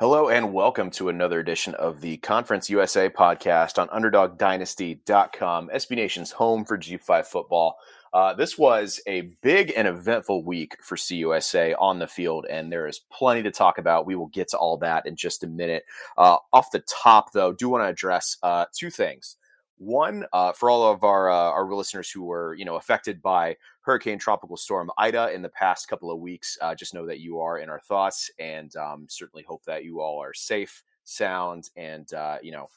Hello 0.00 0.28
and 0.28 0.52
welcome 0.52 0.90
to 0.90 1.08
another 1.08 1.38
edition 1.38 1.72
of 1.76 2.00
the 2.00 2.16
Conference 2.16 2.68
USA 2.68 3.08
podcast 3.08 3.78
on 3.78 3.86
UnderdogDynasty.com, 3.90 5.70
SB 5.72 5.90
Nation's 5.94 6.32
home 6.32 6.64
for 6.64 6.76
G5 6.76 7.24
football. 7.26 7.78
Uh, 8.12 8.34
this 8.34 8.58
was 8.58 9.00
a 9.06 9.20
big 9.40 9.72
and 9.76 9.86
eventful 9.86 10.42
week 10.42 10.76
for 10.82 10.96
CUSA 10.96 11.76
on 11.78 12.00
the 12.00 12.08
field, 12.08 12.44
and 12.50 12.72
there 12.72 12.88
is 12.88 13.02
plenty 13.08 13.44
to 13.44 13.52
talk 13.52 13.78
about. 13.78 14.04
We 14.04 14.16
will 14.16 14.26
get 14.26 14.48
to 14.48 14.58
all 14.58 14.76
that 14.78 15.06
in 15.06 15.14
just 15.14 15.44
a 15.44 15.46
minute. 15.46 15.84
Uh, 16.18 16.38
off 16.52 16.72
the 16.72 16.80
top, 16.80 17.32
though, 17.32 17.52
do 17.52 17.68
want 17.68 17.84
to 17.84 17.88
address 17.88 18.36
uh, 18.42 18.64
two 18.74 18.90
things. 18.90 19.36
One, 19.84 20.24
uh, 20.32 20.52
for 20.52 20.70
all 20.70 20.90
of 20.90 21.04
our 21.04 21.28
uh, 21.28 21.50
our 21.50 21.70
listeners 21.74 22.10
who 22.10 22.24
were 22.24 22.54
you 22.54 22.64
know 22.64 22.76
affected 22.76 23.20
by 23.20 23.54
Hurricane 23.82 24.18
Tropical 24.18 24.56
Storm 24.56 24.90
Ida 24.96 25.30
in 25.34 25.42
the 25.42 25.50
past 25.50 25.88
couple 25.88 26.10
of 26.10 26.20
weeks, 26.20 26.56
uh, 26.62 26.74
just 26.74 26.94
know 26.94 27.04
that 27.04 27.20
you 27.20 27.38
are 27.38 27.58
in 27.58 27.68
our 27.68 27.80
thoughts, 27.80 28.30
and 28.38 28.74
um, 28.76 29.06
certainly 29.10 29.44
hope 29.46 29.62
that 29.66 29.84
you 29.84 30.00
all 30.00 30.22
are 30.22 30.32
safe, 30.32 30.82
sound, 31.04 31.68
and 31.76 32.14
uh, 32.14 32.38
you 32.42 32.50
know 32.50 32.70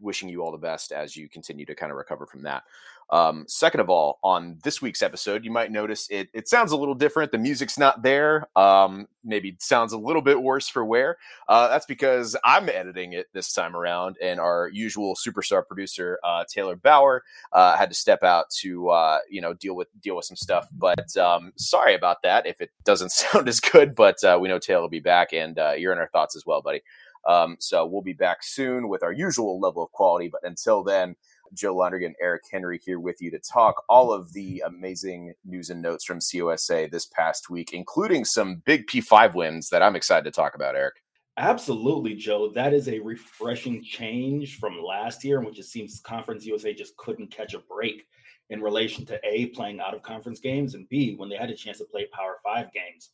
wishing 0.00 0.28
you 0.28 0.42
all 0.42 0.52
the 0.52 0.58
best 0.58 0.92
as 0.92 1.16
you 1.16 1.28
continue 1.28 1.66
to 1.66 1.74
kind 1.74 1.90
of 1.90 1.98
recover 1.98 2.24
from 2.24 2.42
that. 2.42 2.62
Um, 3.10 3.44
second 3.48 3.80
of 3.80 3.88
all, 3.88 4.18
on 4.22 4.58
this 4.62 4.82
week's 4.82 5.02
episode, 5.02 5.44
you 5.44 5.50
might 5.50 5.72
notice 5.72 6.06
it, 6.10 6.28
it 6.34 6.48
sounds 6.48 6.72
a 6.72 6.76
little 6.76 6.94
different. 6.94 7.32
The 7.32 7.38
music's 7.38 7.78
not 7.78 8.02
there. 8.02 8.48
Um, 8.56 9.08
maybe 9.24 9.56
sounds 9.60 9.92
a 9.92 9.98
little 9.98 10.20
bit 10.20 10.42
worse 10.42 10.68
for 10.68 10.84
wear. 10.84 11.16
Uh, 11.48 11.68
that's 11.68 11.86
because 11.86 12.36
I'm 12.44 12.68
editing 12.68 13.14
it 13.14 13.26
this 13.32 13.52
time 13.52 13.74
around, 13.74 14.16
and 14.22 14.38
our 14.38 14.68
usual 14.72 15.14
superstar 15.16 15.66
producer 15.66 16.18
uh, 16.22 16.44
Taylor 16.52 16.76
Bauer 16.76 17.22
uh, 17.52 17.76
had 17.76 17.88
to 17.88 17.94
step 17.94 18.22
out 18.22 18.50
to 18.60 18.90
uh, 18.90 19.18
you 19.30 19.40
know 19.40 19.54
deal 19.54 19.74
with 19.74 19.88
deal 20.00 20.16
with 20.16 20.26
some 20.26 20.36
stuff. 20.36 20.68
But 20.72 21.16
um, 21.16 21.52
sorry 21.56 21.94
about 21.94 22.22
that 22.22 22.46
if 22.46 22.60
it 22.60 22.70
doesn't 22.84 23.12
sound 23.12 23.48
as 23.48 23.60
good. 23.60 23.94
But 23.94 24.22
uh, 24.22 24.38
we 24.40 24.48
know 24.48 24.58
Taylor 24.58 24.82
will 24.82 24.88
be 24.88 25.00
back, 25.00 25.32
and 25.32 25.58
uh, 25.58 25.72
you're 25.72 25.92
in 25.92 25.98
our 25.98 26.08
thoughts 26.08 26.36
as 26.36 26.44
well, 26.44 26.60
buddy. 26.60 26.82
Um, 27.26 27.56
so 27.58 27.84
we'll 27.84 28.02
be 28.02 28.12
back 28.12 28.42
soon 28.42 28.88
with 28.88 29.02
our 29.02 29.12
usual 29.12 29.60
level 29.60 29.82
of 29.82 29.92
quality. 29.92 30.28
But 30.28 30.44
until 30.44 30.82
then, 30.82 31.16
Joe 31.54 31.74
Lonergan, 31.74 32.14
Eric 32.20 32.42
Henry 32.50 32.80
here 32.84 33.00
with 33.00 33.20
you 33.20 33.30
to 33.30 33.38
talk 33.38 33.84
all 33.88 34.12
of 34.12 34.32
the 34.32 34.62
amazing 34.66 35.34
news 35.44 35.70
and 35.70 35.82
notes 35.82 36.04
from 36.04 36.18
CUSA 36.18 36.90
this 36.90 37.06
past 37.06 37.50
week, 37.50 37.72
including 37.72 38.24
some 38.24 38.62
big 38.64 38.86
P5 38.86 39.34
wins 39.34 39.68
that 39.70 39.82
I'm 39.82 39.96
excited 39.96 40.24
to 40.24 40.30
talk 40.30 40.54
about, 40.54 40.76
Eric. 40.76 40.94
Absolutely, 41.36 42.14
Joe. 42.14 42.48
That 42.48 42.74
is 42.74 42.88
a 42.88 42.98
refreshing 42.98 43.82
change 43.82 44.58
from 44.58 44.82
last 44.82 45.22
year, 45.24 45.38
in 45.38 45.44
which 45.44 45.58
it 45.58 45.66
seems 45.66 46.00
Conference 46.00 46.44
USA 46.44 46.74
just 46.74 46.96
couldn't 46.96 47.30
catch 47.30 47.54
a 47.54 47.60
break 47.60 48.06
in 48.50 48.60
relation 48.60 49.04
to 49.06 49.20
A, 49.24 49.46
playing 49.46 49.78
out 49.78 49.94
of 49.94 50.02
conference 50.02 50.40
games, 50.40 50.74
and 50.74 50.88
B, 50.88 51.14
when 51.16 51.28
they 51.28 51.36
had 51.36 51.50
a 51.50 51.54
chance 51.54 51.78
to 51.78 51.84
play 51.84 52.06
Power 52.12 52.38
Five 52.42 52.72
games. 52.72 53.10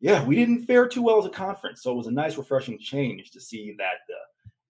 Yeah, 0.00 0.24
we 0.24 0.36
didn't 0.36 0.66
fare 0.66 0.86
too 0.86 1.02
well 1.02 1.18
as 1.18 1.24
a 1.24 1.30
conference. 1.30 1.82
So 1.82 1.92
it 1.92 1.96
was 1.96 2.08
a 2.08 2.12
nice, 2.12 2.36
refreshing 2.36 2.78
change 2.78 3.30
to 3.30 3.40
see 3.40 3.74
that 3.78 4.00
the 4.08 4.14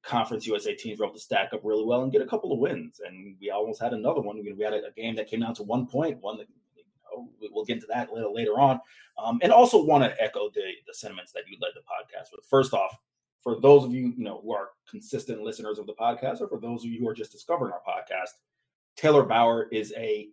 Conference 0.06 0.46
USA 0.46 0.74
teams 0.74 1.00
were 1.00 1.06
able 1.06 1.14
to 1.14 1.20
stack 1.20 1.52
up 1.52 1.60
really 1.64 1.84
well 1.84 2.02
and 2.02 2.12
get 2.12 2.22
a 2.22 2.26
couple 2.26 2.52
of 2.52 2.58
wins. 2.58 3.00
And 3.04 3.36
we 3.40 3.50
almost 3.50 3.82
had 3.82 3.92
another 3.92 4.20
one. 4.20 4.38
We 4.38 4.64
had 4.64 4.72
a, 4.72 4.82
game 4.96 5.16
that 5.16 5.28
came 5.28 5.40
down 5.40 5.54
to 5.56 5.64
one 5.64 5.86
point, 5.86 6.20
one 6.20 6.38
that 6.38 6.46
we'll 7.50 7.64
get 7.64 7.74
into 7.74 7.88
that 7.88 8.12
later, 8.12 8.28
later 8.28 8.58
on. 8.58 8.80
Um, 9.22 9.40
and 9.42 9.52
also 9.52 9.82
want 9.82 10.04
to 10.04 10.22
echo 10.22 10.50
the, 10.54 10.62
the 10.86 10.94
sentiments 10.94 11.32
that 11.32 11.42
you 11.50 11.56
led 11.60 11.72
the 11.74 11.80
podcast 11.80 12.30
with. 12.32 12.44
First 12.48 12.72
off, 12.72 12.96
for 13.42 13.60
those 13.60 13.84
of 13.84 13.92
you, 13.92 14.12
you 14.16 14.24
know, 14.24 14.40
who 14.42 14.52
are 14.52 14.70
consistent 14.88 15.42
listeners 15.42 15.78
of 15.78 15.86
the 15.86 15.94
podcast, 15.94 16.40
or 16.40 16.48
for 16.48 16.60
those 16.60 16.84
of 16.84 16.90
you 16.90 17.00
who 17.00 17.08
are 17.08 17.14
just 17.14 17.32
discovering 17.32 17.72
our 17.72 17.80
podcast, 17.86 18.30
Taylor 18.96 19.24
Bauer 19.24 19.68
is 19.72 19.92
a 19.96 20.28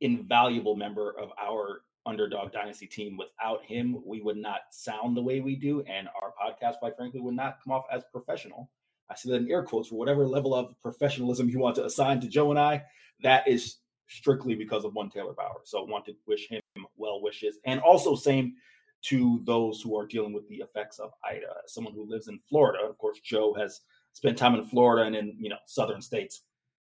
invaluable 0.00 0.76
member 0.76 1.14
of 1.18 1.30
our 1.40 1.82
underdog 2.06 2.52
dynasty 2.52 2.86
team. 2.86 3.16
Without 3.16 3.64
him, 3.64 4.00
we 4.04 4.20
would 4.20 4.36
not 4.36 4.60
sound 4.70 5.16
the 5.16 5.22
way 5.22 5.40
we 5.40 5.56
do, 5.56 5.82
and 5.82 6.08
our 6.20 6.32
podcast, 6.40 6.78
quite 6.78 6.96
frankly, 6.96 7.20
would 7.20 7.34
not 7.34 7.58
come 7.62 7.72
off 7.72 7.84
as 7.92 8.04
professional. 8.12 8.70
I 9.10 9.14
see 9.14 9.30
that 9.30 9.36
in 9.36 9.50
air 9.50 9.62
quotes 9.62 9.88
for 9.88 9.96
whatever 9.96 10.26
level 10.26 10.54
of 10.54 10.74
professionalism 10.82 11.48
you 11.48 11.58
want 11.58 11.76
to 11.76 11.84
assign 11.84 12.20
to 12.20 12.28
Joe 12.28 12.50
and 12.50 12.58
I. 12.58 12.82
That 13.22 13.46
is 13.46 13.76
strictly 14.08 14.54
because 14.54 14.84
of 14.84 14.94
one 14.94 15.10
Taylor 15.10 15.32
Bauer. 15.32 15.60
So 15.64 15.84
I 15.84 15.88
want 15.88 16.04
to 16.06 16.14
wish 16.26 16.48
him 16.48 16.60
well 16.96 17.20
wishes, 17.20 17.58
and 17.64 17.80
also 17.80 18.14
same 18.14 18.54
to 19.02 19.40
those 19.44 19.80
who 19.80 19.96
are 19.96 20.06
dealing 20.06 20.32
with 20.32 20.48
the 20.48 20.56
effects 20.56 20.98
of 20.98 21.10
Ida. 21.24 21.46
As 21.64 21.72
someone 21.72 21.94
who 21.94 22.08
lives 22.08 22.28
in 22.28 22.40
Florida, 22.48 22.84
of 22.84 22.98
course, 22.98 23.20
Joe 23.20 23.54
has 23.54 23.80
spent 24.12 24.38
time 24.38 24.54
in 24.54 24.64
Florida 24.64 25.06
and 25.06 25.14
in 25.14 25.36
you 25.38 25.50
know 25.50 25.58
southern 25.66 26.02
states. 26.02 26.42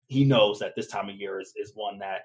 He 0.06 0.24
knows 0.24 0.58
that 0.58 0.74
this 0.76 0.88
time 0.88 1.08
of 1.08 1.16
year 1.16 1.40
is 1.40 1.52
is 1.56 1.72
one 1.74 1.98
that 1.98 2.22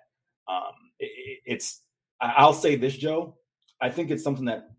um, 0.47 0.73
it, 0.99 1.39
it's. 1.45 1.81
I'll 2.19 2.53
say 2.53 2.75
this, 2.75 2.97
Joe. 2.97 3.37
I 3.79 3.89
think 3.89 4.09
it's 4.09 4.23
something 4.23 4.45
that, 4.45 4.71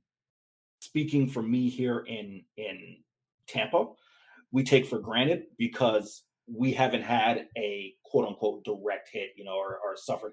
speaking 0.80 1.28
for 1.28 1.42
me 1.42 1.68
here 1.68 2.00
in 2.00 2.42
in 2.56 2.96
Tampa, 3.46 3.86
we 4.52 4.62
take 4.62 4.86
for 4.86 4.98
granted 4.98 5.44
because 5.58 6.24
we 6.46 6.72
haven't 6.72 7.02
had 7.02 7.46
a 7.56 7.94
quote 8.04 8.26
unquote 8.26 8.64
direct 8.64 9.10
hit, 9.12 9.30
you 9.36 9.44
know, 9.44 9.56
or, 9.56 9.78
or 9.84 9.96
suffered 9.96 10.32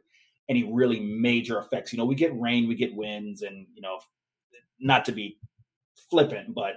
any 0.49 0.63
really 0.63 0.99
major 0.99 1.59
effects. 1.59 1.91
You 1.91 1.97
know, 1.97 2.05
we 2.05 2.15
get 2.15 2.39
rain, 2.39 2.67
we 2.67 2.75
get 2.75 2.95
winds, 2.95 3.41
and 3.41 3.65
you 3.73 3.81
know, 3.81 3.99
not 4.79 5.05
to 5.05 5.11
be 5.11 5.37
flippant, 6.09 6.53
but 6.53 6.75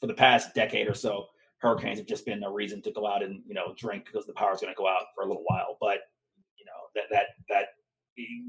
for 0.00 0.06
the 0.06 0.14
past 0.14 0.54
decade 0.54 0.88
or 0.88 0.94
so, 0.94 1.26
hurricanes 1.58 1.98
have 1.98 2.06
just 2.06 2.24
been 2.24 2.44
a 2.44 2.50
reason 2.50 2.80
to 2.82 2.92
go 2.92 3.06
out 3.06 3.22
and 3.22 3.42
you 3.46 3.54
know 3.54 3.74
drink 3.76 4.04
because 4.06 4.26
the 4.26 4.32
power 4.32 4.54
is 4.54 4.60
going 4.60 4.72
to 4.72 4.78
go 4.78 4.88
out 4.88 5.02
for 5.14 5.24
a 5.24 5.26
little 5.26 5.44
while. 5.46 5.76
But 5.80 5.98
you 6.56 6.64
know 6.64 6.88
that 6.94 7.04
that 7.10 7.26
that 7.48 7.66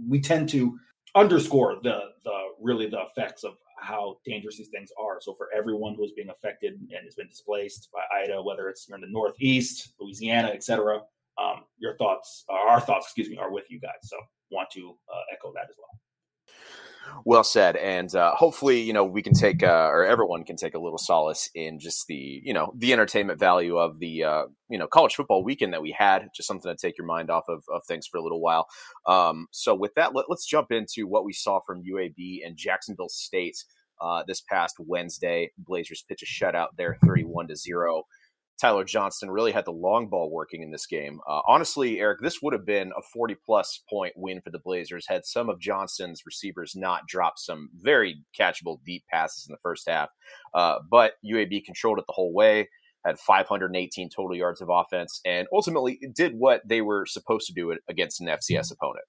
we 0.07 0.21
tend 0.21 0.49
to 0.49 0.77
underscore 1.15 1.77
the 1.83 1.99
the 2.23 2.39
really 2.61 2.87
the 2.87 3.01
effects 3.01 3.43
of 3.43 3.55
how 3.81 4.17
dangerous 4.25 4.57
these 4.57 4.69
things 4.69 4.91
are. 4.99 5.19
So 5.21 5.33
for 5.33 5.49
everyone 5.55 5.95
who 5.95 6.03
is 6.03 6.11
being 6.11 6.29
affected 6.29 6.73
and 6.73 7.03
has 7.03 7.15
been 7.15 7.27
displaced 7.27 7.89
by 7.93 8.01
Ida, 8.23 8.41
whether 8.41 8.69
it's 8.69 8.85
here 8.85 8.95
in 8.95 9.01
the 9.01 9.07
Northeast, 9.07 9.93
Louisiana, 9.99 10.49
etc., 10.49 11.01
um, 11.37 11.63
your 11.77 11.95
thoughts, 11.97 12.43
our 12.49 12.81
thoughts, 12.81 13.07
excuse 13.07 13.29
me, 13.29 13.37
are 13.37 13.51
with 13.51 13.69
you 13.69 13.79
guys. 13.79 13.99
So 14.03 14.17
want 14.51 14.69
to 14.71 14.95
uh, 15.13 15.21
echo 15.33 15.53
that 15.53 15.67
as 15.69 15.75
well. 15.77 15.99
Well 17.25 17.43
said, 17.43 17.75
and 17.75 18.13
uh, 18.15 18.33
hopefully, 18.35 18.81
you 18.81 18.93
know, 18.93 19.03
we 19.03 19.21
can 19.21 19.33
take, 19.33 19.61
uh, 19.63 19.89
or 19.91 20.05
everyone 20.05 20.43
can 20.43 20.55
take 20.55 20.73
a 20.73 20.79
little 20.79 20.97
solace 20.97 21.49
in 21.53 21.79
just 21.79 22.07
the, 22.07 22.41
you 22.43 22.53
know, 22.53 22.73
the 22.77 22.93
entertainment 22.93 23.39
value 23.39 23.77
of 23.77 23.99
the, 23.99 24.23
uh, 24.23 24.43
you 24.69 24.77
know, 24.77 24.87
college 24.87 25.15
football 25.15 25.43
weekend 25.43 25.73
that 25.73 25.81
we 25.81 25.91
had. 25.91 26.29
Just 26.35 26.47
something 26.47 26.71
to 26.71 26.77
take 26.77 26.97
your 26.97 27.07
mind 27.07 27.29
off 27.29 27.45
of, 27.47 27.63
of 27.71 27.83
things 27.87 28.07
for 28.07 28.17
a 28.17 28.23
little 28.23 28.41
while. 28.41 28.67
Um, 29.05 29.47
so, 29.51 29.75
with 29.75 29.93
that, 29.95 30.15
let, 30.15 30.25
us 30.31 30.45
jump 30.45 30.71
into 30.71 31.07
what 31.07 31.25
we 31.25 31.33
saw 31.33 31.59
from 31.65 31.83
UAB 31.83 32.45
and 32.45 32.55
Jacksonville 32.55 33.09
State 33.09 33.63
uh, 34.01 34.23
this 34.27 34.41
past 34.41 34.77
Wednesday. 34.79 35.51
Blazers 35.57 36.03
pitch 36.07 36.23
a 36.23 36.25
shutout 36.25 36.69
there, 36.77 36.97
thirty-one 37.05 37.47
to 37.47 37.55
zero. 37.55 38.03
Tyler 38.59 38.83
Johnston 38.83 39.31
really 39.31 39.51
had 39.51 39.65
the 39.65 39.71
long 39.71 40.07
ball 40.07 40.29
working 40.29 40.63
in 40.63 40.71
this 40.71 40.85
game. 40.85 41.19
Uh, 41.27 41.41
honestly, 41.47 41.99
Eric, 41.99 42.19
this 42.21 42.41
would 42.41 42.53
have 42.53 42.65
been 42.65 42.91
a 42.97 43.01
40 43.13 43.35
plus 43.45 43.81
point 43.89 44.13
win 44.17 44.41
for 44.41 44.49
the 44.49 44.59
Blazers 44.59 45.05
had 45.07 45.25
some 45.25 45.49
of 45.49 45.59
Johnston's 45.59 46.23
receivers 46.25 46.75
not 46.75 47.07
dropped 47.07 47.39
some 47.39 47.69
very 47.75 48.21
catchable 48.37 48.79
deep 48.85 49.03
passes 49.11 49.47
in 49.47 49.53
the 49.53 49.59
first 49.59 49.87
half. 49.87 50.09
Uh, 50.53 50.79
but 50.91 51.13
UAB 51.25 51.63
controlled 51.63 51.99
it 51.99 52.05
the 52.07 52.13
whole 52.13 52.33
way, 52.33 52.67
had 53.05 53.17
518 53.19 54.09
total 54.09 54.35
yards 54.35 54.59
of 54.59 54.69
offense, 54.69 55.21
and 55.25 55.47
ultimately 55.53 55.99
did 56.13 56.35
what 56.35 56.61
they 56.67 56.81
were 56.81 57.05
supposed 57.05 57.47
to 57.47 57.53
do 57.53 57.75
against 57.87 58.19
an 58.19 58.27
FCS 58.27 58.73
opponent. 58.73 59.05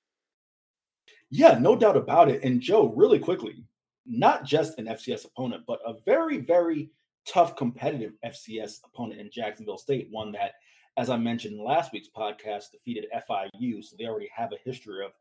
Yeah, 1.30 1.58
no 1.58 1.76
doubt 1.76 1.96
about 1.96 2.28
it. 2.28 2.42
And 2.44 2.60
Joe, 2.60 2.92
really 2.94 3.19
quickly, 3.19 3.64
not 4.06 4.44
just 4.44 4.78
an 4.78 4.86
FCS 4.86 5.25
opponent, 5.25 5.64
but 5.66 5.80
a 5.86 5.94
very, 6.04 6.38
very 6.38 6.90
tough 7.26 7.56
competitive 7.56 8.12
FCS 8.25 8.81
opponent 8.84 9.20
in 9.20 9.31
Jacksonville 9.31 9.78
State, 9.78 10.08
one 10.11 10.32
that, 10.32 10.52
as 10.96 11.11
I 11.11 11.17
mentioned 11.17 11.55
in 11.55 11.64
last 11.64 11.93
week's 11.93 12.08
podcast, 12.14 12.72
defeated 12.72 13.06
FIU. 13.14 13.84
So 13.84 13.96
they 13.99 14.06
already 14.06 14.31
have 14.34 14.52
a 14.52 14.69
history 14.69 15.05
of 15.05 15.12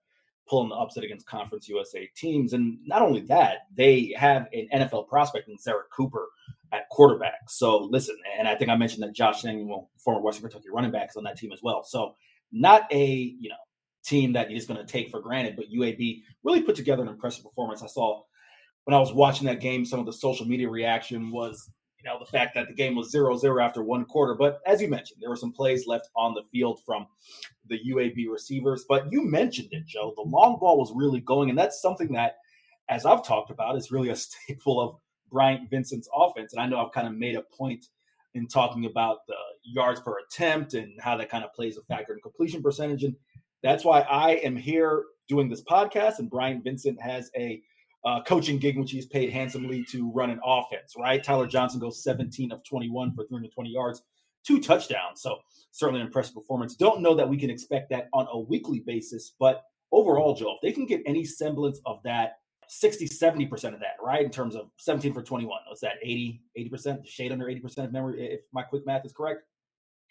pulling 0.49 0.69
the 0.69 0.75
upset 0.75 1.03
against 1.03 1.27
Conference 1.27 1.69
USA 1.69 2.09
teams. 2.15 2.53
And 2.53 2.79
not 2.85 3.01
only 3.01 3.21
that, 3.21 3.67
they 3.75 4.13
have 4.17 4.47
an 4.51 4.67
NFL 4.73 5.07
prospect 5.07 5.47
in 5.47 5.57
Zerrick 5.57 5.89
Cooper 5.95 6.27
at 6.71 6.89
quarterback. 6.89 7.49
So 7.49 7.77
listen, 7.77 8.17
and 8.37 8.47
I 8.47 8.55
think 8.55 8.71
I 8.71 8.75
mentioned 8.75 9.03
that 9.03 9.13
Josh 9.13 9.41
Samuel, 9.41 9.89
former 9.97 10.21
Western 10.21 10.49
Kentucky 10.49 10.69
running 10.73 10.91
back, 10.91 11.09
is 11.09 11.15
on 11.15 11.23
that 11.23 11.37
team 11.37 11.51
as 11.51 11.61
well. 11.61 11.83
So 11.83 12.15
not 12.51 12.83
a, 12.91 13.05
you 13.05 13.49
know, 13.49 13.55
team 14.03 14.33
that 14.33 14.49
you're 14.49 14.57
just 14.57 14.67
going 14.67 14.79
to 14.79 14.91
take 14.91 15.09
for 15.09 15.19
granted, 15.19 15.55
but 15.55 15.71
UAB 15.71 16.23
really 16.43 16.63
put 16.63 16.75
together 16.75 17.03
an 17.03 17.09
impressive 17.09 17.43
performance. 17.43 17.83
I 17.83 17.87
saw 17.87 18.23
when 18.85 18.95
I 18.95 18.99
was 18.99 19.13
watching 19.13 19.45
that 19.47 19.59
game, 19.59 19.85
some 19.85 19.99
of 19.99 20.05
the 20.05 20.13
social 20.13 20.47
media 20.47 20.69
reaction 20.69 21.31
was 21.31 21.69
you 22.03 22.09
know, 22.09 22.17
the 22.17 22.25
fact 22.25 22.55
that 22.55 22.67
the 22.67 22.73
game 22.73 22.95
was 22.95 23.13
0-0 23.13 23.63
after 23.63 23.83
one 23.83 24.05
quarter. 24.05 24.33
But 24.33 24.61
as 24.65 24.81
you 24.81 24.87
mentioned, 24.87 25.19
there 25.21 25.29
were 25.29 25.35
some 25.35 25.51
plays 25.51 25.85
left 25.85 26.09
on 26.15 26.33
the 26.33 26.43
field 26.43 26.79
from 26.85 27.07
the 27.67 27.79
UAB 27.91 28.29
receivers. 28.29 28.85
But 28.87 29.11
you 29.11 29.23
mentioned 29.23 29.69
it, 29.71 29.85
Joe. 29.85 30.13
The 30.15 30.23
long 30.23 30.57
ball 30.59 30.77
was 30.77 30.93
really 30.95 31.19
going, 31.19 31.49
and 31.49 31.59
that's 31.59 31.81
something 31.81 32.13
that, 32.13 32.37
as 32.89 33.05
I've 33.05 33.25
talked 33.25 33.51
about, 33.51 33.75
is 33.75 33.91
really 33.91 34.09
a 34.09 34.15
staple 34.15 34.79
of 34.79 34.95
Bryant 35.29 35.69
Vincent's 35.69 36.09
offense. 36.13 36.53
And 36.53 36.61
I 36.61 36.67
know 36.67 36.83
I've 36.83 36.93
kind 36.93 37.07
of 37.07 37.13
made 37.13 37.35
a 37.35 37.43
point 37.57 37.85
in 38.33 38.47
talking 38.47 38.85
about 38.85 39.25
the 39.27 39.35
yards 39.63 39.99
per 39.99 40.15
attempt 40.19 40.73
and 40.75 40.93
how 41.01 41.17
that 41.17 41.29
kind 41.29 41.43
of 41.43 41.53
plays 41.53 41.77
a 41.77 41.81
factor 41.81 42.13
in 42.13 42.21
completion 42.21 42.61
percentage. 42.61 43.03
And 43.03 43.15
that's 43.61 43.83
why 43.83 44.01
I 44.01 44.33
am 44.35 44.55
here 44.55 45.03
doing 45.27 45.49
this 45.49 45.63
podcast. 45.63 46.19
And 46.19 46.29
Bryant 46.29 46.63
Vincent 46.63 47.01
has 47.01 47.29
a 47.35 47.61
uh, 48.05 48.21
coaching 48.23 48.57
gig, 48.57 48.77
which 48.77 48.91
he's 48.91 49.05
paid 49.05 49.31
handsomely 49.31 49.83
to 49.91 50.11
run 50.11 50.29
an 50.29 50.39
offense, 50.43 50.93
right? 50.97 51.23
Tyler 51.23 51.47
Johnston 51.47 51.81
goes 51.81 52.03
17 52.03 52.51
of 52.51 52.63
21 52.63 53.13
for 53.13 53.25
320 53.25 53.69
yards, 53.69 54.01
two 54.45 54.59
touchdowns. 54.59 55.21
So 55.21 55.37
certainly 55.71 56.01
an 56.01 56.07
impressive 56.07 56.35
performance. 56.35 56.75
Don't 56.75 57.01
know 57.01 57.15
that 57.15 57.27
we 57.27 57.37
can 57.37 57.49
expect 57.49 57.89
that 57.89 58.07
on 58.13 58.27
a 58.31 58.39
weekly 58.39 58.79
basis, 58.79 59.35
but 59.39 59.63
overall, 59.91 60.33
Joe, 60.33 60.55
if 60.55 60.61
they 60.61 60.71
can 60.71 60.85
get 60.85 61.01
any 61.05 61.25
semblance 61.25 61.81
of 61.85 62.01
that 62.03 62.37
60, 62.69 63.07
70% 63.09 63.51
of 63.73 63.79
that, 63.79 63.97
right? 64.01 64.23
In 64.23 64.29
terms 64.29 64.55
of 64.55 64.69
17 64.77 65.11
for 65.11 65.23
21. 65.23 65.59
What's 65.67 65.81
that? 65.81 65.93
80, 66.03 66.41
80%, 66.57 67.07
shade 67.07 67.31
under 67.31 67.45
80% 67.45 67.85
of 67.85 67.91
memory, 67.91 68.33
if 68.33 68.41
my 68.53 68.61
quick 68.61 68.85
math 68.85 69.05
is 69.05 69.11
correct. 69.11 69.41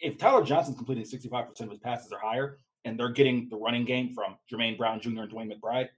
If 0.00 0.18
Tyler 0.18 0.44
Johnston's 0.44 0.76
completing 0.76 1.04
65% 1.04 1.60
of 1.60 1.70
his 1.70 1.78
passes 1.78 2.12
or 2.12 2.18
higher, 2.20 2.58
and 2.84 2.98
they're 2.98 3.10
getting 3.10 3.48
the 3.48 3.56
running 3.56 3.84
game 3.84 4.12
from 4.12 4.36
Jermaine 4.52 4.76
Brown 4.76 5.00
Jr. 5.00 5.22
and 5.22 5.32
DeWayne 5.32 5.52
McBride, 5.52 5.88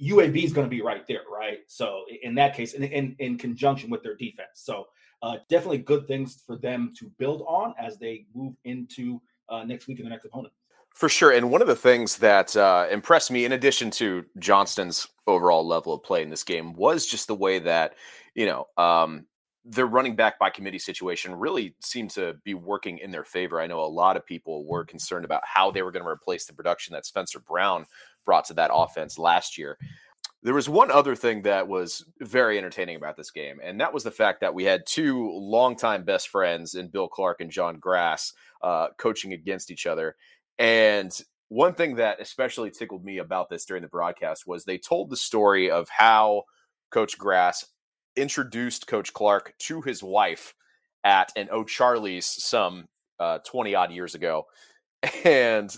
UAB 0.00 0.44
is 0.44 0.52
going 0.52 0.66
to 0.66 0.70
be 0.70 0.82
right 0.82 1.06
there, 1.06 1.22
right? 1.30 1.58
So 1.66 2.04
in 2.22 2.34
that 2.36 2.54
case, 2.54 2.74
in 2.74 2.82
in, 2.84 3.16
in 3.18 3.38
conjunction 3.38 3.90
with 3.90 4.02
their 4.02 4.16
defense, 4.16 4.50
so 4.54 4.86
uh, 5.22 5.36
definitely 5.48 5.78
good 5.78 6.06
things 6.06 6.42
for 6.46 6.56
them 6.56 6.92
to 6.98 7.10
build 7.18 7.44
on 7.46 7.74
as 7.78 7.98
they 7.98 8.26
move 8.34 8.54
into 8.64 9.20
uh, 9.48 9.64
next 9.64 9.86
week 9.86 9.98
and 9.98 10.06
the 10.06 10.10
next 10.10 10.24
opponent. 10.24 10.52
For 10.94 11.08
sure. 11.08 11.32
And 11.32 11.50
one 11.50 11.62
of 11.62 11.68
the 11.68 11.76
things 11.76 12.18
that 12.18 12.54
uh, 12.54 12.86
impressed 12.90 13.30
me, 13.30 13.44
in 13.44 13.52
addition 13.52 13.90
to 13.92 14.24
Johnston's 14.38 15.06
overall 15.26 15.66
level 15.66 15.94
of 15.94 16.02
play 16.02 16.22
in 16.22 16.28
this 16.28 16.44
game, 16.44 16.74
was 16.74 17.06
just 17.06 17.28
the 17.28 17.34
way 17.34 17.58
that, 17.60 17.94
you 18.34 18.46
know, 18.46 18.66
um, 18.76 19.26
their 19.64 19.86
running 19.86 20.16
back 20.16 20.38
by 20.38 20.50
committee 20.50 20.78
situation 20.78 21.34
really 21.34 21.74
seemed 21.80 22.10
to 22.10 22.34
be 22.44 22.54
working 22.54 22.98
in 22.98 23.10
their 23.10 23.24
favor. 23.24 23.60
I 23.60 23.66
know 23.68 23.80
a 23.80 23.86
lot 23.86 24.16
of 24.16 24.26
people 24.26 24.66
were 24.66 24.84
concerned 24.84 25.24
about 25.24 25.42
how 25.44 25.70
they 25.70 25.82
were 25.82 25.92
going 25.92 26.04
to 26.04 26.10
replace 26.10 26.46
the 26.46 26.52
production 26.52 26.92
that 26.94 27.06
Spencer 27.06 27.38
Brown 27.38 27.86
brought 28.24 28.46
to 28.46 28.54
that 28.54 28.70
offense 28.72 29.18
last 29.18 29.58
year. 29.58 29.78
There 30.44 30.54
was 30.54 30.68
one 30.68 30.90
other 30.90 31.14
thing 31.14 31.42
that 31.42 31.68
was 31.68 32.04
very 32.20 32.58
entertaining 32.58 32.96
about 32.96 33.16
this 33.16 33.30
game, 33.30 33.60
and 33.62 33.80
that 33.80 33.94
was 33.94 34.02
the 34.02 34.10
fact 34.10 34.40
that 34.40 34.54
we 34.54 34.64
had 34.64 34.86
two 34.86 35.30
longtime 35.32 36.04
best 36.04 36.28
friends 36.28 36.74
in 36.74 36.88
Bill 36.88 37.08
Clark 37.08 37.40
and 37.40 37.50
John 37.50 37.78
Grass 37.78 38.32
uh, 38.62 38.88
coaching 38.98 39.32
against 39.32 39.70
each 39.70 39.86
other. 39.86 40.16
And 40.58 41.16
one 41.48 41.74
thing 41.74 41.96
that 41.96 42.20
especially 42.20 42.70
tickled 42.70 43.04
me 43.04 43.18
about 43.18 43.50
this 43.50 43.64
during 43.64 43.82
the 43.82 43.88
broadcast 43.88 44.46
was 44.46 44.64
they 44.64 44.78
told 44.78 45.10
the 45.10 45.16
story 45.16 45.70
of 45.70 45.88
how 45.90 46.44
Coach 46.90 47.18
Grass 47.18 47.66
introduced 48.16 48.86
Coach 48.86 49.12
Clark 49.12 49.54
to 49.58 49.82
his 49.82 50.02
wife 50.02 50.54
at 51.04 51.30
an 51.36 51.48
O'Charlie's 51.50 52.26
some 52.26 52.86
uh, 53.20 53.38
20 53.46 53.74
odd 53.74 53.92
years 53.92 54.14
ago. 54.14 54.46
And 55.24 55.74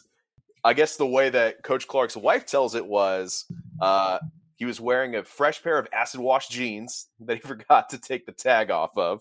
I 0.65 0.73
guess 0.73 0.97
the 0.97 1.07
way 1.07 1.29
that 1.29 1.63
Coach 1.63 1.87
Clark's 1.87 2.17
wife 2.17 2.47
tells 2.47 2.75
it 2.75 2.87
was 2.87 3.45
uh, 3.81 4.19
he 4.57 4.65
was 4.65 4.81
wearing 4.81 5.15
a 5.15 5.25
fresh 5.25 5.63
pair 5.63 5.79
of 5.79 5.87
acid 5.93 6.21
wash 6.21 6.49
jeans 6.49 7.09
that 7.21 7.35
he 7.35 7.41
forgot 7.41 7.91
to 7.91 7.99
take 7.99 8.27
the 8.27 8.33
tag 8.33 8.71
off 8.71 8.97
of. 8.97 9.21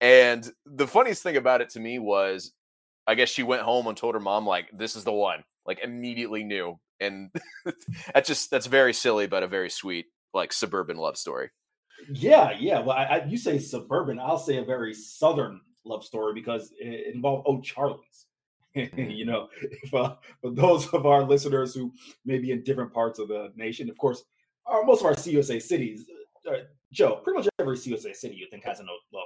And 0.00 0.48
the 0.66 0.86
funniest 0.86 1.22
thing 1.22 1.36
about 1.36 1.62
it 1.62 1.70
to 1.70 1.80
me 1.80 1.98
was 1.98 2.52
I 3.06 3.14
guess 3.14 3.28
she 3.28 3.42
went 3.42 3.62
home 3.62 3.86
and 3.86 3.96
told 3.96 4.14
her 4.14 4.20
mom, 4.20 4.46
like, 4.46 4.68
this 4.72 4.96
is 4.96 5.04
the 5.04 5.12
one, 5.12 5.44
like, 5.64 5.78
immediately 5.82 6.42
knew. 6.42 6.78
And 7.00 7.30
that's 8.14 8.26
just, 8.26 8.50
that's 8.50 8.66
very 8.66 8.92
silly, 8.92 9.26
but 9.26 9.42
a 9.42 9.46
very 9.46 9.70
sweet, 9.70 10.06
like, 10.34 10.52
suburban 10.52 10.96
love 10.96 11.16
story. 11.16 11.50
Yeah, 12.10 12.50
yeah. 12.58 12.80
Well, 12.80 12.96
I, 12.96 13.04
I, 13.04 13.24
you 13.24 13.38
say 13.38 13.58
suburban, 13.58 14.18
I'll 14.18 14.38
say 14.38 14.58
a 14.58 14.64
very 14.64 14.92
southern 14.92 15.60
love 15.84 16.04
story 16.04 16.34
because 16.34 16.72
it 16.78 17.14
involved 17.14 17.46
O'Charlie's. 17.46 18.25
you 18.96 19.24
know, 19.24 19.48
if, 19.62 19.92
uh, 19.94 20.16
for 20.40 20.50
those 20.50 20.86
of 20.88 21.06
our 21.06 21.22
listeners 21.22 21.74
who 21.74 21.92
may 22.24 22.38
be 22.38 22.52
in 22.52 22.62
different 22.62 22.92
parts 22.92 23.18
of 23.18 23.28
the 23.28 23.52
nation, 23.56 23.88
of 23.88 23.96
course, 23.96 24.24
our, 24.66 24.84
most 24.84 25.00
of 25.00 25.06
our 25.06 25.14
CUSA 25.14 25.62
cities, 25.62 26.06
uh, 26.48 26.56
Joe, 26.92 27.16
pretty 27.24 27.38
much 27.38 27.48
every 27.58 27.76
CUSA 27.76 28.14
city 28.14 28.36
you 28.36 28.46
think 28.50 28.64
has 28.64 28.80
a 28.80 28.84
no, 28.84 28.92
well, 29.12 29.24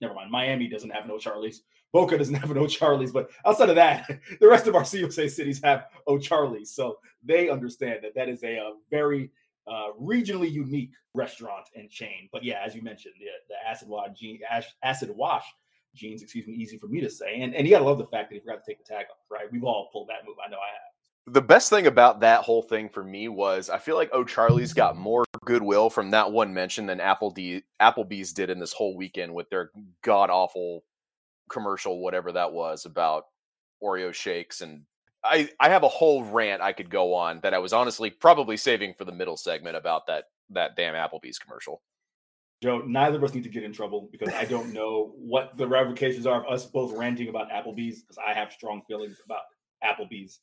never 0.00 0.14
mind. 0.14 0.30
Miami 0.30 0.68
doesn't 0.68 0.90
have 0.90 1.06
no 1.06 1.18
Charlie's. 1.18 1.62
Boca 1.92 2.16
doesn't 2.16 2.34
have 2.42 2.54
no 2.54 2.66
Charlie's. 2.66 3.12
But 3.12 3.30
outside 3.44 3.70
of 3.70 3.76
that, 3.76 4.08
the 4.40 4.48
rest 4.48 4.66
of 4.66 4.76
our 4.76 4.82
CUSA 4.82 5.30
cities 5.30 5.60
have 5.64 5.86
O'Charlie's. 6.06 6.70
So 6.70 6.98
they 7.24 7.48
understand 7.48 8.00
that 8.02 8.14
that 8.14 8.28
is 8.28 8.44
a, 8.44 8.56
a 8.56 8.74
very 8.90 9.30
uh, 9.66 9.92
regionally 10.00 10.50
unique 10.50 10.92
restaurant 11.14 11.66
and 11.74 11.90
chain. 11.90 12.28
But 12.32 12.44
yeah, 12.44 12.62
as 12.64 12.74
you 12.74 12.82
mentioned, 12.82 13.14
the, 13.18 13.26
the 13.48 13.68
acid 13.68 13.88
wash 13.88 14.66
acid 14.82 15.10
wash 15.14 15.44
jeans, 15.94 16.22
excuse 16.22 16.46
me, 16.46 16.54
easy 16.54 16.78
for 16.78 16.86
me 16.86 17.00
to 17.00 17.10
say. 17.10 17.40
And 17.40 17.54
and 17.54 17.66
you 17.66 17.72
gotta 17.72 17.84
love 17.84 17.98
the 17.98 18.06
fact 18.06 18.30
that 18.30 18.34
he 18.34 18.40
forgot 18.40 18.64
to 18.64 18.70
take 18.70 18.78
the 18.78 18.84
tag 18.84 19.06
off, 19.10 19.18
right? 19.30 19.50
We've 19.50 19.64
all 19.64 19.88
pulled 19.92 20.08
that 20.08 20.26
move. 20.26 20.36
I 20.44 20.50
know 20.50 20.56
I 20.56 20.72
have. 20.72 21.34
The 21.34 21.42
best 21.42 21.70
thing 21.70 21.86
about 21.86 22.20
that 22.20 22.42
whole 22.42 22.62
thing 22.62 22.88
for 22.88 23.04
me 23.04 23.28
was 23.28 23.70
I 23.70 23.78
feel 23.78 23.94
like 23.94 24.12
O'Charlie's 24.12 24.74
got 24.74 24.96
more 24.96 25.24
goodwill 25.44 25.88
from 25.88 26.10
that 26.10 26.32
one 26.32 26.52
mention 26.52 26.86
than 26.86 27.00
Apple 27.00 27.30
D, 27.30 27.62
Applebee's 27.80 28.32
did 28.32 28.50
in 28.50 28.58
this 28.58 28.72
whole 28.72 28.96
weekend 28.96 29.32
with 29.32 29.48
their 29.48 29.70
god 30.02 30.30
awful 30.30 30.82
commercial, 31.48 32.00
whatever 32.00 32.32
that 32.32 32.52
was 32.52 32.86
about 32.86 33.26
Oreo 33.82 34.12
shakes 34.12 34.60
and 34.60 34.82
I, 35.24 35.50
I 35.60 35.68
have 35.68 35.84
a 35.84 35.88
whole 35.88 36.24
rant 36.24 36.62
I 36.62 36.72
could 36.72 36.90
go 36.90 37.14
on 37.14 37.40
that 37.42 37.54
I 37.54 37.58
was 37.58 37.72
honestly 37.72 38.10
probably 38.10 38.56
saving 38.56 38.94
for 38.94 39.04
the 39.04 39.12
middle 39.12 39.36
segment 39.36 39.76
about 39.76 40.06
that 40.08 40.24
that 40.50 40.76
damn 40.76 40.94
Applebee's 40.94 41.38
commercial. 41.38 41.80
Joe, 42.62 42.78
neither 42.86 43.16
of 43.16 43.24
us 43.24 43.34
need 43.34 43.42
to 43.42 43.48
get 43.48 43.64
in 43.64 43.72
trouble 43.72 44.08
because 44.12 44.32
I 44.32 44.44
don't 44.44 44.72
know 44.72 45.14
what 45.16 45.56
the 45.56 45.66
ramifications 45.66 46.26
are 46.26 46.46
of 46.46 46.52
us 46.52 46.64
both 46.64 46.92
ranting 46.92 47.28
about 47.28 47.50
Applebee's 47.50 48.02
because 48.02 48.18
I 48.24 48.32
have 48.32 48.52
strong 48.52 48.82
feelings 48.86 49.18
about 49.24 49.40
Applebee's 49.84 50.38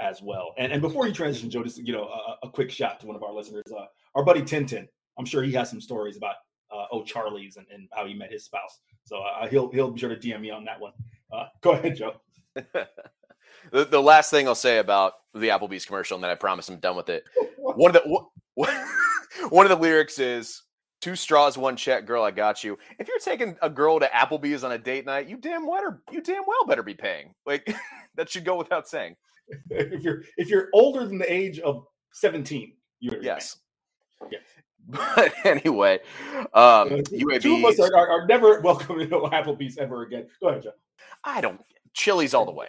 as 0.00 0.20
well. 0.20 0.52
And 0.58 0.72
and 0.72 0.82
before 0.82 1.06
you 1.06 1.12
transition, 1.12 1.48
Joe, 1.48 1.62
just 1.62 1.78
you 1.78 1.92
know 1.92 2.08
a, 2.08 2.46
a 2.46 2.50
quick 2.50 2.72
shot 2.72 2.98
to 3.00 3.06
one 3.06 3.14
of 3.14 3.22
our 3.22 3.32
listeners, 3.32 3.62
uh, 3.70 3.84
our 4.16 4.24
buddy 4.24 4.42
Tintin. 4.42 4.88
I'm 5.16 5.24
sure 5.24 5.44
he 5.44 5.52
has 5.52 5.70
some 5.70 5.80
stories 5.80 6.16
about 6.16 6.34
uh, 6.72 6.86
Charlie's 7.04 7.56
and, 7.56 7.66
and 7.72 7.88
how 7.92 8.04
he 8.04 8.14
met 8.14 8.32
his 8.32 8.44
spouse. 8.44 8.80
So 9.04 9.22
uh, 9.22 9.46
he'll 9.46 9.70
he'll 9.70 9.92
be 9.92 10.00
sure 10.00 10.08
to 10.08 10.16
DM 10.16 10.40
me 10.40 10.50
on 10.50 10.64
that 10.64 10.80
one. 10.80 10.92
Uh, 11.32 11.46
go 11.60 11.72
ahead, 11.72 11.94
Joe. 11.94 12.14
the, 12.54 13.84
the 13.84 14.00
last 14.00 14.30
thing 14.32 14.48
I'll 14.48 14.54
say 14.56 14.78
about 14.78 15.12
the 15.34 15.48
Applebee's 15.48 15.84
commercial, 15.84 16.16
and 16.16 16.24
then 16.24 16.32
I 16.32 16.34
promise 16.34 16.68
I'm 16.68 16.78
done 16.78 16.96
with 16.96 17.08
it. 17.08 17.24
One 17.58 17.94
of 17.94 18.02
the 18.02 18.24
one 19.50 19.64
of 19.64 19.70
the 19.70 19.76
lyrics 19.76 20.18
is 20.18 20.62
two 21.00 21.16
straws, 21.16 21.56
one 21.58 21.76
check, 21.76 22.06
girl, 22.06 22.22
I 22.22 22.30
got 22.30 22.62
you. 22.62 22.78
If 22.98 23.08
you're 23.08 23.18
taking 23.18 23.56
a 23.62 23.70
girl 23.70 23.98
to 24.00 24.06
Applebee's 24.06 24.64
on 24.64 24.72
a 24.72 24.78
date 24.78 25.06
night, 25.06 25.28
you 25.28 25.36
damn 25.36 25.66
well 25.66 25.98
you 26.10 26.20
damn 26.20 26.42
well 26.46 26.66
better 26.66 26.82
be 26.82 26.94
paying. 26.94 27.34
Like 27.46 27.74
that 28.16 28.30
should 28.30 28.44
go 28.44 28.56
without 28.56 28.88
saying. 28.88 29.16
if 29.70 30.02
you're 30.02 30.22
if 30.36 30.48
you're 30.48 30.68
older 30.72 31.06
than 31.06 31.18
the 31.18 31.32
age 31.32 31.58
of 31.60 31.84
17, 32.12 32.72
you're 33.00 33.22
yes. 33.22 33.56
Yes. 34.30 34.42
But 34.88 35.32
anyway, 35.44 36.00
um, 36.54 36.88
UAB 36.88 37.42
two 37.42 37.56
of 37.56 37.64
us 37.64 37.78
are, 37.78 37.94
are, 37.94 38.08
are 38.08 38.26
never 38.26 38.60
welcome 38.60 38.98
to 38.98 39.06
Applebee's 39.06 39.78
ever 39.78 40.02
again. 40.02 40.26
Go 40.40 40.48
ahead, 40.48 40.62
Joe. 40.62 40.72
I 41.22 41.40
don't 41.40 41.60
Chili's 41.92 42.34
all 42.34 42.46
the 42.46 42.50
way. 42.50 42.68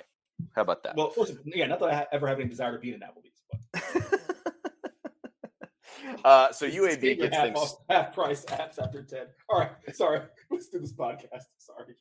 How 0.54 0.62
about 0.62 0.84
that? 0.84 0.96
Well, 0.96 1.14
yeah, 1.46 1.66
not 1.66 1.80
that 1.80 1.90
I 1.90 2.06
ever 2.12 2.28
have 2.28 2.40
any 2.40 2.50
desire 2.50 2.74
to 2.74 2.80
be 2.80 2.94
in 2.94 3.00
Applebee's. 3.00 3.42
But. 3.74 4.22
uh, 6.26 6.52
so 6.52 6.68
UAB 6.68 7.18
gets 7.20 7.36
half, 7.36 7.46
things 7.46 7.76
half 7.90 8.14
price 8.14 8.46
apps 8.46 8.80
after 8.80 9.04
ten. 9.04 9.26
All 9.50 9.60
right, 9.60 9.72
sorry. 9.94 10.22
Let's 10.50 10.68
do 10.68 10.80
this 10.80 10.94
podcast. 10.94 11.46
Sorry. 11.58 11.96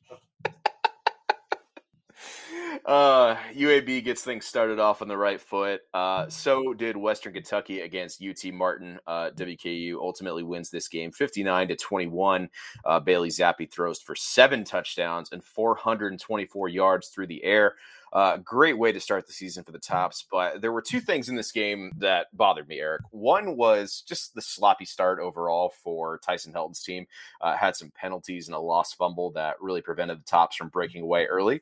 Uh, 2.85 3.35
UAB 3.55 4.03
gets 4.03 4.23
things 4.23 4.45
started 4.45 4.79
off 4.79 5.01
on 5.01 5.07
the 5.07 5.17
right 5.17 5.39
foot. 5.39 5.81
Uh, 5.93 6.27
so 6.29 6.73
did 6.73 6.95
Western 6.95 7.33
Kentucky 7.33 7.81
against 7.81 8.23
UT 8.23 8.53
Martin. 8.53 8.99
Uh, 9.07 9.31
WKU 9.35 9.95
ultimately 9.95 10.43
wins 10.43 10.69
this 10.69 10.87
game 10.87 11.11
59 11.11 11.69
to 11.69 11.75
21. 11.75 12.49
Uh, 12.85 12.99
Bailey 12.99 13.29
Zappe 13.29 13.71
throws 13.71 13.99
for 13.99 14.15
seven 14.15 14.63
touchdowns 14.63 15.31
and 15.31 15.43
424 15.43 16.69
yards 16.69 17.09
through 17.09 17.27
the 17.27 17.43
air. 17.43 17.75
Uh, 18.13 18.37
great 18.37 18.77
way 18.77 18.91
to 18.91 18.99
start 18.99 19.25
the 19.25 19.33
season 19.33 19.63
for 19.63 19.71
the 19.71 19.79
Tops. 19.79 20.25
But 20.29 20.61
there 20.61 20.71
were 20.71 20.81
two 20.81 20.99
things 20.99 21.29
in 21.29 21.35
this 21.35 21.51
game 21.51 21.91
that 21.97 22.27
bothered 22.33 22.67
me, 22.67 22.79
Eric. 22.79 23.03
One 23.11 23.55
was 23.55 24.03
just 24.07 24.35
the 24.35 24.41
sloppy 24.41 24.85
start 24.85 25.19
overall 25.19 25.73
for 25.83 26.19
Tyson 26.19 26.53
Helton's 26.53 26.83
team. 26.83 27.07
Uh, 27.39 27.55
had 27.55 27.75
some 27.75 27.91
penalties 27.91 28.47
and 28.47 28.55
a 28.55 28.59
lost 28.59 28.97
fumble 28.97 29.31
that 29.31 29.55
really 29.61 29.81
prevented 29.81 30.19
the 30.19 30.25
Tops 30.25 30.55
from 30.55 30.69
breaking 30.69 31.03
away 31.03 31.25
early. 31.25 31.61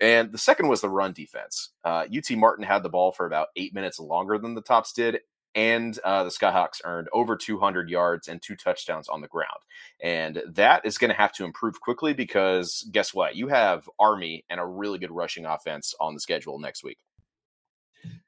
And 0.00 0.30
the 0.30 0.38
second 0.38 0.68
was 0.68 0.80
the 0.80 0.90
run 0.90 1.12
defense. 1.12 1.70
Uh, 1.84 2.04
UT 2.14 2.30
Martin 2.36 2.64
had 2.64 2.82
the 2.82 2.88
ball 2.88 3.10
for 3.10 3.26
about 3.26 3.48
eight 3.56 3.74
minutes 3.74 3.98
longer 3.98 4.38
than 4.38 4.54
the 4.54 4.60
Tops 4.60 4.92
did, 4.92 5.20
and 5.58 5.98
uh, 6.04 6.22
the 6.22 6.30
Skyhawks 6.30 6.80
earned 6.84 7.08
over 7.12 7.34
200 7.34 7.90
yards 7.90 8.28
and 8.28 8.40
two 8.40 8.54
touchdowns 8.54 9.08
on 9.08 9.20
the 9.20 9.26
ground. 9.26 9.58
And 10.00 10.40
that 10.46 10.86
is 10.86 10.98
going 10.98 11.10
to 11.10 11.16
have 11.16 11.32
to 11.32 11.44
improve 11.44 11.80
quickly 11.80 12.14
because 12.14 12.88
guess 12.92 13.12
what? 13.12 13.34
You 13.34 13.48
have 13.48 13.90
Army 13.98 14.44
and 14.48 14.60
a 14.60 14.64
really 14.64 15.00
good 15.00 15.10
rushing 15.10 15.46
offense 15.46 15.96
on 16.00 16.14
the 16.14 16.20
schedule 16.20 16.60
next 16.60 16.84
week. 16.84 16.98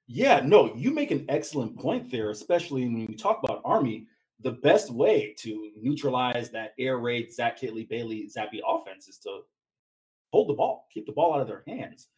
Yeah, 0.08 0.40
no, 0.44 0.74
you 0.74 0.90
make 0.90 1.12
an 1.12 1.24
excellent 1.28 1.78
point 1.78 2.10
there, 2.10 2.30
especially 2.30 2.82
when 2.82 2.98
you 2.98 3.16
talk 3.16 3.40
about 3.44 3.62
Army. 3.64 4.08
The 4.40 4.52
best 4.52 4.90
way 4.90 5.36
to 5.38 5.70
neutralize 5.80 6.50
that 6.50 6.74
air 6.80 6.98
raid 6.98 7.32
Zach 7.32 7.60
Kittley 7.60 7.88
Bailey 7.88 8.28
Zappe 8.36 8.58
offense 8.66 9.06
is 9.06 9.18
to 9.18 9.42
hold 10.32 10.48
the 10.48 10.54
ball, 10.54 10.88
keep 10.92 11.06
the 11.06 11.12
ball 11.12 11.34
out 11.34 11.42
of 11.42 11.46
their 11.46 11.62
hands. 11.68 12.08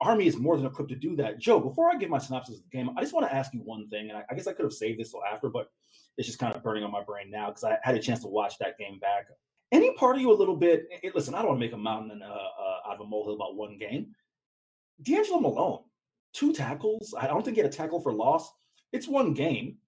Army 0.00 0.26
is 0.26 0.36
more 0.36 0.56
than 0.56 0.66
equipped 0.66 0.90
to 0.90 0.96
do 0.96 1.16
that. 1.16 1.38
Joe, 1.38 1.58
before 1.58 1.90
I 1.90 1.96
give 1.96 2.10
my 2.10 2.18
synopsis 2.18 2.58
of 2.58 2.64
the 2.64 2.76
game, 2.76 2.90
I 2.96 3.00
just 3.00 3.14
want 3.14 3.26
to 3.26 3.34
ask 3.34 3.54
you 3.54 3.60
one 3.60 3.88
thing, 3.88 4.10
and 4.10 4.18
I, 4.18 4.24
I 4.30 4.34
guess 4.34 4.46
I 4.46 4.52
could 4.52 4.64
have 4.64 4.72
saved 4.72 5.00
this 5.00 5.10
till 5.10 5.24
after, 5.24 5.48
but 5.48 5.70
it's 6.18 6.26
just 6.26 6.38
kind 6.38 6.54
of 6.54 6.62
burning 6.62 6.84
on 6.84 6.92
my 6.92 7.02
brain 7.02 7.30
now 7.30 7.48
because 7.48 7.64
I 7.64 7.78
had 7.82 7.94
a 7.94 8.00
chance 8.00 8.20
to 8.20 8.28
watch 8.28 8.58
that 8.58 8.78
game 8.78 8.98
back. 8.98 9.28
Any 9.72 9.94
part 9.94 10.16
of 10.16 10.22
you 10.22 10.32
a 10.32 10.34
little 10.34 10.56
bit? 10.56 10.86
It, 11.02 11.14
listen, 11.14 11.34
I 11.34 11.38
don't 11.38 11.48
want 11.48 11.60
to 11.60 11.66
make 11.66 11.72
a 11.72 11.78
mountain 11.78 12.22
uh, 12.22 12.26
uh, 12.26 12.90
out 12.90 12.94
of 12.94 13.00
a 13.00 13.04
molehill 13.04 13.34
about 13.34 13.56
one 13.56 13.78
game. 13.78 14.14
D'Angelo 15.02 15.40
Malone, 15.40 15.80
two 16.32 16.52
tackles. 16.52 17.14
I 17.18 17.26
don't 17.26 17.44
think 17.44 17.56
he 17.56 17.62
had 17.62 17.70
a 17.70 17.74
tackle 17.74 18.00
for 18.00 18.12
loss. 18.12 18.50
It's 18.92 19.08
one 19.08 19.34
game, 19.34 19.78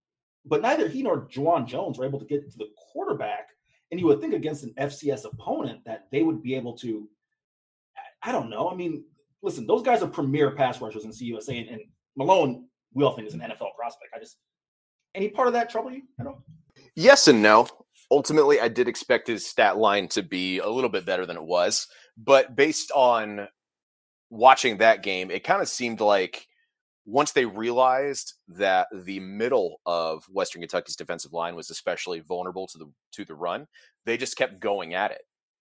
but 0.45 0.63
neither 0.63 0.89
he 0.89 1.03
nor 1.03 1.29
Juwan 1.29 1.67
Jones 1.67 1.99
were 1.99 2.05
able 2.05 2.19
to 2.19 2.27
get 2.27 2.51
to 2.51 2.59
the 2.59 2.69
quarterback. 2.93 3.51
And 3.91 4.01
you 4.01 4.07
would 4.07 4.21
think 4.21 4.35
against 4.35 4.65
an 4.65 4.75
FCS 4.79 5.25
opponent 5.25 5.81
that 5.87 6.09
they 6.11 6.23
would 6.23 6.43
be 6.43 6.55
able 6.55 6.77
to. 6.79 7.09
I 8.23 8.33
don't 8.33 8.51
know. 8.51 8.69
I 8.69 8.75
mean, 8.75 9.05
listen, 9.43 9.67
those 9.67 9.83
guys 9.83 10.03
are 10.03 10.09
premier 10.09 10.53
pass 10.53 10.81
rushers 10.81 11.05
in 11.05 11.11
CUSA, 11.11 11.61
and, 11.61 11.69
and 11.69 11.81
Malone, 12.17 12.67
we 12.93 13.05
all 13.05 13.15
think 13.15 13.29
is 13.29 13.35
an 13.35 13.41
NFL 13.41 13.75
prospect. 13.77 14.13
I 14.15 14.19
just 14.19 14.39
any 15.15 15.29
part 15.29 15.49
of 15.49 15.55
that 15.55 15.71
trouble 15.71 15.93
you? 15.93 16.03
at 16.21 16.25
don't. 16.25 16.39
Yes 16.95 17.29
and 17.29 17.43
no. 17.43 17.69
Ultimately, 18.11 18.61
I 18.61 18.69
did 18.69 18.89
expect 18.89 19.27
his 19.27 19.47
stat 19.47 19.77
line 19.77 20.09
to 20.09 20.23
be 20.23 20.59
a 20.59 20.69
little 20.69 20.91
bit 20.91 21.05
better 21.05 21.27
than 21.27 21.37
it 21.37 21.45
was, 21.45 21.87
but 22.17 22.57
based 22.57 22.91
on 22.95 23.49
watching 24.31 24.79
that 24.79 25.03
game, 25.03 25.31
it 25.31 25.45
kind 25.45 25.61
of 25.61 25.69
seemed 25.69 26.01
like 26.01 26.47
once 27.05 27.33
they 27.33 27.47
realized 27.47 28.35
that 28.49 28.87
the 28.93 29.19
middle 29.21 29.81
of 29.87 30.25
Western 30.31 30.61
Kentucky's 30.61 30.97
defensive 30.97 31.33
line 31.33 31.57
was 31.57 31.71
especially 31.71 32.21
vulnerable 32.21 32.67
to 32.69 32.79
the 32.79 32.87
to 33.13 33.25
the 33.25 33.35
run, 33.35 33.67
they 34.05 34.17
just 34.17 34.37
kept 34.37 34.61
going 34.61 34.95
at 34.95 35.11
it. 35.11 35.23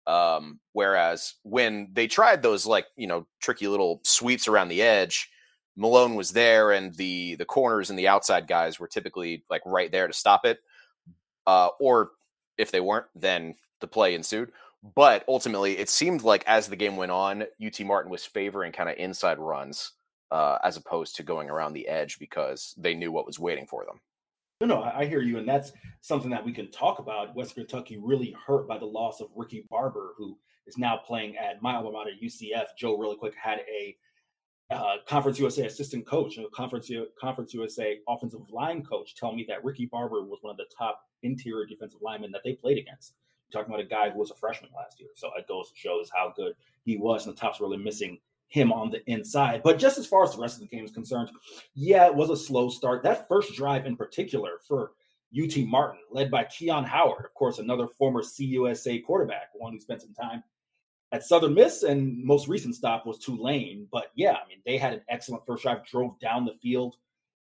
Um, 0.06 0.58
whereas 0.72 1.34
when 1.42 1.88
they 1.92 2.08
tried 2.08 2.42
those 2.42 2.66
like 2.66 2.86
you 2.96 3.06
know 3.06 3.26
tricky 3.40 3.68
little 3.68 4.00
sweeps 4.04 4.48
around 4.48 4.68
the 4.68 4.82
edge, 4.82 5.30
Malone 5.76 6.14
was 6.14 6.32
there, 6.32 6.72
and 6.72 6.94
the 6.94 7.36
the 7.36 7.44
corners 7.44 7.90
and 7.90 7.98
the 7.98 8.08
outside 8.08 8.46
guys 8.46 8.78
were 8.80 8.88
typically 8.88 9.44
like 9.48 9.62
right 9.64 9.90
there 9.90 10.06
to 10.06 10.12
stop 10.12 10.44
it. 10.44 10.58
Uh, 11.46 11.68
or 11.80 12.10
if 12.58 12.70
they 12.70 12.80
weren't, 12.80 13.06
then 13.14 13.54
the 13.80 13.86
play 13.86 14.14
ensued. 14.14 14.52
But 14.94 15.24
ultimately, 15.28 15.78
it 15.78 15.88
seemed 15.88 16.22
like 16.22 16.44
as 16.46 16.66
the 16.66 16.76
game 16.76 16.96
went 16.96 17.12
on, 17.12 17.44
UT 17.64 17.80
Martin 17.80 18.10
was 18.10 18.24
favoring 18.24 18.72
kind 18.72 18.88
of 18.88 18.96
inside 18.98 19.38
runs 19.38 19.92
uh, 20.32 20.58
as 20.64 20.76
opposed 20.76 21.14
to 21.16 21.22
going 21.22 21.50
around 21.50 21.72
the 21.72 21.86
edge 21.86 22.18
because 22.18 22.74
they 22.76 22.94
knew 22.94 23.12
what 23.12 23.26
was 23.26 23.38
waiting 23.38 23.66
for 23.66 23.84
them. 23.84 24.00
No, 24.62 24.76
no, 24.76 24.82
I 24.84 25.06
hear 25.06 25.20
you, 25.20 25.38
and 25.38 25.48
that's 25.48 25.72
something 26.02 26.30
that 26.30 26.44
we 26.44 26.52
can 26.52 26.70
talk 26.70 27.00
about. 27.00 27.34
West 27.34 27.56
Kentucky 27.56 27.98
really 28.00 28.30
hurt 28.46 28.68
by 28.68 28.78
the 28.78 28.84
loss 28.84 29.20
of 29.20 29.26
Ricky 29.34 29.66
Barber, 29.68 30.14
who 30.16 30.38
is 30.68 30.78
now 30.78 30.96
playing 30.96 31.36
at 31.36 31.60
my 31.60 31.74
alma 31.74 31.90
mater, 31.90 32.12
UCF. 32.22 32.66
Joe, 32.78 32.96
really 32.96 33.16
quick, 33.16 33.34
had 33.34 33.58
a 33.68 33.96
uh, 34.70 34.98
Conference 35.08 35.40
USA 35.40 35.66
assistant 35.66 36.06
coach, 36.06 36.38
a 36.38 36.44
Conference 36.54 36.88
Conference 37.20 37.52
USA 37.54 37.98
offensive 38.08 38.48
line 38.50 38.84
coach, 38.84 39.16
tell 39.16 39.34
me 39.34 39.44
that 39.48 39.64
Ricky 39.64 39.86
Barber 39.86 40.22
was 40.22 40.38
one 40.42 40.52
of 40.52 40.56
the 40.56 40.66
top 40.78 41.00
interior 41.24 41.66
defensive 41.66 42.00
linemen 42.00 42.30
that 42.30 42.42
they 42.44 42.52
played 42.52 42.78
against. 42.78 43.14
You're 43.48 43.60
talking 43.60 43.74
about 43.74 43.84
a 43.84 43.88
guy 43.88 44.10
who 44.10 44.20
was 44.20 44.30
a 44.30 44.36
freshman 44.36 44.70
last 44.76 45.00
year, 45.00 45.10
so 45.16 45.28
it 45.36 45.48
goes 45.48 45.72
shows 45.74 46.08
how 46.14 46.32
good 46.36 46.54
he 46.84 46.96
was, 46.96 47.26
and 47.26 47.36
the 47.36 47.40
Tops 47.40 47.60
really 47.60 47.78
missing 47.78 48.20
him 48.52 48.70
on 48.70 48.90
the 48.90 49.02
inside. 49.10 49.62
But 49.64 49.78
just 49.78 49.96
as 49.96 50.06
far 50.06 50.24
as 50.24 50.32
the 50.32 50.40
rest 50.40 50.56
of 50.56 50.60
the 50.60 50.76
game 50.76 50.84
is 50.84 50.90
concerned, 50.90 51.30
yeah, 51.74 52.06
it 52.06 52.14
was 52.14 52.28
a 52.28 52.36
slow 52.36 52.68
start. 52.68 53.02
That 53.02 53.26
first 53.26 53.54
drive 53.54 53.86
in 53.86 53.96
particular 53.96 54.60
for 54.68 54.92
UT 55.34 55.56
Martin, 55.66 56.00
led 56.10 56.30
by 56.30 56.44
Keon 56.44 56.84
Howard, 56.84 57.24
of 57.24 57.32
course, 57.32 57.58
another 57.58 57.88
former 57.88 58.22
CUSA 58.22 59.04
quarterback, 59.04 59.48
one 59.54 59.72
who 59.72 59.80
spent 59.80 60.02
some 60.02 60.12
time 60.12 60.42
at 61.12 61.24
Southern 61.24 61.54
Miss, 61.54 61.82
and 61.82 62.22
most 62.22 62.46
recent 62.46 62.74
stop 62.74 63.06
was 63.06 63.18
Tulane. 63.18 63.88
But 63.90 64.08
yeah, 64.16 64.32
I 64.32 64.46
mean, 64.46 64.58
they 64.66 64.76
had 64.76 64.92
an 64.92 65.02
excellent 65.08 65.46
first 65.46 65.62
drive, 65.62 65.86
drove 65.86 66.20
down 66.20 66.44
the 66.44 66.58
field. 66.60 66.96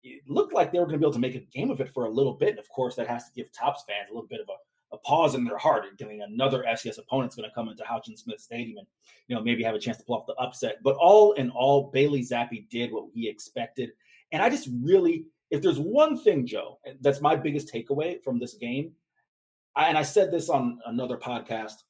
It 0.04 0.22
looked 0.28 0.54
like 0.54 0.72
they 0.72 0.78
were 0.78 0.86
going 0.86 1.00
to 1.00 1.00
be 1.00 1.06
able 1.06 1.14
to 1.14 1.20
make 1.20 1.36
a 1.36 1.40
game 1.40 1.72
of 1.72 1.82
it 1.82 1.92
for 1.92 2.06
a 2.06 2.10
little 2.10 2.34
bit. 2.34 2.50
And 2.50 2.60
of 2.60 2.70
course, 2.70 2.96
that 2.96 3.08
has 3.08 3.26
to 3.26 3.34
give 3.36 3.52
Tops 3.52 3.84
fans 3.88 4.10
a 4.12 4.14
little 4.14 4.28
bit 4.28 4.42
of 4.42 4.50
a 4.50 4.58
a 4.94 4.98
pause 5.00 5.36
in 5.36 5.44
their 5.44 5.58
heart 5.58 5.86
and 5.86 5.98
getting 5.98 6.22
another 6.22 6.66
FCS 6.68 7.00
opponent's 7.00 7.36
going 7.36 7.50
to 7.50 7.56
come 7.56 7.70
into 7.70 7.84
Houchens 7.84 8.20
Smith 8.20 8.40
Stadium 8.40 8.78
and 8.80 8.88
you 9.28 9.36
know 9.36 9.42
maybe 9.42 9.64
have 9.64 9.76
a 9.76 9.80
chance 9.80 9.98
to 9.98 10.04
pull 10.04 10.18
off 10.18 10.28
the 10.28 10.34
upset. 10.36 10.78
But 10.84 10.96
all 10.96 11.34
in 11.34 11.50
all, 11.52 11.90
Bailey 11.92 12.22
Zappe 12.22 12.68
did 12.70 12.92
what 12.92 13.06
he 13.14 13.30
expected, 13.30 13.92
and 14.32 14.42
I 14.42 14.50
just 14.50 14.70
really, 14.82 15.26
if 15.50 15.62
there's 15.62 15.80
one 15.80 16.18
thing, 16.18 16.46
Joe, 16.46 16.80
that's 17.02 17.22
my 17.22 17.36
biggest 17.36 17.74
takeaway 17.74 18.22
from 18.24 18.40
this 18.40 18.56
game, 18.56 18.92
and 19.78 19.98
I 19.98 20.04
said 20.04 20.32
this 20.32 20.50
on 20.50 20.80
another 20.86 21.18
podcast. 21.18 21.84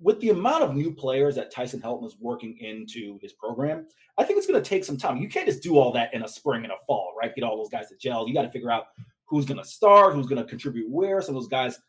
With 0.00 0.20
the 0.20 0.30
amount 0.30 0.62
of 0.62 0.76
new 0.76 0.94
players 0.94 1.34
that 1.34 1.50
Tyson 1.50 1.80
Helton 1.80 2.06
is 2.06 2.16
working 2.20 2.56
into 2.60 3.18
his 3.20 3.32
program, 3.32 3.84
I 4.16 4.22
think 4.22 4.38
it's 4.38 4.46
going 4.46 4.62
to 4.62 4.68
take 4.68 4.84
some 4.84 4.96
time. 4.96 5.16
You 5.16 5.28
can't 5.28 5.46
just 5.46 5.60
do 5.60 5.76
all 5.76 5.90
that 5.90 6.14
in 6.14 6.22
a 6.22 6.28
spring 6.28 6.62
and 6.62 6.72
a 6.72 6.76
fall, 6.86 7.14
right? 7.20 7.34
Get 7.34 7.42
all 7.42 7.56
those 7.56 7.68
guys 7.68 7.88
to 7.88 7.96
gel. 7.96 8.28
You 8.28 8.32
got 8.32 8.42
to 8.42 8.50
figure 8.50 8.70
out 8.70 8.84
who's 9.26 9.44
going 9.44 9.58
to 9.58 9.64
start, 9.64 10.14
who's 10.14 10.28
going 10.28 10.40
to 10.40 10.48
contribute 10.48 10.88
where. 10.88 11.20
Some 11.20 11.34
of 11.34 11.42
those 11.42 11.48
guys 11.48 11.80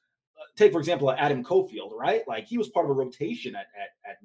take 0.60 0.72
for 0.72 0.80
example 0.80 1.12
Adam 1.12 1.44
Cofield, 1.44 1.94
right? 1.94 2.28
Like 2.28 2.48
he 2.48 2.58
was 2.58 2.70
part 2.70 2.86
of 2.86 2.92
a 2.92 2.94
rotation 2.94 3.56
at 3.56 3.68
at, 3.80 4.12
at 4.12 4.18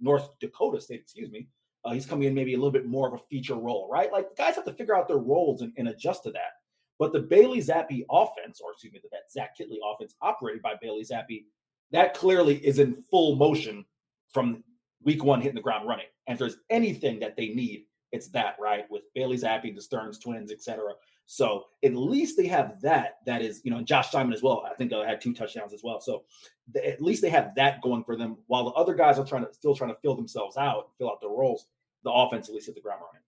North 0.00 0.28
Dakota 0.40 0.80
State, 0.80 1.00
excuse 1.00 1.30
me. 1.30 1.48
Uh, 1.84 1.92
he's 1.92 2.06
coming 2.06 2.28
in 2.28 2.34
maybe 2.34 2.54
a 2.54 2.56
little 2.56 2.70
bit 2.70 2.86
more 2.86 3.08
of 3.08 3.14
a 3.14 3.24
feature 3.30 3.54
role, 3.54 3.88
right? 3.90 4.12
Like 4.12 4.36
guys 4.36 4.56
have 4.56 4.64
to 4.66 4.72
figure 4.72 4.96
out 4.96 5.08
their 5.08 5.18
roles 5.18 5.62
and, 5.62 5.72
and 5.76 5.88
adjust 5.88 6.22
to 6.24 6.30
that. 6.32 6.52
But 6.98 7.14
the 7.14 7.20
Bailey 7.20 7.60
Zappe 7.60 8.04
offense, 8.10 8.60
or 8.62 8.72
excuse 8.72 8.92
me, 8.92 9.00
that 9.10 9.32
Zach 9.32 9.56
Kittley 9.58 9.78
offense 9.82 10.14
operated 10.20 10.60
by 10.60 10.74
Bailey 10.80 11.02
Zappe, 11.02 11.44
that 11.92 12.12
clearly 12.12 12.56
is 12.56 12.78
in 12.78 13.02
full 13.10 13.36
motion 13.36 13.86
from 14.32 14.62
week 15.02 15.24
one 15.24 15.40
hitting 15.40 15.54
the 15.54 15.62
ground 15.62 15.88
running. 15.88 16.06
And 16.26 16.34
if 16.34 16.38
there's 16.38 16.58
anything 16.68 17.18
that 17.20 17.36
they 17.36 17.48
need, 17.48 17.86
it's 18.12 18.28
that, 18.28 18.56
right? 18.60 18.84
With 18.90 19.02
Bailey 19.14 19.38
Zappe, 19.38 19.74
the 19.74 19.80
Sterns 19.80 20.18
twins, 20.18 20.52
etc. 20.52 20.92
So 21.32 21.66
at 21.84 21.94
least 21.94 22.36
they 22.36 22.48
have 22.48 22.80
that. 22.80 23.18
That 23.24 23.40
is, 23.40 23.60
you 23.62 23.70
know, 23.70 23.80
Josh 23.82 24.10
Simon 24.10 24.32
as 24.32 24.42
well. 24.42 24.66
I 24.68 24.74
think 24.74 24.92
I 24.92 25.08
had 25.08 25.20
two 25.20 25.32
touchdowns 25.32 25.72
as 25.72 25.80
well. 25.84 26.00
So 26.00 26.24
at 26.84 27.00
least 27.00 27.22
they 27.22 27.30
have 27.30 27.54
that 27.54 27.80
going 27.82 28.02
for 28.02 28.16
them. 28.16 28.36
While 28.48 28.64
the 28.64 28.72
other 28.72 28.94
guys 28.94 29.16
are 29.16 29.24
trying 29.24 29.46
to 29.46 29.54
still 29.54 29.76
trying 29.76 29.90
to 29.90 30.00
fill 30.02 30.16
themselves 30.16 30.56
out, 30.56 30.90
fill 30.98 31.08
out 31.08 31.20
their 31.20 31.30
roles. 31.30 31.66
The 32.02 32.10
offense 32.10 32.48
at 32.48 32.54
least 32.56 32.66
hit 32.66 32.74
the 32.74 32.80
ground 32.80 33.02
running. 33.06 33.22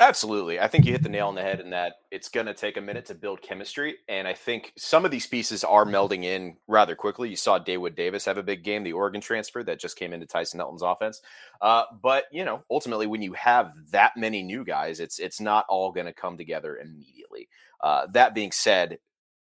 Absolutely. 0.00 0.58
I 0.58 0.66
think 0.66 0.86
you 0.86 0.92
hit 0.92 1.04
the 1.04 1.08
nail 1.08 1.28
on 1.28 1.36
the 1.36 1.42
head 1.42 1.60
in 1.60 1.70
that 1.70 1.94
it's 2.10 2.28
going 2.28 2.46
to 2.46 2.54
take 2.54 2.76
a 2.76 2.80
minute 2.80 3.06
to 3.06 3.14
build 3.14 3.40
chemistry. 3.42 3.94
And 4.08 4.26
I 4.26 4.32
think 4.34 4.72
some 4.76 5.04
of 5.04 5.12
these 5.12 5.26
pieces 5.28 5.62
are 5.62 5.84
melding 5.84 6.24
in 6.24 6.56
rather 6.66 6.96
quickly. 6.96 7.28
You 7.28 7.36
saw 7.36 7.60
Daewood 7.60 7.94
Davis 7.94 8.24
have 8.24 8.36
a 8.36 8.42
big 8.42 8.64
game, 8.64 8.82
the 8.82 8.92
Oregon 8.92 9.20
transfer 9.20 9.62
that 9.62 9.78
just 9.78 9.96
came 9.96 10.12
into 10.12 10.26
Tyson 10.26 10.58
Helton's 10.58 10.82
offense. 10.82 11.22
Uh, 11.60 11.84
but, 12.02 12.24
you 12.32 12.44
know, 12.44 12.64
ultimately, 12.72 13.06
when 13.06 13.22
you 13.22 13.34
have 13.34 13.72
that 13.92 14.16
many 14.16 14.42
new 14.42 14.64
guys, 14.64 14.98
it's 14.98 15.20
it's 15.20 15.40
not 15.40 15.64
all 15.68 15.92
going 15.92 16.06
to 16.06 16.12
come 16.12 16.36
together 16.36 16.76
immediately. 16.76 17.48
Uh, 17.80 18.08
that 18.14 18.34
being 18.34 18.50
said, 18.50 18.98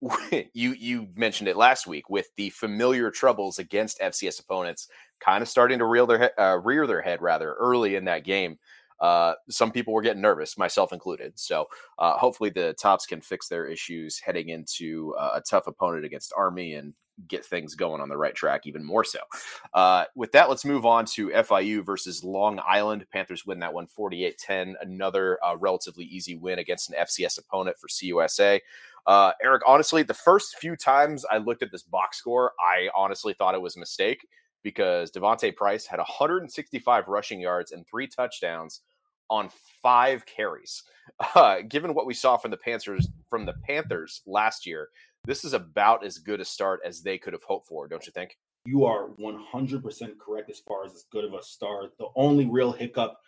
you 0.53 0.73
you 0.73 1.09
mentioned 1.17 1.49
it 1.49 1.57
last 1.57 1.87
week 1.87 2.11
with 2.11 2.29
the 2.37 2.51
familiar 2.51 3.11
troubles 3.11 3.59
against 3.59 4.01
FCS 4.01 4.41
opponents 4.41 4.89
kind 5.21 5.41
of 5.43 5.49
starting 5.49 5.79
to 5.79 5.87
reel 5.87 6.07
their 6.07 6.39
uh, 6.39 6.57
rear 6.57 6.87
their 6.87 7.01
head 7.01 7.23
rather 7.23 7.55
early 7.55 7.95
in 7.95 8.05
that 8.05 8.25
game 8.25 8.59
uh, 9.05 9.35
some 9.51 9.71
people 9.71 9.93
were 9.93 10.01
getting 10.01 10.23
nervous, 10.23 10.57
myself 10.57 10.91
included. 10.91 11.39
So 11.39 11.67
uh, 11.99 12.17
hopefully 12.17 12.49
the 12.49 12.73
tops 12.73 13.05
can 13.05 13.21
fix 13.21 13.49
their 13.49 13.67
issues 13.67 14.19
heading 14.19 14.49
into 14.49 15.15
uh, 15.19 15.33
a 15.35 15.43
tough 15.43 15.67
opponent 15.67 16.07
against 16.07 16.33
Army 16.35 16.73
and 16.73 16.95
get 17.29 17.45
things 17.45 17.75
going 17.75 18.01
on 18.01 18.09
the 18.09 18.17
right 18.17 18.35
track 18.35 18.63
even 18.65 18.83
more 18.83 19.05
so. 19.05 19.19
Uh, 19.75 20.05
with 20.17 20.33
that, 20.33 20.49
let's 20.49 20.65
move 20.65 20.87
on 20.87 21.05
to 21.05 21.29
FIU 21.29 21.85
versus 21.85 22.25
Long 22.25 22.59
Island. 22.67 23.05
Panthers 23.13 23.45
win 23.45 23.59
that 23.59 23.75
one 23.75 23.87
48 23.87 24.39
10. 24.39 24.77
Another 24.81 25.39
uh, 25.45 25.55
relatively 25.59 26.07
easy 26.07 26.37
win 26.37 26.59
against 26.59 26.89
an 26.89 26.97
FCS 26.99 27.39
opponent 27.39 27.77
for 27.79 27.89
CUSA. 27.89 28.61
Uh, 29.07 29.33
Eric, 29.43 29.65
honestly, 29.67 30.03
the 30.03 30.15
first 30.15 30.57
few 30.57 30.77
times 30.77 31.27
I 31.31 31.37
looked 31.37 31.63
at 31.63 31.71
this 31.71 31.83
box 31.83 32.17
score, 32.17 32.53
I 32.59 32.89
honestly 32.97 33.35
thought 33.35 33.55
it 33.55 33.61
was 33.61 33.77
a 33.77 33.81
mistake 33.81 34.27
because 34.63 35.11
D'Vonte 35.11 35.55
Price 35.55 35.85
had 35.85 35.99
165 35.99 37.07
rushing 37.07 37.39
yards 37.39 37.71
and 37.71 37.87
three 37.87 38.07
touchdowns 38.07 38.81
on 39.31 39.51
five 39.83 40.25
carries. 40.27 40.83
Uh, 41.37 41.61
given 41.69 41.95
what 41.95 42.07
we 42.07 42.15
saw 42.15 42.37
from 42.37 42.51
the 42.51 42.57
Panthers 42.57 43.09
from 43.29 43.47
the 43.47 43.55
Panthers 43.63 44.23
last 44.27 44.67
year, 44.67 44.89
this 45.25 45.45
is 45.45 45.53
about 45.53 46.05
as 46.05 46.19
good 46.19 46.41
a 46.41 46.45
start 46.45 46.81
as 46.85 47.03
they 47.03 47.19
could 47.19 47.33
have 47.33 47.45
hoped 47.45 47.69
for, 47.69 47.87
don't 47.87 48.05
you 48.05 48.13
think? 48.13 48.37
You 48.67 48.85
are 48.85 49.11
100% 49.21 50.19
correct 50.19 50.51
as 50.51 50.61
far 50.61 50.85
as 50.85 50.93
as 50.93 51.05
good 51.13 51.25
of 51.25 51.35
a 51.35 51.43
start. 51.43 51.93
The 51.99 52.09
only 52.17 52.47
real 52.47 52.73
hiccup 52.73 53.19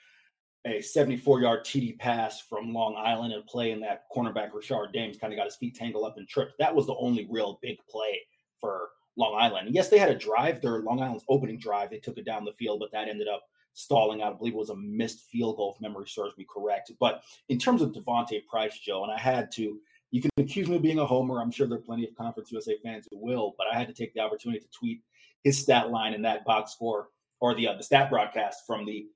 a 0.67 0.81
74 0.81 1.41
yard 1.41 1.65
TD 1.65 1.99
pass 1.99 2.41
from 2.41 2.73
Long 2.73 2.97
Island 2.97 3.33
and 3.33 3.47
play 3.47 3.71
in 3.71 3.81
that 3.81 4.05
cornerback 4.15 4.53
Richard 4.53 4.93
Dames 4.93 5.17
kind 5.17 5.33
of 5.33 5.39
got 5.39 5.47
his 5.47 5.57
feet 5.57 5.77
tangled 5.77 6.05
up 6.05 6.17
and 6.17 6.29
tripped. 6.29 6.55
That 6.59 6.75
was 6.75 6.87
the 6.87 6.97
only 6.97 7.27
real 7.31 7.59
big 7.63 7.79
play 7.89 8.21
for 8.61 8.89
Long 9.17 9.35
Island. 9.39 9.67
And 9.67 9.75
yes, 9.75 9.89
they 9.89 9.99
had 9.99 10.11
a 10.11 10.19
drive, 10.19 10.61
their 10.61 10.81
Long 10.81 11.01
Island's 11.01 11.25
opening 11.29 11.59
drive. 11.59 11.91
They 11.91 11.99
took 11.99 12.19
it 12.19 12.27
down 12.27 12.45
the 12.45 12.53
field, 12.59 12.81
but 12.81 12.91
that 12.93 13.09
ended 13.09 13.29
up 13.29 13.45
stalling 13.77 14.23
out. 14.23 14.35
I 14.35 14.37
believe 14.39 14.55
it 14.55 14.59
was 14.59 14.71
a 14.71 14.77
missed 14.77 15.27
field 15.31 15.57
goal, 15.57 15.75
if 15.77 15.83
memory 15.83 16.09
serves 16.09 16.37
me 16.39 16.47
correct. 16.53 16.91
But 16.99 17.23
in 17.51 17.59
terms 17.59 17.83
of 17.83 17.93
D'Vonte 17.93 18.45
Price, 18.47 18.79
Joe, 18.79 19.05
and 19.05 19.13
I 19.13 19.19
had 19.19 19.53
to, 19.53 19.79
you 20.11 20.23
can 20.23 20.31
accuse 20.39 20.67
me 20.67 20.77
of 20.77 20.83
being 20.83 20.99
a 20.99 21.07
homer. 21.07 21.43
I'm 21.43 21.51
sure 21.51 21.69
there 21.69 21.79
are 21.79 21.83
plenty 21.83 22.09
of 22.09 22.17
Conference 22.17 22.51
USA 22.51 22.79
fans 22.83 23.07
who 23.11 23.19
will, 23.19 23.55
but 23.59 23.67
I 23.71 23.79
had 23.79 23.87
to 23.89 23.95
take 23.95 24.15
the 24.15 24.21
opportunity 24.21 24.61
to 24.61 24.71
tweet 24.71 25.03
his 25.45 25.59
stat 25.59 25.91
line 25.91 26.15
in 26.15 26.23
that 26.23 26.45
box 26.47 26.73
score 26.73 27.09
or 27.41 27.55
the 27.55 27.69
uh, 27.69 27.77
the 27.77 27.83
stat 27.83 28.09
broadcast 28.09 28.63
from 28.67 28.87
the 28.87 29.07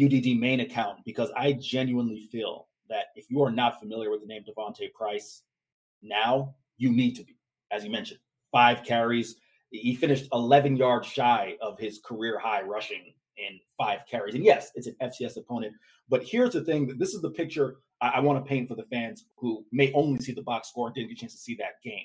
UDD 0.00 0.38
main 0.38 0.60
account 0.60 0.98
because 1.06 1.30
I 1.34 1.54
genuinely 1.54 2.28
feel 2.30 2.68
that 2.90 3.06
if 3.16 3.30
you 3.30 3.42
are 3.42 3.50
not 3.50 3.80
familiar 3.80 4.10
with 4.10 4.20
the 4.20 4.26
name 4.26 4.42
D'Vonte 4.42 4.92
Price 4.92 5.42
now, 6.02 6.54
you 6.76 6.92
need 6.92 7.16
to 7.16 7.24
be. 7.24 7.36
As 7.70 7.82
you 7.82 7.90
mentioned, 7.90 8.20
five 8.50 8.84
carries. 8.84 9.36
He 9.70 9.94
finished 9.94 10.28
11 10.34 10.76
yards 10.76 11.08
shy 11.08 11.56
of 11.62 11.78
his 11.78 11.98
career 12.04 12.38
high 12.38 12.60
rushing 12.60 13.14
in 13.36 13.58
five 13.78 14.00
carries. 14.10 14.34
And 14.34 14.44
yes, 14.44 14.70
it's 14.74 14.86
an 14.86 14.96
FCS 15.02 15.36
opponent. 15.36 15.74
But 16.08 16.24
here's 16.24 16.52
the 16.52 16.64
thing: 16.64 16.92
this 16.98 17.14
is 17.14 17.22
the 17.22 17.30
picture 17.30 17.76
I, 18.00 18.08
I 18.16 18.20
want 18.20 18.44
to 18.44 18.48
paint 18.48 18.68
for 18.68 18.74
the 18.74 18.84
fans 18.84 19.26
who 19.36 19.64
may 19.72 19.92
only 19.92 20.20
see 20.20 20.32
the 20.32 20.42
box 20.42 20.68
score 20.68 20.86
and 20.86 20.94
didn't 20.94 21.08
get 21.08 21.18
a 21.18 21.20
chance 21.20 21.34
to 21.34 21.38
see 21.38 21.56
that 21.56 21.82
game. 21.82 22.04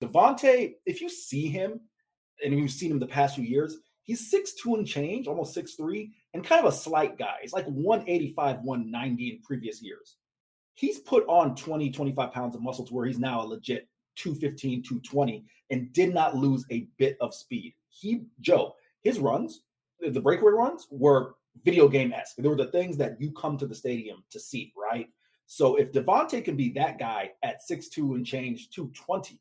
D'Vonte, 0.00 0.74
if 0.86 1.00
you 1.00 1.08
see 1.08 1.48
him, 1.48 1.80
and 2.44 2.56
you've 2.56 2.70
seen 2.70 2.90
him 2.90 2.98
the 2.98 3.06
past 3.06 3.34
few 3.34 3.44
years, 3.44 3.78
he's 4.02 4.30
six 4.30 4.54
two 4.54 4.74
and 4.74 4.86
change, 4.86 5.26
almost 5.26 5.54
six 5.54 5.74
three, 5.74 6.12
and 6.34 6.44
kind 6.44 6.64
of 6.64 6.72
a 6.72 6.76
slight 6.76 7.18
guy. 7.18 7.36
He's 7.42 7.52
like 7.52 7.66
185, 7.66 8.60
190 8.62 9.30
in 9.30 9.40
previous 9.42 9.82
years. 9.82 10.16
He's 10.74 11.00
put 11.00 11.26
on 11.26 11.56
20, 11.56 11.90
25 11.90 12.32
pounds 12.32 12.54
of 12.54 12.62
muscle 12.62 12.86
to 12.86 12.94
where 12.94 13.06
he's 13.06 13.18
now 13.18 13.42
a 13.42 13.46
legit 13.46 13.88
215, 14.16 14.82
220, 14.82 15.44
and 15.70 15.92
did 15.92 16.14
not 16.14 16.36
lose 16.36 16.64
a 16.70 16.86
bit 16.98 17.16
of 17.20 17.34
speed. 17.34 17.74
He, 17.88 18.22
Joe, 18.40 18.74
his 19.02 19.18
runs 19.18 19.62
the 20.00 20.20
breakaway 20.20 20.52
runs 20.52 20.86
were 20.90 21.34
video 21.64 21.88
game 21.88 22.12
esque. 22.12 22.36
They 22.36 22.48
were 22.48 22.56
the 22.56 22.66
things 22.66 22.96
that 22.98 23.20
you 23.20 23.32
come 23.32 23.56
to 23.58 23.66
the 23.66 23.74
stadium 23.74 24.22
to 24.30 24.40
see, 24.40 24.72
right? 24.76 25.08
So 25.46 25.76
if 25.76 25.92
D'Vonte 25.92 26.44
can 26.44 26.56
be 26.56 26.70
that 26.72 26.98
guy 26.98 27.32
at 27.42 27.60
6'2 27.68 28.14
and 28.14 28.26
change 28.26 28.70
220, 28.70 29.40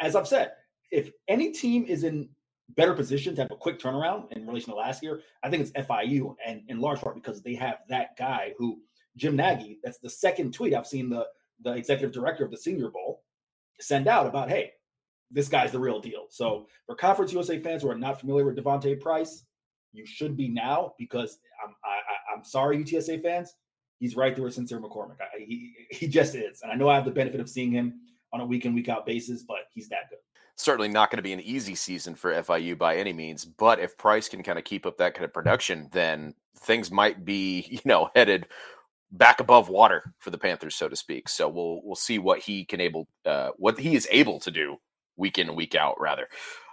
as 0.00 0.14
I've 0.14 0.28
said, 0.28 0.52
if 0.90 1.10
any 1.26 1.50
team 1.52 1.84
is 1.86 2.04
in 2.04 2.28
better 2.76 2.94
position 2.94 3.34
to 3.34 3.42
have 3.42 3.50
a 3.50 3.56
quick 3.56 3.80
turnaround 3.80 4.30
in 4.32 4.46
relation 4.46 4.70
to 4.70 4.76
last 4.76 5.02
year, 5.02 5.22
I 5.42 5.50
think 5.50 5.62
it's 5.62 5.72
FIU, 5.72 6.36
and 6.46 6.62
in 6.68 6.80
large 6.80 7.00
part 7.00 7.14
because 7.14 7.42
they 7.42 7.54
have 7.54 7.78
that 7.88 8.16
guy 8.16 8.52
who 8.58 8.80
Jim 9.16 9.36
Nagy. 9.36 9.78
That's 9.82 9.98
the 9.98 10.10
second 10.10 10.54
tweet 10.54 10.74
I've 10.74 10.86
seen 10.86 11.10
the 11.10 11.26
the 11.62 11.72
executive 11.72 12.12
director 12.12 12.44
of 12.44 12.50
the 12.50 12.56
Senior 12.56 12.90
Bowl 12.90 13.22
send 13.80 14.08
out 14.08 14.26
about, 14.26 14.48
hey, 14.48 14.72
this 15.32 15.48
guy's 15.48 15.72
the 15.72 15.80
real 15.80 16.00
deal. 16.00 16.26
So 16.28 16.66
for 16.86 16.94
Conference 16.94 17.32
USA 17.32 17.58
fans 17.58 17.82
who 17.82 17.90
are 17.90 17.98
not 17.98 18.20
familiar 18.20 18.44
with 18.44 18.56
D'Vonte 18.56 19.00
Price, 19.00 19.44
you 19.92 20.06
should 20.06 20.36
be 20.36 20.48
now 20.48 20.94
because 20.98 21.38
I'm 21.62 21.74
I, 21.84 22.36
am 22.36 22.44
sorry, 22.44 22.78
UTSA 22.78 23.22
fans, 23.22 23.54
he's 23.98 24.16
right 24.16 24.34
there 24.34 24.44
with 24.44 24.54
Sincere 24.54 24.80
McCormick. 24.80 25.20
I, 25.20 25.38
he 25.38 25.74
he 25.90 26.08
just 26.08 26.34
is, 26.34 26.62
and 26.62 26.70
I 26.70 26.74
know 26.74 26.88
I 26.88 26.94
have 26.94 27.04
the 27.04 27.10
benefit 27.10 27.40
of 27.40 27.48
seeing 27.48 27.72
him 27.72 28.00
on 28.32 28.40
a 28.40 28.46
week 28.46 28.64
in 28.64 28.74
week 28.74 28.88
out 28.88 29.06
basis, 29.06 29.42
but 29.42 29.58
he's 29.74 29.88
that 29.88 30.10
good. 30.10 30.18
Certainly 30.56 30.88
not 30.88 31.10
going 31.10 31.16
to 31.16 31.22
be 31.22 31.32
an 31.32 31.40
easy 31.40 31.74
season 31.74 32.14
for 32.14 32.32
FIU 32.34 32.76
by 32.76 32.96
any 32.96 33.12
means, 33.12 33.44
but 33.44 33.80
if 33.80 33.96
Price 33.96 34.28
can 34.28 34.42
kind 34.42 34.58
of 34.58 34.64
keep 34.64 34.86
up 34.86 34.98
that 34.98 35.14
kind 35.14 35.24
of 35.24 35.32
production, 35.32 35.88
then 35.92 36.34
things 36.58 36.90
might 36.90 37.24
be 37.24 37.66
you 37.70 37.80
know 37.84 38.10
headed 38.14 38.46
back 39.10 39.40
above 39.40 39.68
water 39.68 40.14
for 40.18 40.30
the 40.30 40.38
Panthers, 40.38 40.74
so 40.74 40.88
to 40.88 40.96
speak. 40.96 41.28
So 41.28 41.48
we'll 41.48 41.80
we'll 41.84 41.96
see 41.96 42.18
what 42.18 42.38
he 42.38 42.64
can 42.64 42.80
able 42.80 43.08
uh, 43.26 43.50
what 43.56 43.78
he 43.78 43.94
is 43.94 44.08
able 44.10 44.40
to 44.40 44.50
do 44.50 44.78
week 45.16 45.38
in 45.38 45.54
week 45.54 45.74
out, 45.74 46.00
rather. 46.00 46.28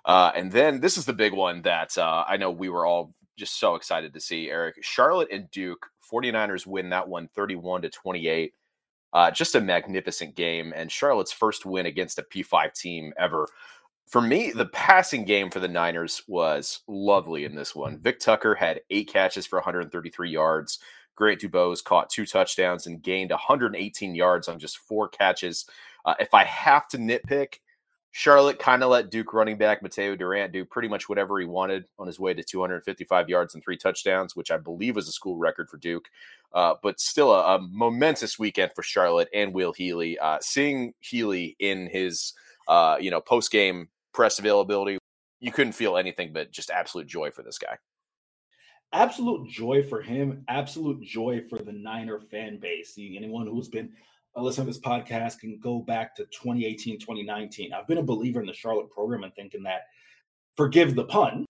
Uh, 0.06 0.32
and 0.36 0.52
then 0.52 0.80
this 0.80 0.98
is 0.98 1.06
the 1.06 1.14
big 1.14 1.34
one 1.34 1.62
that 1.64 1.98
uh, 1.98 2.24
I 2.28 2.38
know 2.38 2.52
we 2.52 2.70
were 2.70 2.86
all 2.86 3.14
just 3.38 3.60
so 3.60 3.76
excited 3.76 4.14
to 4.14 4.20
see, 4.20 4.50
Eric. 4.50 4.76
Charlotte 4.82 5.30
and 5.32 5.50
Duke, 5.52 5.86
49ers 6.12 6.66
win 6.66 6.90
that 6.90 7.08
one 7.08 7.28
31 7.36 7.84
to 7.84 7.90
28. 7.90 8.54
Uh, 9.12 9.32
just 9.32 9.56
a 9.56 9.62
magnificent 9.62 10.36
game 10.36 10.72
and 10.76 10.92
Charlotte's 10.92 11.32
first 11.32 11.66
win 11.66 11.88
against 11.88 12.20
a 12.20 12.24
P5 12.24 12.74
team 12.74 13.14
ever. 13.18 13.48
For 14.08 14.22
me, 14.22 14.52
the 14.52 14.68
passing 14.68 15.26
game 15.26 15.50
for 15.50 15.60
the 15.60 15.68
Niners 15.68 16.24
was 16.28 16.82
lovely 16.88 17.46
in 17.46 17.56
this 17.56 17.76
one. 17.76 18.00
Vic 18.00 18.20
Tucker 18.20 18.56
had 18.56 18.82
eight 18.90 19.08
catches 19.08 19.46
for 19.46 19.58
133 19.58 20.30
yards. 20.30 20.80
Grant 21.16 21.42
Dubose 21.42 21.84
caught 21.84 22.10
two 22.10 22.26
touchdowns 22.26 22.88
and 22.88 23.04
gained 23.04 23.32
118 23.32 24.16
yards 24.16 24.48
on 24.48 24.58
just 24.58 24.78
four 24.78 25.10
catches. 25.10 25.66
Uh, 26.06 26.16
if 26.20 26.34
I 26.34 26.44
have 26.46 26.88
to 26.90 26.98
nitpick, 26.98 27.56
Charlotte 28.12 28.58
kind 28.58 28.84
of 28.84 28.90
let 28.90 29.12
Duke 29.12 29.34
running 29.34 29.58
back 29.58 29.84
Mataeo 29.84 30.18
Durant 30.18 30.52
do 30.52 30.66
pretty 30.66 30.88
much 30.88 31.08
whatever 31.08 31.40
he 31.40 31.46
wanted 31.46 31.86
on 32.00 32.08
his 32.08 32.20
way 32.20 32.34
to 32.34 32.44
255 32.44 33.30
yards 33.30 33.54
and 33.54 33.64
three 33.64 33.78
touchdowns, 33.78 34.36
which 34.36 34.50
I 34.50 34.58
believe 34.58 34.96
was 34.96 35.08
a 35.08 35.12
school 35.12 35.38
record 35.38 35.70
for 35.70 35.78
Duke. 35.78 36.10
Uh, 36.52 36.74
but 36.82 37.00
still 37.00 37.32
a, 37.32 37.56
a, 37.56 37.62
momentous 37.62 38.40
weekend 38.40 38.72
for 38.76 38.82
Charlotte 38.82 39.30
and 39.34 39.54
Will 39.54 39.72
Healy. 39.72 40.18
Uh, 40.18 40.40
seeing 40.42 40.94
Healy 41.00 41.56
in 41.60 41.88
his 41.88 42.34
uh, 42.68 42.98
you 43.00 43.12
know 43.12 43.22
post 43.22 43.52
game 43.52 43.90
press 44.14 44.40
availability, 44.40 44.98
you 45.40 45.52
couldn't 45.52 45.74
feel 45.74 45.96
anything 45.96 46.34
but 46.34 46.52
just 46.52 46.72
absolute 46.72 47.08
joy 47.08 47.30
for 47.30 47.44
this 47.44 47.60
guy. 47.60 47.78
Absolute 48.92 49.48
joy 49.48 49.84
for 49.84 50.02
him. 50.02 50.44
Absolute 50.48 51.04
joy 51.04 51.44
for 51.48 51.60
the 51.60 51.72
Niner 51.72 52.20
fan 52.20 52.58
base. 52.60 52.96
Anyone 52.98 53.46
who's 53.46 53.68
been 53.68 53.92
uh, 54.36 54.42
listen 54.42 54.66
to 54.66 54.72
this 54.72 54.80
podcast 54.80 55.40
can 55.40 55.60
go 55.60 55.80
back 55.80 56.16
to 56.16 56.24
2018, 56.26 57.00
2019. 57.00 57.74
I've 57.74 57.88
been 57.88 57.98
a 57.98 58.04
believer 58.04 58.40
in 58.40 58.48
the 58.48 58.54
Charlotte 58.54 58.90
program 58.90 59.24
and 59.24 59.34
thinking 59.36 59.64
that, 59.64 59.82
forgive 60.56 60.96
the 60.96 61.06
pun, 61.06 61.46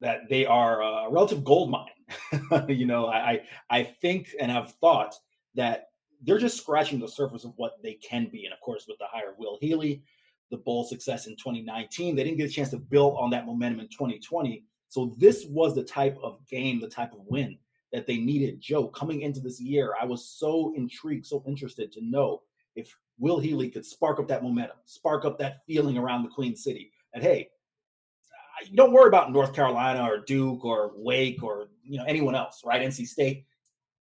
that 0.00 0.28
they 0.28 0.46
are 0.46 0.82
a 0.82 1.10
relative 1.10 1.44
gold 1.44 1.70
mine. 1.70 2.68
you 2.68 2.86
know, 2.86 3.06
I 3.06 3.42
I 3.68 3.84
think 3.84 4.34
and 4.40 4.50
I've 4.50 4.72
thought 4.74 5.14
that 5.54 5.88
they're 6.22 6.38
just 6.38 6.56
scratching 6.56 6.98
the 6.98 7.08
surface 7.08 7.44
of 7.44 7.52
what 7.56 7.82
they 7.82 7.94
can 7.94 8.28
be. 8.30 8.44
And 8.44 8.52
of 8.52 8.60
course, 8.60 8.86
with 8.88 8.98
the 8.98 9.06
hire 9.10 9.30
of 9.30 9.38
Will 9.38 9.58
Healy, 9.60 10.02
the 10.50 10.58
bowl 10.58 10.84
success 10.84 11.26
in 11.26 11.36
2019, 11.36 12.16
they 12.16 12.24
didn't 12.24 12.38
get 12.38 12.50
a 12.50 12.52
chance 12.52 12.70
to 12.70 12.78
build 12.78 13.16
on 13.18 13.30
that 13.30 13.46
momentum 13.46 13.80
in 13.80 13.88
2020. 13.88 14.64
So 14.88 15.14
this 15.18 15.46
was 15.46 15.74
the 15.74 15.84
type 15.84 16.18
of 16.22 16.44
game, 16.48 16.80
the 16.80 16.88
type 16.88 17.12
of 17.12 17.20
win 17.26 17.58
that 17.92 18.06
they 18.06 18.18
needed 18.18 18.60
Joe 18.60 18.86
coming 18.88 19.22
into 19.22 19.40
this 19.40 19.60
year. 19.60 19.94
I 20.00 20.04
was 20.04 20.28
so 20.28 20.72
intrigued, 20.76 21.26
so 21.26 21.42
interested 21.46 21.90
to 21.92 22.00
know 22.02 22.42
if 22.76 22.96
Will 23.18 23.38
Healy 23.38 23.68
could 23.68 23.84
spark 23.84 24.20
up 24.20 24.28
that 24.28 24.42
momentum, 24.42 24.76
spark 24.84 25.24
up 25.24 25.38
that 25.38 25.64
feeling 25.66 25.98
around 25.98 26.22
the 26.22 26.30
Queen 26.30 26.54
City. 26.54 26.92
And 27.12 27.22
hey, 27.22 27.48
don't 28.74 28.92
worry 28.92 29.08
about 29.08 29.32
North 29.32 29.54
Carolina 29.54 30.04
or 30.04 30.18
Duke 30.18 30.64
or 30.64 30.92
Wake 30.96 31.42
or 31.42 31.68
you 31.82 31.98
know 31.98 32.04
anyone 32.04 32.34
else, 32.34 32.62
right? 32.64 32.82
NC 32.82 33.06
State, 33.06 33.44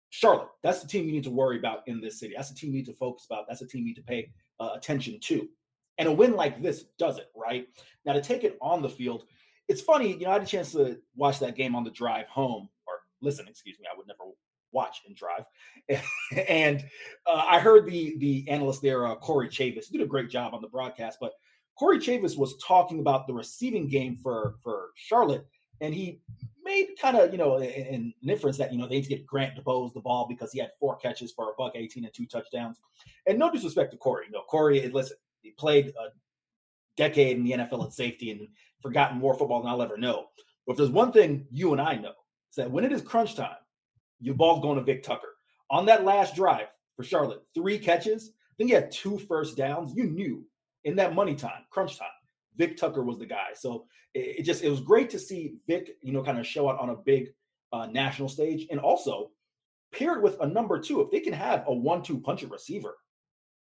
Charlotte. 0.09 0.49
That's 0.63 0.81
the 0.81 0.87
team 0.87 1.05
you 1.05 1.11
need 1.11 1.23
to 1.25 1.31
worry 1.31 1.57
about 1.57 1.87
in 1.87 2.01
this 2.01 2.19
city. 2.19 2.33
That's 2.35 2.49
the 2.49 2.55
team 2.55 2.71
you 2.71 2.77
need 2.77 2.85
to 2.85 2.93
focus 2.93 3.27
about. 3.29 3.45
That's 3.47 3.59
the 3.59 3.67
team 3.67 3.81
you 3.81 3.87
need 3.87 3.95
to 3.95 4.03
pay 4.03 4.31
uh, 4.59 4.71
attention 4.75 5.19
to. 5.21 5.47
And 5.97 6.09
a 6.09 6.11
win 6.11 6.33
like 6.33 6.61
this 6.61 6.85
does 6.97 7.17
it, 7.17 7.29
right? 7.35 7.67
Now 8.05 8.13
to 8.13 8.21
take 8.21 8.43
it 8.43 8.57
on 8.61 8.81
the 8.81 8.89
field, 8.89 9.25
it's 9.67 9.81
funny. 9.81 10.13
You 10.13 10.25
know, 10.25 10.31
I 10.31 10.33
had 10.33 10.43
a 10.43 10.47
chance 10.47 10.71
to 10.73 10.99
watch 11.15 11.39
that 11.39 11.55
game 11.55 11.75
on 11.75 11.83
the 11.83 11.91
drive 11.91 12.27
home 12.27 12.69
listen, 13.25 13.47
excuse 13.47 13.77
me, 13.79 13.87
I 13.91 13.97
would 13.97 14.07
never 14.07 14.31
watch 14.71 15.01
and 15.07 15.15
drive. 15.15 15.45
and 16.47 16.85
uh, 17.25 17.45
I 17.47 17.59
heard 17.59 17.85
the 17.85 18.17
the 18.19 18.45
analyst 18.47 18.81
there, 18.81 19.07
uh, 19.07 19.15
Corey 19.15 19.49
Chavous, 19.49 19.89
did 19.91 20.01
a 20.01 20.05
great 20.05 20.29
job 20.29 20.53
on 20.53 20.61
the 20.61 20.67
broadcast. 20.67 21.17
But 21.19 21.31
Corey 21.77 21.99
Chavous 21.99 22.37
was 22.37 22.57
talking 22.65 22.99
about 22.99 23.27
the 23.27 23.33
receiving 23.33 23.87
game 23.87 24.17
for 24.21 24.55
for 24.63 24.89
Charlotte, 24.95 25.45
and 25.81 25.93
he 25.93 26.21
made 26.63 26.87
kind 27.01 27.17
of 27.17 27.31
you 27.31 27.37
know 27.37 27.57
an, 27.57 27.63
an 27.63 28.13
inference 28.27 28.57
that 28.57 28.71
you 28.71 28.77
know 28.77 28.87
they 28.87 28.95
need 28.95 29.03
to 29.03 29.09
get 29.09 29.25
Grant 29.25 29.57
Dubose 29.57 29.93
the 29.93 30.01
ball 30.01 30.27
because 30.29 30.51
he 30.51 30.59
had 30.59 30.71
four 30.79 30.95
catches 30.97 31.31
for 31.31 31.49
a 31.49 31.53
buck 31.57 31.73
eighteen 31.75 32.05
and 32.05 32.13
two 32.13 32.27
touchdowns. 32.27 32.79
And 33.27 33.39
no 33.39 33.51
disrespect 33.51 33.91
to 33.91 33.97
Corey, 33.97 34.25
you 34.27 34.31
know 34.31 34.43
Corey, 34.47 34.87
listen, 34.89 35.17
he 35.41 35.51
played 35.51 35.87
a 35.87 36.09
decade 36.97 37.37
in 37.37 37.43
the 37.43 37.51
NFL 37.51 37.85
at 37.85 37.93
safety 37.93 38.31
and 38.31 38.47
forgotten 38.81 39.17
more 39.17 39.33
football 39.33 39.61
than 39.61 39.69
I'll 39.69 39.81
ever 39.81 39.97
know. 39.97 40.27
But 40.65 40.73
if 40.73 40.77
there's 40.77 40.89
one 40.89 41.11
thing 41.11 41.45
you 41.51 41.73
and 41.73 41.81
I 41.81 41.95
know, 41.95 42.13
that 42.55 42.69
when 42.69 42.83
it 42.83 42.91
is 42.91 43.01
crunch 43.01 43.35
time, 43.35 43.55
your 44.19 44.35
ball's 44.35 44.61
going 44.61 44.77
to 44.77 44.83
Vic 44.83 45.03
Tucker. 45.03 45.35
On 45.69 45.85
that 45.85 46.05
last 46.05 46.35
drive 46.35 46.67
for 46.95 47.03
Charlotte, 47.03 47.41
three 47.53 47.77
catches. 47.77 48.31
then 48.57 48.67
he 48.67 48.73
had 48.73 48.91
two 48.91 49.17
first 49.17 49.57
downs. 49.57 49.93
You 49.95 50.05
knew 50.05 50.45
in 50.83 50.95
that 50.95 51.15
money 51.15 51.35
time, 51.35 51.63
crunch 51.71 51.97
time, 51.97 52.07
Vic 52.57 52.77
Tucker 52.77 53.03
was 53.03 53.19
the 53.19 53.25
guy. 53.25 53.49
So 53.55 53.85
it, 54.13 54.39
it 54.39 54.43
just 54.43 54.63
it 54.63 54.69
was 54.69 54.81
great 54.81 55.09
to 55.11 55.19
see 55.19 55.55
Vic, 55.67 55.97
you 56.01 56.13
know, 56.13 56.23
kind 56.23 56.39
of 56.39 56.47
show 56.47 56.69
out 56.69 56.79
on 56.79 56.89
a 56.89 56.95
big 56.95 57.33
uh, 57.73 57.87
national 57.87 58.29
stage, 58.29 58.67
and 58.71 58.79
also 58.79 59.31
paired 59.93 60.21
with 60.21 60.39
a 60.41 60.47
number 60.47 60.79
two. 60.79 61.01
If 61.01 61.11
they 61.11 61.19
can 61.19 61.33
have 61.33 61.63
a 61.67 61.73
one-two 61.73 62.19
punch 62.19 62.43
at 62.43 62.51
receiver, 62.51 62.97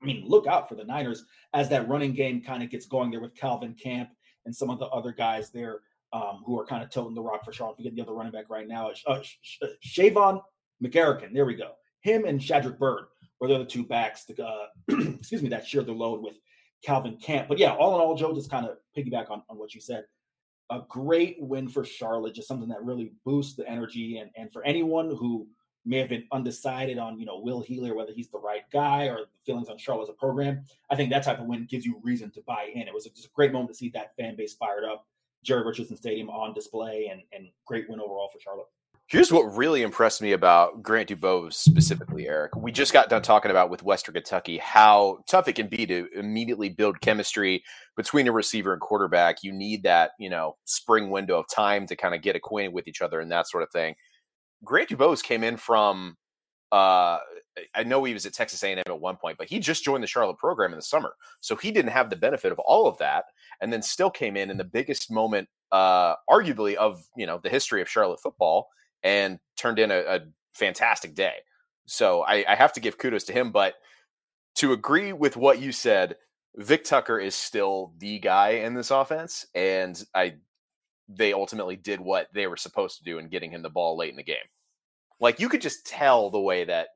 I 0.03 0.07
mean, 0.07 0.25
look 0.27 0.47
out 0.47 0.69
for 0.69 0.75
the 0.75 0.85
Niners 0.85 1.25
as 1.55 1.69
that 1.69 1.89
running 1.89 2.13
game 2.13 2.43
kind 2.43 2.63
of 2.63 2.71
gets 2.71 2.87
going 2.87 3.11
there 3.11 3.21
with 3.21 3.35
Calvin 3.35 3.75
Camp 3.75 4.11
and 4.45 4.55
some 4.55 4.71
of 4.71 4.79
the 4.79 4.87
other 4.87 5.13
guys 5.13 5.51
there 5.51 5.81
um, 6.13 6.43
who 6.45 6.59
are 6.59 6.67
kind 6.67 6.83
of 6.83 6.91
toting 6.91 7.15
the 7.15 7.23
rock 7.23 7.45
for 7.45 7.53
Charlotte. 7.53 7.77
Forget 7.77 7.95
the 7.95 8.03
other 8.03 8.13
running 8.13 8.33
back 8.33 8.51
right 8.51 8.69
now. 8.69 8.91
Uh, 9.07 9.23
uh, 9.63 9.67
Shavon 9.85 10.41
McGarrican. 10.83 11.33
There 11.33 11.47
we 11.47 11.55
go. 11.55 11.73
Him 12.03 12.25
and 12.25 12.41
Shadrick 12.41 12.79
Byrd 12.79 13.05
were 13.41 13.49
the 13.49 13.55
other 13.55 13.65
two 13.65 13.85
backs. 13.85 14.25
To, 14.27 14.45
uh, 14.45 14.67
excuse 14.89 15.43
me, 15.43 15.49
that 15.51 15.67
shared 15.67 15.87
the 15.87 15.93
load 15.93 16.23
with 16.23 16.35
Calvin 16.85 17.17
Camp. 17.17 17.49
But 17.49 17.59
yeah, 17.59 17.75
all 17.75 17.95
in 17.95 18.01
all, 18.01 18.17
Joe, 18.17 18.35
just 18.35 18.51
kind 18.51 18.67
of 18.67 18.77
piggyback 18.97 19.31
on, 19.31 19.43
on 19.49 19.59
what 19.59 19.75
you 19.75 19.81
said. 19.81 20.05
A 20.71 20.81
great 20.89 21.37
win 21.41 21.69
for 21.69 21.85
Charlotte, 21.85 22.35
just 22.35 22.49
something 22.49 22.69
that 22.69 22.83
really 22.83 23.13
boosts 23.25 23.57
the 23.57 23.69
energy. 23.69 24.19
And, 24.19 24.31
and 24.37 24.53
for 24.53 24.65
anyone 24.65 25.15
who 25.17 25.47
may 25.85 25.99
have 25.99 26.09
been 26.09 26.25
undecided 26.33 26.99
on, 26.99 27.19
you 27.19 27.27
know, 27.27 27.41
Will 27.41 27.61
Healy, 27.61 27.93
whether 27.93 28.13
he's 28.13 28.31
the 28.31 28.39
right 28.39 28.63
guy 28.73 29.05
or 29.05 29.27
feelings 29.45 29.69
on 29.69 29.79
Charlotte 29.79 30.05
as 30.05 30.09
a 30.11 30.15
program, 30.15 30.65
I 30.91 30.97
think 30.97 31.11
that 31.11 31.25
type 31.25 31.41
of 31.41 31.47
win 31.47 31.67
gives 31.69 31.85
you 31.85 32.01
reason 32.03 32.31
to 32.33 32.43
buy 32.47 32.71
in. 32.75 32.83
It 32.83 32.95
was 32.95 33.05
just 33.05 33.27
a 33.27 33.31
great 33.35 33.53
moment 33.53 33.71
to 33.71 33.77
see 33.77 33.91
that 33.91 34.17
fan 34.17 34.37
base 34.37 34.55
fired 34.55 34.85
up. 34.85 35.07
Jerry 35.43 35.65
Richardson 35.65 35.97
Stadium 35.97 36.31
on 36.31 36.55
display 36.55 37.09
and, 37.11 37.23
and 37.33 37.49
great 37.67 37.89
win 37.89 38.01
overall 38.01 38.29
for 38.33 38.41
Charlotte. 38.41 38.67
Here's 39.09 39.33
what 39.33 39.43
really 39.55 39.83
impressed 39.83 40.23
me 40.23 40.33
about 40.33 40.83
Grant 40.83 41.09
Dubose 41.09 41.55
specifically, 41.55 42.29
Eric. 42.29 42.57
We 42.57 42.73
just 42.73 42.95
got 42.95 43.11
done 43.11 43.21
talking 43.21 43.51
about 43.51 43.69
with 43.69 43.83
Western 43.83 44.15
Kentucky 44.15 44.57
how 44.57 45.19
tough 45.29 45.49
it 45.49 45.55
can 45.55 45.67
be 45.67 45.85
to 45.85 46.09
immediately 46.15 46.71
build 46.71 47.01
chemistry 47.03 47.63
between 47.95 48.27
a 48.27 48.33
receiver 48.33 48.73
and 48.73 48.81
quarterback. 48.81 49.43
You 49.43 49.53
need 49.53 49.83
that, 49.83 50.13
you 50.19 50.31
know, 50.31 50.57
spring 50.65 51.11
window 51.11 51.39
of 51.39 51.47
time 51.55 51.87
to 51.89 51.97
kind 51.97 52.15
of 52.15 52.23
get 52.23 52.37
acquainted 52.37 52.73
with 52.73 52.89
each 52.89 53.03
other 53.03 53.21
and 53.21 53.31
that 53.33 53.49
sort 53.49 53.63
of 53.63 53.71
thing. 53.71 53.95
Grant 54.65 54.89
Dubose 54.89 55.23
came 55.23 55.45
in 55.45 55.59
from 55.59 56.17
uh, 56.73 57.19
I 57.75 57.85
know 57.85 58.03
he 58.03 58.15
was 58.15 58.25
at 58.25 58.33
Texas 58.33 58.63
A&M 58.65 58.79
at 58.79 59.01
one 59.01 59.17
point, 59.17 59.37
but 59.37 59.49
he 59.49 59.59
just 59.59 59.85
joined 59.85 60.03
the 60.03 60.09
Charlotte 60.09 60.39
program 60.39 60.73
in 60.73 60.79
the 60.79 60.83
summer, 60.83 61.15
so 61.41 61.55
he 61.55 61.71
didn't 61.71 61.91
have 61.91 62.09
the 62.09 62.17
benefit 62.17 62.51
of 62.51 62.59
all 62.61 62.87
of 62.87 62.97
that, 62.99 63.27
and 63.61 63.71
then 63.71 63.83
still 63.83 64.11
came 64.11 64.37
in 64.37 64.51
in 64.51 64.57
the 64.57 64.65
biggest 64.65 65.11
moment, 65.11 65.49
uh, 65.71 66.17
arguably 66.31 66.75
of 66.75 67.07
you 67.17 67.27
know 67.27 67.39
the 67.39 67.51
history 67.51 67.83
of 67.83 67.89
Charlotte 67.89 68.21
football, 68.21 68.71
and 69.03 69.39
turned 69.57 69.79
in 69.79 69.91
a, 69.91 69.99
a 69.99 70.21
fantastic 70.55 71.15
day. 71.15 71.35
So 71.87 72.23
I, 72.23 72.45
I 72.49 72.55
have 72.55 72.73
to 72.75 72.81
give 72.81 72.97
kudos 72.97 73.25
to 73.25 73.33
him, 73.35 73.53
but 73.53 73.75
to 74.57 74.73
agree 74.73 75.13
with 75.13 75.37
what 75.37 75.61
you 75.61 75.73
said, 75.73 76.17
Vic 76.57 76.85
Tucker 76.85 77.19
is 77.19 77.35
still 77.35 77.93
the 77.99 78.19
guy 78.19 78.51
in 78.51 78.73
this 78.73 78.91
offense, 78.91 79.47
and 79.55 80.03
I 80.15 80.37
they 81.07 81.35
ultimately 81.35 81.77
did 81.77 82.01
what 82.01 82.29
they 82.33 82.47
were 82.47 82.57
supposed 82.57 82.97
to 82.97 83.05
do 83.05 83.19
in 83.19 83.29
getting 83.29 83.51
him 83.51 83.61
the 83.61 83.69
ball 83.69 83.97
late 83.97 84.11
in 84.11 84.17
the 84.17 84.23
game. 84.23 84.37
Like 85.23 85.39
you 85.41 85.49
could 85.49 85.63
just 85.63 85.87
tell 85.87 86.29
the 86.29 86.41
way 86.41 86.65
that 86.65 86.89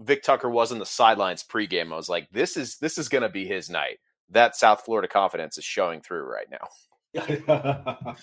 Vic 0.00 0.24
Tucker 0.24 0.50
was 0.50 0.72
in 0.72 0.80
the 0.80 0.84
sidelines 0.84 1.44
pregame. 1.48 1.92
I 1.92 1.96
was 1.96 2.08
like, 2.08 2.28
this 2.32 2.56
is 2.56 2.76
this 2.78 2.98
is 2.98 3.08
going 3.08 3.22
to 3.22 3.28
be 3.28 3.46
his 3.46 3.70
night. 3.70 3.98
That 4.30 4.56
South 4.56 4.82
Florida 4.84 5.08
confidence 5.08 5.56
is 5.56 5.64
showing 5.64 6.00
through 6.00 6.24
right 6.24 6.48
now. 6.50 6.68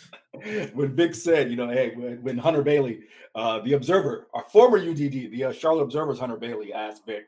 when 0.74 0.96
Vic 0.96 1.16
said, 1.16 1.52
you 1.52 1.56
know, 1.56 1.70
hey, 1.70 1.94
when, 2.22 2.40
Hunter 2.40 2.64
Bailey, 2.64 3.02
uh, 3.36 3.60
the 3.60 3.74
Observer, 3.74 4.28
our 4.34 4.44
former 4.52 4.80
UDD, 4.80 5.30
the 5.32 5.44
uh, 5.46 5.52
Charlotte 5.54 5.84
Observer's 5.84 6.18
Hunter 6.20 6.38
Bailey 6.38 6.74
asked 6.74 7.06
Vic, 7.06 7.26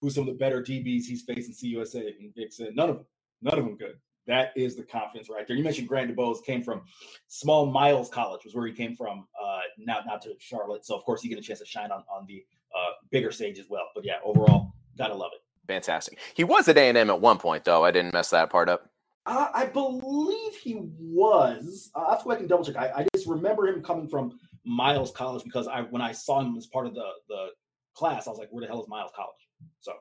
who's 0.00 0.16
some 0.16 0.22
of 0.22 0.34
the 0.34 0.38
better 0.38 0.60
DBs 0.60 1.04
he's 1.04 1.22
faced 1.22 1.48
in 1.48 1.54
CUSA, 1.54 2.18
and 2.18 2.34
Vic 2.34 2.52
said, 2.52 2.74
none 2.74 2.90
of 2.90 2.96
them, 2.96 3.06
none 3.42 3.58
of 3.60 3.64
them 3.64 3.76
good. 3.76 3.94
That 4.26 4.52
is 4.56 4.76
the 4.76 4.82
confidence 4.82 5.28
right 5.30 5.46
there. 5.46 5.56
You 5.56 5.62
mentioned 5.62 5.88
Grant 5.88 6.14
DuBose 6.14 6.44
came 6.44 6.62
from 6.62 6.82
Small 7.28 7.66
Miles 7.66 8.08
College, 8.08 8.44
was 8.44 8.54
where 8.54 8.66
he 8.66 8.72
came 8.72 8.96
from. 8.96 9.26
Uh, 9.40 9.60
now, 9.78 10.00
not 10.06 10.22
to 10.22 10.34
Charlotte, 10.38 10.84
so 10.84 10.96
of 10.96 11.04
course 11.04 11.22
he 11.22 11.28
get 11.28 11.38
a 11.38 11.42
chance 11.42 11.60
to 11.60 11.66
shine 11.66 11.90
on 11.92 12.02
on 12.10 12.26
the 12.26 12.44
uh, 12.74 12.90
bigger 13.10 13.30
stage 13.30 13.58
as 13.58 13.66
well. 13.68 13.88
But 13.94 14.04
yeah, 14.04 14.16
overall, 14.24 14.72
gotta 14.98 15.14
love 15.14 15.30
it. 15.34 15.40
Fantastic. 15.66 16.18
He 16.34 16.44
was 16.44 16.68
at 16.68 16.76
A 16.76 16.88
and 16.88 16.98
M 16.98 17.10
at 17.10 17.20
one 17.20 17.38
point, 17.38 17.64
though. 17.64 17.84
I 17.84 17.90
didn't 17.90 18.12
mess 18.12 18.30
that 18.30 18.50
part 18.50 18.68
up. 18.68 18.90
Uh, 19.26 19.48
I 19.52 19.66
believe 19.66 20.54
he 20.54 20.78
was. 21.00 21.90
Uh, 21.94 22.10
that's 22.10 22.24
why 22.24 22.34
I 22.34 22.36
can 22.36 22.46
double 22.46 22.64
check. 22.64 22.76
I, 22.76 22.92
I, 22.98 23.06
just 23.12 23.26
remember 23.26 23.66
him 23.66 23.82
coming 23.82 24.06
from 24.06 24.38
Miles 24.64 25.10
College 25.10 25.42
because 25.42 25.66
I 25.66 25.82
when 25.82 26.00
I 26.00 26.12
saw 26.12 26.40
him 26.40 26.56
as 26.56 26.66
part 26.66 26.86
of 26.86 26.94
the 26.94 27.08
the 27.28 27.48
class, 27.94 28.26
I 28.26 28.30
was 28.30 28.38
like, 28.38 28.48
"Where 28.50 28.60
the 28.60 28.68
hell 28.68 28.80
is 28.80 28.88
Miles 28.88 29.10
College?" 29.16 29.48
So, 29.80 29.94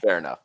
fair 0.00 0.18
enough. 0.18 0.40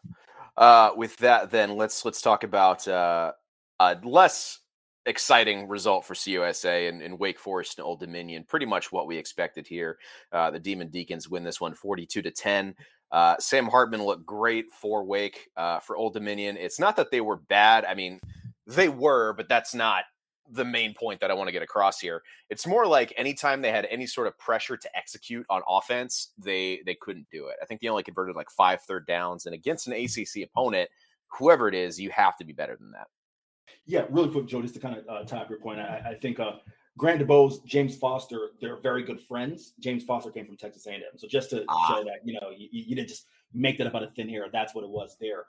Uh, 0.56 0.92
with 0.96 1.18
that, 1.18 1.52
then 1.52 1.76
let's 1.76 2.06
let's 2.06 2.22
talk 2.22 2.44
about 2.44 2.88
uh, 2.88 3.32
a 3.80 3.98
less 4.04 4.60
exciting 5.06 5.68
result 5.68 6.06
for 6.06 6.14
CUSA 6.14 6.88
and, 6.88 7.02
and, 7.02 7.20
Wake 7.20 7.40
Forest 7.40 7.78
and 7.78 7.86
Old 7.86 8.00
Dominion. 8.00 8.46
Pretty 8.48 8.66
much 8.66 8.92
what 8.92 9.08
we 9.08 9.18
expected 9.18 9.68
here. 9.68 9.98
Uh, 10.32 10.52
the 10.52 10.60
Demon 10.60 10.90
Deacons 10.90 11.28
win 11.28 11.44
this 11.44 11.60
one 11.60 11.74
42 11.74 12.22
to 12.22 12.32
10. 12.32 12.74
Uh, 13.12 13.36
Sam 13.40 13.68
Hartman 13.68 14.04
looked 14.04 14.26
great 14.26 14.66
for 14.72 15.04
Wake. 15.04 15.50
Uh, 15.58 15.80
for 15.80 15.98
Old 15.98 16.14
Dominion, 16.14 16.58
it's 16.58 16.80
not 16.80 16.96
that 16.96 17.12
they 17.12 17.22
were 17.22 17.38
bad. 17.38 17.86
I 17.86 17.96
mean, 17.96 18.20
they 18.66 18.90
were, 18.90 19.34
but 19.34 19.50
that's 19.50 19.76
not 19.76 20.06
the 20.52 20.66
main 20.66 20.94
point 20.94 21.20
that 21.22 21.32
I 21.32 21.34
want 21.34 21.48
to 21.48 21.52
get 21.52 21.64
across 21.64 22.00
here. 22.00 22.22
It's 22.50 22.68
more 22.68 22.86
like 22.86 23.14
anytime 23.18 23.62
they 23.62 23.72
had 23.72 23.88
any 23.90 24.06
sort 24.06 24.28
of 24.28 24.38
pressure 24.38 24.78
to 24.78 24.98
execute 24.98 25.46
on 25.50 25.62
offense, 25.68 26.30
they 26.38 26.82
they 26.86 26.96
couldn't 26.96 27.28
do 27.32 27.48
it. 27.48 27.56
I 27.62 27.66
think 27.66 27.82
they 27.82 27.88
only 27.88 28.04
converted 28.04 28.36
like 28.36 28.50
five 28.50 28.82
third 28.82 29.08
downs, 29.08 29.46
and 29.46 29.56
against 29.56 29.88
an 29.88 29.94
ACC 29.94 30.44
opponent, 30.44 30.90
whoever 31.28 31.68
it 31.68 31.76
is, 31.76 32.00
you 32.00 32.10
have 32.12 32.38
to 32.38 32.46
be 32.46 32.54
better 32.54 32.76
than 32.76 32.92
that. 32.92 33.08
Yeah, 33.86 34.06
really 34.10 34.30
quick, 34.30 34.46
Joe, 34.46 34.62
just 34.62 34.74
to 34.76 34.80
kind 34.80 34.98
of 34.98 35.08
uh, 35.10 35.24
tie 35.26 35.40
up 35.40 35.50
your 35.50 35.60
point, 35.60 35.80
I, 35.80 36.12
I 36.12 36.16
think 36.16 36.40
uh, 36.40 36.54
Grant 36.98 37.22
DuBose, 37.22 37.66
James 37.66 37.98
Foster, 37.98 38.52
they're 38.62 38.80
very 38.80 39.04
good 39.04 39.20
friends. 39.20 39.74
James 39.80 40.04
Foster 40.04 40.32
came 40.32 40.46
from 40.46 40.58
Texas 40.58 40.86
A&M, 40.86 41.02
so 41.18 41.28
just 41.28 41.50
to 41.50 41.66
ah. 41.68 41.88
show 41.88 42.04
that 42.04 42.20
you 42.24 42.34
know 42.34 42.50
you, 42.56 42.68
you 42.72 42.96
didn't 42.96 43.10
just 43.10 43.28
make 43.54 43.78
that 43.78 43.88
up 43.88 43.96
out 43.96 44.04
of 44.04 44.14
thin 44.16 44.30
air. 44.30 44.48
That's 44.52 44.76
what 44.76 44.84
it 44.84 44.90
was 44.90 45.18
there. 45.20 45.46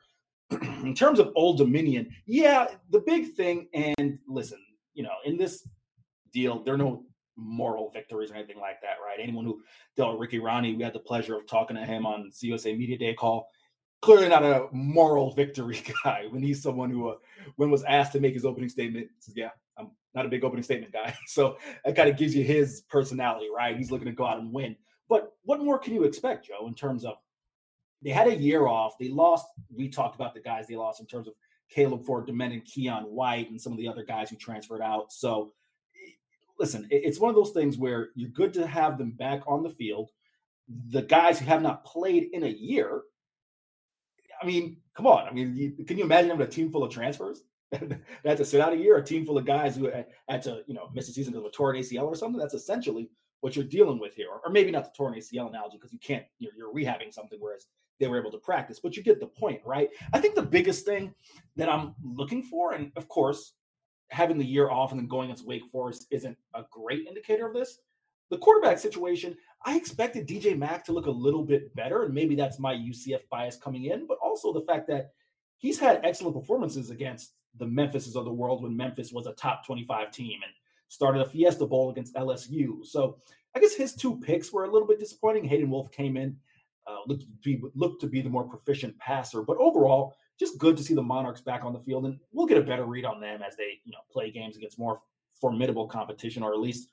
in 0.51 0.95
terms 0.95 1.19
of 1.19 1.33
Old 1.35 1.59
Dominion, 1.59 2.15
yeah, 2.27 2.67
the 2.91 3.01
big 3.01 3.35
thing, 3.35 3.69
and 3.73 4.19
listen, 4.27 4.59
you 4.95 5.03
know, 5.03 5.15
in 5.25 5.37
this 5.37 5.67
deal, 6.33 6.63
there 6.63 6.75
are 6.75 6.79
no 6.79 7.05
moral 7.37 7.91
victories 7.91 8.31
or 8.31 8.35
anything 8.35 8.61
like 8.61 8.81
that, 8.83 8.97
right? 9.05 9.19
Anyone 9.21 9.45
who 9.45 9.61
dealt 9.97 10.13
with 10.13 10.21
Ricky 10.21 10.39
Rahne, 10.39 10.77
we 10.77 10.83
had 10.83 10.93
the 10.93 11.01
pleasure 11.01 11.37
of 11.37 11.47
talking 11.47 11.77
to 11.77 11.85
him 11.85 12.07
on 12.07 12.31
CUSA 12.31 12.77
Media 12.77 12.99
Day 12.99 13.15
call. 13.15 13.49
Clearly 14.03 14.29
not 14.29 14.45
a 14.45 14.67
moral 14.73 15.33
victory 15.35 15.83
guy. 16.05 16.25
When 16.31 16.43
he's 16.43 16.63
someone 16.63 16.91
who, 16.91 17.09
uh, 17.09 17.15
when 17.57 17.71
was 17.71 17.85
asked 17.85 18.13
to 18.13 18.21
make 18.21 18.35
his 18.35 18.45
opening 18.45 18.69
statement, 18.69 19.09
says, 19.19 19.35
"Yeah, 19.37 19.51
I'm 19.79 19.91
not 20.15 20.27
a 20.27 20.29
big 20.29 20.45
opening 20.45 20.63
statement 20.63 20.93
guy." 20.93 21.17
So 21.27 21.57
that 21.85 21.97
kind 21.97 22.11
of 22.11 22.19
gives 22.19 22.35
you 22.35 22.45
his 22.45 22.83
personality, 22.91 23.47
right? 23.55 23.77
He's 23.77 23.91
looking 23.91 24.07
to 24.07 24.13
go 24.13 24.27
out 24.27 24.39
and 24.39 24.53
win. 24.53 24.77
But 25.09 25.33
what 25.45 25.63
more 25.63 25.79
can 25.79 25.95
you 25.95 26.05
expect, 26.05 26.47
Joe? 26.47 26.67
In 26.67 26.75
terms 26.75 27.05
of 27.05 27.15
they 28.03 28.11
had 28.11 28.29
a 28.29 28.37
year 28.37 28.67
off, 28.67 28.99
they 28.99 29.09
lost. 29.09 29.47
We 29.75 29.89
talked 29.89 30.17
about 30.17 30.35
the 30.35 30.41
guys 30.41 30.67
they 30.67 30.77
lost 30.77 31.01
in 31.01 31.07
terms 31.07 31.27
of 31.27 31.35
Caleb 31.75 32.05
Ford 32.05 32.27
Dement 32.27 32.53
and 32.53 32.65
Keion 32.65 33.09
White 33.09 33.51
and 33.51 33.61
some 33.61 33.73
of 33.73 33.79
the 33.79 33.89
other 33.89 34.05
guys 34.05 34.31
who 34.31 34.37
transferred 34.37 34.83
out. 34.83 35.13
So, 35.13 35.53
listen, 36.59 36.87
it's 36.91 37.19
one 37.19 37.31
of 37.31 37.37
those 37.37 37.51
things 37.51 37.77
where 37.77 38.11
you're 38.15 38.31
good 38.31 38.55
to 38.55 38.67
have 38.67 38.97
them 38.97 39.11
back 39.13 39.43
on 39.47 39.63
the 39.63 39.71
field. 39.71 40.11
The 40.91 41.03
guys 41.03 41.39
who 41.39 41.47
have 41.47 41.63
not 41.63 41.85
played 41.85 42.31
in 42.33 42.45
a 42.45 42.49
year, 42.49 43.03
I 44.41 44.47
mean, 44.47 44.77
come 44.97 45.07
on. 45.07 45.27
I 45.27 45.33
mean, 45.33 45.57
you, 45.57 45.85
can 45.85 45.99
you 45.99 46.05
imagine 46.05 46.31
having 46.31 46.47
a 46.47 46.51
team 46.51 46.71
full 46.71 46.85
of 46.85 46.93
transfers? 46.93 47.43
that 47.73 48.01
had 48.25 48.37
to 48.37 48.45
sit 48.45 48.61
out 48.61 48.73
a 48.73 48.77
year, 48.77 48.97
a 48.97 49.05
team 49.05 49.27
full 49.27 49.39
of 49.39 49.45
guys 49.45 49.75
who 49.77 49.91
had 50.29 50.43
to, 50.43 50.63
you 50.67 50.75
know, 50.75 50.91
miss 50.95 51.09
a 51.09 51.13
season 51.13 51.33
because 51.33 51.45
of 51.45 51.51
a 51.51 51.53
torn 51.53 51.77
ACL 51.77 52.05
or 52.05 52.15
something. 52.15 52.39
That's 52.39 52.55
essentially 52.55 53.11
what 53.41 53.57
you're 53.57 53.65
dealing 53.65 53.99
with 53.99 54.15
here, 54.15 54.29
or, 54.31 54.51
maybe 54.51 54.71
not 54.71 54.85
the 54.85 54.91
torn 54.97 55.15
ACL 55.15 55.49
analogy 55.49 55.77
because 55.77 55.93
you 55.93 55.99
can't, 55.99 56.25
you're, 56.39 56.53
you're 56.57 56.73
rehabbing 56.73 57.13
something, 57.13 57.39
whereas 57.41 57.67
they 58.01 58.07
were 58.07 58.19
able 58.19 58.31
to 58.33 58.39
practice. 58.39 58.81
But 58.81 58.97
you 58.97 59.03
get 59.03 59.21
the 59.21 59.27
point, 59.27 59.61
right? 59.65 59.89
I 60.13 60.21
think 60.21 60.35
the 60.35 60.43
biggest 60.43 60.85
thing 60.85 61.15
that 61.57 61.69
I'm 61.69 61.95
looking 62.03 62.43
for, 62.43 62.73
and 62.73 62.93
of 62.97 63.09
course, 63.09 63.55
having 64.11 64.39
the 64.39 64.45
year 64.45 64.71
off 64.71 64.93
and 64.93 65.01
then 65.01 65.09
going 65.09 65.27
against 65.27 65.47
Wake 65.47 65.65
Forest 65.73 66.07
isn't 66.11 66.37
a 66.55 66.65
great 66.71 67.07
indicator 67.07 67.47
of 67.47 67.55
this. 67.55 67.79
The 68.31 68.39
quarterback 68.39 68.79
situation, 68.79 69.37
I 69.65 69.77
expected 69.77 70.27
DJ 70.27 70.57
Mack 70.57 70.85
to 70.85 70.93
look 70.93 71.07
a 71.07 71.11
little 71.11 71.45
bit 71.45 71.75
better, 71.75 72.05
and 72.05 72.15
maybe 72.15 72.35
that's 72.35 72.59
my 72.59 72.75
UCF 72.75 73.21
bias 73.31 73.57
coming 73.57 73.85
in, 73.87 74.07
but 74.07 74.19
also 74.23 74.53
the 74.53 74.63
fact 74.63 74.89
that 74.89 75.11
he's 75.59 75.79
had 75.79 76.01
excellent 76.05 76.35
performances 76.35 76.91
against 76.91 77.35
the 77.59 77.67
Memphises 77.67 78.17
of 78.17 78.25
the 78.25 78.33
world 78.33 78.63
when 78.63 78.77
Memphis 78.77 79.13
was 79.13 79.27
a 79.27 79.33
top 79.33 79.65
25 79.67 80.11
team 80.11 80.41
and 80.43 80.53
started 80.89 81.23
a 81.23 81.29
Fiesta 81.29 81.67
Bowl 81.67 81.91
against 81.91 82.15
LSU. 82.15 82.85
So 82.85 83.19
I 83.55 83.61
guess 83.61 83.75
his 83.75 83.95
two 83.95 84.19
picks 84.19 84.53
were 84.53 84.65
a 84.65 84.71
little 84.71 84.89
bit 84.89 84.99
disappointing. 84.99 85.45
Hayden 85.45 85.71
Wolff 85.71 85.91
came 85.93 86.17
in 86.17 86.37
uh, 86.87 86.97
to 87.07 87.27
be 87.43 87.63
to 88.01 88.07
be 88.07 88.21
the 88.21 88.29
more 88.29 88.45
proficient 88.45 88.97
passer. 88.99 89.43
But 89.43 89.57
overall, 89.59 90.15
just 90.39 90.59
good 90.59 90.77
to 90.77 90.83
see 90.83 90.95
the 90.95 91.03
Monarchs 91.03 91.41
back 91.41 91.65
on 91.65 91.73
the 91.73 91.81
field, 91.81 92.07
and 92.07 92.19
we'll 92.33 92.47
get 92.47 92.59
a 92.59 92.63
better 92.63 92.85
read 92.85 93.05
on 93.05 93.21
them 93.21 93.43
as 93.43 93.57
they 93.57 93.81
you 93.85 93.93
know 93.93 93.99
play 94.11 94.31
games 94.31 94.57
against 94.57 94.79
more 94.79 95.01
formidable 95.41 95.87
competition, 95.87 96.43
or 96.43 96.53
at 96.53 96.61
least 96.61 96.89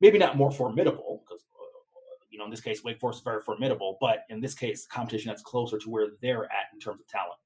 maybe 0.00 0.18
not 0.18 0.36
more 0.36 0.50
formidable 0.50 1.22
because 1.26 1.42
uh, 1.42 2.24
you 2.30 2.38
know 2.38 2.44
in 2.44 2.50
this 2.50 2.60
case 2.60 2.84
Wake 2.84 3.00
Forest 3.00 3.20
is 3.20 3.24
very 3.24 3.40
formidable, 3.40 3.98
but 4.00 4.24
in 4.28 4.40
this 4.40 4.54
case 4.54 4.86
competition 4.86 5.28
that's 5.28 5.42
closer 5.42 5.78
to 5.78 5.90
where 5.90 6.08
they're 6.22 6.44
at 6.44 6.72
in 6.72 6.80
terms 6.80 7.00
of 7.00 7.06
talent. 7.08 7.38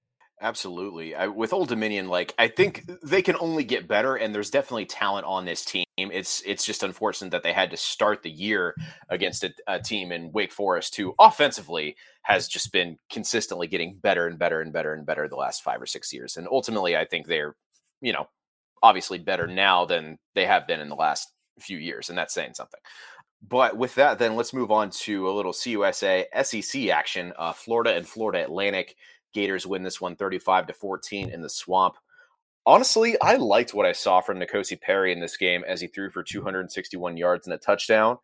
Absolutely. 0.43 1.15
I, 1.15 1.29
with 1.29 1.53
Old 1.53 1.69
Dominion, 1.69 2.09
like 2.09 2.35
I 2.37 2.49
think 2.49 2.91
they 3.05 3.23
can 3.23 3.37
only 3.39 3.63
get 3.63 3.87
better, 3.87 4.17
and 4.17 4.35
there's 4.35 4.51
definitely 4.51 4.87
talent 4.87 5.25
on 5.25 5.45
this 5.45 5.65
team. 5.65 5.85
It's 5.97 6.43
it's 6.45 6.65
just 6.65 6.83
unfortunate 6.83 7.31
that 7.31 7.45
they 7.45 7.53
had 7.53 7.71
to 7.71 7.77
start 7.77 8.25
the 8.25 8.31
year 8.31 8.75
against 9.09 9.45
a, 9.45 9.53
a, 9.69 9.79
team 9.79 10.11
in 10.11 10.33
Wake 10.33 10.51
Forest 10.51 10.97
who 10.97 11.15
offensively 11.21 11.95
has 12.23 12.49
just 12.49 12.73
been 12.73 12.97
consistently 13.09 13.69
getting 13.69 13.95
better 13.95 14.27
and 14.27 14.37
better 14.37 14.61
and 14.61 14.73
better 14.73 14.93
and 14.93 15.07
better 15.07 15.29
the 15.29 15.37
last 15.37 15.63
five 15.63 15.81
or 15.81 15.87
six 15.87 16.13
years. 16.13 16.37
And 16.37 16.49
ultimately, 16.51 16.97
I 16.97 17.05
think 17.05 17.29
they're, 17.29 17.55
you 18.01 18.13
know, 18.13 18.29
obviously 18.83 19.19
better 19.21 19.47
now 19.47 19.85
than 19.85 20.19
they 20.35 20.47
have 20.47 20.67
been 20.67 20.81
in 20.81 20.89
the 20.89 20.97
last 20.97 21.29
few 21.61 21.79
years, 21.79 22.09
and 22.09 22.19
that's 22.19 22.35
saying 22.35 22.55
something. 22.55 22.81
But 23.47 23.77
with 23.77 23.95
that, 23.95 24.19
then 24.19 24.35
let's 24.35 24.55
move 24.55 24.73
on 24.73 24.91
to 24.91 25.29
a 25.29 25.33
little 25.33 25.53
CUSA 25.53 26.27
SEC 26.43 26.89
action. 26.89 27.33
Uh, 27.37 27.53
Florida 27.53 27.95
and 27.95 28.09
Florida 28.09 28.43
Atlantic 28.43 28.97
Gators 29.33 29.67
win 29.67 29.83
this 29.83 30.01
one 30.01 30.17
35 30.17 30.67
to 30.69 30.73
14 30.73 31.31
in 31.31 31.43
the 31.43 31.49
swamp. 31.49 31.97
Honestly, 32.65 33.21
I 33.21 33.37
liked 33.37 33.75
what 33.75 33.87
I 33.87 33.93
saw 33.93 34.21
from 34.21 34.39
N'Kosi 34.39 34.81
Perry 34.81 35.13
in 35.13 35.21
this 35.21 35.37
game 35.37 35.65
as 35.67 35.81
he 35.81 35.89
threw 35.89 36.11
for 36.11 36.23
261 36.23 37.17
yards 37.17 37.47
and 37.47 37.55
a 37.55 37.59
touchdown. 37.59 38.19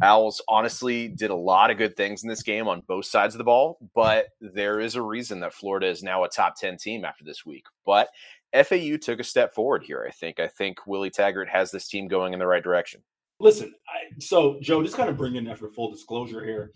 Owls 0.00 0.40
honestly 0.48 1.08
did 1.08 1.30
a 1.30 1.34
lot 1.34 1.70
of 1.70 1.76
good 1.76 1.96
things 1.96 2.22
in 2.22 2.28
this 2.28 2.42
game 2.42 2.68
on 2.68 2.82
both 2.86 3.04
sides 3.04 3.34
of 3.34 3.38
the 3.38 3.44
ball, 3.44 3.78
but 3.94 4.28
there 4.40 4.80
is 4.80 4.94
a 4.94 5.02
reason 5.02 5.40
that 5.40 5.52
Florida 5.52 5.88
is 5.88 6.02
now 6.02 6.24
a 6.24 6.28
top 6.28 6.56
10 6.56 6.76
team 6.76 7.04
after 7.04 7.24
this 7.24 7.44
week. 7.44 7.64
But 7.84 8.08
FAU 8.54 8.96
took 8.96 9.18
a 9.18 9.24
step 9.24 9.54
forward 9.54 9.82
here, 9.82 10.06
I 10.06 10.12
think. 10.12 10.38
I 10.38 10.46
think 10.46 10.86
Willie 10.86 11.10
Taggart 11.10 11.48
has 11.48 11.70
this 11.70 11.88
team 11.88 12.06
going 12.06 12.32
in 12.32 12.38
the 12.38 12.46
right 12.46 12.62
direction. 12.62 13.02
Listen, 13.40 13.74
I, 13.88 14.14
so 14.20 14.58
Joe, 14.60 14.82
just 14.82 14.96
kind 14.96 15.08
of 15.10 15.16
bringing 15.16 15.48
after 15.48 15.68
full 15.68 15.90
disclosure 15.90 16.44
here. 16.44 16.72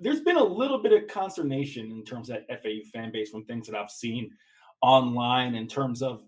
There's 0.00 0.20
been 0.20 0.36
a 0.36 0.44
little 0.44 0.78
bit 0.78 0.92
of 0.92 1.08
consternation 1.08 1.90
in 1.90 2.04
terms 2.04 2.30
of 2.30 2.36
that 2.36 2.62
FAU 2.62 2.88
fan 2.92 3.12
base 3.12 3.30
from 3.30 3.44
things 3.44 3.66
that 3.66 3.76
I've 3.78 3.90
seen 3.90 4.30
online 4.80 5.54
in 5.54 5.66
terms 5.66 6.02
of 6.02 6.22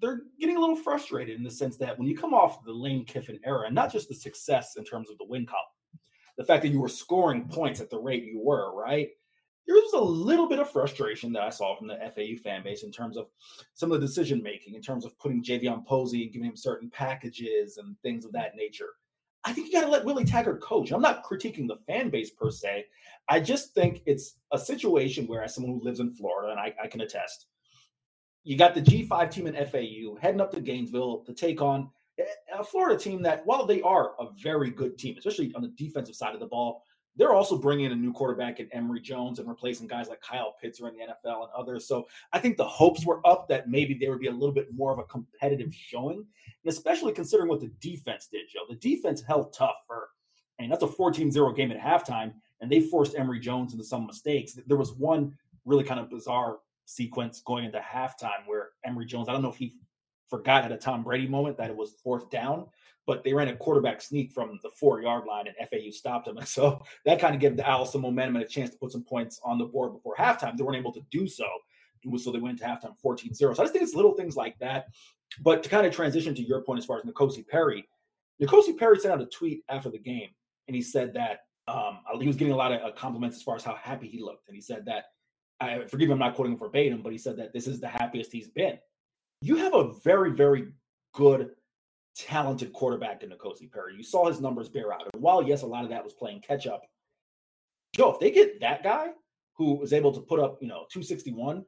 they're 0.00 0.22
getting 0.38 0.56
a 0.56 0.60
little 0.60 0.76
frustrated 0.76 1.36
in 1.36 1.42
the 1.42 1.50
sense 1.50 1.76
that 1.76 1.98
when 1.98 2.08
you 2.08 2.16
come 2.16 2.32
off 2.32 2.64
the 2.64 2.72
Lane 2.72 3.04
Kiffin 3.04 3.38
era, 3.44 3.66
and 3.66 3.74
not 3.74 3.92
just 3.92 4.08
the 4.08 4.14
success 4.14 4.76
in 4.76 4.84
terms 4.84 5.10
of 5.10 5.18
the 5.18 5.26
win 5.26 5.44
column, 5.44 5.64
the 6.38 6.44
fact 6.44 6.62
that 6.62 6.70
you 6.70 6.80
were 6.80 6.88
scoring 6.88 7.46
points 7.46 7.80
at 7.80 7.90
the 7.90 7.98
rate 7.98 8.24
you 8.24 8.40
were, 8.42 8.74
right? 8.74 9.10
There 9.66 9.76
was 9.76 9.92
a 9.92 10.00
little 10.00 10.48
bit 10.48 10.58
of 10.58 10.70
frustration 10.70 11.32
that 11.34 11.42
I 11.42 11.50
saw 11.50 11.76
from 11.76 11.86
the 11.86 11.98
FAU 12.14 12.42
fan 12.42 12.62
base 12.62 12.82
in 12.82 12.90
terms 12.90 13.18
of 13.18 13.26
some 13.74 13.92
of 13.92 14.00
the 14.00 14.06
decision 14.06 14.42
making, 14.42 14.74
in 14.74 14.80
terms 14.80 15.04
of 15.04 15.16
putting 15.18 15.44
Javion 15.44 15.84
Posey 15.84 16.22
and 16.22 16.32
giving 16.32 16.48
him 16.48 16.56
certain 16.56 16.88
packages 16.88 17.76
and 17.76 17.94
things 18.00 18.24
of 18.24 18.32
that 18.32 18.56
nature. 18.56 18.94
I 19.44 19.52
think 19.52 19.68
you 19.68 19.72
got 19.72 19.86
to 19.86 19.90
let 19.90 20.04
Willie 20.04 20.24
Taggart 20.24 20.60
coach. 20.60 20.92
I'm 20.92 21.00
not 21.00 21.24
critiquing 21.24 21.66
the 21.66 21.78
fan 21.86 22.10
base 22.10 22.30
per 22.30 22.50
se. 22.50 22.86
I 23.28 23.40
just 23.40 23.74
think 23.74 24.02
it's 24.04 24.36
a 24.52 24.58
situation 24.58 25.26
where, 25.26 25.42
as 25.42 25.54
someone 25.54 25.72
who 25.72 25.84
lives 25.84 26.00
in 26.00 26.12
Florida, 26.12 26.50
and 26.50 26.60
I, 26.60 26.74
I 26.82 26.88
can 26.88 27.00
attest, 27.00 27.46
you 28.44 28.56
got 28.56 28.74
the 28.74 28.82
G5 28.82 29.30
team 29.30 29.46
in 29.46 29.54
FAU 29.54 30.16
heading 30.20 30.40
up 30.40 30.50
to 30.52 30.60
Gainesville 30.60 31.24
to 31.24 31.32
take 31.32 31.62
on 31.62 31.90
eh, 32.18 32.24
a 32.58 32.64
Florida 32.64 32.98
team 32.98 33.22
that, 33.22 33.46
while 33.46 33.66
they 33.66 33.80
are 33.82 34.12
a 34.18 34.26
very 34.42 34.70
good 34.70 34.98
team, 34.98 35.16
especially 35.16 35.52
on 35.54 35.62
the 35.62 35.68
defensive 35.68 36.16
side 36.16 36.34
of 36.34 36.40
the 36.40 36.46
ball, 36.46 36.82
they're 37.16 37.34
also 37.34 37.58
bringing 37.58 37.86
in 37.86 37.92
a 37.92 37.96
new 37.96 38.12
quarterback 38.12 38.60
in 38.60 38.68
Emory 38.72 39.00
Jones 39.00 39.38
and 39.38 39.48
replacing 39.48 39.86
guys 39.86 40.08
like 40.08 40.20
Kyle 40.20 40.54
Pitts 40.60 40.80
are 40.80 40.88
in 40.88 40.94
the 40.94 41.00
NFL 41.00 41.42
and 41.42 41.50
others. 41.56 41.86
So 41.86 42.06
I 42.32 42.38
think 42.38 42.56
the 42.56 42.66
hopes 42.66 43.04
were 43.04 43.26
up 43.26 43.48
that 43.48 43.68
maybe 43.68 43.94
there 43.94 44.10
would 44.10 44.20
be 44.20 44.28
a 44.28 44.32
little 44.32 44.54
bit 44.54 44.72
more 44.72 44.92
of 44.92 44.98
a 44.98 45.04
competitive 45.04 45.74
showing, 45.74 46.18
and 46.18 46.72
especially 46.72 47.12
considering 47.12 47.48
what 47.48 47.60
the 47.60 47.72
defense 47.80 48.28
did, 48.30 48.48
Joe. 48.48 48.60
The 48.68 48.76
defense 48.76 49.22
held 49.22 49.52
tough 49.52 49.76
for, 49.86 50.08
and 50.58 50.70
that's 50.70 50.84
a 50.84 50.88
14-0 50.88 51.56
game 51.56 51.72
at 51.72 51.78
halftime, 51.78 52.32
and 52.60 52.70
they 52.70 52.80
forced 52.80 53.16
Emory 53.16 53.40
Jones 53.40 53.72
into 53.72 53.84
some 53.84 54.06
mistakes. 54.06 54.58
There 54.66 54.76
was 54.76 54.92
one 54.92 55.36
really 55.64 55.84
kind 55.84 56.00
of 56.00 56.10
bizarre 56.10 56.58
sequence 56.84 57.40
going 57.44 57.64
into 57.64 57.78
halftime 57.78 58.46
where 58.46 58.70
Emory 58.84 59.06
Jones, 59.06 59.28
I 59.28 59.32
don't 59.32 59.42
know 59.42 59.50
if 59.50 59.56
he 59.56 59.74
forgot 60.28 60.64
at 60.64 60.72
a 60.72 60.76
Tom 60.76 61.02
Brady 61.02 61.26
moment 61.26 61.56
that 61.58 61.70
it 61.70 61.76
was 61.76 61.94
fourth 62.02 62.30
down, 62.30 62.66
but 63.06 63.24
they 63.24 63.32
ran 63.32 63.48
a 63.48 63.56
quarterback 63.56 64.00
sneak 64.00 64.32
from 64.32 64.58
the 64.62 64.70
four 64.70 65.00
yard 65.00 65.24
line 65.26 65.46
and 65.46 65.68
FAU 65.68 65.90
stopped 65.90 66.28
him. 66.28 66.36
And 66.36 66.48
so 66.56 66.82
that 67.04 67.20
kind 67.20 67.34
of 67.34 67.40
gave 67.40 67.56
the 67.56 67.68
Owls 67.68 67.92
some 67.92 68.02
momentum 68.02 68.36
and 68.36 68.44
a 68.44 68.48
chance 68.48 68.70
to 68.70 68.78
put 68.78 68.92
some 68.92 69.04
points 69.04 69.40
on 69.44 69.58
the 69.58 69.64
board 69.64 69.92
before 69.92 70.14
halftime. 70.16 70.56
They 70.56 70.64
weren't 70.64 70.78
able 70.78 70.92
to 70.92 71.02
do 71.10 71.26
so. 71.26 71.46
So 72.16 72.32
they 72.32 72.38
went 72.38 72.58
to 72.60 72.64
halftime 72.64 72.96
14 72.96 73.34
0. 73.34 73.52
So 73.52 73.62
I 73.62 73.64
just 73.64 73.74
think 73.74 73.82
it's 73.82 73.94
little 73.94 74.14
things 74.14 74.34
like 74.34 74.58
that. 74.60 74.86
But 75.42 75.62
to 75.62 75.68
kind 75.68 75.86
of 75.86 75.94
transition 75.94 76.34
to 76.34 76.42
your 76.42 76.62
point 76.62 76.78
as 76.78 76.86
far 76.86 76.98
as 76.98 77.04
N'Kosi 77.04 77.46
Perry, 77.46 77.86
N'Kosi 78.42 78.76
Perry 78.76 78.98
sent 78.98 79.12
out 79.12 79.20
a 79.20 79.26
tweet 79.26 79.62
after 79.68 79.90
the 79.90 79.98
game 79.98 80.30
and 80.66 80.74
he 80.74 80.82
said 80.82 81.12
that 81.14 81.40
um, 81.68 81.98
he 82.20 82.26
was 82.26 82.36
getting 82.36 82.54
a 82.54 82.56
lot 82.56 82.72
of 82.72 82.80
uh, 82.80 82.92
compliments 82.92 83.36
as 83.36 83.42
far 83.42 83.56
as 83.56 83.64
how 83.64 83.74
happy 83.74 84.08
he 84.08 84.20
looked. 84.20 84.48
And 84.48 84.54
he 84.54 84.62
said 84.62 84.84
that 84.86 85.04
I 85.60 85.84
forgive 85.86 86.08
me, 86.08 86.14
I'm 86.14 86.18
not 86.18 86.34
quoting 86.34 86.54
him 86.54 86.58
verbatim, 86.58 87.02
but 87.02 87.12
he 87.12 87.18
said 87.18 87.36
that 87.36 87.52
this 87.52 87.66
is 87.66 87.80
the 87.80 87.88
happiest 87.88 88.32
he's 88.32 88.48
been. 88.48 88.78
You 89.42 89.56
have 89.56 89.74
a 89.74 89.92
very, 90.04 90.32
very 90.32 90.68
good, 91.12 91.50
talented 92.16 92.72
quarterback 92.72 93.22
in 93.22 93.30
N'Kosi 93.30 93.70
Perry. 93.70 93.94
You 93.96 94.02
saw 94.02 94.28
his 94.28 94.40
numbers 94.40 94.68
bear 94.68 94.92
out. 94.92 95.08
And 95.12 95.22
while, 95.22 95.42
yes, 95.42 95.62
a 95.62 95.66
lot 95.66 95.84
of 95.84 95.90
that 95.90 96.04
was 96.04 96.12
playing 96.12 96.40
catch 96.40 96.66
up, 96.66 96.82
Joe, 97.94 98.12
if 98.12 98.20
they 98.20 98.30
get 98.30 98.60
that 98.60 98.82
guy 98.82 99.08
who 99.56 99.74
was 99.74 99.92
able 99.92 100.12
to 100.12 100.20
put 100.20 100.40
up, 100.40 100.58
you 100.60 100.68
know, 100.68 100.86
261 100.90 101.64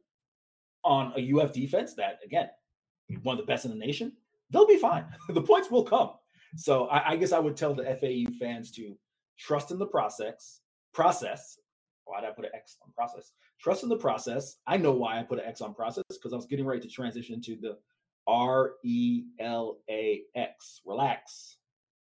on 0.85 1.13
a 1.17 1.33
UF 1.33 1.53
defense 1.53 1.95
that, 1.95 2.19
again, 2.25 2.49
one 3.23 3.39
of 3.39 3.41
the 3.41 3.47
best 3.47 3.65
in 3.65 3.71
the 3.71 3.77
nation, 3.77 4.13
they'll 4.51 4.67
be 4.67 4.79
fine. 4.79 5.05
the 5.29 5.43
points 5.43 5.71
will 5.71 5.85
come. 5.85 6.13
So 6.57 6.87
I, 6.87 7.11
I 7.11 7.17
guess 7.17 7.33
I 7.33 7.39
would 7.39 7.57
tell 7.57 7.75
the 7.75 7.85
FAU 7.85 8.33
fans 8.39 8.71
to 8.73 8.97
trust 9.39 9.71
in 9.71 9.79
the 9.79 9.87
process, 9.87 10.61
process, 10.93 11.59
why 12.05 12.21
did 12.21 12.31
I 12.31 12.33
put 12.33 12.45
an 12.45 12.51
X 12.55 12.77
on 12.85 12.93
process? 12.93 13.33
Trust 13.61 13.83
in 13.83 13.89
the 13.89 13.97
process. 13.97 14.57
I 14.67 14.77
know 14.77 14.93
why 14.93 15.19
I 15.19 15.23
put 15.23 15.39
an 15.39 15.45
X 15.47 15.61
on 15.61 15.75
process 15.75 16.05
because 16.09 16.33
I 16.33 16.37
was 16.37 16.47
getting 16.47 16.67
ready 16.67 16.81
to 16.81 16.89
transition 16.89 17.41
to 17.43 17.57
the 17.57 17.79
R 18.27 18.73
E 18.85 19.25
L 19.41 19.79
A 19.91 20.23
X, 20.35 20.81
relax, 20.85 21.57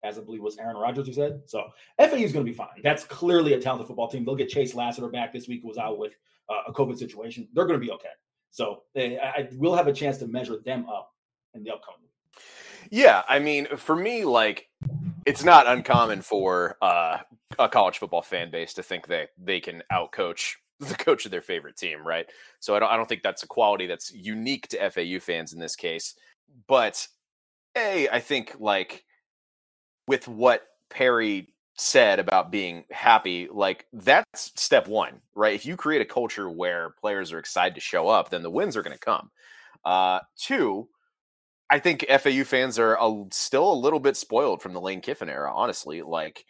as 0.04 0.18
I 0.18 0.22
believe 0.22 0.42
was 0.42 0.58
Aaron 0.58 0.76
Rodgers 0.76 1.06
who 1.06 1.12
said. 1.12 1.42
So 1.46 1.64
FAU 1.98 2.16
is 2.16 2.32
going 2.32 2.44
to 2.44 2.50
be 2.50 2.56
fine. 2.56 2.80
That's 2.82 3.04
clearly 3.04 3.54
a 3.54 3.60
talented 3.60 3.86
football 3.86 4.08
team. 4.08 4.24
They'll 4.24 4.36
get 4.36 4.48
Chase 4.48 4.74
Lassiter 4.74 5.08
back 5.08 5.32
this 5.32 5.48
week. 5.48 5.62
Who 5.62 5.68
was 5.68 5.78
out 5.78 5.98
with 5.98 6.12
uh, 6.48 6.62
a 6.68 6.72
COVID 6.72 6.98
situation. 6.98 7.48
They're 7.52 7.66
going 7.66 7.78
to 7.80 7.84
be 7.84 7.92
okay. 7.92 8.08
So 8.50 8.82
they, 8.94 9.18
I 9.18 9.48
will 9.56 9.74
have 9.74 9.86
a 9.86 9.92
chance 9.92 10.18
to 10.18 10.26
measure 10.26 10.58
them 10.64 10.88
up 10.88 11.12
in 11.54 11.62
the 11.62 11.72
upcoming 11.72 12.00
week. 12.02 12.42
Yeah, 12.90 13.22
I 13.28 13.38
mean, 13.38 13.66
for 13.76 13.96
me, 13.96 14.24
like 14.24 14.68
it's 15.26 15.44
not 15.44 15.66
uncommon 15.66 16.22
for 16.22 16.76
uh, 16.80 17.18
a 17.58 17.68
college 17.68 17.98
football 17.98 18.22
fan 18.22 18.50
base 18.50 18.74
to 18.74 18.82
think 18.82 19.08
that 19.08 19.30
they 19.36 19.60
can 19.60 19.82
outcoach 19.92 20.54
the 20.80 20.94
coach 20.94 21.24
of 21.24 21.30
their 21.30 21.42
favorite 21.42 21.76
team, 21.76 22.06
right? 22.06 22.26
So 22.60 22.74
I 22.74 22.78
don't 22.78 22.90
I 22.90 22.96
don't 22.96 23.08
think 23.08 23.22
that's 23.22 23.42
a 23.42 23.48
quality 23.48 23.86
that's 23.86 24.12
unique 24.12 24.68
to 24.68 24.90
FAU 24.90 25.20
fans 25.20 25.52
in 25.52 25.58
this 25.58 25.76
case. 25.76 26.14
But 26.66 27.06
a 27.76 28.08
I 28.08 28.20
think 28.20 28.56
like 28.58 29.04
with 30.06 30.28
what 30.28 30.62
Perry 30.90 31.52
said 31.78 32.18
about 32.18 32.50
being 32.50 32.84
happy, 32.90 33.48
like 33.52 33.86
that's 33.92 34.52
step 34.60 34.88
one, 34.88 35.20
right? 35.34 35.54
If 35.54 35.66
you 35.66 35.76
create 35.76 36.02
a 36.02 36.06
culture 36.06 36.48
where 36.48 36.90
players 37.00 37.32
are 37.32 37.38
excited 37.38 37.74
to 37.74 37.80
show 37.80 38.08
up, 38.08 38.30
then 38.30 38.42
the 38.42 38.50
wins 38.50 38.76
are 38.76 38.82
going 38.82 38.96
to 38.96 39.04
come. 39.04 39.30
Uh, 39.84 40.20
two, 40.38 40.88
I 41.68 41.78
think 41.78 42.06
FAU 42.08 42.44
fans 42.44 42.78
are 42.78 42.96
a, 43.00 43.24
still 43.30 43.70
a 43.70 43.74
little 43.74 44.00
bit 44.00 44.16
spoiled 44.16 44.62
from 44.62 44.72
the 44.72 44.80
Lane 44.80 45.00
Kiffin 45.00 45.28
era, 45.28 45.52
honestly. 45.54 46.02
Like 46.02 46.44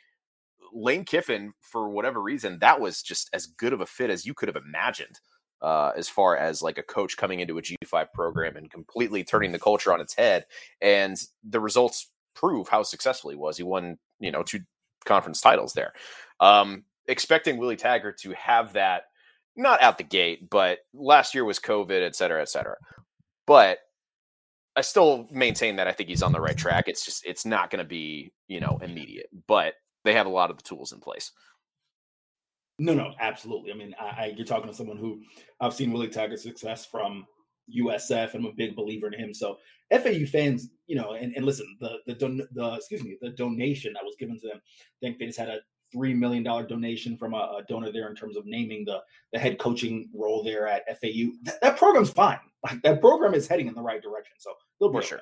Lane 0.76 1.04
Kiffin, 1.04 1.52
for 1.62 1.88
whatever 1.88 2.20
reason, 2.20 2.58
that 2.60 2.80
was 2.80 3.02
just 3.02 3.30
as 3.32 3.46
good 3.46 3.72
of 3.72 3.80
a 3.80 3.86
fit 3.86 4.10
as 4.10 4.26
you 4.26 4.34
could 4.34 4.48
have 4.48 4.56
imagined. 4.56 5.20
Uh, 5.62 5.90
as 5.96 6.06
far 6.06 6.36
as 6.36 6.60
like 6.60 6.76
a 6.76 6.82
coach 6.82 7.16
coming 7.16 7.40
into 7.40 7.56
a 7.56 7.62
G5 7.62 8.12
program 8.12 8.56
and 8.56 8.70
completely 8.70 9.24
turning 9.24 9.52
the 9.52 9.58
culture 9.58 9.90
on 9.90 10.02
its 10.02 10.14
head. 10.14 10.44
And 10.82 11.16
the 11.48 11.60
results 11.60 12.10
prove 12.34 12.68
how 12.68 12.82
successful 12.82 13.30
he 13.30 13.36
was. 13.36 13.56
He 13.56 13.62
won, 13.62 13.96
you 14.20 14.30
know, 14.30 14.42
two 14.42 14.60
conference 15.06 15.40
titles 15.40 15.72
there. 15.72 15.94
Um, 16.40 16.84
expecting 17.08 17.56
Willie 17.56 17.76
Taggart 17.76 18.18
to 18.18 18.32
have 18.32 18.74
that, 18.74 19.04
not 19.56 19.82
out 19.82 19.96
the 19.96 20.04
gate, 20.04 20.50
but 20.50 20.80
last 20.92 21.34
year 21.34 21.44
was 21.44 21.58
COVID, 21.58 22.02
et 22.02 22.14
cetera, 22.14 22.42
et 22.42 22.50
cetera. 22.50 22.76
But 23.46 23.78
I 24.76 24.82
still 24.82 25.26
maintain 25.30 25.76
that 25.76 25.88
I 25.88 25.92
think 25.92 26.10
he's 26.10 26.22
on 26.22 26.32
the 26.32 26.40
right 26.40 26.56
track. 26.56 26.84
It's 26.86 27.04
just 27.04 27.24
it's 27.24 27.46
not 27.46 27.70
going 27.70 27.82
to 27.82 27.88
be 27.88 28.32
you 28.46 28.60
know 28.60 28.78
immediate, 28.82 29.30
but 29.46 29.74
they 30.06 30.14
have 30.14 30.26
a 30.26 30.30
lot 30.30 30.50
of 30.50 30.56
the 30.56 30.62
tools 30.62 30.92
in 30.92 31.00
place. 31.00 31.32
No, 32.78 32.92
no, 32.92 33.12
absolutely. 33.20 33.72
I 33.72 33.74
mean, 33.74 33.94
I, 33.98 34.04
I, 34.04 34.34
you're 34.36 34.46
talking 34.46 34.68
to 34.68 34.74
someone 34.74 34.98
who 34.98 35.22
I've 35.60 35.74
seen 35.74 35.92
Willie 35.92 36.08
Taggart's 36.08 36.42
success 36.42 36.84
from 36.84 37.26
USF, 37.74 38.34
and 38.34 38.44
I'm 38.44 38.52
a 38.52 38.54
big 38.54 38.76
believer 38.76 39.06
in 39.06 39.18
him. 39.18 39.32
So 39.32 39.56
FAU 39.90 40.26
fans, 40.30 40.70
you 40.86 40.96
know, 40.96 41.12
and, 41.12 41.34
and 41.34 41.44
listen, 41.44 41.66
the 41.80 41.98
the 42.06 42.14
don, 42.14 42.40
the 42.52 42.74
excuse 42.74 43.02
me, 43.02 43.16
the 43.20 43.30
donation 43.30 43.92
that 43.94 44.04
was 44.04 44.16
given 44.18 44.38
to 44.40 44.48
them. 44.48 44.58
I 44.58 44.98
think 45.00 45.18
they 45.18 45.26
just 45.26 45.38
had 45.38 45.48
a 45.48 45.60
three 45.92 46.14
million 46.14 46.42
dollar 46.42 46.66
donation 46.66 47.16
from 47.16 47.32
a, 47.32 47.58
a, 47.58 47.62
donor 47.68 47.92
there 47.92 48.08
in 48.08 48.16
terms 48.16 48.36
of 48.36 48.44
naming 48.44 48.84
the 48.84 49.00
the 49.32 49.38
head 49.38 49.58
coaching 49.58 50.10
role 50.14 50.42
there 50.42 50.66
at 50.66 50.84
FAU. 51.00 51.32
That, 51.44 51.60
that 51.62 51.78
program's 51.78 52.10
fine. 52.10 52.38
Like 52.62 52.82
that 52.82 53.00
program 53.00 53.34
is 53.34 53.46
heading 53.46 53.68
in 53.68 53.74
the 53.74 53.82
right 53.82 54.02
direction. 54.02 54.34
So 54.38 54.52
they'll 54.80 54.92
be 54.92 55.00
sure. 55.02 55.20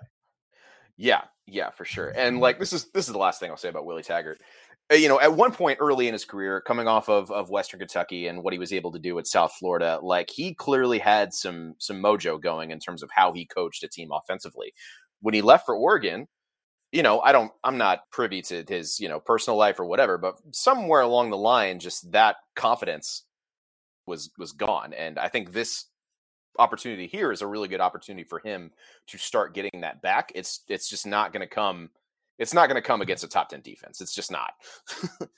Yeah, 0.97 1.23
yeah, 1.47 1.71
for 1.71 1.85
sure. 1.85 2.13
And 2.17 2.41
like 2.41 2.59
this 2.59 2.73
is 2.73 2.87
this 2.93 3.07
is 3.07 3.13
the 3.13 3.19
last 3.19 3.41
thing 3.41 3.51
I'll 3.51 3.57
say 3.57 3.69
about 3.69 3.85
Willie 3.85 4.03
Taggart. 4.03 4.41
Uh, 4.93 4.97
you 4.97 5.09
know, 5.09 5.21
at 5.21 5.33
one 5.33 5.51
point 5.51 5.79
early 5.81 6.09
in 6.09 6.13
his 6.13 6.25
career, 6.27 6.61
coming 6.61 6.87
off 6.87 7.09
of, 7.09 7.31
of 7.31 7.49
Western 7.49 7.81
Kentucky 7.81 8.27
and 8.27 8.43
what 8.43 8.53
he 8.53 8.59
was 8.59 8.73
able 8.73 8.93
to 8.93 8.99
do 8.99 9.19
at 9.19 9.27
South 9.27 9.53
Florida, 9.59 9.99
like 10.03 10.29
he 10.31 10.55
clearly 10.55 10.99
had 10.99 11.33
some 11.33 11.75
some 11.79 12.03
mojo 12.03 12.41
going 12.41 12.71
in 12.71 12.79
terms 12.79 13.03
of 13.03 13.11
how 13.15 13.33
he 13.33 13.47
coached 13.47 13.83
a 13.83 13.89
team 13.89 14.11
offensively. 14.13 14.75
When 15.21 15.35
he 15.35 15.43
left 15.43 15.65
for 15.65 15.75
Oregon, 15.75 16.29
you 16.93 17.03
know, 17.03 17.21
I 17.21 17.33
don't 17.33 17.51
I'm 17.65 17.79
not 17.79 18.11
privy 18.11 18.43
to 18.43 18.65
his, 18.69 19.01
you 19.01 19.09
know, 19.09 19.21
personal 19.21 19.57
life 19.57 19.81
or 19.81 19.87
whatever, 19.87 20.19
but 20.19 20.37
somewhere 20.53 21.01
along 21.01 21.31
the 21.31 21.37
line, 21.39 21.81
just 21.81 22.13
that 22.13 22.37
confidence 22.55 23.25
was 24.07 24.31
was 24.39 24.53
gone. 24.53 24.93
And 24.93 25.19
I 25.19 25.29
think 25.29 25.53
this 25.53 25.87
opportunity 26.59 27.07
here 27.07 27.33
is 27.33 27.43
a 27.43 27.47
really 27.47 27.69
good 27.69 27.81
opportunity 27.81 28.25
for 28.25 28.39
him 28.39 28.71
to 29.09 29.19
start 29.19 29.55
getting 29.55 29.81
that 29.81 30.03
back. 30.03 30.31
It's 30.35 30.61
it's 30.69 30.89
just 30.89 31.07
not 31.07 31.33
going 31.33 31.41
to 31.41 31.53
come. 31.53 31.91
It's 32.39 32.55
not 32.55 32.69
going 32.69 32.81
to 32.81 32.87
come 32.87 33.01
against 33.01 33.25
a 33.25 33.29
top 33.29 33.49
ten 33.49 33.61
defense. 33.61 34.01
It's 34.01 34.15
just 34.15 34.31
not. 34.31 34.53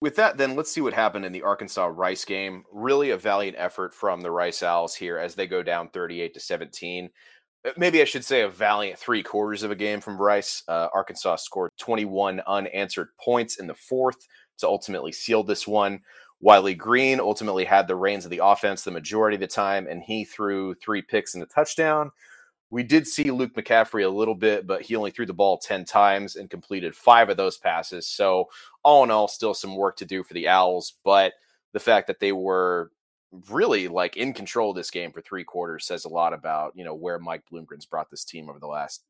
With 0.00 0.16
that, 0.16 0.36
then 0.36 0.56
let's 0.56 0.70
see 0.70 0.82
what 0.82 0.92
happened 0.92 1.24
in 1.24 1.32
the 1.32 1.42
Arkansas 1.42 1.86
Rice 1.86 2.24
game. 2.24 2.64
Really 2.70 3.10
a 3.10 3.16
valiant 3.16 3.56
effort 3.58 3.94
from 3.94 4.20
the 4.20 4.30
Rice 4.30 4.62
Owls 4.62 4.94
here 4.94 5.16
as 5.16 5.34
they 5.34 5.46
go 5.46 5.62
down 5.62 5.88
38 5.88 6.34
to 6.34 6.40
17. 6.40 7.08
Uh, 7.66 7.70
maybe 7.78 8.02
I 8.02 8.04
should 8.04 8.24
say 8.24 8.42
a 8.42 8.48
valiant 8.48 8.98
three 8.98 9.22
quarters 9.22 9.62
of 9.62 9.70
a 9.70 9.76
game 9.76 10.02
from 10.02 10.20
Rice. 10.20 10.62
Uh, 10.68 10.88
Arkansas 10.92 11.36
scored 11.36 11.72
21 11.78 12.42
unanswered 12.46 13.08
points 13.18 13.56
in 13.56 13.66
the 13.66 13.74
fourth 13.74 14.28
to 14.58 14.66
ultimately 14.66 15.12
seal 15.12 15.42
this 15.42 15.66
one. 15.66 16.00
Wiley 16.40 16.74
Green 16.74 17.18
ultimately 17.18 17.64
had 17.64 17.88
the 17.88 17.96
reins 17.96 18.26
of 18.26 18.30
the 18.30 18.42
offense 18.44 18.84
the 18.84 18.90
majority 18.90 19.36
of 19.36 19.40
the 19.40 19.46
time, 19.46 19.86
and 19.86 20.02
he 20.02 20.24
threw 20.24 20.74
three 20.74 21.00
picks 21.00 21.34
and 21.34 21.42
a 21.42 21.46
touchdown. 21.46 22.10
We 22.70 22.82
did 22.82 23.06
see 23.06 23.30
Luke 23.30 23.54
McCaffrey 23.54 24.04
a 24.04 24.08
little 24.08 24.34
bit, 24.34 24.66
but 24.66 24.82
he 24.82 24.96
only 24.96 25.12
threw 25.12 25.26
the 25.26 25.32
ball 25.32 25.58
10 25.58 25.84
times 25.84 26.36
and 26.36 26.50
completed 26.50 26.96
five 26.96 27.30
of 27.30 27.36
those 27.36 27.58
passes. 27.58 28.08
So, 28.08 28.46
all 28.82 29.04
in 29.04 29.10
all, 29.10 29.28
still 29.28 29.54
some 29.54 29.76
work 29.76 29.96
to 29.98 30.04
do 30.04 30.24
for 30.24 30.34
the 30.34 30.48
Owls. 30.48 30.94
But 31.04 31.34
the 31.72 31.80
fact 31.80 32.08
that 32.08 32.18
they 32.18 32.32
were 32.32 32.90
really 33.50 33.88
like 33.88 34.16
in 34.16 34.32
control 34.32 34.70
of 34.70 34.76
this 34.76 34.90
game 34.90 35.12
for 35.12 35.20
three 35.20 35.44
quarters 35.44 35.86
says 35.86 36.04
a 36.04 36.08
lot 36.08 36.32
about, 36.32 36.72
you 36.74 36.84
know, 36.84 36.94
where 36.94 37.18
Mike 37.18 37.42
Bloomgren's 37.52 37.86
brought 37.86 38.10
this 38.10 38.24
team 38.24 38.48
over 38.48 38.58
the 38.58 38.66
last 38.66 39.04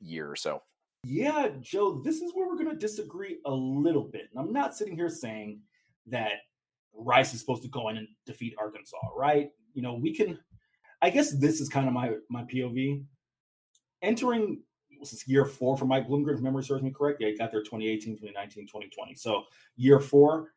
year 0.00 0.30
or 0.30 0.36
so. 0.36 0.62
Yeah, 1.04 1.48
Joe, 1.60 2.00
this 2.02 2.22
is 2.22 2.32
where 2.34 2.48
we're 2.48 2.56
going 2.56 2.70
to 2.70 2.76
disagree 2.76 3.38
a 3.44 3.50
little 3.50 4.04
bit. 4.04 4.28
And 4.30 4.40
I'm 4.40 4.52
not 4.52 4.76
sitting 4.76 4.96
here 4.96 5.10
saying 5.10 5.60
that 6.06 6.32
Rice 6.94 7.34
is 7.34 7.40
supposed 7.40 7.62
to 7.62 7.68
go 7.68 7.88
in 7.88 7.96
and 7.96 8.08
defeat 8.24 8.54
Arkansas, 8.58 8.96
right? 9.16 9.50
You 9.74 9.82
know, 9.82 9.94
we 9.94 10.14
can. 10.14 10.38
I 11.04 11.10
guess 11.10 11.32
this 11.32 11.60
is 11.60 11.68
kind 11.68 11.86
of 11.86 11.92
my 11.92 12.14
my 12.30 12.44
POV. 12.44 13.04
Entering 14.00 14.62
was 14.98 15.10
this 15.10 15.28
year 15.28 15.44
four 15.44 15.76
for 15.76 15.84
Mike 15.84 16.08
Bloomgren, 16.08 16.34
if 16.34 16.40
memory 16.40 16.64
serves 16.64 16.82
me 16.82 16.90
correct. 16.90 17.20
Yeah, 17.20 17.28
he 17.28 17.36
got 17.36 17.52
there 17.52 17.60
2018, 17.60 18.14
2019, 18.14 18.64
2020. 18.64 19.14
So 19.14 19.42
year 19.76 20.00
four. 20.00 20.54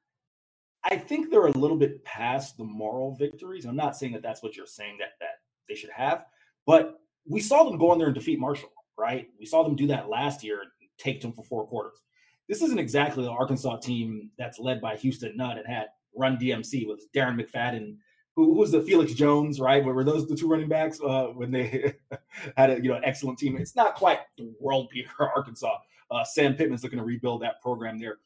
I 0.86 0.96
think 0.96 1.30
they're 1.30 1.48
a 1.48 1.52
little 1.52 1.76
bit 1.76 2.02
past 2.06 2.56
the 2.56 2.64
moral 2.64 3.14
victories. 3.16 3.66
I'm 3.66 3.76
not 3.76 3.98
saying 3.98 4.14
that 4.14 4.22
that's 4.22 4.42
what 4.42 4.56
you're 4.56 4.66
saying 4.66 4.98
that 5.00 5.20
that 5.20 5.42
they 5.68 5.76
should 5.76 5.90
have, 5.90 6.24
but 6.66 7.02
we 7.28 7.42
saw 7.42 7.66
them 7.66 7.78
go 7.78 7.92
in 7.92 8.00
there 8.00 8.08
and 8.08 8.16
defeat 8.16 8.40
Marshall, 8.40 8.72
right? 8.98 9.28
We 9.38 9.46
saw 9.46 9.64
them 9.64 9.76
do 9.76 9.88
that 9.88 10.08
last 10.08 10.46
year, 10.46 10.62
and 10.62 10.70
take 10.98 11.20
them 11.20 11.34
for 11.34 11.44
four 11.44 11.68
quarters. 11.68 12.00
This 12.48 12.62
isn't 12.62 12.80
exactly 12.80 13.26
the 13.26 13.32
Arkansas 13.32 13.78
team 13.78 14.32
that's 14.38 14.60
led 14.60 14.80
by 14.80 14.96
Houston 14.96 15.36
Nutt 15.36 15.58
and 15.58 15.68
had 15.68 15.88
Run 16.16 16.38
DMC 16.38 16.88
with 16.88 17.12
Darren 17.12 17.38
McFadden. 17.38 17.98
Who, 18.38 18.54
was 18.54 18.72
the 18.72 18.84
Felix 18.84 19.14
Jones, 19.14 19.60
right? 19.60 19.84
Were 19.84 20.04
those 20.04 20.28
the 20.28 20.36
two 20.36 20.48
running 20.48 20.70
backs 20.70 21.02
uh, 21.02 21.30
when 21.34 21.50
they 21.50 21.96
had 22.56 22.70
a 22.70 22.76
you 22.76 22.90
know 22.90 22.96
an 22.96 23.04
excellent 23.04 23.40
team? 23.40 23.58
It's 23.58 23.76
not 23.76 23.96
quite 23.96 24.20
the 24.38 24.54
world 24.60 24.90
beater 24.92 25.10
Arkansas. 25.36 25.76
Uh, 26.12 26.24
Sam 26.24 26.54
Pittman's 26.54 26.84
looking 26.84 27.00
to 27.00 27.04
rebuild 27.04 27.42
that 27.42 27.60
program 27.64 28.00
there. 28.00 28.20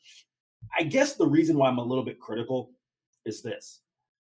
I 0.77 0.83
guess 0.83 1.15
the 1.15 1.25
reason 1.25 1.57
why 1.57 1.69
I'm 1.69 1.77
a 1.77 1.83
little 1.83 2.03
bit 2.03 2.19
critical 2.19 2.71
is 3.25 3.41
this: 3.41 3.79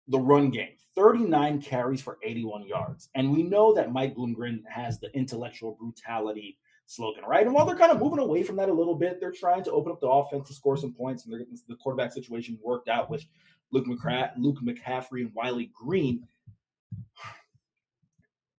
the 0.06 0.18
run 0.18 0.50
game, 0.50 0.76
39 0.94 1.60
carries 1.60 2.00
for 2.00 2.18
81 2.22 2.68
yards, 2.68 3.08
and 3.16 3.32
we 3.32 3.42
know 3.42 3.74
that 3.74 3.92
Mike 3.92 4.14
Bloomgren 4.14 4.60
has 4.70 5.00
the 5.00 5.12
intellectual 5.12 5.72
brutality 5.72 6.56
slogan, 6.86 7.24
right? 7.24 7.44
And 7.44 7.52
while 7.52 7.66
they're 7.66 7.76
kind 7.76 7.90
of 7.90 7.98
moving 7.98 8.20
away 8.20 8.44
from 8.44 8.54
that 8.56 8.68
a 8.68 8.72
little 8.72 8.94
bit, 8.94 9.18
they're 9.18 9.32
trying 9.32 9.64
to 9.64 9.72
open 9.72 9.90
up 9.90 10.00
the 10.00 10.08
offense 10.08 10.46
to 10.48 10.54
score 10.54 10.76
some 10.76 10.92
points, 10.92 11.24
and 11.24 11.32
they're 11.32 11.40
getting 11.40 11.58
the 11.68 11.74
quarterback 11.76 12.12
situation 12.12 12.58
worked 12.62 12.88
out 12.88 13.10
with 13.10 13.24
Luke, 13.72 13.86
McCra- 13.86 14.32
Luke 14.36 14.58
McCaffrey 14.62 15.22
and 15.22 15.34
Wiley 15.34 15.70
Green. 15.74 16.26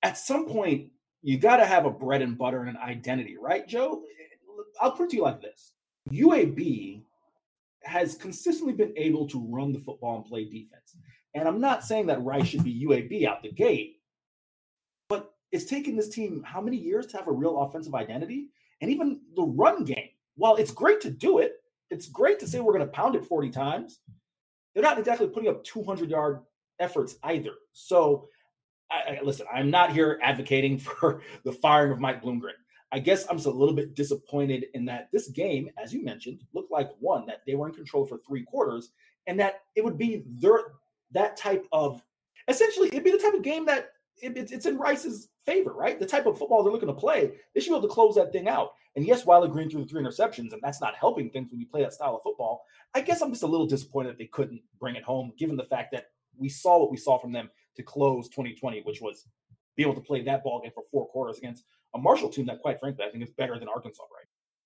At 0.03 0.19
some 0.19 0.47
point, 0.47 0.91
you 1.23 1.39
got 1.39 1.57
to 1.57 1.67
have 1.67 1.87
a 1.87 1.91
bread 1.91 2.21
and 2.21 2.37
butter 2.37 2.61
and 2.61 2.69
an 2.69 2.77
identity, 2.77 3.37
right, 3.41 3.67
Joe? 3.67 4.03
I'll 4.81 4.93
put 4.93 5.05
it 5.05 5.11
to 5.11 5.17
you 5.17 5.23
like 5.23 5.41
this 5.41 5.73
UAB 6.11 7.03
has 7.83 8.15
consistently 8.15 8.75
been 8.75 8.93
able 8.97 9.27
to 9.29 9.47
run 9.51 9.73
the 9.73 9.79
football 9.79 10.17
and 10.17 10.25
play 10.25 10.45
defense. 10.45 10.97
And 11.35 11.49
I'm 11.49 11.61
not 11.61 11.85
saying 11.85 12.07
that 12.07 12.23
Rice 12.23 12.49
should 12.49 12.65
be 12.65 12.87
UAB 12.87 13.27
out 13.27 13.43
the 13.43 13.51
gate, 13.51 14.01
but 15.09 15.35
it's 15.53 15.65
taken 15.65 15.97
this 15.97 16.09
team 16.09 16.43
how 16.47 16.61
many 16.61 16.77
years 16.77 17.07
to 17.07 17.17
have 17.17 17.29
a 17.29 17.33
real 17.33 17.59
offensive 17.61 17.95
identity? 17.95 18.49
And 18.81 18.91
even 18.91 19.21
the 19.37 19.43
run 19.43 19.85
game, 19.85 20.11
while 20.37 20.57
it's 20.57 20.71
great 20.71 21.01
to 21.03 21.11
do 21.11 21.39
it, 21.39 21.55
it's 21.91 22.09
great 22.09 22.39
to 22.41 22.47
say 22.47 22.61
we're 22.61 22.73
going 22.73 22.87
to 22.87 22.93
pound 22.93 23.15
it 23.15 23.25
40 23.25 23.51
times. 23.51 24.01
They're 24.75 24.83
not 24.83 24.99
exactly 24.99 25.29
putting 25.29 25.49
up 25.49 25.65
200 25.65 26.11
yard 26.11 26.41
efforts 26.79 27.17
either. 27.23 27.53
So, 27.73 28.29
I, 28.91 29.17
I, 29.17 29.21
listen, 29.23 29.47
I'm 29.53 29.71
not 29.71 29.93
here 29.93 30.19
advocating 30.23 30.79
for 30.79 31.23
the 31.45 31.53
firing 31.53 31.93
of 31.93 32.01
Mike 32.01 32.23
Bloomgren. 32.23 32.53
I 32.93 33.01
guess 33.01 33.27
I'm 33.29 33.37
just 33.37 33.49
a 33.49 33.51
little 33.51 33.75
bit 33.75 33.97
disappointed 33.97 34.67
in 34.75 34.85
that 34.85 35.09
this 35.13 35.29
game, 35.29 35.69
as 35.83 35.93
you 35.93 36.05
mentioned, 36.05 36.43
looked 36.53 36.71
like 36.71 36.91
one 37.01 37.27
that 37.27 37.41
they 37.47 37.57
were 37.57 37.69
in 37.69 37.75
control 37.75 38.07
for 38.07 38.19
three 38.19 38.45
quarters, 38.45 38.91
and 39.27 39.39
that 39.41 39.63
it 39.75 39.85
would 39.85 39.99
be 39.99 40.23
their 40.27 40.61
that 41.11 41.37
type 41.37 41.67
of 41.73 42.03
essentially 42.49 42.89
it'd 42.89 43.03
be 43.05 43.11
the 43.11 43.19
type 43.19 43.35
of 43.35 43.43
game 43.43 43.67
that 43.67 43.91
it, 44.23 44.37
it's 44.37 44.67
in 44.67 44.79
Rice's 44.79 45.29
favor, 45.45 45.73
right? 45.73 45.99
The 45.99 46.07
type 46.07 46.27
of 46.27 46.39
football 46.39 46.63
they're 46.63 46.73
looking 46.73 46.89
to 46.89 46.95
play, 46.95 47.33
they 47.55 47.61
should 47.61 47.71
be 47.71 47.77
able 47.77 47.89
to 47.89 47.95
close 47.95 48.15
that 48.15 48.33
thing 48.33 48.49
out. 48.49 48.75
And 48.97 49.05
yes, 49.05 49.27
Wiley 49.27 49.49
Green 49.49 49.69
threw 49.69 49.83
the 49.83 49.89
three 49.89 50.03
interceptions, 50.03 50.53
and 50.53 50.63
that's 50.63 50.81
not 50.81 50.95
helping 50.95 51.31
things 51.31 51.51
when 51.51 51.59
you 51.59 51.67
play 51.67 51.83
that 51.83 51.93
style 51.93 52.17
of 52.17 52.23
football. 52.23 52.65
I 52.95 53.01
guess 53.01 53.23
I'm 53.23 53.31
just 53.31 53.43
a 53.43 53.49
little 53.49 53.67
disappointed 53.67 54.11
that 54.11 54.19
they 54.19 54.27
couldn't 54.27 54.63
bring 54.79 54.95
it 54.95 55.03
home, 55.03 55.33
given 55.37 55.57
the 55.57 55.65
fact 55.65 55.91
that 55.93 56.11
we 56.37 56.49
saw 56.49 56.79
what 56.79 56.91
we 56.91 56.97
saw 56.97 57.19
from 57.19 57.33
them 57.33 57.51
to 57.77 57.83
close 57.83 58.29
2020, 58.29 58.83
which 58.83 59.01
was 59.01 59.27
be 59.77 59.83
able 59.83 59.95
to 59.95 60.01
play 60.01 60.23
that 60.23 60.45
ball 60.45 60.61
game 60.61 60.71
for 60.73 60.85
four 60.93 61.09
quarters 61.09 61.39
against 61.39 61.65
a 61.95 61.99
Marshall 61.99 62.29
team 62.29 62.47
that, 62.47 62.61
quite 62.61 62.79
frankly, 62.79 63.05
I 63.05 63.11
think 63.11 63.25
is 63.25 63.31
better 63.31 63.59
than 63.59 63.69
Arkansas 63.69 64.03
right 64.03 64.27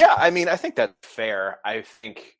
Yeah, 0.00 0.14
I 0.16 0.30
mean, 0.30 0.48
I 0.48 0.56
think 0.56 0.76
that's 0.76 0.94
fair. 1.02 1.58
I 1.64 1.82
think 1.82 2.36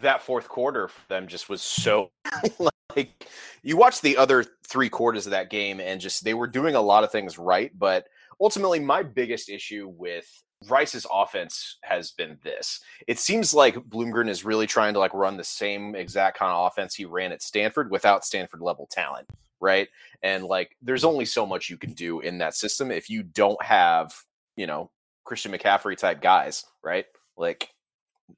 that 0.00 0.22
fourth 0.22 0.48
quarter 0.48 0.88
for 0.88 1.00
them 1.08 1.26
just 1.26 1.48
was 1.48 1.60
so 1.60 2.10
like 2.58 3.26
you 3.62 3.76
watch 3.76 4.00
the 4.00 4.16
other 4.16 4.44
three 4.66 4.88
quarters 4.88 5.26
of 5.26 5.32
that 5.32 5.50
game 5.50 5.80
and 5.80 6.00
just 6.00 6.24
they 6.24 6.34
were 6.34 6.46
doing 6.46 6.74
a 6.74 6.80
lot 6.80 7.04
of 7.04 7.10
things 7.10 7.38
right, 7.38 7.72
but 7.78 8.06
ultimately 8.40 8.78
my 8.78 9.02
biggest 9.02 9.48
issue 9.48 9.92
with 9.96 10.26
Rice's 10.68 11.06
offense 11.12 11.78
has 11.82 12.12
been 12.12 12.38
this. 12.42 12.80
It 13.06 13.18
seems 13.18 13.54
like 13.54 13.76
Bloomgren 13.76 14.28
is 14.28 14.44
really 14.44 14.66
trying 14.66 14.94
to 14.94 15.00
like 15.00 15.14
run 15.14 15.36
the 15.36 15.44
same 15.44 15.94
exact 15.94 16.38
kind 16.38 16.52
of 16.52 16.66
offense 16.66 16.94
he 16.94 17.04
ran 17.04 17.32
at 17.32 17.42
Stanford 17.42 17.90
without 17.90 18.24
Stanford 18.24 18.60
level 18.60 18.88
talent, 18.90 19.28
right? 19.60 19.88
And 20.22 20.44
like 20.44 20.76
there's 20.82 21.04
only 21.04 21.24
so 21.24 21.46
much 21.46 21.70
you 21.70 21.76
can 21.76 21.92
do 21.92 22.20
in 22.20 22.38
that 22.38 22.54
system 22.54 22.90
if 22.90 23.08
you 23.08 23.22
don't 23.22 23.62
have, 23.62 24.12
you 24.56 24.66
know, 24.66 24.90
Christian 25.28 25.52
McCaffrey 25.52 25.96
type 25.96 26.22
guys, 26.22 26.64
right? 26.82 27.04
Like, 27.36 27.68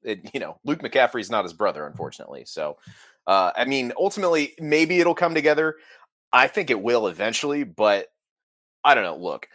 it, 0.03 0.35
you 0.35 0.40
know, 0.40 0.59
Luke 0.64 0.83
McCaffrey 0.83 1.20
is 1.20 1.31
not 1.31 1.44
his 1.44 1.53
brother, 1.53 1.87
unfortunately. 1.87 2.42
So, 2.44 2.79
uh, 3.26 3.53
I 3.57 3.64
mean, 3.64 3.92
ultimately, 3.96 4.55
maybe 4.59 4.98
it'll 4.98 5.14
come 5.14 5.35
together. 5.35 5.76
I 6.33 6.48
think 6.48 6.68
it 6.68 6.83
will 6.83 7.07
eventually, 7.07 7.62
but 7.62 8.09
I 8.83 8.94
don't 8.94 9.05
know. 9.05 9.16
Look, 9.16 9.48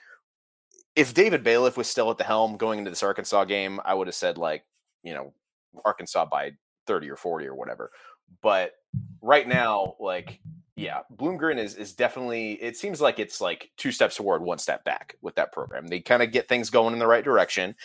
if 0.95 1.13
David 1.13 1.43
Bailiff 1.43 1.76
was 1.76 1.89
still 1.89 2.10
at 2.10 2.17
the 2.17 2.24
helm 2.24 2.56
going 2.56 2.80
into 2.80 2.89
this 2.89 3.04
Arkansas 3.04 3.43
game, 3.43 3.82
I 3.84 3.93
would 3.93 4.08
have 4.08 4.15
said 4.15 4.38
like, 4.38 4.63
you 5.04 5.13
know, 5.13 5.34
Arkansas 5.84 6.26
by 6.26 6.52
30 6.88 7.10
or 7.10 7.17
40 7.17 7.48
or 7.48 7.56
whatever. 7.56 7.91
But 8.41 8.74
right 9.21 9.48
now, 9.48 9.95
like 10.00 10.39
yeah, 10.76 11.00
Bloomgren 11.16 11.58
is 11.58 11.76
is 11.76 11.93
definitely. 11.93 12.54
It 12.54 12.76
seems 12.76 12.99
like 12.99 13.20
it's 13.20 13.39
like 13.39 13.72
two 13.78 13.91
steps 13.91 14.18
forward, 14.18 14.41
one 14.41 14.58
step 14.58 14.84
back 14.84 15.16
with 15.22 15.36
that 15.36 15.54
program. 15.54 15.88
They 15.88 16.02
kind 16.02 16.22
of 16.22 16.32
get 16.32 16.49
things 16.49 16.70
going 16.70 16.93
in 16.93 16.99
the 16.99 17.08
right 17.08 17.24
direction, 17.24 17.76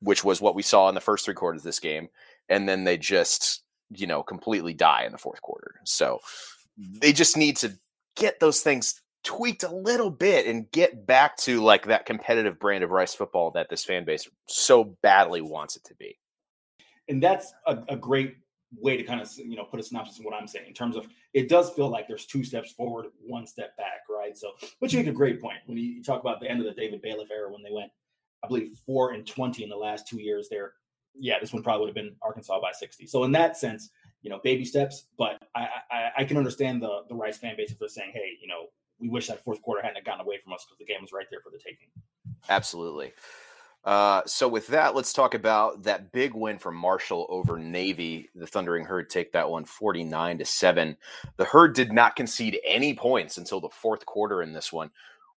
which 0.00 0.24
was 0.24 0.40
what 0.40 0.56
we 0.56 0.62
saw 0.62 0.88
in 0.88 0.94
the 0.96 1.00
first 1.00 1.24
three 1.24 1.34
quarters 1.34 1.60
of 1.60 1.64
this 1.64 1.78
game, 1.78 2.08
and 2.48 2.68
then 2.68 2.82
they 2.84 2.98
just 2.98 3.62
you 3.90 4.06
know 4.06 4.22
completely 4.22 4.74
die 4.74 5.04
in 5.04 5.12
the 5.12 5.18
fourth 5.18 5.40
quarter. 5.42 5.76
So 5.84 6.18
mm-hmm. 6.80 6.98
they 6.98 7.12
just 7.12 7.36
need 7.36 7.56
to 7.58 7.72
get 8.16 8.40
those 8.40 8.62
things 8.62 9.00
tweaked 9.22 9.62
a 9.62 9.74
little 9.74 10.10
bit 10.10 10.46
and 10.46 10.70
get 10.72 11.06
back 11.06 11.36
to 11.36 11.62
like 11.62 11.86
that 11.86 12.06
competitive 12.06 12.58
brand 12.58 12.82
of 12.82 12.90
Rice 12.90 13.14
football 13.14 13.52
that 13.52 13.68
this 13.68 13.84
fan 13.84 14.04
base 14.04 14.28
so 14.46 14.96
badly 15.02 15.40
wants 15.40 15.76
it 15.76 15.84
to 15.84 15.94
be. 15.94 16.18
And 17.08 17.22
that's 17.22 17.52
a, 17.66 17.78
a 17.88 17.96
great 17.96 18.36
way 18.78 18.96
to 18.96 19.02
kind 19.02 19.20
of 19.20 19.30
you 19.36 19.56
know 19.56 19.64
put 19.64 19.80
a 19.80 19.82
synopsis 19.82 20.18
of 20.18 20.24
what 20.24 20.34
I'm 20.34 20.46
saying 20.46 20.66
in 20.68 20.74
terms 20.74 20.96
of 20.96 21.08
it 21.34 21.48
does 21.48 21.70
feel 21.70 21.88
like 21.88 22.06
there's 22.06 22.26
two 22.26 22.44
steps 22.44 22.72
forward, 22.72 23.06
one 23.20 23.46
step 23.46 23.76
back, 23.76 24.02
right? 24.08 24.36
So, 24.36 24.52
but 24.80 24.92
you 24.92 24.98
make 24.98 25.08
a 25.08 25.12
great 25.12 25.40
point 25.40 25.58
when 25.66 25.78
you 25.78 26.02
talk 26.02 26.20
about 26.20 26.40
the 26.40 26.48
end 26.48 26.60
of 26.60 26.66
the 26.66 26.80
David 26.80 27.02
Bailiff 27.02 27.30
era 27.30 27.50
when 27.50 27.62
they 27.62 27.72
went, 27.72 27.90
I 28.44 28.48
believe, 28.48 28.72
four 28.86 29.12
and 29.12 29.26
twenty 29.26 29.64
in 29.64 29.68
the 29.68 29.76
last 29.76 30.06
two 30.06 30.20
years. 30.20 30.48
There, 30.48 30.74
yeah, 31.18 31.38
this 31.40 31.52
one 31.52 31.62
probably 31.62 31.80
would 31.86 31.88
have 31.88 31.94
been 31.94 32.16
Arkansas 32.22 32.60
by 32.60 32.72
sixty. 32.72 33.06
So 33.06 33.24
in 33.24 33.32
that 33.32 33.56
sense, 33.56 33.90
you 34.22 34.30
know, 34.30 34.40
baby 34.44 34.64
steps. 34.64 35.06
But 35.18 35.42
I 35.54 35.68
I, 35.90 36.10
I 36.18 36.24
can 36.24 36.36
understand 36.36 36.82
the 36.82 37.02
the 37.08 37.14
Rice 37.14 37.38
fan 37.38 37.56
base 37.56 37.72
if 37.72 37.78
they're 37.78 37.88
saying, 37.88 38.12
hey, 38.14 38.38
you 38.40 38.46
know, 38.46 38.66
we 39.00 39.08
wish 39.08 39.26
that 39.26 39.42
fourth 39.42 39.62
quarter 39.62 39.82
hadn't 39.82 40.04
gotten 40.04 40.20
away 40.20 40.38
from 40.42 40.52
us 40.52 40.64
because 40.64 40.78
the 40.78 40.84
game 40.84 41.00
was 41.00 41.12
right 41.12 41.26
there 41.30 41.40
for 41.40 41.50
the 41.50 41.58
taking. 41.58 41.88
Absolutely. 42.48 43.12
Uh, 43.84 44.20
so 44.26 44.46
with 44.46 44.66
that, 44.68 44.94
let's 44.94 45.12
talk 45.12 45.34
about 45.34 45.82
that 45.84 46.12
big 46.12 46.34
win 46.34 46.58
from 46.58 46.76
Marshall 46.76 47.26
over 47.30 47.58
Navy. 47.58 48.28
The 48.34 48.46
Thundering 48.46 48.84
Herd 48.84 49.08
take 49.08 49.32
that 49.32 49.48
one 49.48 49.64
49 49.64 50.38
to 50.38 50.44
7. 50.44 50.96
The 51.36 51.44
Herd 51.44 51.74
did 51.74 51.92
not 51.92 52.16
concede 52.16 52.58
any 52.64 52.94
points 52.94 53.38
until 53.38 53.60
the 53.60 53.70
fourth 53.70 54.04
quarter 54.04 54.42
in 54.42 54.52
this 54.52 54.72
one. 54.72 54.90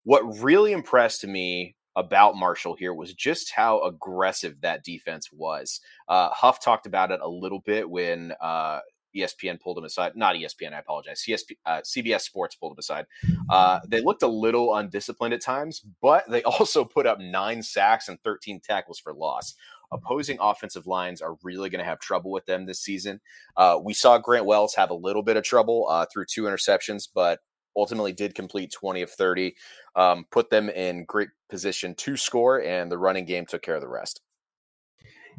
What 0.04 0.22
really 0.42 0.72
impressed 0.72 1.26
me 1.26 1.74
about 1.96 2.36
Marshall 2.36 2.74
here 2.74 2.92
was 2.92 3.14
just 3.14 3.52
how 3.52 3.80
aggressive 3.82 4.60
that 4.60 4.84
defense 4.84 5.30
was. 5.32 5.80
Uh, 6.08 6.28
Huff 6.30 6.62
talked 6.62 6.86
about 6.86 7.12
it 7.12 7.20
a 7.22 7.28
little 7.28 7.60
bit 7.60 7.88
when 7.88 8.32
uh, 8.40 8.80
ESPN 9.14 9.60
pulled 9.60 9.78
him 9.78 9.84
aside. 9.84 10.16
Not 10.16 10.36
ESPN, 10.36 10.72
I 10.72 10.78
apologize. 10.78 11.22
CSP, 11.26 11.56
uh, 11.66 11.80
CBS 11.80 12.22
Sports 12.22 12.56
pulled 12.56 12.72
him 12.72 12.78
aside. 12.78 13.06
Uh, 13.48 13.80
they 13.86 14.00
looked 14.00 14.22
a 14.22 14.28
little 14.28 14.74
undisciplined 14.74 15.34
at 15.34 15.40
times, 15.40 15.80
but 16.00 16.28
they 16.30 16.42
also 16.44 16.84
put 16.84 17.06
up 17.06 17.18
nine 17.20 17.62
sacks 17.62 18.08
and 18.08 18.20
13 18.22 18.60
tackles 18.60 18.98
for 18.98 19.12
loss. 19.12 19.54
Opposing 19.92 20.38
offensive 20.40 20.86
lines 20.86 21.22
are 21.22 21.36
really 21.42 21.70
going 21.70 21.78
to 21.78 21.84
have 21.84 22.00
trouble 22.00 22.30
with 22.32 22.46
them 22.46 22.66
this 22.66 22.80
season. 22.80 23.20
Uh, 23.56 23.78
we 23.82 23.94
saw 23.94 24.18
Grant 24.18 24.46
Wells 24.46 24.74
have 24.74 24.90
a 24.90 24.94
little 24.94 25.22
bit 25.22 25.36
of 25.36 25.44
trouble 25.44 25.86
uh, 25.88 26.06
through 26.12 26.24
two 26.26 26.44
interceptions, 26.44 27.08
but 27.14 27.40
ultimately 27.76 28.12
did 28.12 28.34
complete 28.34 28.72
20 28.72 29.02
of 29.02 29.10
30, 29.10 29.54
um, 29.96 30.26
put 30.30 30.50
them 30.50 30.68
in 30.70 31.04
great 31.04 31.28
position 31.48 31.94
to 31.96 32.16
score, 32.16 32.62
and 32.62 32.90
the 32.90 32.98
running 32.98 33.24
game 33.24 33.46
took 33.46 33.62
care 33.62 33.74
of 33.74 33.80
the 33.80 33.88
rest. 33.88 34.20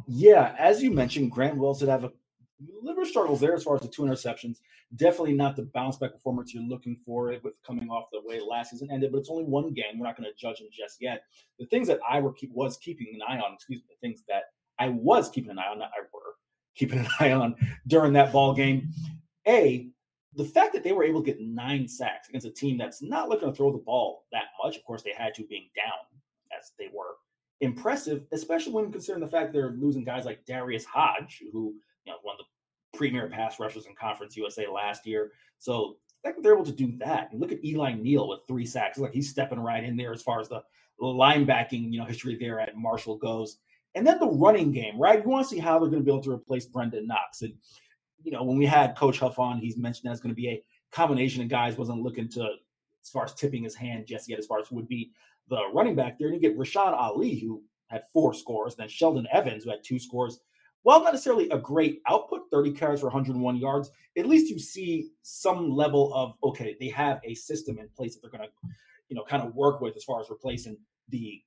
Yeah, 0.08 0.56
as 0.58 0.84
you 0.84 0.92
mentioned, 0.92 1.32
Grant 1.32 1.58
Wells 1.58 1.80
did 1.80 1.90
have 1.90 2.04
a 2.04 2.12
little 2.82 3.06
struggles 3.06 3.40
there 3.40 3.54
as 3.54 3.64
far 3.64 3.76
as 3.76 3.82
the 3.82 3.88
two 3.88 4.04
interceptions. 4.04 4.60
Definitely 4.96 5.34
not 5.34 5.56
the 5.56 5.64
bounce 5.64 5.98
back 5.98 6.14
performance 6.14 6.54
you're 6.54 6.64
looking 6.64 6.98
for 7.06 7.32
it 7.32 7.44
with 7.44 7.62
coming 7.64 7.90
off 7.90 8.06
the 8.12 8.22
way 8.24 8.40
last 8.40 8.72
season 8.72 8.90
ended, 8.92 9.12
but 9.12 9.20
it's 9.20 9.30
only 9.30 9.44
one 9.44 9.74
game. 9.74 10.00
We're 10.00 10.06
not 10.06 10.18
going 10.18 10.30
to 10.30 10.38
judge 10.38 10.60
him 10.60 10.68
just 10.72 11.02
yet. 11.02 11.24
The 11.60 11.66
things 11.66 11.88
that 11.88 12.00
I 12.10 12.20
were 12.20 12.34
keep, 12.34 12.52
was 12.54 12.78
keeping 12.78 13.08
an 13.14 13.22
eye 13.28 13.40
on, 13.40 13.54
excuse 13.54 13.80
me, 13.80 13.86
the 13.90 14.08
things 14.08 14.24
that 14.28 14.44
I 14.80 14.90
was 14.90 15.30
keeping 15.30 15.52
an 15.52 15.60
eye 15.60 15.68
on, 15.70 15.80
not 15.80 15.92
I 15.98 16.02
were 16.14 16.36
keeping 16.76 17.00
an 17.00 17.08
eye 17.20 17.32
on 17.32 17.56
during 17.88 18.14
that 18.14 18.32
ball 18.32 18.54
game. 18.54 18.90
A, 19.48 19.90
the 20.36 20.46
fact 20.46 20.74
that 20.74 20.84
they 20.84 20.92
were 20.92 21.04
able 21.04 21.22
to 21.22 21.26
get 21.26 21.40
nine 21.40 21.88
sacks 21.88 22.30
against 22.30 22.48
a 22.48 22.52
team 22.52 22.78
that's 22.78 23.02
not 23.02 23.30
looking 23.30 23.50
to 23.50 23.56
throw 23.56 23.72
the 23.72 23.78
ball 23.78 24.26
that 24.32 24.46
much, 24.64 24.76
of 24.76 24.84
course, 24.84 25.02
they 25.02 25.14
had 25.14 25.34
to 25.36 25.46
being 25.46 25.70
down 25.76 26.20
as 26.58 26.72
they 26.78 26.90
were 26.94 27.16
impressive, 27.62 28.24
especially 28.32 28.74
when 28.74 28.92
considering 28.92 29.24
the 29.24 29.30
fact 29.30 29.54
they're 29.54 29.72
losing 29.72 30.04
guys 30.04 30.26
like 30.26 30.46
Darius 30.46 30.86
Hodge, 30.86 31.42
who 31.52 31.76
you 32.06 32.14
know 32.14 32.20
one 32.22 32.36
of 32.36 32.40
the 32.40 32.98
premier 32.98 33.28
pass 33.28 33.60
rushers 33.60 33.86
in 33.86 33.96
Conference 33.96 34.38
USA 34.38 34.68
last 34.68 35.06
year. 35.06 35.32
So 35.58 35.98
they're 36.24 36.54
able 36.54 36.66
to 36.66 36.72
do 36.72 36.98
that. 36.98 37.32
And 37.32 37.40
look 37.40 37.52
at 37.52 37.64
Eli 37.64 37.94
Neal 37.94 38.28
with 38.28 38.40
three 38.48 38.66
sacks. 38.66 38.98
It's 38.98 39.04
like 39.04 39.14
he's 39.14 39.30
stepping 39.30 39.60
right 39.60 39.84
in 39.84 39.96
there 39.96 40.12
as 40.12 40.24
far 40.24 40.40
as 40.40 40.50
the 40.50 40.62
linebacking, 41.02 41.92
you 41.92 42.00
know, 42.00 42.06
history 42.06 42.36
there 42.40 42.60
at 42.60 42.76
Marshall 42.76 43.18
goes. 43.18 43.58
And 43.94 44.06
then 44.06 44.20
the 44.20 44.28
running 44.28 44.72
game, 44.72 45.00
right? 45.00 45.24
You 45.24 45.30
want 45.30 45.48
to 45.48 45.56
see 45.56 45.60
how 45.60 45.80
they're 45.80 45.90
going 45.90 46.02
to 46.02 46.06
be 46.06 46.12
able 46.12 46.24
to 46.24 46.32
replace 46.32 46.68
Brenden 46.68 47.06
Knox. 47.06 47.44
And 47.44 47.54
you 48.24 48.32
know, 48.32 48.44
when 48.44 48.58
we 48.58 48.66
had 48.66 48.98
Coach 48.98 49.20
Huff 49.20 49.40
on, 49.40 49.60
he's 49.60 49.78
mentioned 49.78 50.10
that 50.10 50.14
it's 50.14 50.22
going 50.22 50.34
to 50.34 50.42
be 50.42 50.50
a 50.50 50.64
combination 50.92 51.44
of 51.44 51.48
guys. 51.48 51.78
wasn't 51.78 52.02
looking 52.02 52.28
to 52.30 52.42
as 53.04 53.10
far 53.10 53.24
as 53.24 53.34
tipping 53.34 53.64
his 53.64 53.76
hand 53.76 54.08
just 54.08 54.28
yet, 54.28 54.40
as 54.40 54.48
far 54.48 54.60
as 54.60 54.72
would 54.72 54.88
be 54.88 55.12
the 55.48 55.62
running 55.74 55.96
back 55.96 56.18
there. 56.18 56.30
And 56.30 56.36
you 56.36 56.42
get 56.42 56.58
Rashad 56.58 56.94
Ali, 56.94 57.40
who 57.40 57.62
had 57.88 58.02
four 58.12 58.34
scores, 58.34 58.76
then 58.76 58.90
Sheldon 58.90 59.28
Evans, 59.32 59.64
who 59.64 59.70
had 59.70 59.84
two 59.84 60.00
scores. 60.00 60.40
While 60.86 61.04
not 61.04 61.14
necessarily 61.14 61.50
a 61.50 61.58
great 61.58 62.04
output, 62.08 62.42
30 62.52 62.74
carries 62.74 63.00
for 63.00 63.08
101 63.08 63.58
yards, 63.58 63.90
at 64.16 64.28
least 64.28 64.52
you 64.52 64.60
see 64.60 65.10
some 65.24 65.72
level 65.72 66.14
of 66.14 66.36
okay, 66.44 66.78
they 66.80 66.90
have 66.90 67.20
a 67.24 67.34
system 67.34 67.80
in 67.80 67.90
place 67.98 68.14
that 68.14 68.22
they're 68.22 68.30
going 68.30 68.48
to, 68.48 68.70
you 69.10 69.16
know, 69.16 69.24
kind 69.24 69.42
of 69.42 69.56
work 69.56 69.82
with 69.82 69.96
as 69.96 70.04
far 70.04 70.22
as 70.22 70.30
replacing 70.30 70.78
the 71.10 71.42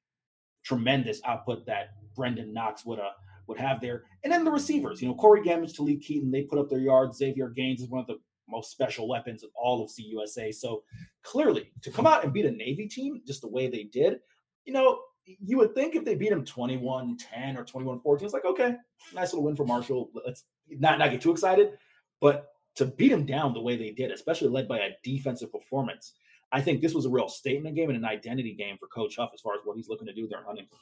tremendous 0.65 1.21
output 1.25 1.65
that 1.67 1.91
Brenden 2.17 2.53
Knox 2.53 2.85
would 2.85 2.99
uh, 2.99 3.11
would 3.47 3.59
have 3.59 3.81
there. 3.81 4.03
And 4.25 4.33
then 4.33 4.43
the 4.43 4.51
receivers, 4.51 5.01
you 5.01 5.07
know, 5.07 5.15
Corey 5.15 5.43
Gammage, 5.43 5.79
Lee 5.79 6.01
Keaton, 6.01 6.33
they 6.33 6.43
put 6.43 6.59
up 6.59 6.69
their 6.69 6.81
yards. 6.81 7.19
Xavier 7.19 7.49
Gaines 7.49 7.81
is 7.81 7.89
one 7.89 8.01
of 8.01 8.09
the 8.09 8.19
most 8.49 8.73
special 8.73 9.07
weapons 9.07 9.45
of 9.45 9.51
all 9.55 9.85
of 9.85 9.91
CUSA. 9.91 10.53
So 10.53 10.83
clearly, 11.23 11.71
to 11.83 11.93
come 11.93 12.09
out 12.09 12.25
and 12.25 12.33
beat 12.33 12.47
a 12.47 12.51
Navy 12.51 12.89
team 12.89 13.23
just 13.25 13.43
the 13.43 13.49
way 13.49 13.69
they 13.69 13.85
did, 13.85 14.19
you 14.65 14.73
know, 14.73 14.99
you 15.41 15.59
would 15.59 15.75
think 15.75 15.95
if 15.95 16.05
they 16.05 16.15
beat 16.15 16.33
him 16.33 16.45
21 16.45 17.17
10 17.17 17.57
or 17.57 17.65
21 17.65 18.01
14, 18.01 18.25
it's 18.25 18.35
like, 18.35 18.45
okay, 18.45 18.75
nice 19.15 19.33
little 19.33 19.45
win 19.45 19.57
for 19.57 19.67
Marshall. 19.67 20.11
Let's 20.25 20.45
not, 20.71 20.99
not 20.99 21.11
get 21.11 21.21
too 21.21 21.33
excited. 21.33 21.73
But 22.21 22.53
to 22.77 22.87
beat 22.87 23.13
him 23.13 23.27
down 23.27 23.53
the 23.53 23.61
way 23.61 23.77
they 23.77 23.91
did, 23.91 24.11
especially 24.11 24.49
led 24.49 24.69
by 24.69 24.79
a 24.79 24.91
defensive 25.03 25.53
performance, 25.53 26.15
I 26.51 26.61
think 26.61 26.81
this 26.81 26.95
was 26.95 27.05
a 27.05 27.11
real 27.11 27.29
statement 27.29 27.77
game 27.77 27.91
and 27.91 27.99
an 27.99 28.05
identity 28.05 28.55
game 28.55 28.77
for 28.79 28.87
Coach 28.89 29.17
Huff 29.17 29.31
as 29.35 29.41
far 29.41 29.55
as 29.55 29.61
what 29.65 29.77
he's 29.77 29.89
looking 29.89 30.07
to 30.07 30.15
do 30.15 30.27
there 30.27 30.39
in 30.39 30.45
Huntington. 30.45 30.79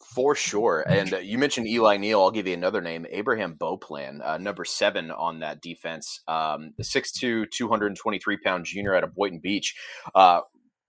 For 0.00 0.34
sure. 0.34 0.82
And 0.88 1.12
uh, 1.12 1.18
you 1.18 1.36
mentioned 1.36 1.68
Eli 1.68 1.98
Neal. 1.98 2.20
I'll 2.20 2.30
give 2.30 2.46
you 2.46 2.54
another 2.54 2.80
name 2.80 3.06
Abraham 3.10 3.54
Beauplan, 3.54 4.24
uh, 4.24 4.38
number 4.38 4.64
seven 4.64 5.10
on 5.10 5.40
that 5.40 5.60
defense. 5.60 6.20
Um, 6.26 6.72
6'2, 6.80 7.50
223 7.50 8.36
pound 8.38 8.64
junior 8.64 8.94
out 8.94 9.04
of 9.04 9.14
Boynton 9.14 9.40
Beach. 9.40 9.76
Uh, 10.14 10.40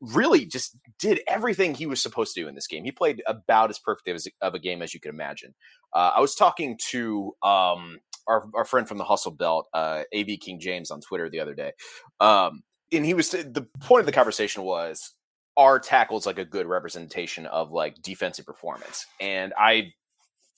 really 0.01 0.45
just 0.45 0.75
did 0.99 1.21
everything 1.27 1.75
he 1.75 1.85
was 1.85 2.01
supposed 2.01 2.33
to 2.33 2.41
do 2.41 2.47
in 2.47 2.55
this 2.55 2.67
game. 2.67 2.83
He 2.83 2.91
played 2.91 3.21
about 3.27 3.69
as 3.69 3.79
perfect 3.79 4.27
of 4.41 4.53
a 4.53 4.59
game 4.59 4.81
as 4.81 4.93
you 4.93 4.99
could 4.99 5.13
imagine. 5.13 5.53
Uh, 5.93 6.11
I 6.15 6.19
was 6.19 6.35
talking 6.35 6.77
to 6.89 7.35
um, 7.43 7.99
our, 8.27 8.47
our 8.55 8.65
friend 8.65 8.87
from 8.87 8.97
the 8.97 9.03
Hustle 9.03 9.31
Belt, 9.31 9.67
uh, 9.73 10.03
AV 10.15 10.39
King 10.39 10.59
James, 10.59 10.91
on 10.91 11.01
Twitter 11.01 11.29
the 11.29 11.39
other 11.39 11.53
day. 11.53 11.73
Um, 12.19 12.63
and 12.91 13.05
he 13.05 13.13
was 13.13 13.29
the 13.29 13.67
point 13.79 14.01
of 14.01 14.05
the 14.05 14.11
conversation 14.11 14.63
was 14.63 15.13
are 15.57 15.79
tackles 15.79 16.25
like 16.25 16.39
a 16.39 16.45
good 16.45 16.65
representation 16.65 17.45
of 17.45 17.71
like 17.71 18.01
defensive 18.01 18.45
performance? 18.45 19.05
And 19.19 19.53
I 19.57 19.93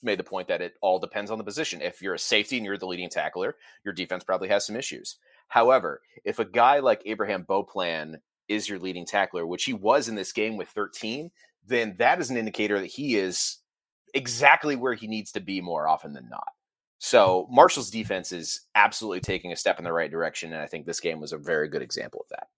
made 0.02 0.18
the 0.18 0.24
point 0.24 0.48
that 0.48 0.62
it 0.62 0.74
all 0.80 0.98
depends 0.98 1.30
on 1.30 1.38
the 1.38 1.44
position. 1.44 1.82
If 1.82 2.00
you're 2.00 2.14
a 2.14 2.18
safety 2.18 2.56
and 2.56 2.64
you're 2.64 2.78
the 2.78 2.86
leading 2.86 3.10
tackler, 3.10 3.56
your 3.84 3.94
defense 3.94 4.24
probably 4.24 4.48
has 4.48 4.66
some 4.66 4.76
issues. 4.76 5.16
However, 5.48 6.00
if 6.24 6.38
a 6.38 6.44
guy 6.44 6.78
like 6.78 7.02
Abraham 7.06 7.44
Beauplan 7.44 8.16
is 8.48 8.68
your 8.68 8.78
leading 8.78 9.06
tackler, 9.06 9.46
which 9.46 9.64
he 9.64 9.72
was 9.72 10.08
in 10.08 10.14
this 10.14 10.32
game 10.32 10.56
with 10.56 10.68
13, 10.68 11.30
then 11.66 11.94
that 11.98 12.20
is 12.20 12.30
an 12.30 12.36
indicator 12.36 12.78
that 12.80 12.86
he 12.86 13.16
is 13.16 13.58
exactly 14.14 14.76
where 14.76 14.94
he 14.94 15.06
needs 15.06 15.32
to 15.32 15.40
be 15.40 15.60
more 15.60 15.88
often 15.88 16.12
than 16.12 16.28
not. 16.28 16.48
So 16.98 17.46
Marshall's 17.50 17.90
defense 17.90 18.32
is 18.32 18.62
absolutely 18.74 19.20
taking 19.20 19.52
a 19.52 19.56
step 19.56 19.78
in 19.78 19.84
the 19.84 19.92
right 19.92 20.10
direction, 20.10 20.52
and 20.52 20.62
I 20.62 20.66
think 20.66 20.86
this 20.86 21.00
game 21.00 21.20
was 21.20 21.32
a 21.32 21.38
very 21.38 21.68
good 21.68 21.82
example 21.82 22.20
of 22.20 22.28
that 22.30 22.48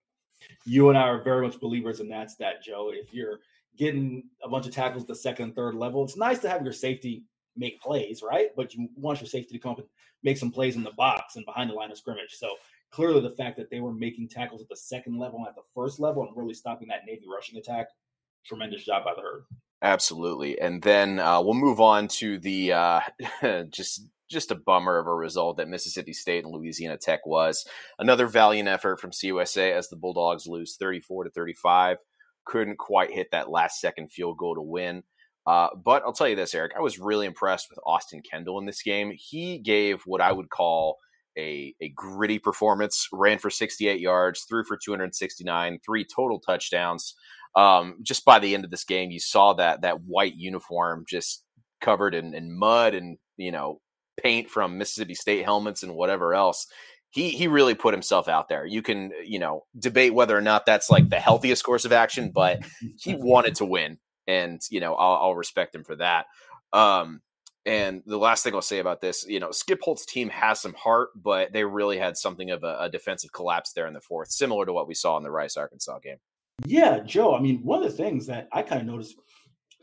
you 0.65 0.89
and 0.89 0.97
I 0.97 1.03
are 1.03 1.21
very 1.21 1.45
much 1.45 1.59
believers 1.59 1.99
in 1.99 2.09
that 2.09 2.31
stat, 2.31 2.63
Joe. 2.63 2.91
If 2.93 3.13
you're 3.13 3.39
getting 3.77 4.23
a 4.43 4.49
bunch 4.49 4.67
of 4.67 4.73
tackles 4.73 5.03
at 5.03 5.07
the 5.07 5.15
second 5.15 5.45
and 5.45 5.55
third 5.55 5.75
level, 5.75 6.03
it's 6.03 6.17
nice 6.17 6.39
to 6.39 6.49
have 6.49 6.63
your 6.63 6.73
safety 6.73 7.23
make 7.55 7.81
plays, 7.81 8.21
right? 8.21 8.49
But 8.55 8.73
you 8.75 8.89
want 8.95 9.21
your 9.21 9.27
safety 9.27 9.53
to 9.57 9.59
come 9.61 9.71
up 9.71 9.79
and 9.79 9.87
make 10.23 10.37
some 10.37 10.51
plays 10.51 10.75
in 10.75 10.83
the 10.83 10.91
box 10.91 11.35
and 11.35 11.45
behind 11.45 11.69
the 11.69 11.73
line 11.73 11.91
of 11.91 11.97
scrimmage. 11.97 12.35
So 12.35 12.49
clearly 12.91 13.21
the 13.21 13.35
fact 13.35 13.57
that 13.57 13.69
they 13.69 13.79
were 13.79 13.93
making 13.93 14.29
tackles 14.29 14.61
at 14.61 14.69
the 14.69 14.75
second 14.75 15.17
level 15.17 15.39
and 15.39 15.47
at 15.47 15.55
the 15.55 15.61
first 15.73 15.99
level 15.99 16.23
and 16.23 16.35
really 16.35 16.53
stopping 16.53 16.87
that 16.87 17.05
Navy 17.05 17.25
rushing 17.31 17.57
attack, 17.57 17.87
tremendous 18.45 18.83
job 18.83 19.03
by 19.03 19.13
the 19.15 19.21
herd. 19.21 19.43
Absolutely. 19.81 20.59
And 20.59 20.81
then 20.81 21.19
uh, 21.19 21.41
we'll 21.41 21.53
move 21.53 21.79
on 21.79 22.07
to 22.09 22.39
the 22.39 22.73
uh, 22.73 23.01
just 23.69 24.07
just 24.29 24.51
a 24.51 24.55
bummer 24.55 24.97
of 24.97 25.07
a 25.07 25.13
result 25.13 25.57
that 25.57 25.69
Mississippi 25.69 26.11
State 26.11 26.43
and 26.43 26.53
Louisiana 26.53 26.97
Tech 26.97 27.25
was. 27.25 27.65
Another 27.97 28.27
valiant 28.27 28.67
effort 28.67 28.99
from 28.99 29.11
CUSA 29.11 29.71
as 29.71 29.87
the 29.87 29.95
Bulldogs 29.95 30.47
lose 30.47 30.75
34 30.75 31.25
to 31.25 31.29
35. 31.29 31.97
Couldn't 32.45 32.77
quite 32.77 33.11
hit 33.11 33.31
that 33.31 33.49
last 33.49 33.79
second 33.79 34.11
field 34.11 34.37
goal 34.37 34.55
to 34.55 34.61
win. 34.61 35.03
Uh, 35.45 35.69
but 35.81 36.03
I'll 36.03 36.11
tell 36.11 36.27
you 36.27 36.35
this, 36.35 36.53
Eric, 36.53 36.73
I 36.77 36.81
was 36.81 36.99
really 36.99 37.25
impressed 37.25 37.69
with 37.69 37.79
Austin 37.85 38.21
Kendall 38.21 38.59
in 38.59 38.65
this 38.65 38.81
game. 38.81 39.13
He 39.15 39.59
gave 39.59 40.01
what 40.05 40.19
I 40.19 40.33
would 40.33 40.49
call 40.49 40.97
a, 41.37 41.75
a 41.79 41.89
gritty 41.89 42.39
performance, 42.39 43.07
ran 43.11 43.37
for 43.37 43.49
68 43.49 43.99
yards, 43.99 44.43
threw 44.43 44.63
for 44.63 44.77
269, 44.77 45.79
three 45.85 46.05
total 46.05 46.39
touchdowns. 46.39 47.15
Um, 47.55 47.97
just 48.03 48.25
by 48.25 48.39
the 48.39 48.53
end 48.53 48.65
of 48.65 48.71
this 48.71 48.83
game, 48.83 49.11
you 49.11 49.19
saw 49.19 49.53
that 49.53 49.81
that 49.81 50.01
white 50.01 50.35
uniform 50.35 51.05
just 51.07 51.43
covered 51.81 52.15
in, 52.15 52.33
in 52.33 52.57
mud 52.57 52.93
and 52.95 53.17
you 53.37 53.51
know 53.51 53.79
paint 54.21 54.49
from 54.49 54.77
Mississippi 54.77 55.15
State 55.15 55.45
helmets 55.45 55.83
and 55.83 55.95
whatever 55.95 56.33
else. 56.33 56.67
He 57.09 57.29
he 57.29 57.47
really 57.47 57.73
put 57.73 57.93
himself 57.93 58.27
out 58.27 58.49
there. 58.49 58.65
You 58.65 58.81
can 58.81 59.11
you 59.23 59.39
know 59.39 59.65
debate 59.79 60.13
whether 60.13 60.37
or 60.37 60.41
not 60.41 60.65
that's 60.65 60.89
like 60.89 61.09
the 61.09 61.19
healthiest 61.19 61.63
course 61.63 61.85
of 61.85 61.93
action, 61.93 62.31
but 62.33 62.59
he 62.99 63.15
wanted 63.15 63.55
to 63.55 63.65
win, 63.65 63.97
and 64.27 64.61
you 64.69 64.79
know 64.79 64.93
I'll, 64.95 65.15
I'll 65.27 65.35
respect 65.35 65.73
him 65.73 65.83
for 65.83 65.95
that. 65.95 66.25
Um, 66.73 67.21
And 67.67 68.01
the 68.05 68.17
last 68.17 68.45
thing 68.45 68.55
I'll 68.55 68.61
say 68.61 68.79
about 68.79 69.01
this, 69.01 69.25
you 69.27 69.41
know, 69.41 69.51
Skip 69.51 69.81
Holtz's 69.81 70.05
team 70.05 70.29
has 70.29 70.61
some 70.61 70.73
heart, 70.73 71.09
but 71.21 71.51
they 71.51 71.65
really 71.65 71.97
had 71.97 72.15
something 72.15 72.49
of 72.49 72.63
a, 72.63 72.77
a 72.79 72.89
defensive 72.89 73.33
collapse 73.33 73.73
there 73.73 73.87
in 73.87 73.93
the 73.93 73.99
fourth, 73.99 74.31
similar 74.31 74.65
to 74.65 74.71
what 74.71 74.87
we 74.87 74.93
saw 74.93 75.17
in 75.17 75.23
the 75.23 75.29
Rice 75.29 75.57
Arkansas 75.57 75.99
game. 75.99 76.15
Yeah, 76.65 76.99
Joe. 76.99 77.35
I 77.35 77.41
mean, 77.41 77.59
one 77.63 77.83
of 77.83 77.91
the 77.91 77.97
things 77.97 78.25
that 78.27 78.47
I 78.53 78.61
kind 78.61 78.79
of 78.79 78.87
noticed, 78.87 79.17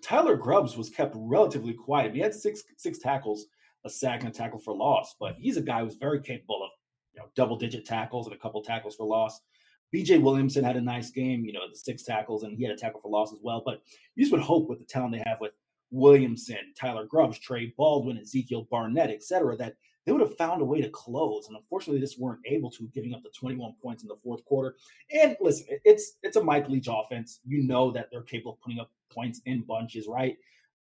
Tyler 0.03 0.35
Grubbs 0.35 0.79
was 0.79 0.89
kept 0.89 1.15
relatively 1.15 1.75
quiet. 1.75 2.15
He 2.15 2.21
had 2.21 2.33
six 2.33 2.63
six 2.79 2.99
tackles, 2.99 3.47
a 3.85 3.91
sack, 3.91 4.21
and 4.21 4.31
a 4.31 4.33
tackle 4.33 4.59
for 4.59 4.75
loss, 4.75 5.15
but 5.21 5.37
he's 5.39 5.59
a 5.59 5.63
guy 5.63 5.85
who's 5.85 5.97
very 5.97 6.23
capable 6.23 6.65
of 6.65 6.71
you 7.13 7.21
know 7.21 7.27
double 7.37 7.57
digit 7.57 7.85
tackles 7.85 8.27
and 8.27 8.35
a 8.35 8.39
couple 8.39 8.63
tackles 8.63 8.97
for 8.97 9.07
loss. 9.07 9.43
BJ 9.95 10.21
Williamson 10.21 10.65
had 10.65 10.77
a 10.77 10.81
nice 10.81 11.11
game, 11.11 11.45
you 11.45 11.53
know, 11.53 11.61
the 11.71 11.77
six 11.77 12.03
tackles, 12.03 12.45
and 12.45 12.57
he 12.57 12.65
had 12.65 12.73
a 12.73 12.77
tackle 12.77 13.01
for 13.01 13.11
loss 13.11 13.31
as 13.33 13.41
well. 13.43 13.63
But 13.65 13.83
you 14.17 14.25
just 14.25 14.33
would 14.33 14.41
hope 14.41 14.71
with 14.71 14.79
the 14.79 14.87
talent 14.87 15.13
they 15.13 15.23
have 15.27 15.41
with 15.41 15.53
Williamson, 15.95 16.75
Tyler 16.77 17.07
Grubbs, 17.07 17.39
Trey 17.39 17.73
Baldwin, 17.79 18.19
Ezekiel 18.19 18.67
Barnett, 18.69 19.11
et 19.11 19.23
cetera, 19.23 19.57
that 19.57 19.77
they 20.05 20.13
would 20.13 20.21
have 20.21 20.37
found 20.37 20.61
a 20.61 20.65
way 20.65 20.83
to 20.83 20.91
close. 20.91 21.47
And 21.47 21.57
unfortunately, 21.57 22.01
they 22.01 22.07
just 22.07 22.21
weren't 22.21 22.41
able 22.45 22.69
to, 22.73 22.91
giving 22.93 23.15
up 23.15 23.23
the 23.23 23.31
21 23.31 23.75
points 23.81 24.03
in 24.03 24.09
the 24.09 24.17
fourth 24.17 24.45
quarter. 24.45 24.75
And 25.13 25.37
listen, 25.41 25.67
it's 25.85 26.17
it's 26.25 26.37
a 26.37 26.43
Mike 26.43 26.69
Leach 26.69 26.89
offense. 26.91 27.39
You 27.45 27.63
know 27.63 27.93
that 27.93 28.09
they're 28.11 28.23
capable 28.23 28.55
of 28.55 28.61
putting 28.61 28.81
up 28.81 28.91
points 29.11 29.41
in 29.47 29.63
bunches, 29.63 30.09
right? 30.09 30.37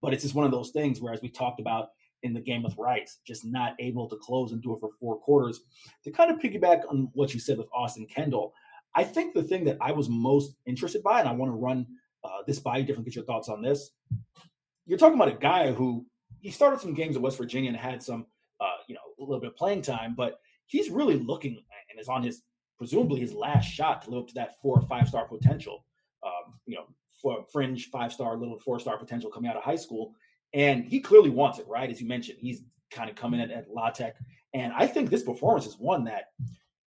But 0.02 0.12
it's 0.12 0.22
just 0.22 0.34
one 0.34 0.44
of 0.44 0.52
those 0.52 0.70
things 0.70 1.00
where, 1.00 1.14
as 1.14 1.22
we 1.22 1.30
talked 1.30 1.58
about 1.58 1.88
in 2.22 2.34
the 2.34 2.40
game 2.40 2.62
with 2.62 2.76
Rice, 2.76 3.18
just 3.26 3.46
not 3.46 3.76
able 3.78 4.08
to 4.10 4.16
close 4.16 4.52
and 4.52 4.62
do 4.62 4.74
it 4.74 4.80
for 4.80 4.90
four 5.00 5.18
quarters. 5.18 5.60
To 6.04 6.10
kind 6.10 6.30
of 6.30 6.38
piggyback 6.38 6.82
on 6.90 7.08
what 7.14 7.32
you 7.32 7.40
said 7.40 7.56
with 7.56 7.68
Austin 7.74 8.06
Kendall, 8.06 8.52
I 8.94 9.04
think 9.04 9.32
the 9.32 9.42
thing 9.42 9.64
that 9.64 9.78
I 9.80 9.92
was 9.92 10.10
most 10.10 10.56
interested 10.66 11.02
by, 11.02 11.20
and 11.20 11.28
I 11.28 11.32
want 11.32 11.50
to 11.50 11.56
run 11.56 11.86
uh, 12.24 12.42
this 12.46 12.58
by 12.58 12.76
you, 12.78 12.84
different, 12.84 13.06
get 13.06 13.16
your 13.16 13.24
thoughts 13.24 13.48
on 13.48 13.62
this 13.62 13.92
you're 14.88 14.98
talking 14.98 15.14
about 15.14 15.28
a 15.28 15.38
guy 15.38 15.70
who 15.70 16.04
he 16.40 16.50
started 16.50 16.80
some 16.80 16.94
games 16.94 17.14
at 17.14 17.22
West 17.22 17.36
Virginia 17.38 17.68
and 17.68 17.78
had 17.78 18.02
some, 18.02 18.26
uh, 18.60 18.78
you 18.88 18.94
know, 18.94 19.00
a 19.18 19.22
little 19.22 19.38
bit 19.38 19.50
of 19.50 19.56
playing 19.56 19.82
time, 19.82 20.14
but 20.16 20.40
he's 20.66 20.90
really 20.90 21.18
looking 21.18 21.62
and 21.90 22.00
is 22.00 22.08
on 22.08 22.22
his 22.22 22.42
presumably 22.78 23.20
his 23.20 23.34
last 23.34 23.66
shot 23.66 24.02
to 24.02 24.10
live 24.10 24.22
up 24.22 24.28
to 24.28 24.34
that 24.34 24.60
four 24.62 24.78
or 24.78 24.82
five 24.88 25.08
star 25.08 25.26
potential. 25.26 25.84
Um, 26.24 26.54
you 26.66 26.74
know, 26.74 26.86
for 27.20 27.44
fringe 27.52 27.90
five 27.90 28.12
star, 28.12 28.36
little 28.36 28.58
four 28.58 28.80
star 28.80 28.98
potential 28.98 29.30
coming 29.30 29.50
out 29.50 29.56
of 29.56 29.62
high 29.62 29.76
school, 29.76 30.14
and 30.54 30.84
he 30.84 31.00
clearly 31.00 31.30
wants 31.30 31.58
it, 31.58 31.68
right? 31.68 31.90
As 31.90 32.00
you 32.00 32.08
mentioned, 32.08 32.38
he's 32.40 32.62
kind 32.90 33.10
of 33.10 33.16
coming 33.16 33.40
in 33.40 33.50
at 33.50 33.68
La 33.70 33.90
Tech, 33.90 34.16
and 34.54 34.72
I 34.72 34.86
think 34.86 35.10
this 35.10 35.22
performance 35.22 35.66
is 35.66 35.74
one 35.78 36.04
that 36.04 36.30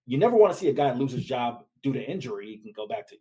you 0.07 0.17
never 0.17 0.35
want 0.35 0.53
to 0.53 0.59
see 0.59 0.69
a 0.69 0.73
guy 0.73 0.91
lose 0.93 1.11
his 1.11 1.23
job 1.23 1.65
due 1.83 1.93
to 1.93 2.03
injury. 2.03 2.49
You 2.49 2.59
can 2.61 2.71
go 2.75 2.87
back 2.87 3.07
to 3.09 3.15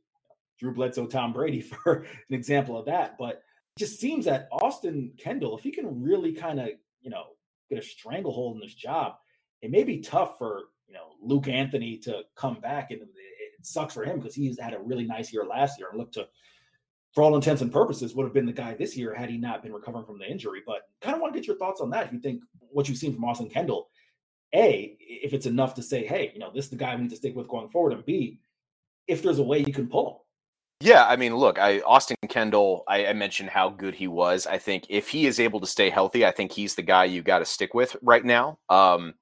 Drew 0.59 0.73
Bledsoe, 0.73 1.07
Tom 1.07 1.33
Brady 1.33 1.61
for 1.85 2.07
an 2.29 2.35
example 2.35 2.79
of 2.79 2.87
that, 2.87 3.17
but 3.19 3.43
just 3.79 4.01
seems 4.01 4.25
that 4.27 4.49
Austin 4.53 5.13
Kendall, 5.19 5.57
if 5.57 5.63
he 5.65 5.71
can 5.71 6.03
really 6.03 6.33
kind 6.33 6.61
of, 6.61 6.69
you 7.01 7.11
know, 7.11 7.25
get 7.69 7.79
a 7.79 7.83
stranglehold 7.83 8.57
in 8.57 8.61
this 8.61 8.75
job, 8.75 9.15
it 9.63 9.71
may 9.71 9.85
be 9.85 10.01
tough 10.01 10.39
for, 10.39 10.65
you 10.87 10.95
know, 10.95 11.13
Luke 11.23 11.49
Anthony 11.49 11.97
to 11.99 12.23
come 12.37 12.61
back. 12.61 12.91
And 12.91 13.03
it, 13.03 13.09
sucks 13.63 13.93
for 13.93 14.05
him 14.05 14.19
because 14.19 14.35
he's 14.35 14.59
had 14.59 14.73
a 14.73 14.79
really 14.79 15.05
nice 15.05 15.35
year 15.35 15.45
last 15.45 15.79
year 15.79 15.89
and 15.91 15.99
looked 15.99 16.15
to, 16.15 16.27
for 17.13 17.23
all 17.23 17.35
intents 17.35 17.61
and 17.61 17.71
purposes, 17.71 18.15
would 18.15 18.25
have 18.25 18.33
been 18.33 18.47
the 18.47 18.53
guy 18.53 18.73
this 18.73 18.97
year 18.97 19.13
had 19.15 19.29
he 19.29 19.37
not 19.37 19.63
been 19.63 19.75
recovering 19.75 20.07
from 20.07 20.19
the 20.19 20.25
injury. 20.25 20.63
But 20.67 20.89
kind 21.03 21.15
of 21.15 21.21
want 21.21 21.35
to 21.35 21.39
get 21.39 21.47
your 21.47 21.59
thoughts 21.59 21.83
on 21.83 21.91
that. 21.91 22.07
If 22.07 22.13
you 22.15 22.21
think 22.21 22.43
what 22.59 22.89
you've 22.89 22.97
seen 22.97 23.13
from 23.13 23.25
Austin 23.25 23.51
Kendall, 23.51 23.91
A, 24.55 24.97
if 24.99 25.35
it's 25.35 25.45
enough 25.45 25.75
to 25.75 25.83
say, 25.83 26.07
hey, 26.07 26.31
you 26.33 26.41
know, 26.41 26.51
this 26.55 26.65
is 26.65 26.71
the 26.71 26.77
guy 26.77 26.97
we 26.97 27.03
need 27.03 27.11
to 27.11 27.17
stick 27.17 27.37
with 27.37 27.49
going 27.49 27.69
forward, 27.69 27.93
and 27.93 28.07
B, 28.07 28.41
if 29.07 29.23
there's 29.23 29.41
a 29.41 29.43
way 29.43 29.59
you 29.59 29.75
can 29.75 29.89
pull 29.89 30.09
him. 30.09 30.17
Yeah, 30.83 31.05
I 31.07 31.17
mean, 31.17 31.37
look, 31.37 31.59
I 31.59 31.81
Austin 31.81 32.17
Kendall. 32.29 32.85
I, 32.89 33.07
I, 33.07 33.13
mentioned 33.13 33.51
how 33.51 33.69
good 33.69 33.95
he 33.95 34.09
was. 34.09 34.47
I 34.47 34.57
think 34.57 34.87
if 34.89 35.09
he 35.09 35.27
is 35.27 35.39
able 35.39 35.61
to 35.61 35.67
stay 35.67 35.91
healthy, 35.91 36.25
I 36.25 36.31
think 36.31 36.53
he's 36.53 36.75
the 36.75 36.83
guy 36.83 37.05
you 37.05 37.23
got 37.23 37.41
to 37.41 37.45
stick 37.45 37.75
with 37.75 37.97
right 38.01 38.25
now. 38.25 38.59
Um, 38.71 39.13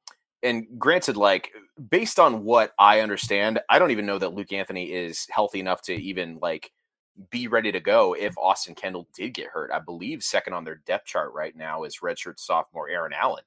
and 0.45 0.67
granted, 0.79 1.17
like 1.17 1.51
based 1.91 2.21
on 2.21 2.45
what 2.45 2.73
I 2.79 3.01
understand, 3.01 3.59
I 3.69 3.81
don't 3.81 3.91
even 3.91 4.07
know 4.07 4.19
that 4.19 4.35
Luke 4.35 4.53
Anthony 4.53 4.93
is 4.93 5.27
healthy 5.31 5.59
enough 5.59 5.83
to 5.83 5.95
even 5.95 6.39
like 6.41 6.71
be 7.31 7.49
ready 7.49 7.73
to 7.73 7.81
go 7.81 8.15
if 8.15 8.39
Austin 8.39 8.77
Kendall 8.77 9.09
did 9.13 9.35
get 9.35 9.49
hurt. 9.49 9.73
I 9.73 9.81
believe 9.81 10.23
second 10.23 10.53
on 10.53 10.63
their 10.63 10.81
depth 10.87 11.07
chart 11.07 11.33
right 11.35 11.57
now 11.57 11.83
is 11.83 11.99
redshirt 11.99 12.39
sophomore 12.39 12.89
Aaron 12.89 13.13
Allen. 13.13 13.43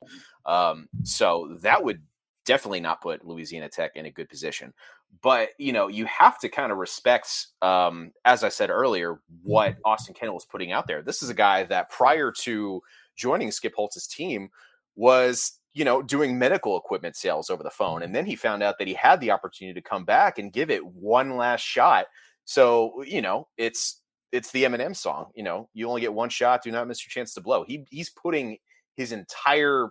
Um, 0.45 0.89
so 1.03 1.57
that 1.62 1.82
would 1.82 2.01
definitely 2.45 2.82
not 2.82 3.01
put 3.01 3.26
Louisiana 3.26 3.70
Tech 3.70 3.91
in 3.95 4.05
a 4.07 4.12
good 4.12 4.28
position 4.28 4.74
but 5.22 5.49
you 5.57 5.74
know 5.74 5.88
you 5.88 6.05
have 6.05 6.39
to 6.39 6.49
kind 6.49 6.72
of 6.72 6.78
respect 6.78 7.47
um, 7.62 8.12
as 8.26 8.43
i 8.43 8.49
said 8.49 8.70
earlier 8.70 9.20
what 9.43 9.74
mm-hmm. 9.74 9.82
austin 9.86 10.14
kendall 10.14 10.36
was 10.36 10.45
putting 10.45 10.72
out 10.72 10.88
there. 10.88 11.01
This 11.01 11.22
is 11.22 11.30
a 11.30 11.34
guy 11.34 11.64
that 11.64 11.89
prior 11.89 12.32
to 12.43 12.82
joining 13.16 13.51
skip 13.51 13.74
holtz's 13.76 14.07
team 14.07 14.49
was 14.95 15.59
you 15.74 15.86
know 15.86 16.01
doing 16.01 16.38
medical 16.38 16.78
equipment 16.78 17.16
sales 17.16 17.49
over 17.49 17.64
the 17.64 17.70
phone 17.70 18.03
and 18.03 18.16
then 18.16 18.26
he 18.26 18.36
found 18.36 18.64
out 18.64 18.78
that 18.78 18.88
he 18.88 18.93
had 18.93 19.20
the 19.20 19.32
opportunity 19.32 19.80
to 19.80 19.88
come 19.88 20.05
back 20.05 20.38
and 20.38 20.53
give 20.53 20.70
it 20.70 20.86
one 20.86 21.38
last 21.38 21.62
shot. 21.62 22.05
So 22.45 23.03
you 23.05 23.22
know 23.22 23.47
it's 23.57 24.01
it's 24.32 24.51
the 24.51 24.64
eminem 24.64 24.95
song 24.95 25.32
you 25.36 25.43
know 25.43 25.70
you 25.74 25.88
only 25.88 26.01
get 26.01 26.14
one 26.14 26.30
shot 26.30 26.64
do 26.64 26.72
not 26.72 26.88
miss 26.88 27.05
your 27.05 27.12
chance 27.12 27.34
to 27.34 27.41
blow. 27.41 27.64
He 27.64 27.86
he's 27.89 28.09
putting 28.09 28.57
his 28.95 29.12
entire 29.12 29.89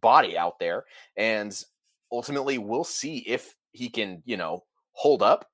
body 0.00 0.38
out 0.38 0.58
there 0.60 0.84
and 1.16 1.60
ultimately 2.12 2.58
we'll 2.58 2.84
see 2.84 3.18
if 3.18 3.56
he 3.72 3.88
can, 3.88 4.22
you 4.24 4.36
know, 4.36 4.64
hold 4.92 5.22
up. 5.22 5.48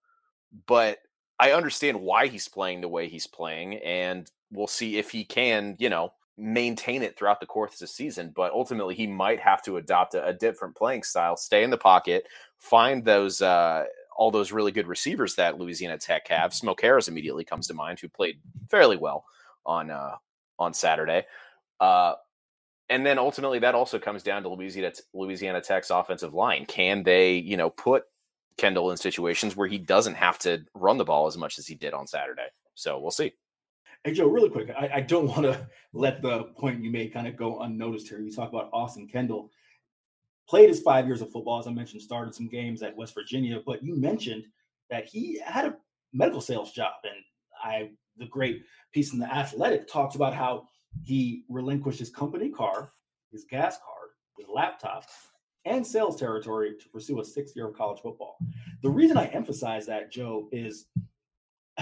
But 0.66 0.98
I 1.38 1.52
understand 1.52 2.00
why 2.00 2.28
he's 2.28 2.48
playing 2.48 2.80
the 2.80 2.88
way 2.88 3.08
he's 3.08 3.26
playing, 3.26 3.74
and 3.78 4.30
we'll 4.50 4.66
see 4.66 4.98
if 4.98 5.10
he 5.10 5.24
can, 5.24 5.76
you 5.78 5.90
know, 5.90 6.12
maintain 6.38 7.02
it 7.02 7.18
throughout 7.18 7.40
the 7.40 7.46
course 7.46 7.74
of 7.74 7.78
the 7.80 7.86
season. 7.86 8.32
But 8.34 8.52
ultimately, 8.52 8.94
he 8.94 9.06
might 9.06 9.40
have 9.40 9.62
to 9.64 9.76
adopt 9.76 10.14
a, 10.14 10.26
a 10.26 10.32
different 10.32 10.76
playing 10.76 11.02
style, 11.02 11.36
stay 11.36 11.62
in 11.62 11.70
the 11.70 11.78
pocket, 11.78 12.26
find 12.58 13.04
those 13.04 13.42
uh, 13.42 13.84
all 14.16 14.30
those 14.30 14.52
really 14.52 14.72
good 14.72 14.86
receivers 14.86 15.34
that 15.34 15.58
Louisiana 15.58 15.98
Tech 15.98 16.26
have. 16.28 16.54
Smoke 16.54 16.80
Harris 16.80 17.08
immediately 17.08 17.44
comes 17.44 17.66
to 17.66 17.74
mind, 17.74 18.00
who 18.00 18.08
played 18.08 18.38
fairly 18.70 18.96
well 18.96 19.24
on 19.64 19.90
uh, 19.90 20.16
on 20.58 20.72
Saturday. 20.72 21.26
Uh, 21.80 22.14
and 22.89 23.05
then 23.05 23.18
ultimately 23.18 23.59
that 23.61 23.74
also 23.74 23.99
comes 23.99 24.22
down 24.22 24.43
to 24.43 24.49
Louisiana 24.49 24.93
Louisiana 25.14 25.61
Tech's 25.61 25.91
offensive 25.91 26.34
line. 26.34 26.66
Can 26.66 27.03
they, 27.03 27.34
you 27.34 27.57
know, 27.57 27.70
put 27.70 28.05
Kendall 28.59 28.91
in 28.91 28.97
situations 28.97 29.57
where 29.57 29.68
he 29.68 29.78
doesn't 29.78 30.14
have 30.14 30.39
to 30.41 30.64
run 30.74 30.99
the 30.99 31.05
ball 31.05 31.26
as 31.26 31.37
much 31.37 31.59
as 31.59 31.66
he 31.66 31.74
did 31.74 31.95
on 31.95 32.07
Saturday? 32.07 32.49
So 32.74 32.99
we'll 32.99 33.11
see. 33.11 33.32
Hey 34.05 34.12
Joe, 34.12 34.28
really 34.28 34.51
quick, 34.51 34.70
I, 34.70 34.91
I 34.95 35.01
don't 35.01 35.26
want 35.26 35.43
to 35.43 35.68
let 35.93 36.22
the 36.22 36.45
point 36.57 36.82
you 36.82 36.91
made 36.91 37.12
kind 37.12 37.26
of 37.26 37.37
go 37.37 37.61
unnoticed 37.62 38.09
here. 38.09 38.20
You 38.20 38.30
talk 38.30 38.51
about 38.51 38.70
Austin 38.72 39.09
Kendall 39.09 39.51
played 40.49 40.68
his 40.68 40.80
five 40.80 41.07
years 41.07 41.20
of 41.22 41.30
football, 41.30 41.59
as 41.59 41.66
I 41.66 41.72
mentioned, 41.72 42.03
started 42.03 42.34
some 42.34 42.49
games 42.49 42.82
at 42.82 42.97
West 42.97 43.14
Virginia, 43.14 43.61
but 43.64 43.82
you 43.82 43.97
mentioned 43.97 44.45
that 44.91 45.07
he 45.07 45.41
had 45.45 45.64
a 45.64 45.76
medical 46.12 46.41
sales 46.41 46.72
job, 46.72 46.93
and 47.05 47.14
I 47.62 47.91
the 48.18 48.26
great 48.26 48.62
piece 48.93 49.12
in 49.12 49.18
the 49.18 49.26
Athletic 49.26 49.89
talks 49.89 50.14
about 50.14 50.34
how 50.34 50.68
he 51.03 51.44
relinquished 51.49 51.99
his 51.99 52.11
company 52.11 52.51
car, 52.51 52.92
his 53.30 53.44
gas 53.44 53.78
card, 53.78 54.11
his 54.38 54.47
laptop, 54.53 55.05
and 55.64 55.86
sales 55.86 56.18
territory 56.18 56.74
to 56.80 56.88
pursue 56.88 57.20
a 57.20 57.24
sixth 57.24 57.57
year 57.57 57.68
of 57.68 57.76
college 57.76 58.01
football. 58.01 58.36
The 58.82 58.90
reason 58.90 59.16
I 59.16 59.26
emphasize 59.26 59.86
that, 59.86 60.12
Joe, 60.12 60.49
is 60.53 60.86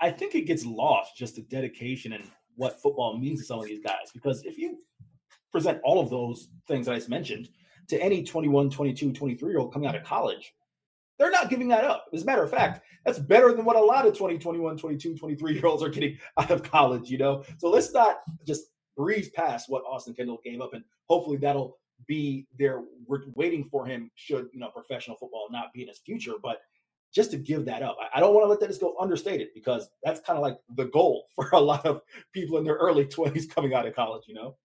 I 0.00 0.10
think 0.10 0.34
it 0.34 0.46
gets 0.46 0.64
lost 0.64 1.16
just 1.16 1.36
the 1.36 1.42
dedication 1.42 2.12
and 2.12 2.24
what 2.56 2.80
football 2.80 3.18
means 3.18 3.40
to 3.40 3.46
some 3.46 3.58
of 3.58 3.66
these 3.66 3.82
guys. 3.82 4.10
Because 4.12 4.44
if 4.44 4.58
you 4.58 4.78
present 5.52 5.80
all 5.84 6.00
of 6.00 6.10
those 6.10 6.48
things 6.66 6.86
that 6.86 6.92
I 6.92 6.96
just 6.96 7.08
mentioned 7.08 7.48
to 7.88 8.00
any 8.02 8.22
21, 8.22 8.70
22, 8.70 9.12
23 9.12 9.50
year 9.50 9.60
old 9.60 9.72
coming 9.72 9.88
out 9.88 9.94
of 9.94 10.04
college, 10.04 10.52
they're 11.18 11.30
not 11.30 11.50
giving 11.50 11.68
that 11.68 11.84
up. 11.84 12.06
As 12.12 12.22
a 12.22 12.26
matter 12.26 12.42
of 12.42 12.50
fact, 12.50 12.82
that's 13.04 13.18
better 13.18 13.52
than 13.52 13.64
what 13.64 13.76
a 13.76 13.80
lot 13.80 14.06
of 14.06 14.16
20, 14.16 14.38
21, 14.38 14.76
22, 14.76 15.16
23 15.16 15.54
year 15.54 15.66
olds 15.66 15.82
are 15.82 15.88
getting 15.88 16.18
out 16.38 16.50
of 16.50 16.62
college, 16.62 17.10
you 17.10 17.18
know? 17.18 17.44
So 17.58 17.70
let's 17.70 17.92
not 17.92 18.18
just 18.46 18.66
breeze 18.96 19.30
past 19.30 19.68
what 19.68 19.82
Austin 19.84 20.14
Kendall 20.14 20.40
gave 20.44 20.60
up. 20.60 20.74
And 20.74 20.84
hopefully 21.08 21.36
that'll 21.36 21.78
be 22.06 22.46
there 22.58 22.82
waiting 23.34 23.64
for 23.64 23.86
him 23.86 24.10
should, 24.14 24.48
you 24.52 24.60
know, 24.60 24.68
professional 24.70 25.16
football 25.16 25.48
not 25.50 25.72
be 25.72 25.82
in 25.82 25.88
his 25.88 25.98
future. 25.98 26.34
But 26.42 26.58
just 27.14 27.30
to 27.30 27.36
give 27.36 27.64
that 27.66 27.82
up, 27.82 27.96
I 28.14 28.20
don't 28.20 28.34
want 28.34 28.44
to 28.44 28.48
let 28.48 28.60
that 28.60 28.68
just 28.68 28.80
go 28.80 28.96
understated 29.00 29.48
because 29.54 29.88
that's 30.02 30.20
kind 30.20 30.36
of 30.36 30.42
like 30.42 30.58
the 30.76 30.86
goal 30.86 31.26
for 31.34 31.48
a 31.52 31.60
lot 31.60 31.86
of 31.86 32.00
people 32.32 32.58
in 32.58 32.64
their 32.64 32.74
early 32.74 33.04
20s 33.06 33.48
coming 33.48 33.74
out 33.74 33.86
of 33.86 33.94
college, 33.94 34.24
you 34.26 34.34
know? 34.34 34.56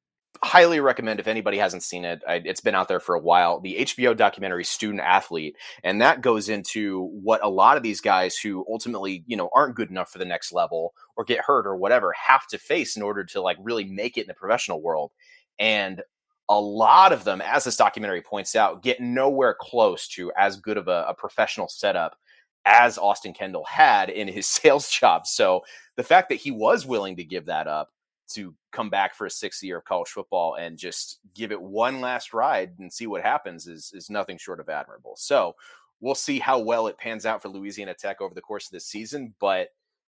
Highly 0.41 0.79
recommend 0.79 1.19
if 1.19 1.27
anybody 1.27 1.57
hasn't 1.57 1.83
seen 1.83 2.05
it. 2.05 2.21
I, 2.27 2.41
it's 2.45 2.61
been 2.61 2.75
out 2.75 2.87
there 2.87 2.99
for 2.99 3.15
a 3.15 3.19
while. 3.19 3.59
The 3.59 3.75
hbo 3.79 4.15
documentary 4.15 4.63
student 4.63 5.01
athlete. 5.01 5.55
And 5.83 6.01
that 6.01 6.21
goes 6.21 6.49
into 6.49 7.09
what 7.21 7.43
a 7.43 7.49
lot 7.49 7.77
of 7.77 7.83
these 7.83 8.01
guys 8.01 8.37
who 8.37 8.65
ultimately 8.69 9.23
you 9.27 9.35
know 9.35 9.49
aren't 9.53 9.75
good 9.75 9.89
enough 9.89 10.11
for 10.11 10.17
the 10.17 10.25
next 10.25 10.53
level 10.53 10.93
or 11.17 11.25
get 11.25 11.41
hurt 11.41 11.67
or 11.67 11.75
whatever 11.75 12.13
have 12.13 12.47
to 12.47 12.57
face 12.57 12.95
in 12.95 13.03
order 13.03 13.23
to 13.25 13.41
like 13.41 13.57
really 13.61 13.83
make 13.83 14.17
it 14.17 14.21
in 14.21 14.27
the 14.27 14.33
professional 14.33 14.81
world. 14.81 15.11
And 15.59 16.01
a 16.47 16.59
lot 16.59 17.11
of 17.11 17.25
them 17.25 17.41
as 17.41 17.65
this 17.65 17.77
documentary 17.77 18.21
points 18.21 18.55
out 18.55 18.81
get 18.81 18.99
nowhere 18.99 19.55
close 19.59 20.07
to 20.07 20.31
as 20.37 20.57
good 20.57 20.77
of 20.77 20.87
a, 20.87 21.05
a 21.09 21.13
professional 21.13 21.67
setup 21.67 22.17
as 22.65 22.97
austin 22.97 23.33
kendall 23.33 23.65
had 23.65 24.09
in 24.09 24.27
his 24.27 24.47
sales 24.47 24.89
job. 24.89 25.27
So 25.27 25.61
the 25.97 26.03
fact 26.03 26.29
that 26.29 26.35
he 26.35 26.51
was 26.51 26.85
willing 26.85 27.17
to 27.17 27.23
give 27.23 27.45
that 27.47 27.67
up 27.67 27.89
to 28.29 28.53
come 28.71 28.89
back 28.89 29.15
for 29.15 29.25
a 29.25 29.31
sixth 29.31 29.63
year 29.63 29.77
of 29.77 29.85
college 29.85 30.09
football 30.09 30.55
and 30.55 30.77
just 30.77 31.19
give 31.33 31.51
it 31.51 31.61
one 31.61 32.01
last 32.01 32.33
ride 32.33 32.73
and 32.79 32.91
see 32.91 33.07
what 33.07 33.21
happens 33.21 33.67
is 33.67 33.91
is 33.93 34.09
nothing 34.09 34.37
short 34.37 34.59
of 34.59 34.69
admirable. 34.69 35.15
So 35.17 35.55
we'll 36.01 36.15
see 36.15 36.39
how 36.39 36.59
well 36.59 36.87
it 36.87 36.97
pans 36.97 37.25
out 37.25 37.41
for 37.41 37.49
Louisiana 37.49 37.93
Tech 37.93 38.21
over 38.21 38.33
the 38.33 38.41
course 38.41 38.67
of 38.67 38.71
this 38.71 38.85
season, 38.85 39.33
but 39.39 39.69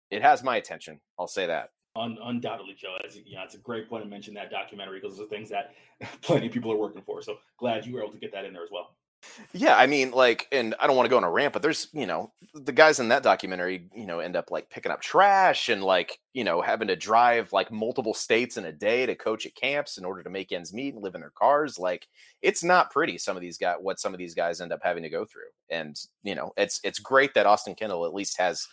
it 0.09 0.22
has 0.22 0.43
my 0.43 0.57
attention. 0.57 0.99
I'll 1.20 1.28
say 1.28 1.47
that. 1.47 1.72
Un- 1.95 2.18
undoubtedly, 2.24 2.76
Joe. 2.78 2.97
Know, 3.01 3.43
it's 3.43 3.55
a 3.55 3.59
great 3.59 3.89
point 3.89 4.03
to 4.03 4.09
mention 4.09 4.34
that 4.34 4.51
documentary 4.51 4.99
because 4.99 5.18
those 5.18 5.26
are 5.26 5.30
things 5.30 5.49
that 5.49 5.74
plenty 6.22 6.47
of 6.47 6.53
people 6.53 6.72
are 6.72 6.78
working 6.78 7.01
for. 7.01 7.22
So 7.22 7.38
glad 7.57 7.86
you 7.86 7.93
were 7.93 8.01
able 8.01 8.11
to 8.11 8.20
get 8.20 8.34
that 8.34 8.45
in 8.45 8.53
there 8.53 8.63
as 8.63 8.70
well. 8.72 8.95
Yeah, 9.53 9.76
I 9.78 9.88
mean, 9.88 10.11
like, 10.11 10.47
and 10.51 10.76
I 10.80 10.88
don't 10.88 10.95
want 10.95 11.05
to 11.05 11.09
go 11.09 11.17
on 11.17 11.23
a 11.23 11.32
rant, 11.32 11.53
but 11.53 11.61
there's, 11.61 11.88
you 11.93 12.05
know, 12.05 12.32
the 12.53 12.71
guys 12.71 12.99
in 12.99 13.09
that 13.09 13.23
documentary, 13.23 13.89
you 13.95 14.05
know, 14.05 14.19
end 14.19 14.36
up 14.36 14.51
like 14.51 14.69
picking 14.69 14.91
up 14.91 15.01
trash 15.01 15.69
and 15.69 15.84
like, 15.84 16.19
you 16.34 16.43
know, 16.43 16.61
having 16.61 16.88
to 16.88 16.95
drive 16.95 17.51
like 17.53 17.71
multiple 17.71 18.13
states 18.13 18.57
in 18.57 18.65
a 18.65 18.71
day 18.71 19.05
to 19.05 19.15
coach 19.15 19.45
at 19.45 19.55
camps 19.55 19.97
in 19.97 20.05
order 20.05 20.23
to 20.23 20.30
make 20.30 20.51
ends 20.51 20.73
meet 20.73 20.93
and 20.93 21.03
live 21.03 21.15
in 21.15 21.21
their 21.21 21.32
cars. 21.32 21.78
Like, 21.80 22.07
it's 22.41 22.63
not 22.63 22.91
pretty. 22.91 23.17
Some 23.17 23.36
of 23.36 23.41
these 23.41 23.57
guys, 23.57 23.78
what 23.82 23.99
some 23.99 24.13
of 24.13 24.17
these 24.17 24.34
guys 24.36 24.61
end 24.61 24.73
up 24.73 24.82
having 24.84 25.03
to 25.03 25.09
go 25.09 25.26
through, 25.26 25.49
and 25.69 25.99
you 26.23 26.36
know, 26.36 26.53
it's 26.57 26.80
it's 26.84 26.99
great 26.99 27.34
that 27.34 27.45
Austin 27.45 27.76
Kendall 27.76 28.05
at 28.05 28.13
least 28.13 28.38
has 28.38 28.67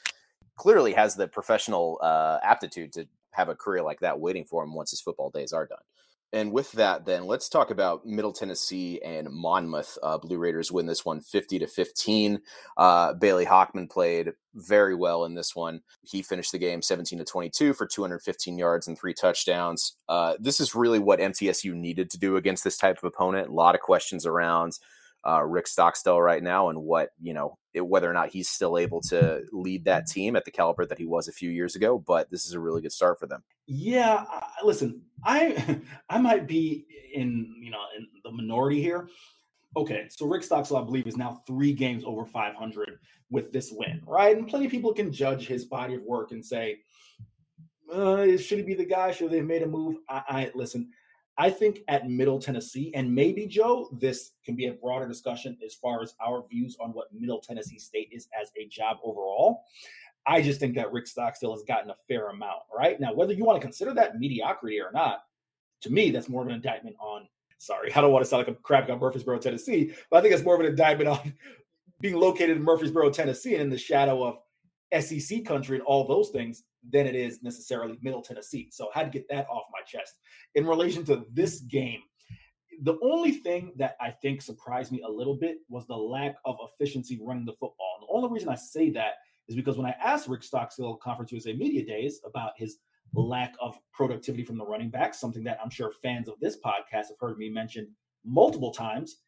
clearly 0.57 0.92
has 0.92 1.14
the 1.14 1.28
professional 1.28 1.98
uh, 2.03 2.38
aptitude 2.42 2.92
to 2.92 3.07
have 3.32 3.48
a 3.48 3.55
career 3.55 3.82
like 3.82 4.00
that 4.00 4.20
waiting 4.20 4.44
for 4.44 4.62
him 4.62 4.74
once 4.74 4.90
his 4.90 5.00
football 5.00 5.30
days 5.30 5.53
are 5.53 5.66
done. 5.66 5.78
And 6.33 6.51
with 6.51 6.72
that, 6.72 7.05
then 7.05 7.26
let's 7.26 7.49
talk 7.49 7.70
about 7.70 8.07
Middle 8.07 8.33
Tennessee 8.33 9.01
and 9.03 9.28
Monmouth. 9.30 9.99
Uh, 10.03 10.16
Blue 10.16 10.39
Raiders 10.39 10.72
win 10.72 10.87
this 10.87 11.05
one 11.05 11.20
50 11.20 11.59
to 11.59 11.66
15. 11.66 12.41
Uh, 12.76 13.12
Bailey 13.14 13.45
Hockman 13.45 13.91
played 13.91 14.33
very 14.55 14.95
well 14.95 15.26
in 15.26 15.35
this 15.35 15.55
one. 15.55 15.83
He 16.03 16.22
finished 16.22 16.53
the 16.53 16.59
game 16.59 16.80
17 16.80 17.18
to 17.18 17.24
22 17.24 17.74
for 17.74 17.87
215 17.87 18.57
yards 18.57 18.89
and 18.89 18.99
three 18.99 19.12
touchdowns. 19.12 19.97
Uh, 20.09 20.35
this 20.41 20.59
is 20.59 20.74
really 20.74 20.99
what 20.99 21.20
MTSU 21.20 21.74
needed 21.74 22.11
to 22.11 22.18
do 22.18 22.37
against 22.37 22.64
this 22.64 22.78
type 22.78 22.97
of 22.97 23.05
opponent. 23.05 23.49
A 23.49 23.53
lot 23.53 23.74
of 23.74 23.83
questions 23.83 24.24
around 24.24 24.78
uh, 25.26 25.42
Rick 25.42 25.66
Stockstill 25.66 26.20
right 26.20 26.42
now 26.42 26.68
and 26.68 26.82
what 26.82 27.10
you 27.20 27.34
know 27.34 27.58
it, 27.74 27.86
whether 27.86 28.10
or 28.10 28.12
not 28.12 28.30
he's 28.30 28.48
still 28.48 28.76
able 28.78 29.00
to 29.02 29.42
lead 29.52 29.84
that 29.84 30.06
team 30.06 30.36
at 30.36 30.44
the 30.44 30.50
caliber 30.50 30.84
that 30.86 30.98
he 30.98 31.06
was 31.06 31.28
a 31.28 31.32
few 31.32 31.50
years 31.50 31.76
ago. 31.76 31.98
But 31.98 32.30
this 32.30 32.44
is 32.44 32.52
a 32.52 32.60
really 32.60 32.82
good 32.82 32.92
start 32.92 33.18
for 33.18 33.26
them. 33.26 33.42
Yeah, 33.66 34.24
listen, 34.62 35.02
I 35.24 35.80
I 36.08 36.18
might 36.18 36.46
be 36.46 36.86
in 37.14 37.54
you 37.60 37.70
know 37.70 37.80
in 37.96 38.08
the 38.24 38.32
minority 38.32 38.82
here. 38.82 39.08
Okay, 39.74 40.06
so 40.10 40.26
Rick 40.26 40.42
Stockstill, 40.42 40.76
I 40.76 40.84
believe, 40.84 41.06
is 41.06 41.16
now 41.16 41.42
three 41.46 41.72
games 41.72 42.04
over 42.04 42.26
500 42.26 42.98
with 43.30 43.52
this 43.52 43.72
win, 43.72 44.02
right? 44.06 44.36
And 44.36 44.46
plenty 44.46 44.66
of 44.66 44.70
people 44.70 44.92
can 44.92 45.10
judge 45.10 45.46
his 45.46 45.64
body 45.64 45.94
of 45.94 46.02
work 46.02 46.32
and 46.32 46.44
say, 46.44 46.80
uh, 47.90 48.36
should 48.36 48.58
he 48.58 48.64
be 48.64 48.74
the 48.74 48.84
guy? 48.84 49.12
Should 49.12 49.30
they 49.30 49.38
have 49.38 49.46
made 49.46 49.62
a 49.62 49.66
move? 49.66 49.96
I, 50.08 50.22
I 50.28 50.50
listen. 50.54 50.90
I 51.39 51.51
think 51.51 51.80
at 51.89 52.09
Middle 52.09 52.39
Tennessee, 52.39 52.93
and 52.95 53.12
maybe 53.12 53.47
Joe, 53.47 53.89
this 54.01 54.33
can 54.45 54.55
be 54.55 54.66
a 54.66 54.72
broader 54.72 55.09
discussion 55.09 55.57
as 55.64 55.74
far 55.74 56.03
as 56.03 56.14
our 56.24 56.45
views 56.51 56.76
on 56.78 56.91
what 56.91 57.09
Middle 57.12 57.41
Tennessee 57.41 57.78
State 57.78 58.09
is 58.12 58.28
as 58.39 58.51
a 58.57 58.66
job 58.66 58.99
overall. 59.03 59.62
I 60.26 60.43
just 60.43 60.61
think 60.61 60.74
that 60.76 60.93
Rick 60.93 61.07
Stockstill 61.07 61.53
has 61.53 61.62
gotten 61.62 61.91
a 61.91 61.97
fair 62.07 62.28
amount, 62.28 62.62
right? 62.74 63.01
Now, 63.01 63.14
whether 63.14 63.33
you 63.33 63.45
want 63.45 63.61
to 63.61 63.66
consider 63.66 63.95
that 63.95 64.18
mediocrity 64.18 64.80
or 64.80 64.93
not, 64.93 65.24
to 65.80 65.91
me, 65.91 66.11
that's 66.11 66.28
more 66.28 66.43
of 66.43 66.49
an 66.49 66.55
indictment 66.55 66.97
on, 67.01 67.26
sorry, 67.59 67.93
I 67.95 68.01
don't 68.01 68.12
want 68.12 68.24
to 68.24 68.28
sound 68.28 68.47
like 68.47 68.57
a 68.57 68.61
crap 68.61 68.89
on 68.91 69.01
Murfreesboro, 69.01 69.39
Tennessee, 69.39 69.93
but 70.11 70.18
I 70.18 70.20
think 70.20 70.35
it's 70.35 70.45
more 70.45 70.55
of 70.55 70.61
an 70.61 70.66
indictment 70.66 71.09
on 71.09 71.35
being 72.01 72.16
located 72.16 72.57
in 72.57 72.62
Murfreesboro, 72.62 73.11
Tennessee, 73.11 73.55
and 73.55 73.62
in 73.62 73.70
the 73.70 73.78
shadow 73.78 74.22
of 74.22 74.39
SEC 75.01 75.45
country 75.45 75.76
and 75.76 75.86
all 75.86 76.07
those 76.07 76.30
things 76.30 76.64
than 76.90 77.07
it 77.07 77.14
is 77.14 77.43
necessarily 77.43 77.99
Middle 78.03 78.22
Tennessee. 78.22 78.68
So 78.70 78.88
I 78.95 78.99
had 78.99 79.12
to 79.12 79.18
get 79.18 79.28
that 79.28 79.47
off 79.49 79.64
my 79.72 79.80
chest. 79.86 80.18
In 80.55 80.66
relation 80.66 81.05
to 81.07 81.24
this 81.32 81.61
game, 81.61 82.01
the 82.82 82.99
only 83.03 83.32
thing 83.32 83.72
that 83.76 83.97
I 84.01 84.11
think 84.11 84.43
surprised 84.43 84.93
me 84.93 85.03
a 85.07 85.11
little 85.11 85.34
bit 85.34 85.59
was 85.68 85.86
the 85.86 85.97
lack 85.97 86.36
of 86.45 86.57
efficiency 86.62 87.20
running 87.22 87.45
the 87.45 87.53
football. 87.53 87.99
And 87.99 88.09
the 88.09 88.12
only 88.12 88.30
reason 88.30 88.49
I 88.49 88.57
say 88.57 88.90
that 88.90 89.14
is 89.49 89.57
because 89.57 89.76
when 89.76 89.86
I 89.86 89.95
asked 90.03 90.28
Rick 90.28 90.43
Stockstill 90.43 90.97
Conference 90.97 91.32
USA 91.32 91.53
Media 91.53 91.84
Days 91.84 92.20
about 92.24 92.53
his 92.57 92.78
lack 93.14 93.55
of 93.61 93.78
productivity 93.93 94.45
from 94.45 94.59
the 94.59 94.64
running 94.64 94.90
back, 94.90 95.14
something 95.14 95.45
that 95.45 95.59
I'm 95.62 95.70
sure 95.70 95.93
fans 96.03 96.28
of 96.28 96.34
this 96.40 96.59
podcast 96.64 97.09
have 97.09 97.18
heard 97.20 97.38
me 97.38 97.51
mention 97.51 97.88
multiple 98.24 98.72
times, 98.72 99.18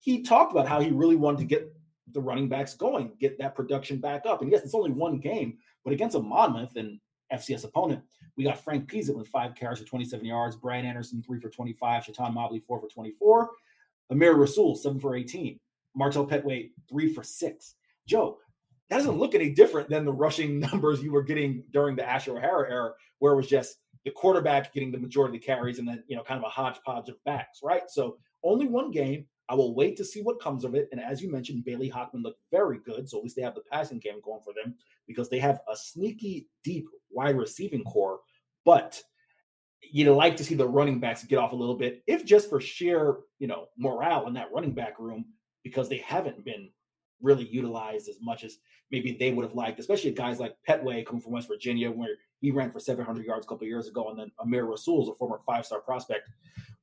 he 0.00 0.22
talked 0.22 0.52
about 0.52 0.68
how 0.68 0.80
he 0.80 0.90
really 0.90 1.16
wanted 1.16 1.38
to 1.38 1.44
get 1.44 1.72
the 2.12 2.20
running 2.20 2.48
backs 2.48 2.74
going, 2.74 3.12
get 3.18 3.38
that 3.38 3.54
production 3.54 3.98
back 3.98 4.26
up. 4.26 4.42
And 4.42 4.50
yes, 4.50 4.62
it's 4.62 4.74
only 4.74 4.90
one 4.90 5.18
game, 5.18 5.58
but 5.84 5.92
against 5.92 6.16
a 6.16 6.20
Monmouth 6.20 6.76
and 6.76 7.00
FCS 7.32 7.64
opponent, 7.64 8.02
we 8.36 8.44
got 8.44 8.62
Frank 8.62 8.90
Peasant 8.90 9.16
with 9.16 9.28
five 9.28 9.54
carries 9.54 9.78
for 9.78 9.84
27 9.84 10.24
yards, 10.24 10.56
Brian 10.56 10.84
Anderson 10.84 11.22
three 11.22 11.40
for 11.40 11.48
25, 11.48 12.06
Chaton 12.06 12.34
Mobley 12.34 12.60
four 12.60 12.80
for 12.80 12.88
24, 12.88 13.50
Amir 14.10 14.34
Rasul 14.34 14.76
seven 14.76 15.00
for 15.00 15.16
18, 15.16 15.58
Martell 15.94 16.26
Petway, 16.26 16.70
three 16.88 17.12
for 17.12 17.22
six. 17.22 17.76
Joe, 18.06 18.38
that 18.90 18.98
doesn't 18.98 19.18
look 19.18 19.34
any 19.34 19.50
different 19.50 19.88
than 19.88 20.04
the 20.04 20.12
rushing 20.12 20.60
numbers 20.72 21.02
you 21.02 21.12
were 21.12 21.22
getting 21.22 21.64
during 21.72 21.96
the 21.96 22.08
Asher 22.08 22.36
O'Hara 22.36 22.70
era, 22.70 22.92
where 23.18 23.32
it 23.32 23.36
was 23.36 23.48
just 23.48 23.78
the 24.04 24.10
quarterback 24.10 24.72
getting 24.74 24.92
the 24.92 24.98
majority 24.98 25.36
of 25.36 25.40
the 25.40 25.46
carries 25.46 25.78
and 25.78 25.88
then 25.88 26.02
you 26.06 26.16
know 26.16 26.22
kind 26.22 26.38
of 26.38 26.46
a 26.46 26.50
hodgepodge 26.50 27.08
of 27.08 27.22
backs, 27.24 27.60
right? 27.62 27.88
So 27.88 28.18
only 28.42 28.66
one 28.66 28.90
game. 28.90 29.26
I 29.48 29.54
will 29.54 29.74
wait 29.74 29.96
to 29.98 30.04
see 30.04 30.22
what 30.22 30.40
comes 30.40 30.64
of 30.64 30.74
it. 30.74 30.88
And 30.90 31.00
as 31.00 31.22
you 31.22 31.30
mentioned, 31.30 31.64
Bailey 31.64 31.90
Hockman 31.90 32.22
looked 32.22 32.40
very 32.50 32.78
good. 32.78 33.08
So 33.08 33.18
at 33.18 33.24
least 33.24 33.36
they 33.36 33.42
have 33.42 33.54
the 33.54 33.62
passing 33.70 33.98
game 33.98 34.20
going 34.24 34.40
for 34.42 34.54
them 34.54 34.74
because 35.06 35.28
they 35.28 35.38
have 35.38 35.60
a 35.70 35.76
sneaky, 35.76 36.48
deep 36.62 36.86
wide 37.10 37.36
receiving 37.36 37.84
core. 37.84 38.20
But 38.64 39.02
you'd 39.82 40.10
like 40.14 40.36
to 40.36 40.44
see 40.44 40.54
the 40.54 40.66
running 40.66 40.98
backs 40.98 41.24
get 41.24 41.38
off 41.38 41.52
a 41.52 41.56
little 41.56 41.76
bit, 41.76 42.02
if 42.06 42.24
just 42.24 42.48
for 42.48 42.60
sheer, 42.60 43.18
you 43.38 43.46
know, 43.46 43.66
morale 43.76 44.26
in 44.26 44.34
that 44.34 44.52
running 44.52 44.72
back 44.72 44.98
room, 44.98 45.26
because 45.62 45.88
they 45.88 45.98
haven't 45.98 46.44
been 46.44 46.70
really 47.20 47.46
utilized 47.46 48.08
as 48.08 48.16
much 48.20 48.44
as 48.44 48.58
maybe 48.90 49.16
they 49.18 49.30
would 49.30 49.44
have 49.44 49.54
liked, 49.54 49.78
especially 49.80 50.10
guys 50.10 50.40
like 50.40 50.56
Petway 50.68 51.04
coming 51.04 51.20
from 51.20 51.32
West 51.32 51.48
Virginia, 51.48 51.90
where 51.90 52.16
he 52.40 52.50
ran 52.50 52.70
for 52.70 52.80
700 52.80 53.24
yards 53.24 53.46
a 53.46 53.48
couple 53.48 53.66
years 53.66 53.88
ago, 53.88 54.10
and 54.10 54.18
then 54.18 54.30
Amir 54.40 54.64
Rasul 54.66 55.02
is 55.02 55.08
a 55.08 55.14
former 55.14 55.40
five-star 55.46 55.80
prospect 55.80 56.28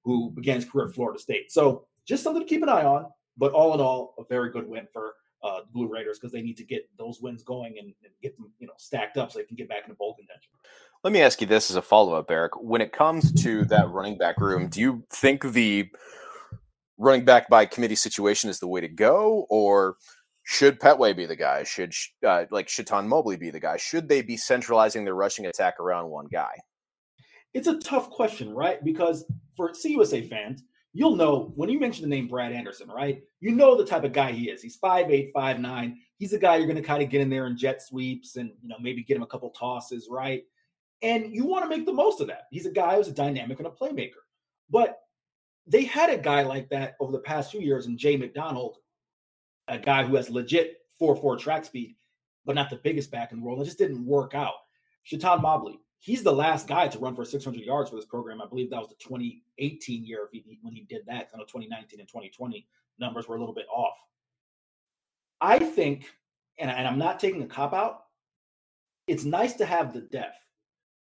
who 0.03 0.31
began 0.31 0.55
his 0.55 0.65
career 0.65 0.87
at 0.87 0.93
Florida 0.93 1.19
State. 1.19 1.51
So 1.51 1.85
just 2.07 2.23
something 2.23 2.41
to 2.41 2.47
keep 2.47 2.63
an 2.63 2.69
eye 2.69 2.83
on. 2.83 3.05
But 3.37 3.53
all 3.53 3.73
in 3.73 3.79
all, 3.79 4.13
a 4.19 4.23
very 4.29 4.51
good 4.51 4.67
win 4.67 4.87
for 4.91 5.13
uh, 5.43 5.61
the 5.61 5.71
Blue 5.71 5.87
Raiders 5.87 6.19
because 6.19 6.31
they 6.31 6.41
need 6.41 6.57
to 6.57 6.63
get 6.63 6.87
those 6.97 7.21
wins 7.21 7.43
going 7.43 7.77
and, 7.79 7.93
and, 8.03 8.13
get 8.21 8.37
them, 8.37 8.51
you 8.59 8.67
know, 8.67 8.73
stacked 8.77 9.17
up 9.17 9.31
so 9.31 9.39
they 9.39 9.45
can 9.45 9.55
get 9.55 9.69
back 9.69 9.83
into 9.83 9.95
bowl 9.95 10.13
contention. 10.15 10.51
Let 11.03 11.13
me 11.13 11.21
ask 11.21 11.41
you 11.41 11.47
this 11.47 11.71
as 11.71 11.77
a 11.77 11.81
follow 11.81 12.13
up, 12.13 12.29
Eric. 12.29 12.61
When 12.61 12.81
it 12.81 12.91
comes 12.91 13.31
to 13.43 13.65
that 13.65 13.89
running 13.89 14.17
back 14.17 14.39
room, 14.39 14.67
do 14.67 14.79
you 14.79 15.03
think 15.09 15.43
the 15.43 15.89
running 16.97 17.25
back 17.25 17.49
by 17.49 17.65
committee 17.65 17.95
situation 17.95 18.49
is 18.49 18.59
the 18.59 18.67
way 18.67 18.81
to 18.81 18.87
go, 18.87 19.47
or 19.49 19.95
should 20.43 20.79
Petway 20.79 21.15
be 21.15 21.25
the 21.25 21.35
guy? 21.35 21.63
Should 21.63 21.93
uh, 22.25 22.45
like 22.51 22.67
Chaton 22.67 23.07
Mobley 23.07 23.37
be 23.37 23.49
the 23.49 23.59
guy? 23.59 23.77
Should 23.77 24.07
they 24.07 24.21
be 24.21 24.37
centralizing 24.37 25.05
their 25.05 25.15
rushing 25.15 25.47
attack 25.47 25.79
around 25.79 26.09
one 26.09 26.27
guy? 26.31 26.53
It's 27.53 27.67
a 27.67 27.79
tough 27.79 28.09
question, 28.11 28.53
right? 28.53 28.83
Because 28.83 29.25
for 29.55 29.71
CUSA 29.71 30.29
fans, 30.29 30.63
you'll 30.93 31.15
know 31.15 31.51
when 31.55 31.69
you 31.69 31.79
mention 31.79 32.03
the 32.03 32.15
name 32.15 32.27
Brad 32.27 32.51
Anderson, 32.51 32.89
right? 32.89 33.21
You 33.39 33.51
know 33.51 33.75
the 33.77 33.85
type 33.85 34.03
of 34.03 34.13
guy 34.13 34.31
he 34.31 34.49
is. 34.49 34.61
He's 34.61 34.77
5'8, 34.77 35.31
5'9. 35.33 35.95
He's 36.17 36.33
a 36.33 36.37
guy 36.37 36.57
you're 36.57 36.67
going 36.67 36.75
to 36.75 36.81
kind 36.81 37.01
of 37.01 37.09
get 37.09 37.21
in 37.21 37.29
there 37.29 37.47
in 37.47 37.57
jet 37.57 37.81
sweeps 37.81 38.35
and, 38.35 38.51
you 38.61 38.67
know, 38.67 38.77
maybe 38.79 39.03
get 39.03 39.17
him 39.17 39.23
a 39.23 39.27
couple 39.27 39.49
tosses, 39.51 40.07
right? 40.11 40.43
And 41.01 41.33
you 41.33 41.45
want 41.45 41.63
to 41.63 41.69
make 41.69 41.85
the 41.85 41.93
most 41.93 42.21
of 42.21 42.27
that. 42.27 42.43
He's 42.51 42.65
a 42.65 42.71
guy 42.71 42.95
who's 42.95 43.07
a 43.07 43.13
dynamic 43.13 43.57
and 43.59 43.67
a 43.67 43.71
playmaker. 43.71 44.21
But 44.69 44.99
they 45.65 45.83
had 45.83 46.09
a 46.09 46.17
guy 46.17 46.43
like 46.43 46.69
that 46.69 46.95
over 46.99 47.11
the 47.11 47.19
past 47.19 47.51
few 47.51 47.61
years 47.61 47.85
in 47.87 47.97
Jay 47.97 48.17
McDonald, 48.17 48.77
a 49.67 49.77
guy 49.77 50.03
who 50.03 50.15
has 50.15 50.29
legit 50.29 50.77
4-4 51.01 51.39
track 51.39 51.65
speed, 51.65 51.95
but 52.45 52.55
not 52.55 52.69
the 52.69 52.81
biggest 52.83 53.11
back 53.11 53.31
in 53.31 53.39
the 53.39 53.45
world. 53.45 53.61
It 53.61 53.65
just 53.65 53.77
didn't 53.77 54.05
work 54.05 54.35
out. 54.35 54.53
Chaton 55.03 55.41
Mobley, 55.41 55.79
he's 56.01 56.23
the 56.23 56.33
last 56.33 56.67
guy 56.67 56.87
to 56.87 56.99
run 56.99 57.15
for 57.15 57.23
600 57.23 57.63
yards 57.63 57.89
for 57.89 57.95
this 57.95 58.05
program. 58.05 58.41
I 58.41 58.47
believe 58.47 58.71
that 58.71 58.79
was 58.79 58.89
the 58.89 58.95
2018 58.95 60.03
year 60.03 60.27
he, 60.31 60.43
when 60.61 60.73
he 60.73 60.81
did 60.81 61.05
that. 61.05 61.29
I 61.33 61.37
know 61.37 61.43
2019 61.43 61.99
and 61.99 62.09
2020 62.09 62.67
numbers 62.99 63.27
were 63.27 63.35
a 63.35 63.39
little 63.39 63.55
bit 63.55 63.67
off. 63.73 63.95
I 65.39 65.59
think, 65.59 66.09
and, 66.57 66.69
and 66.69 66.87
I'm 66.87 66.97
not 66.97 67.19
taking 67.19 67.43
a 67.43 67.47
cop 67.47 67.73
out, 67.73 68.05
it's 69.07 69.25
nice 69.25 69.53
to 69.53 69.65
have 69.65 69.93
the 69.93 70.01
depth, 70.01 70.37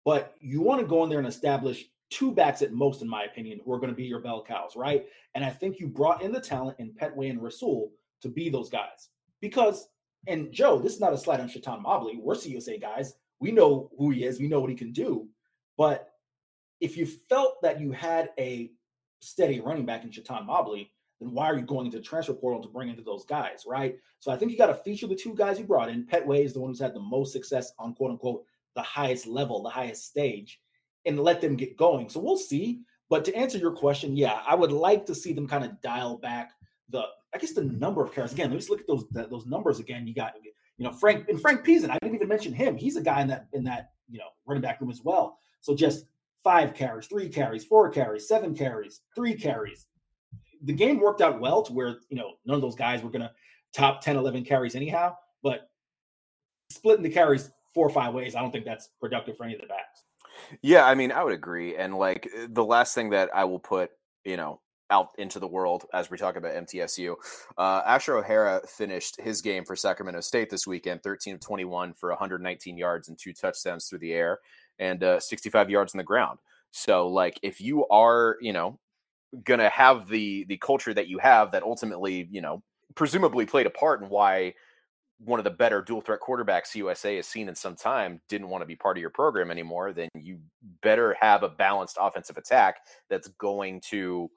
but 0.04 0.36
you 0.40 0.62
want 0.62 0.82
to 0.82 0.88
go 0.88 1.04
in 1.04 1.10
there 1.10 1.20
and 1.20 1.28
establish 1.28 1.86
two 2.10 2.32
backs 2.32 2.62
at 2.64 2.74
most, 2.74 3.04
in 3.04 3.08
my 3.08 3.24
opinion, 3.24 3.60
who 3.64 3.72
are 3.74 3.80
going 3.80 3.90
to 3.92 3.96
be 3.96 4.04
your 4.04 4.20
bell 4.20 4.44
cows, 4.44 4.76
right? 4.76 5.06
And 5.36 5.46
I 5.46 5.50
think 5.50 5.80
you 5.80 5.88
brought 5.88 6.24
in 6.24 6.32
the 6.32 6.42
talent 6.42 6.78
in 6.80 6.92
Petway 6.92 7.30
and 7.30 7.42
Rasul 7.42 7.92
to 8.22 8.30
be 8.30 8.50
those 8.50 8.70
guys. 8.70 9.10
Because, 9.42 9.90
and 10.28 10.52
Joe, 10.52 10.80
this 10.80 10.94
is 10.94 11.00
not 11.00 11.14
a 11.14 11.18
slide 11.18 11.40
on 11.40 11.50
Chaton 11.50 11.84
Mobley. 11.84 12.20
We're 12.22 12.36
CUSA 12.36 12.82
guys 12.82 13.14
we 13.42 13.52
know 13.52 13.90
who 13.98 14.12
he 14.12 14.24
is, 14.24 14.40
we 14.40 14.48
know 14.48 14.62
what 14.62 14.70
he 14.70 14.76
can 14.76 14.92
do. 14.92 15.28
But 15.78 16.10
if 16.80 16.96
you 16.96 17.06
felt 17.06 17.62
that 17.62 17.80
you 17.80 17.92
had 17.92 18.30
a 18.40 18.72
steady 19.20 19.60
running 19.60 19.86
back 19.86 20.04
in 20.04 20.12
Chaton 20.12 20.46
Mobley, 20.46 20.92
then 21.20 21.32
why 21.32 21.46
are 21.46 21.58
you 21.58 21.66
going 21.66 21.86
into 21.86 21.98
the 21.98 22.04
transfer 22.04 22.34
portal 22.34 22.62
to 22.62 22.70
bring 22.70 22.90
into 22.90 23.04
those 23.04 23.26
guys, 23.26 23.64
right? 23.68 23.98
So 24.20 24.32
I 24.32 24.38
think 24.38 24.52
you 24.52 24.58
got 24.58 24.68
to 24.68 24.76
feature 24.76 25.08
the 25.08 25.16
two 25.16 25.36
guys 25.36 25.60
you 25.60 25.66
brought 25.66 25.90
in. 25.90 26.06
Petway 26.06 26.44
is 26.44 26.54
the 26.54 26.60
one 26.60 26.70
who's 26.72 26.80
had 26.80 26.96
the 26.96 27.00
most 27.00 27.34
success 27.34 27.74
on 27.78 27.94
quote 27.94 28.12
unquote 28.12 28.46
the 28.76 28.82
highest 28.82 29.28
level, 29.28 29.62
the 29.62 29.70
highest 29.70 30.06
stage. 30.06 30.60
and 31.06 31.20
let 31.20 31.42
them 31.42 31.56
get 31.56 31.78
going. 31.78 32.10
So 32.10 32.20
we'll 32.20 32.38
see. 32.38 32.82
But 33.10 33.26
to 33.26 33.36
answer 33.36 33.58
your 33.58 33.72
question, 33.72 34.16
yeah, 34.16 34.42
I 34.48 34.56
would 34.56 34.72
like 34.72 35.06
to 35.08 35.16
see 35.16 35.34
them 35.34 35.48
kind 35.48 35.64
of 35.64 35.82
dial 35.82 36.18
back 36.18 36.52
the, 36.90 37.04
I 37.34 37.38
guess 37.38 37.54
the 37.54 37.64
number 37.64 38.04
of 38.04 38.14
carries. 38.14 38.34
Again, 38.34 38.52
let's 38.52 38.70
look 38.70 38.82
at 38.82 38.88
those 38.88 39.06
those 39.10 39.46
numbers 39.46 39.80
again. 39.80 40.08
You 40.08 40.14
got, 40.14 40.34
you 40.82 40.88
know, 40.88 40.94
Frank 40.94 41.30
and 41.30 41.40
Frank 41.40 41.64
Peasant. 41.64 41.92
I 41.92 42.00
didn't 42.02 42.16
even 42.16 42.28
mention 42.28 42.54
him. 42.54 42.76
He's 42.76 42.96
a 42.96 43.04
guy 43.04 43.22
in 43.22 43.28
that 43.28 43.46
in 43.54 43.64
that 43.66 43.92
you 44.10 44.18
know 44.18 44.30
running 44.48 44.64
back 44.64 44.82
room 44.82 44.90
as 44.90 45.02
well. 45.04 45.38
So 45.60 45.76
just 45.76 46.06
five 46.44 46.74
carries, 46.74 47.06
three 47.06 47.30
carries, 47.30 47.64
four 47.64 47.88
carries, 47.92 48.28
seven 48.28 48.56
carries, 48.56 49.02
three 49.14 49.36
carries. 49.36 49.86
The 50.64 50.74
game 50.74 51.00
worked 51.00 51.22
out 51.22 51.40
well 51.40 51.62
to 51.62 51.72
where, 51.72 52.00
you 52.10 52.18
know, 52.18 52.32
none 52.48 52.56
of 52.56 52.62
those 52.64 52.74
guys 52.74 53.04
were 53.04 53.12
going 53.12 53.22
to 53.22 53.32
top 53.76 54.02
10, 54.02 54.16
11 54.16 54.44
carries 54.44 54.74
anyhow. 54.74 55.16
But 55.44 55.70
splitting 56.72 57.04
the 57.04 57.12
carries 57.12 57.52
four 57.76 57.86
or 57.86 57.92
five 57.92 58.16
ways, 58.16 58.34
I 58.36 58.42
don't 58.42 58.52
think 58.52 58.66
that's 58.66 58.90
productive 59.00 59.38
for 59.38 59.44
any 59.44 59.54
of 59.54 59.62
the 59.62 59.68
backs. 59.68 60.04
Yeah, 60.64 60.88
I 60.88 60.96
mean, 60.96 61.12
I 61.12 61.24
would 61.24 61.34
agree. 61.34 61.76
And 61.76 61.96
like 61.96 62.28
the 62.50 62.66
last 62.66 62.96
thing 62.96 63.12
that 63.12 63.30
I 63.36 63.44
will 63.44 63.60
put, 63.60 63.92
you 64.26 64.36
know, 64.36 64.62
out 64.92 65.10
into 65.18 65.40
the 65.40 65.48
world 65.48 65.86
as 65.94 66.12
we 66.12 66.18
talk 66.18 66.36
about 66.36 66.54
MTSU. 66.54 67.16
Uh, 67.58 67.82
Asher 67.86 68.18
O'Hara 68.18 68.62
finished 68.68 69.20
his 69.20 69.42
game 69.42 69.66
for 69.66 69.76
Sacramento 69.76 70.22
State 70.22 70.50
this 70.50 70.68
weekend, 70.68 71.02
13 71.02 71.36
of 71.36 71.40
21 71.40 71.94
for 71.94 72.10
119 72.10 72.78
yards 72.78 73.08
and 73.10 73.18
two 73.18 73.34
touchdowns 73.34 73.88
through 73.88 74.00
the 74.00 74.14
air 74.14 74.40
and 74.78 75.04
uh, 75.04 75.20
65 75.20 75.70
yards 75.70 75.96
on 75.96 75.98
the 75.98 76.04
ground. 76.04 76.40
So, 76.72 77.08
like, 77.08 77.40
if 77.42 77.60
you 77.60 77.88
are, 77.88 78.38
you 78.42 78.54
know, 78.54 78.80
gonna 79.44 79.70
have 79.70 80.08
the 80.08 80.46
the 80.46 80.58
culture 80.58 80.94
that 80.94 81.08
you 81.08 81.18
have, 81.20 81.52
that 81.52 81.64
ultimately, 81.64 82.28
you 82.32 82.42
know, 82.42 82.64
presumably 82.96 83.46
played 83.46 83.66
a 83.66 83.72
part 83.72 84.02
in 84.02 84.10
why 84.10 84.54
one 85.24 85.40
of 85.40 85.44
the 85.44 85.52
better 85.52 85.82
dual 85.82 86.02
threat 86.02 86.20
quarterbacks 86.20 86.76
USA 86.76 87.16
has 87.16 87.28
seen 87.28 87.48
in 87.48 87.56
some 87.56 87.76
time 87.76 88.20
didn't 88.28 88.50
want 88.50 88.62
to 88.62 88.66
be 88.66 88.76
part 88.76 88.98
of 88.98 89.02
your 89.02 89.10
program 89.12 89.52
anymore, 89.52 89.94
then 89.94 90.10
you 90.16 90.40
better 90.82 91.16
have 91.20 91.44
a 91.44 91.50
balanced 91.50 91.98
offensive 92.02 92.38
attack 92.38 92.78
that's 93.10 93.28
going 93.28 93.80
to, 93.82 94.30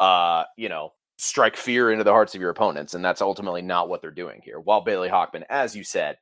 uh, 0.00 0.44
you 0.56 0.68
know, 0.68 0.92
strike 1.18 1.56
fear 1.56 1.92
into 1.92 2.02
the 2.02 2.10
hearts 2.10 2.34
of 2.34 2.40
your 2.40 2.50
opponents. 2.50 2.94
And 2.94 3.04
that's 3.04 3.20
ultimately 3.20 3.62
not 3.62 3.88
what 3.88 4.00
they're 4.00 4.10
doing 4.10 4.40
here. 4.42 4.58
While 4.58 4.80
Bailey 4.80 5.10
Hockman, 5.10 5.44
as 5.50 5.76
you 5.76 5.84
said, 5.84 6.16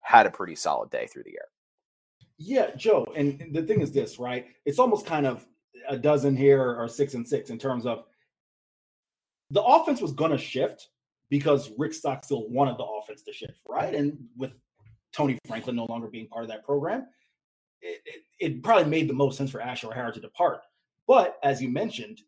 had 0.00 0.24
a 0.24 0.30
pretty 0.30 0.54
solid 0.54 0.88
day 0.90 1.08
through 1.08 1.24
the 1.24 1.32
air. 1.32 1.48
Yeah, 2.38 2.70
Joe. 2.76 3.04
And 3.16 3.48
the 3.52 3.62
thing 3.62 3.80
is 3.80 3.90
this, 3.90 4.18
right? 4.20 4.46
It's 4.64 4.78
almost 4.78 5.04
kind 5.04 5.26
of 5.26 5.44
a 5.88 5.98
dozen 5.98 6.36
here 6.36 6.62
or 6.62 6.88
six 6.88 7.14
and 7.14 7.26
six 7.26 7.50
in 7.50 7.58
terms 7.58 7.86
of 7.86 8.04
the 9.50 9.62
offense 9.62 10.00
was 10.00 10.12
going 10.12 10.30
to 10.30 10.38
shift 10.38 10.88
because 11.28 11.72
Rick 11.76 11.94
Stockstill 11.94 12.48
wanted 12.48 12.78
the 12.78 12.84
offense 12.84 13.22
to 13.22 13.32
shift, 13.32 13.60
right? 13.68 13.94
And 13.94 14.16
with 14.36 14.52
Tony 15.12 15.38
Franklin 15.46 15.74
no 15.74 15.86
longer 15.86 16.06
being 16.06 16.28
part 16.28 16.44
of 16.44 16.50
that 16.50 16.64
program, 16.64 17.06
it, 17.82 18.00
it, 18.04 18.22
it 18.38 18.62
probably 18.62 18.88
made 18.88 19.08
the 19.08 19.14
most 19.14 19.36
sense 19.36 19.50
for 19.50 19.60
Asher 19.60 19.88
O'Hara 19.88 20.12
to 20.12 20.20
depart. 20.20 20.60
But 21.08 21.38
as 21.42 21.60
you 21.60 21.68
mentioned, 21.68 22.20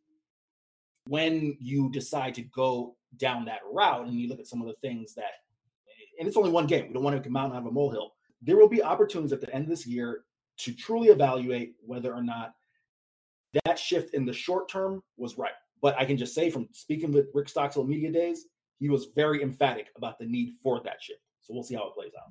when 1.08 1.56
you 1.58 1.90
decide 1.90 2.34
to 2.34 2.42
go 2.42 2.94
down 3.16 3.44
that 3.46 3.60
route 3.72 4.06
and 4.06 4.20
you 4.20 4.28
look 4.28 4.38
at 4.38 4.46
some 4.46 4.60
of 4.60 4.68
the 4.68 4.76
things 4.82 5.14
that, 5.14 5.32
and 6.18 6.28
it's 6.28 6.36
only 6.36 6.50
one 6.50 6.66
game, 6.66 6.86
we 6.88 6.94
don't 6.94 7.02
want 7.02 7.16
to 7.16 7.22
come 7.22 7.36
out 7.36 7.46
and 7.46 7.54
have 7.54 7.66
a 7.66 7.70
molehill 7.70 8.12
there 8.42 8.56
will 8.56 8.68
be 8.68 8.82
opportunities 8.82 9.32
at 9.32 9.40
the 9.40 9.52
end 9.54 9.64
of 9.64 9.70
this 9.70 9.86
year 9.86 10.24
to 10.58 10.74
truly 10.74 11.08
evaluate 11.08 11.74
whether 11.84 12.12
or 12.12 12.22
not 12.22 12.54
that 13.64 13.78
shift 13.78 14.14
in 14.14 14.24
the 14.24 14.32
short 14.32 14.68
term 14.68 15.02
was 15.16 15.38
right. 15.38 15.52
But 15.80 15.96
I 15.98 16.04
can 16.04 16.16
just 16.16 16.34
say 16.34 16.50
from 16.50 16.68
speaking 16.72 17.12
with 17.12 17.28
Rick 17.34 17.48
Stockstill 17.48 17.84
media 17.84 18.10
days, 18.10 18.46
he 18.78 18.88
was 18.88 19.08
very 19.14 19.42
emphatic 19.42 19.88
about 19.96 20.18
the 20.18 20.26
need 20.26 20.54
for 20.62 20.80
that 20.84 21.02
shift. 21.02 21.20
So 21.40 21.54
we'll 21.54 21.62
see 21.62 21.74
how 21.74 21.88
it 21.88 21.94
plays 21.94 22.12
out. 22.18 22.30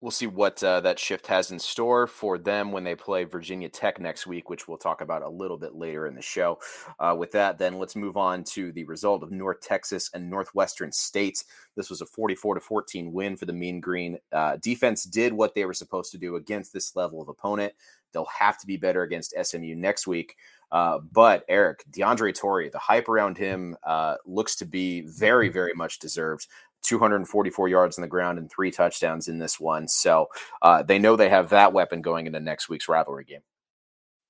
We'll 0.00 0.10
see 0.10 0.26
what 0.26 0.62
uh, 0.64 0.80
that 0.80 0.98
shift 0.98 1.26
has 1.26 1.50
in 1.50 1.58
store 1.58 2.06
for 2.06 2.38
them 2.38 2.72
when 2.72 2.84
they 2.84 2.94
play 2.94 3.24
Virginia 3.24 3.68
Tech 3.68 4.00
next 4.00 4.26
week, 4.26 4.48
which 4.48 4.66
we'll 4.66 4.78
talk 4.78 5.02
about 5.02 5.20
a 5.20 5.28
little 5.28 5.58
bit 5.58 5.74
later 5.74 6.06
in 6.06 6.14
the 6.14 6.22
show. 6.22 6.58
Uh, 6.98 7.14
with 7.18 7.32
that, 7.32 7.58
then 7.58 7.78
let's 7.78 7.94
move 7.94 8.16
on 8.16 8.42
to 8.44 8.72
the 8.72 8.84
result 8.84 9.22
of 9.22 9.30
North 9.30 9.60
Texas 9.60 10.08
and 10.14 10.30
Northwestern 10.30 10.90
State. 10.90 11.44
This 11.76 11.90
was 11.90 12.00
a 12.00 12.06
44 12.06 12.54
to 12.54 12.60
14 12.62 13.12
win 13.12 13.36
for 13.36 13.44
the 13.44 13.52
Mean 13.52 13.78
Green. 13.78 14.16
Uh, 14.32 14.56
defense 14.56 15.04
did 15.04 15.34
what 15.34 15.54
they 15.54 15.66
were 15.66 15.74
supposed 15.74 16.12
to 16.12 16.18
do 16.18 16.36
against 16.36 16.72
this 16.72 16.96
level 16.96 17.20
of 17.20 17.28
opponent. 17.28 17.74
They'll 18.12 18.24
have 18.26 18.58
to 18.58 18.66
be 18.66 18.78
better 18.78 19.02
against 19.02 19.34
SMU 19.40 19.74
next 19.74 20.06
week. 20.06 20.36
Uh, 20.72 20.98
but 21.12 21.44
Eric, 21.48 21.84
DeAndre 21.90 22.34
Torrey, 22.34 22.68
the 22.68 22.78
hype 22.78 23.08
around 23.08 23.36
him 23.36 23.76
uh, 23.84 24.14
looks 24.24 24.56
to 24.56 24.64
be 24.64 25.02
very, 25.02 25.48
very 25.48 25.74
much 25.74 25.98
deserved. 25.98 26.46
244 26.82 27.68
yards 27.68 27.98
on 27.98 28.02
the 28.02 28.08
ground 28.08 28.38
and 28.38 28.50
three 28.50 28.70
touchdowns 28.70 29.28
in 29.28 29.38
this 29.38 29.60
one. 29.60 29.88
So 29.88 30.26
uh, 30.62 30.82
they 30.82 30.98
know 30.98 31.16
they 31.16 31.28
have 31.28 31.50
that 31.50 31.72
weapon 31.72 32.02
going 32.02 32.26
into 32.26 32.40
next 32.40 32.68
week's 32.68 32.88
rivalry 32.88 33.24
game. 33.24 33.42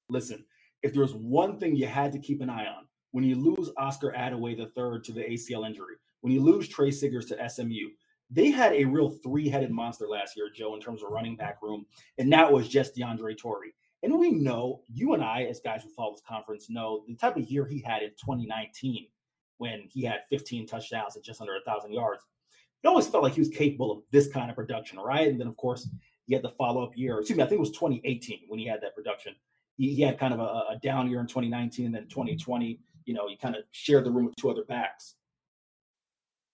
Listen, 0.09 0.45
if 0.83 0.93
there's 0.93 1.15
one 1.15 1.59
thing 1.59 1.77
you 1.77 1.87
had 1.87 2.13
to 2.13 2.19
keep 2.19 2.41
an 2.41 2.51
eye 2.51 2.67
on 2.67 2.87
when 3.13 3.25
you 3.25 3.37
lose 3.37 3.71
Oscar 3.77 4.13
the 4.13 4.71
third 4.75 5.05
to 5.05 5.13
the 5.13 5.23
ACL 5.23 5.67
injury, 5.67 5.95
when 6.21 6.33
you 6.33 6.43
lose 6.43 6.69
Trey 6.69 6.91
Siggers 6.91 7.27
to 7.27 7.49
SMU, 7.49 7.91
they 8.31 8.51
had 8.51 8.73
a 8.73 8.85
real 8.85 9.09
three-headed 9.09 9.71
monster 9.71 10.07
last 10.07 10.37
year, 10.37 10.49
Joe, 10.55 10.75
in 10.75 10.81
terms 10.81 11.03
of 11.03 11.11
running 11.11 11.37
back 11.37 11.59
room, 11.63 11.87
and 12.19 12.33
that 12.33 12.53
was 12.53 12.69
just 12.69 12.95
DeAndre 12.95 13.37
Torrey. 13.37 13.75
And 14.03 14.19
we 14.19 14.31
know, 14.31 14.83
you 14.93 15.15
and 15.15 15.23
I, 15.23 15.43
as 15.43 15.61
guys 15.61 15.83
who 15.83 15.91
follow 15.91 16.13
this 16.13 16.23
conference, 16.27 16.71
know 16.71 17.03
the 17.07 17.17
type 17.17 17.37
of 17.37 17.51
year 17.51 17.67
he 17.67 17.83
had 17.83 18.03
in 18.03 18.11
2019 18.11 19.09
when 19.59 19.83
he 19.91 20.03
had 20.05 20.21
15 20.31 20.67
touchdowns 20.67 21.17
and 21.17 21.25
just 21.25 21.41
under 21.41 21.57
a 21.57 21.61
thousand 21.67 21.93
yards 21.93 22.25
it 22.83 22.89
always 22.89 23.07
felt 23.07 23.22
like 23.22 23.35
he 23.35 23.41
was 23.41 23.49
capable 23.49 23.93
of 23.93 24.03
this 24.11 24.28
kind 24.28 24.51
of 24.51 24.57
production, 24.57 24.99
right? 24.99 25.28
And 25.28 25.39
then, 25.39 25.47
of 25.47 25.57
course, 25.57 25.89
he 26.26 26.35
had 26.35 26.43
the 26.43 26.51
follow 26.51 26.83
up 26.83 26.97
year. 26.97 27.18
Excuse 27.18 27.37
me, 27.37 27.43
I 27.43 27.47
think 27.47 27.59
it 27.59 27.61
was 27.61 27.72
2018 27.72 28.43
when 28.49 28.59
he 28.59 28.66
had 28.66 28.81
that 28.83 28.95
production. 28.95 29.35
He, 29.76 29.95
he 29.95 30.03
had 30.03 30.18
kind 30.18 30.33
of 30.33 30.41
a, 30.41 30.43
a, 30.43 30.78
down 30.83 31.11
year 31.11 31.20
in 31.20 31.26
2019, 31.26 31.87
and 31.87 31.95
then 31.95 32.03
mm-hmm. 32.03 32.09
2020, 32.09 32.81
you 33.05 33.14
know, 33.14 33.28
he 33.28 33.37
kind 33.37 33.57
of 33.57 33.64
shared 33.72 34.05
the 34.05 34.11
room 34.11 34.26
with 34.26 34.37
two 34.37 34.51
other 34.51 34.64
backs. 34.64 35.16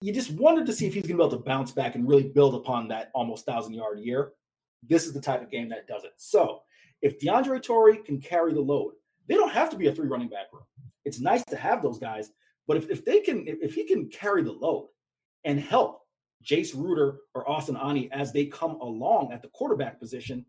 You 0.00 0.12
just 0.12 0.32
wanted 0.32 0.66
to 0.66 0.72
see 0.72 0.86
if 0.86 0.94
he's 0.94 1.02
going 1.02 1.18
to 1.18 1.22
be 1.22 1.26
able 1.26 1.38
to 1.38 1.44
bounce 1.44 1.72
back 1.72 1.94
and 1.94 2.08
really 2.08 2.28
build 2.28 2.54
upon 2.54 2.88
that 2.88 3.10
almost 3.14 3.46
thousand 3.46 3.74
yard 3.74 3.98
year. 4.00 4.32
This 4.88 5.06
is 5.06 5.12
the 5.12 5.20
type 5.20 5.42
of 5.42 5.50
game 5.50 5.68
that 5.70 5.86
does 5.86 6.04
it. 6.04 6.12
So, 6.16 6.62
if 7.02 7.20
DeAndre 7.20 7.62
Torrey 7.62 7.98
can 7.98 8.20
carry 8.20 8.52
the 8.52 8.60
load, 8.60 8.92
they 9.28 9.34
don't 9.34 9.52
have 9.52 9.70
to 9.70 9.76
be 9.76 9.88
a 9.88 9.94
three 9.94 10.08
running 10.08 10.28
back 10.28 10.46
room. 10.52 10.64
It's 11.04 11.20
nice 11.20 11.44
to 11.46 11.56
have 11.56 11.82
those 11.82 11.98
guys, 11.98 12.30
but 12.66 12.76
if, 12.76 12.90
if 12.90 13.04
they 13.04 13.20
can, 13.20 13.44
if 13.46 13.74
he 13.74 13.84
can 13.84 14.08
carry 14.08 14.42
the 14.42 14.52
load 14.52 14.88
and 15.44 15.60
help 15.60 16.05
Jace 16.44 16.74
Ruder 16.74 17.18
or 17.34 17.48
Austin 17.48 17.76
Aune 17.76 18.08
as 18.12 18.32
they 18.32 18.46
come 18.46 18.80
along 18.80 19.32
at 19.32 19.42
the 19.42 19.48
quarterback 19.48 19.98
position, 19.98 20.44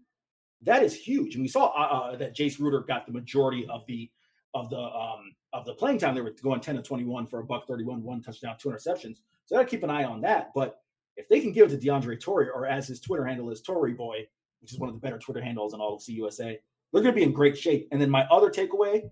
that 0.62 0.84
is 0.84 0.96
huge. 0.96 1.36
And 1.36 1.44
we 1.44 1.48
saw 1.48 1.68
uh, 1.68 2.12
uh, 2.12 2.16
that 2.18 2.36
Jace 2.36 2.60
Ruder 2.60 2.82
got 2.82 3.06
the 3.06 3.14
majority 3.14 3.68
of 3.70 3.86
the 3.88 4.10
of 4.54 4.70
the 4.70 4.80
um, 4.80 5.36
of 5.54 5.66
the 5.66 5.74
playing 5.74 6.00
time. 6.00 6.16
They 6.16 6.22
were 6.22 6.34
going 6.44 6.62
10 6.62 6.76
to 6.76 6.82
21 6.82 7.28
for 7.28 7.40
a 7.40 7.44
buck 7.44 7.68
31, 7.68 8.04
one 8.04 8.22
touchdown, 8.22 8.56
two 8.60 8.70
interceptions. 8.70 9.18
So 9.46 9.56
gotta 9.56 9.66
keep 9.66 9.84
an 9.84 9.90
eye 9.90 10.04
on 10.04 10.22
that. 10.22 10.52
But 10.56 10.80
if 11.16 11.28
they 11.28 11.40
can 11.40 11.52
give 11.52 11.72
it 11.72 11.80
to 11.80 11.88
DeAndre 11.88 12.20
Torrey, 12.20 12.50
or 12.50 12.66
as 12.66 12.88
his 12.88 13.00
Twitter 13.00 13.26
handle 13.26 13.50
is 13.50 13.62
Torrey 13.62 13.94
Boy, 13.94 14.28
which 14.62 14.74
is 14.74 14.80
one 14.80 14.90
of 14.90 14.96
the 14.96 15.02
better 15.02 15.18
Twitter 15.18 15.42
handles 15.42 15.74
in 15.74 15.80
all 15.80 15.96
of 15.96 16.02
CUSA, 16.02 16.58
they're 16.92 17.02
gonna 17.02 17.14
be 17.14 17.24
in 17.24 17.32
great 17.32 17.58
shape. 17.58 17.88
And 17.92 18.02
then 18.02 18.10
my 18.10 18.26
other 18.32 18.50
takeaway 18.50 19.10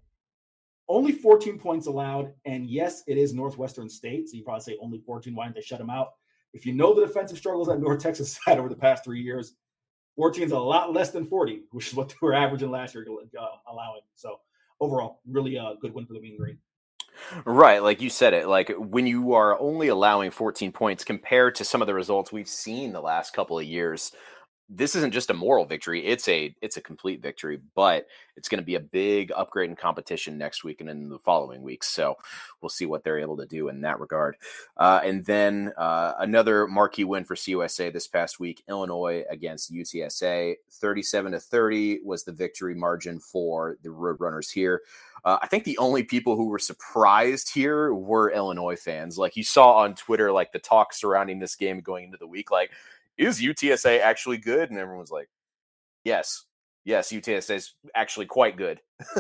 only 0.88 1.12
14 1.12 1.58
points 1.58 1.88
allowed. 1.88 2.34
And 2.46 2.70
yes, 2.70 3.04
it 3.08 3.18
is 3.18 3.34
Northwestern 3.34 3.90
State. 3.90 4.30
So 4.30 4.38
you 4.38 4.44
probably 4.44 4.62
say 4.62 4.78
only 4.82 5.00
14. 5.00 5.34
Why 5.36 5.46
didn't 5.46 5.56
they 5.56 5.62
shut 5.62 5.80
them 5.80 5.90
out? 5.90 6.10
If 6.56 6.66
you 6.66 6.74
know 6.74 6.94
the 6.94 7.06
defensive 7.06 7.38
struggles 7.38 7.68
that 7.68 7.80
North 7.80 8.02
Texas 8.02 8.40
had 8.46 8.58
over 8.58 8.70
the 8.70 8.76
past 8.76 9.04
three 9.04 9.22
years, 9.22 9.54
14 10.16 10.44
is 10.44 10.52
a 10.54 10.58
lot 10.58 10.94
less 10.94 11.12
than 11.12 11.26
40, 11.26 11.64
which 11.72 11.90
is 11.90 11.94
what 11.94 12.10
they 12.10 12.16
were 12.22 12.34
averaging 12.34 12.72
last 12.72 12.96
year, 12.96 13.06
uh, 13.40 13.46
allowing. 13.70 14.02
So 14.16 14.40
overall, 14.80 15.20
really 15.28 15.58
a 15.58 15.74
good 15.82 15.94
win 15.94 16.06
for 16.06 16.14
the 16.14 16.22
Mean 16.22 16.38
Green. 16.38 16.58
Right, 17.46 17.82
like 17.82 18.02
you 18.02 18.10
said 18.10 18.34
it, 18.34 18.48
like 18.48 18.74
when 18.78 19.08
you 19.08 19.34
are 19.34 19.60
only 19.60 19.88
allowing 19.88 20.32
14 20.32 20.72
points 20.72 21.04
compared 21.04 21.56
to 21.56 21.66
some 21.66 21.82
of 21.82 21.88
the 21.88 21.94
results 21.94 22.32
we've 22.32 22.48
seen 22.48 22.92
the 22.92 23.02
last 23.02 23.34
couple 23.34 23.58
of 23.58 23.66
years, 23.66 24.12
this 24.68 24.96
isn't 24.96 25.14
just 25.14 25.30
a 25.30 25.34
moral 25.34 25.66
victory 25.66 26.04
it's 26.06 26.28
a 26.28 26.56
it's 26.62 26.78
a 26.78 26.82
complete 26.82 27.22
victory 27.22 27.60
but 27.76 28.08
it's 28.36 28.50
going 28.50 28.60
to 28.60 28.66
be 28.66 28.76
a 28.76 28.80
big 28.80 29.32
upgrade 29.36 29.70
in 29.70 29.76
competition 29.76 30.38
next 30.38 30.64
week 30.64 30.82
and 30.82 30.90
in 30.90 31.08
the 31.08 31.20
following 31.20 31.62
weeks 31.62 31.88
so 31.88 32.18
we'll 32.62 32.70
see 32.70 32.86
what 32.86 33.04
they're 33.04 33.20
able 33.20 33.38
to 33.38 33.46
do 33.46 33.70
in 33.70 33.82
that 33.82 34.00
regard. 34.00 34.36
Uh, 34.76 35.00
and 35.04 35.24
then 35.26 35.72
uh, 35.78 36.14
another 36.20 36.68
marquee 36.68 37.04
win 37.04 37.24
for 37.24 37.36
cusa 37.36 37.94
this 37.94 38.08
past 38.08 38.40
week 38.40 38.64
illinois 38.68 39.24
against 39.30 39.72
utsa 39.72 40.56
37 40.72 41.34
to 41.34 41.40
30 41.40 42.00
was 42.04 42.24
the 42.24 42.32
victory 42.32 42.74
margin 42.74 43.20
for 43.20 43.78
the 43.84 43.90
roadrunners 43.90 44.52
here. 44.52 44.82
Uh, 45.24 45.40
I 45.42 45.48
think 45.48 45.64
the 45.64 45.78
only 45.80 46.04
people 46.04 46.36
who 46.36 46.46
were 46.46 46.60
surprised 46.60 47.52
here 47.52 47.92
were 47.96 48.32
Illinois 48.32 48.76
fans. 48.76 49.18
Like 49.18 49.36
you 49.36 49.44
saw 49.44 49.78
on 49.78 49.96
Twitter, 49.96 50.32
like 50.32 50.52
the 50.52 50.60
talk 50.60 50.94
surrounding 50.94 51.40
this 51.40 51.56
game 51.56 51.80
going 51.80 52.06
into 52.06 52.18
the 52.18 52.28
week, 52.28 52.52
like 52.52 52.70
is 53.18 53.42
UTSA 53.42 54.02
actually 54.02 54.38
good? 54.38 54.70
And 54.70 54.80
everyone's 54.80 55.12
like, 55.12 55.30
yes, 56.04 56.46
yes, 56.84 57.12
UTSA 57.12 57.56
is 57.56 57.74
actually 57.94 58.28
quite 58.28 58.58
good. 58.58 58.80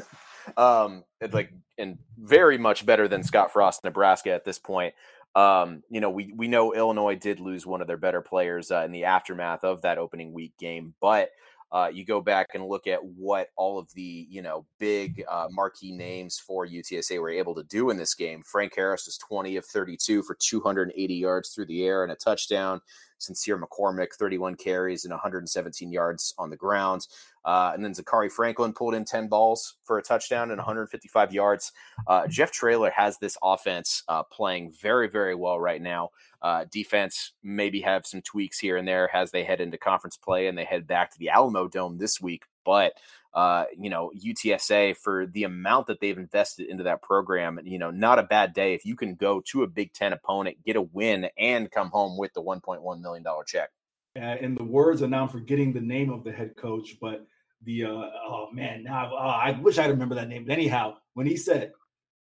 um, 0.57 1.03
like, 1.31 1.51
and 1.77 1.97
very 2.17 2.57
much 2.57 2.85
better 2.85 3.07
than 3.07 3.23
Scott 3.23 3.51
Frost, 3.51 3.83
Nebraska 3.83 4.31
at 4.31 4.45
this 4.45 4.59
point. 4.59 4.93
Um, 5.35 5.83
you 5.89 5.99
know, 5.99 6.09
we 6.09 6.31
we 6.33 6.47
know 6.47 6.73
Illinois 6.73 7.15
did 7.15 7.41
lose 7.41 7.65
one 7.65 7.81
of 7.81 7.87
their 7.87 7.97
better 7.97 8.21
players 8.21 8.71
uh, 8.71 8.83
in 8.85 8.93
the 8.93 9.03
aftermath 9.03 9.65
of 9.65 9.81
that 9.81 9.97
opening 9.97 10.31
week 10.31 10.53
game, 10.57 10.93
but 11.01 11.31
uh, 11.73 11.89
you 11.91 12.05
go 12.05 12.21
back 12.21 12.47
and 12.53 12.65
look 12.65 12.87
at 12.87 13.03
what 13.03 13.49
all 13.57 13.77
of 13.77 13.93
the 13.95 14.27
you 14.29 14.41
know 14.41 14.65
big 14.79 15.25
uh, 15.29 15.47
marquee 15.51 15.91
names 15.91 16.39
for 16.39 16.65
UTSA 16.65 17.19
were 17.19 17.29
able 17.29 17.53
to 17.53 17.63
do 17.63 17.89
in 17.89 17.97
this 17.97 18.13
game. 18.13 18.41
Frank 18.43 18.73
Harris 18.77 19.07
was 19.07 19.17
20 19.17 19.57
of 19.57 19.65
32 19.65 20.23
for 20.23 20.35
280 20.35 21.13
yards 21.13 21.49
through 21.49 21.65
the 21.65 21.83
air 21.83 22.03
and 22.03 22.13
a 22.13 22.15
touchdown. 22.15 22.79
Sincere 23.17 23.57
McCormick, 23.57 24.13
31 24.13 24.55
carries 24.55 25.05
and 25.05 25.11
117 25.11 25.91
yards 25.91 26.33
on 26.37 26.49
the 26.49 26.55
ground. 26.55 27.07
Uh, 27.43 27.71
and 27.73 27.85
then 27.85 27.93
Zakhari 27.93 28.31
Franklin 28.31 28.73
pulled 28.73 28.95
in 28.95 29.05
10 29.05 29.27
balls 29.27 29.75
for 29.83 29.99
a 29.99 30.03
touchdown 30.03 30.49
and 30.49 30.57
155 30.57 31.33
yards. 31.33 31.71
Uh, 32.07 32.27
Jeff 32.27 32.51
Traylor 32.51 32.89
has 32.89 33.19
this 33.19 33.37
offense 33.43 34.03
uh, 34.07 34.23
playing 34.23 34.73
very, 34.81 35.07
very 35.07 35.35
well 35.35 35.59
right 35.59 35.81
now. 35.81 36.09
Uh, 36.41 36.65
defense 36.71 37.33
maybe 37.43 37.81
have 37.81 38.05
some 38.05 38.21
tweaks 38.21 38.59
here 38.59 38.77
and 38.77 38.87
there 38.87 39.15
as 39.15 39.31
they 39.31 39.43
head 39.43 39.61
into 39.61 39.77
conference 39.77 40.17
play 40.17 40.47
and 40.47 40.57
they 40.57 40.65
head 40.65 40.87
back 40.87 41.11
to 41.11 41.19
the 41.19 41.29
Alamo 41.29 41.67
Dome 41.67 41.97
this 41.97 42.19
week. 42.19 42.45
But 42.63 42.93
uh, 43.35 43.65
you 43.77 43.89
know, 43.89 44.11
UTSA 44.17 44.95
for 44.95 45.27
the 45.27 45.43
amount 45.43 45.87
that 45.87 45.99
they've 45.99 46.17
invested 46.17 46.67
into 46.69 46.83
that 46.85 47.01
program, 47.01 47.59
you 47.65 47.77
know, 47.77 47.91
not 47.91 48.17
a 48.17 48.23
bad 48.23 48.53
day 48.53 48.73
if 48.73 48.85
you 48.85 48.95
can 48.95 49.13
go 49.15 49.41
to 49.51 49.63
a 49.63 49.67
Big 49.67 49.91
Ten 49.91 50.13
opponent, 50.13 50.63
get 50.65 50.77
a 50.77 50.81
win, 50.81 51.27
and 51.37 51.69
come 51.69 51.89
home 51.89 52.17
with 52.17 52.33
the 52.33 52.41
$1.1 52.41 53.01
million 53.01 53.23
check. 53.45 53.71
Uh, 54.19 54.35
the 54.41 54.63
words, 54.63 55.01
and 55.01 55.11
now 55.11 55.23
I'm 55.23 55.29
forgetting 55.29 55.73
the 55.73 55.81
name 55.81 56.09
of 56.09 56.23
the 56.23 56.31
head 56.31 56.55
coach, 56.55 56.95
but 57.01 57.27
the 57.63 57.83
uh, 57.83 57.89
oh 57.89 58.47
man, 58.53 58.83
now 58.83 59.13
uh, 59.13 59.17
I 59.17 59.59
wish 59.59 59.77
I 59.77 59.87
remember 59.87 60.15
that 60.15 60.29
name. 60.29 60.45
But 60.45 60.53
anyhow, 60.53 60.95
when 61.15 61.27
he 61.27 61.35
said, 61.35 61.73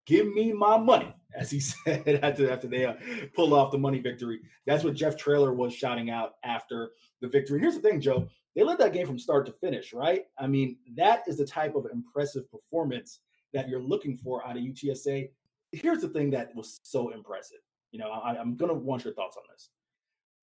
"Give 0.06 0.28
me 0.32 0.54
my 0.54 0.78
money," 0.78 1.12
as 1.36 1.50
he 1.50 1.60
said 1.60 2.20
after 2.22 2.52
after 2.52 2.68
they 2.68 2.86
uh, 2.86 2.94
pulled 3.36 3.54
off 3.54 3.72
the 3.72 3.80
money 3.80 3.98
victory, 3.98 4.42
that's 4.68 4.84
what 4.84 4.94
Jeff 4.94 5.18
Traylor 5.18 5.54
was 5.54 5.74
shouting 5.74 6.12
out 6.12 6.34
after 6.44 6.92
the 7.20 7.28
victory. 7.28 7.60
Here's 7.60 7.76
the 7.76 7.82
thing, 7.82 8.00
Joe 8.00 8.28
they 8.56 8.64
led 8.64 8.80
that 8.80 8.94
game 8.94 9.08
from 9.08 9.20
start 9.20 9.46
to 9.46 9.54
finish, 9.54 9.94
right? 9.94 10.26
I 10.38 10.48
mean, 10.48 10.78
that 10.96 11.24
is 11.28 11.38
the 11.38 11.46
type 11.46 11.76
of 11.76 11.88
impressive 11.92 12.50
performance 12.52 13.20
that 13.54 13.70
you're 13.70 13.82
looking 13.82 14.18
for 14.18 14.46
out 14.46 14.58
of 14.58 14.64
UTSA. 14.64 15.30
Here's 15.72 16.02
the 16.02 16.10
thing 16.10 16.30
that 16.32 16.56
was 16.56 16.80
so 16.84 17.10
impressive. 17.10 17.60
You 17.92 18.00
know, 18.00 18.10
I, 18.10 18.36
am 18.36 18.56
going 18.56 18.70
to 18.70 18.76
want 18.76 19.06
your 19.06 19.14
thoughts 19.14 19.38
on 19.38 19.44
this. 19.52 19.70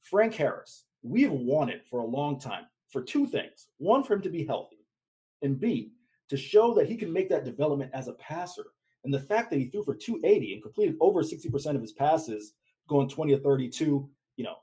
Frank 0.02 0.34
Harris, 0.34 0.84
we've 1.02 1.32
wanted 1.32 1.80
for 1.90 2.00
a 2.00 2.06
long 2.06 2.38
time 2.38 2.64
for 2.88 3.02
two 3.02 3.26
things. 3.26 3.68
One, 3.78 4.02
for 4.02 4.14
him 4.14 4.22
to 4.22 4.30
be 4.30 4.44
healthy, 4.44 4.86
and 5.42 5.60
B, 5.60 5.92
to 6.30 6.36
show 6.36 6.74
that 6.74 6.88
he 6.88 6.96
can 6.96 7.12
make 7.12 7.28
that 7.28 7.44
development 7.44 7.90
as 7.94 8.08
a 8.08 8.14
passer. 8.14 8.66
And 9.04 9.12
the 9.12 9.20
fact 9.20 9.50
that 9.50 9.58
he 9.58 9.66
threw 9.66 9.82
for 9.82 9.94
280 9.94 10.54
and 10.54 10.62
completed 10.62 10.96
over 11.00 11.22
60% 11.22 11.74
of 11.74 11.80
his 11.80 11.92
passes, 11.92 12.54
going 12.88 13.08
20 13.08 13.34
to 13.34 13.40
32, 13.40 14.08
you 14.36 14.44
know, 14.44 14.56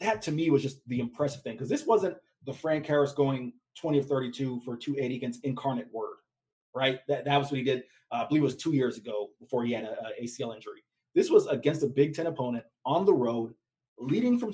that 0.00 0.22
to 0.22 0.32
me 0.32 0.50
was 0.50 0.62
just 0.62 0.86
the 0.88 1.00
impressive 1.00 1.42
thing 1.42 1.54
because 1.54 1.68
this 1.68 1.86
wasn't 1.86 2.16
the 2.44 2.52
Frank 2.52 2.86
Harris 2.86 3.12
going 3.12 3.52
20 3.76 3.98
of 3.98 4.06
32 4.06 4.60
for 4.60 4.76
280 4.76 5.16
against 5.16 5.44
Incarnate 5.44 5.88
Word, 5.92 6.16
right? 6.74 7.00
That, 7.08 7.24
that 7.24 7.36
was 7.36 7.50
what 7.50 7.58
he 7.58 7.64
did, 7.64 7.84
uh, 8.10 8.22
I 8.24 8.26
believe 8.26 8.42
it 8.42 8.46
was 8.46 8.56
two 8.56 8.72
years 8.72 8.96
ago 8.96 9.30
before 9.40 9.64
he 9.64 9.72
had 9.72 9.84
an 9.84 9.94
ACL 10.22 10.54
injury. 10.54 10.84
This 11.14 11.30
was 11.30 11.46
against 11.46 11.82
a 11.82 11.86
Big 11.86 12.14
Ten 12.14 12.26
opponent 12.26 12.64
on 12.84 13.04
the 13.04 13.12
road, 13.12 13.54
leading 13.98 14.38
from 14.38 14.52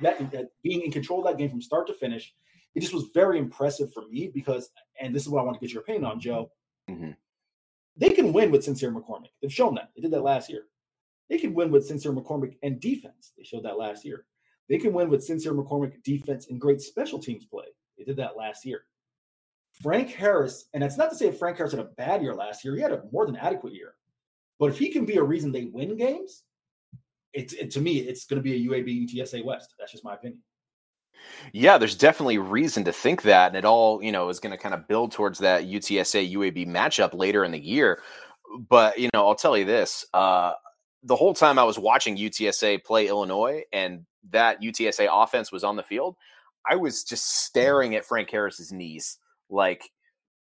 that, 0.00 0.30
that, 0.30 0.50
being 0.62 0.82
in 0.82 0.90
control 0.90 1.20
of 1.20 1.26
that 1.26 1.38
game 1.38 1.50
from 1.50 1.62
start 1.62 1.86
to 1.88 1.94
finish. 1.94 2.34
It 2.74 2.80
just 2.80 2.94
was 2.94 3.08
very 3.12 3.38
impressive 3.38 3.92
for 3.92 4.06
me 4.08 4.30
because, 4.32 4.70
and 5.00 5.14
this 5.14 5.22
is 5.22 5.28
what 5.28 5.40
I 5.40 5.44
want 5.44 5.58
to 5.58 5.60
get 5.60 5.72
your 5.72 5.82
opinion 5.82 6.04
on, 6.04 6.20
Joe. 6.20 6.50
Mm-hmm. 6.88 7.10
They 7.96 8.10
can 8.10 8.32
win 8.32 8.50
with 8.50 8.64
Sincere 8.64 8.92
McCormick. 8.92 9.30
They've 9.42 9.52
shown 9.52 9.74
that. 9.74 9.90
They 9.94 10.02
did 10.02 10.12
that 10.12 10.22
last 10.22 10.48
year. 10.48 10.66
They 11.28 11.38
can 11.38 11.54
win 11.54 11.70
with 11.70 11.86
Sincere 11.86 12.12
McCormick 12.12 12.56
and 12.62 12.80
defense. 12.80 13.32
They 13.36 13.44
showed 13.44 13.64
that 13.64 13.78
last 13.78 14.04
year. 14.04 14.24
They 14.70 14.78
can 14.78 14.92
win 14.92 15.10
with 15.10 15.24
Sincere 15.24 15.52
McCormick 15.52 16.00
defense 16.04 16.46
and 16.48 16.60
great 16.60 16.80
special 16.80 17.18
teams 17.18 17.44
play. 17.44 17.64
They 17.98 18.04
did 18.04 18.16
that 18.16 18.36
last 18.36 18.64
year. 18.64 18.84
Frank 19.82 20.10
Harris, 20.10 20.66
and 20.72 20.84
it's 20.84 20.96
not 20.96 21.10
to 21.10 21.16
say 21.16 21.32
Frank 21.32 21.56
Harris 21.56 21.72
had 21.72 21.80
a 21.80 21.90
bad 21.96 22.22
year 22.22 22.34
last 22.34 22.64
year. 22.64 22.76
He 22.76 22.80
had 22.80 22.92
a 22.92 23.02
more 23.12 23.26
than 23.26 23.36
adequate 23.36 23.74
year. 23.74 23.94
But 24.60 24.70
if 24.70 24.78
he 24.78 24.90
can 24.90 25.04
be 25.04 25.16
a 25.16 25.22
reason 25.22 25.50
they 25.50 25.64
win 25.64 25.96
games, 25.96 26.44
it's 27.32 27.52
it, 27.54 27.70
to 27.72 27.80
me, 27.80 27.98
it's 27.98 28.26
going 28.26 28.38
to 28.38 28.42
be 28.42 28.54
a 28.54 28.70
UAB 28.70 29.08
UTSA 29.08 29.44
West. 29.44 29.74
That's 29.78 29.90
just 29.90 30.04
my 30.04 30.14
opinion. 30.14 30.40
Yeah, 31.52 31.76
there's 31.76 31.96
definitely 31.96 32.38
reason 32.38 32.84
to 32.84 32.92
think 32.92 33.22
that, 33.22 33.48
and 33.48 33.56
it 33.56 33.64
all 33.64 34.02
you 34.02 34.12
know 34.12 34.28
is 34.28 34.38
going 34.38 34.52
to 34.52 34.58
kind 34.58 34.74
of 34.74 34.86
build 34.86 35.12
towards 35.12 35.38
that 35.40 35.64
UTSA 35.64 36.32
UAB 36.32 36.68
matchup 36.68 37.14
later 37.14 37.44
in 37.44 37.50
the 37.50 37.58
year. 37.58 38.02
But 38.68 38.98
you 38.98 39.08
know, 39.14 39.26
I'll 39.26 39.34
tell 39.34 39.56
you 39.56 39.64
this: 39.64 40.04
uh, 40.14 40.52
the 41.02 41.16
whole 41.16 41.34
time 41.34 41.58
I 41.58 41.64
was 41.64 41.78
watching 41.78 42.16
UTSA 42.16 42.84
play 42.84 43.08
Illinois, 43.08 43.62
and 43.72 44.06
that 44.30 44.60
UTSA 44.60 45.08
offense 45.10 45.50
was 45.50 45.64
on 45.64 45.76
the 45.76 45.82
field, 45.82 46.16
I 46.68 46.76
was 46.76 47.04
just 47.04 47.44
staring 47.44 47.94
at 47.94 48.04
Frank 48.04 48.30
Harris's 48.30 48.72
knees. 48.72 49.18
Like, 49.48 49.90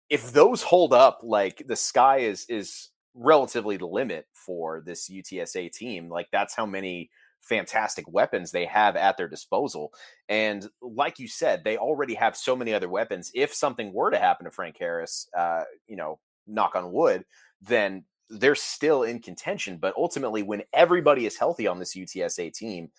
if 0.10 0.32
those 0.32 0.62
hold 0.62 0.94
up, 0.94 1.20
like 1.24 1.64
the 1.68 1.76
sky 1.76 2.20
is 2.20 2.46
is 2.50 2.90
relatively 3.16 3.78
the 3.78 3.86
limit 3.86 4.28
for 4.34 4.82
this 4.86 5.10
UTSA 5.10 5.72
team. 5.72 6.10
Like, 6.10 6.28
that's 6.32 6.56
how 6.56 6.66
many 6.66 7.10
fantastic 7.42 8.10
weapons 8.12 8.52
they 8.52 8.66
have 8.66 8.96
at 8.96 9.18
their 9.18 9.28
disposal. 9.28 9.92
And 10.30 10.68
like 10.82 11.20
you 11.20 11.28
said, 11.28 11.64
they 11.64 11.78
already 11.78 12.14
have 12.16 12.38
so 12.38 12.56
many 12.56 12.74
other 12.74 12.90
weapons. 12.90 13.32
If 13.36 13.54
something 13.54 13.94
were 13.94 14.12
to 14.12 14.18
happen 14.18 14.46
to 14.46 14.52
Frank 14.52 14.78
Harris, 14.80 15.28
uh, 15.38 15.64
you 15.88 15.98
know, 15.98 16.20
knock 16.48 16.76
on 16.76 16.92
wood, 16.92 17.26
then 17.62 18.06
they're 18.40 18.56
still 18.56 19.04
in 19.04 19.20
contention. 19.20 19.78
But 19.78 19.94
ultimately, 19.98 20.44
when 20.44 20.64
everybody 20.74 21.26
is 21.26 21.38
healthy 21.38 21.68
on 21.68 21.80
this 21.80 21.96
UTSA 21.96 22.54
team, 22.54 22.90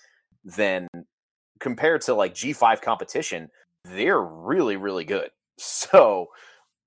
then 0.44 0.88
compared 1.60 2.02
to 2.02 2.14
like 2.14 2.34
G5 2.34 2.80
competition, 2.82 3.50
they're 3.84 4.22
really, 4.22 4.76
really 4.76 5.04
good. 5.04 5.30
So, 5.56 6.30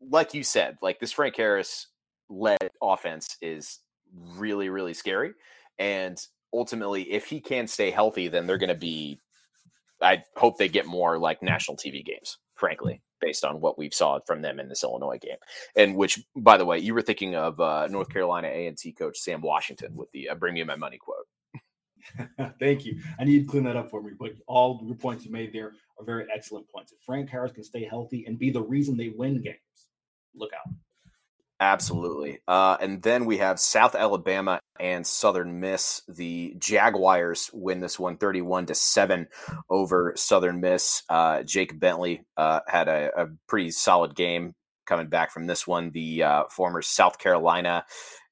like 0.01 0.33
you 0.33 0.43
said, 0.43 0.77
like 0.81 0.99
this 0.99 1.13
Frank 1.13 1.37
Harris 1.37 1.87
led 2.29 2.69
offense 2.81 3.37
is 3.41 3.79
really, 4.35 4.67
really 4.67 4.93
scary. 4.93 5.31
And 5.79 6.21
ultimately, 6.53 7.03
if 7.03 7.27
he 7.27 7.39
can 7.39 7.67
stay 7.67 7.91
healthy, 7.91 8.27
then 8.27 8.45
they're 8.45 8.57
going 8.57 8.67
to 8.67 8.75
be, 8.75 9.21
I 10.01 10.21
hope 10.35 10.57
they 10.57 10.67
get 10.67 10.85
more 10.85 11.17
like 11.17 11.41
national 11.41 11.77
TV 11.77 12.03
games, 12.03 12.39
frankly, 12.55 13.01
based 13.20 13.43
on 13.43 13.61
what 13.61 13.78
we've 13.78 13.93
saw 13.93 14.20
from 14.26 14.41
them 14.41 14.59
in 14.59 14.70
this 14.70 14.84
Illinois 14.84 15.20
game. 15.20 15.38
And 15.76 15.95
which, 15.95 16.24
by 16.36 16.57
the 16.57 16.65
way, 16.65 16.80
you 16.80 16.93
were 16.93 17.01
thinking 17.01 17.36
of 17.36 17.59
uh, 17.59 17.88
North 17.88 18.09
Carolina 18.09 18.47
A&T 18.47 18.93
coach 18.93 19.18
Sam 19.18 19.41
Washington 19.41 19.95
with 19.95 20.11
the 20.11 20.30
uh, 20.30 20.36
bring 20.36 20.53
me 20.53 20.63
my 20.63 20.76
money 20.76 20.97
quote. 20.97 21.28
Thank 22.59 22.86
you. 22.86 23.01
I 23.20 23.24
need 23.26 23.43
to 23.43 23.49
clean 23.49 23.63
that 23.65 23.76
up 23.76 23.89
for 23.89 24.01
me, 24.01 24.11
but 24.18 24.34
all 24.47 24.78
the 24.88 24.95
points 24.95 25.26
you 25.26 25.32
made 25.32 25.53
there 25.53 25.74
are 25.99 26.05
very 26.05 26.26
excellent 26.34 26.70
points. 26.70 26.91
If 26.91 26.99
Frank 27.05 27.30
Harris 27.30 27.51
can 27.51 27.63
stay 27.63 27.84
healthy 27.84 28.26
and 28.26 28.39
be 28.39 28.49
the 28.49 28.61
reason 28.61 28.97
they 28.97 29.09
win 29.09 29.41
games, 29.41 29.57
look 30.36 30.51
out. 30.53 30.74
Absolutely. 31.60 32.39
Uh, 32.47 32.78
and 32.80 33.01
then 33.01 33.26
we 33.26 33.38
have 33.38 33.60
South 33.60 33.95
Alabama 33.95 34.60
and 34.80 35.05
Southern 35.05 35.60
Miss. 35.60 36.03
The 36.08 36.53
Jaguars 36.60 37.49
win 37.51 37.80
this 37.80 37.97
one 37.97 38.18
31 38.18 38.68
to 38.68 38.76
7 38.76 39.28
over 39.70 40.14
Southern 40.16 40.62
Miss. 40.62 41.01
Uh, 41.10 41.41
Jake 41.41 41.80
Bentley 41.80 42.24
uh, 42.38 42.60
had 42.68 42.88
a, 42.88 43.10
a, 43.18 43.28
pretty 43.47 43.72
solid 43.72 44.16
game 44.16 44.53
coming 44.86 45.08
back 45.08 45.32
from 45.32 45.47
this 45.47 45.66
one. 45.66 45.89
The 45.91 46.24
uh, 46.24 46.43
former 46.51 46.84
South 46.84 47.18
Carolina 47.18 47.86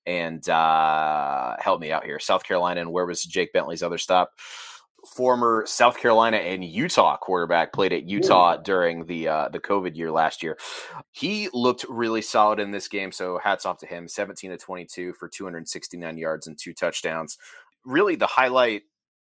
and 0.06 0.48
uh, 0.48 1.56
help 1.60 1.82
me 1.82 1.92
out 1.92 2.06
here. 2.06 2.20
South 2.20 2.44
Carolina, 2.44 2.82
and 2.82 2.92
where 2.92 3.08
was 3.08 3.24
Jake 3.24 3.54
Bentley's 3.54 3.82
other 3.82 3.98
stop? 3.98 4.34
Former 5.06 5.64
South 5.68 5.97
Carolina 5.97 6.38
and 6.38 6.64
Utah 6.64 7.18
quarterback 7.18 7.74
played 7.74 7.93
at 7.93 8.03
Utah 8.03 8.58
during 8.58 9.06
the 9.06 9.28
uh, 9.28 9.49
the 9.49 9.60
COVID 9.60 9.95
year 9.95 10.12
last 10.12 10.41
year. 10.41 10.58
He 11.12 11.49
looked 11.53 11.86
really 11.88 12.22
solid 12.22 12.60
in 12.60 12.72
this 12.72 12.88
game, 12.88 13.12
so 13.12 13.39
hats 13.43 13.66
off 13.66 13.78
to 13.80 13.86
him. 13.86 14.08
17 14.08 14.51
to 14.51 14.58
22 14.58 15.14
for 15.14 15.28
269 15.30 16.18
yards 16.18 16.47
and 16.47 16.58
two 16.58 16.74
touchdowns. 16.74 17.38
Really, 17.86 18.16
the 18.16 18.28
highlight 18.28 18.84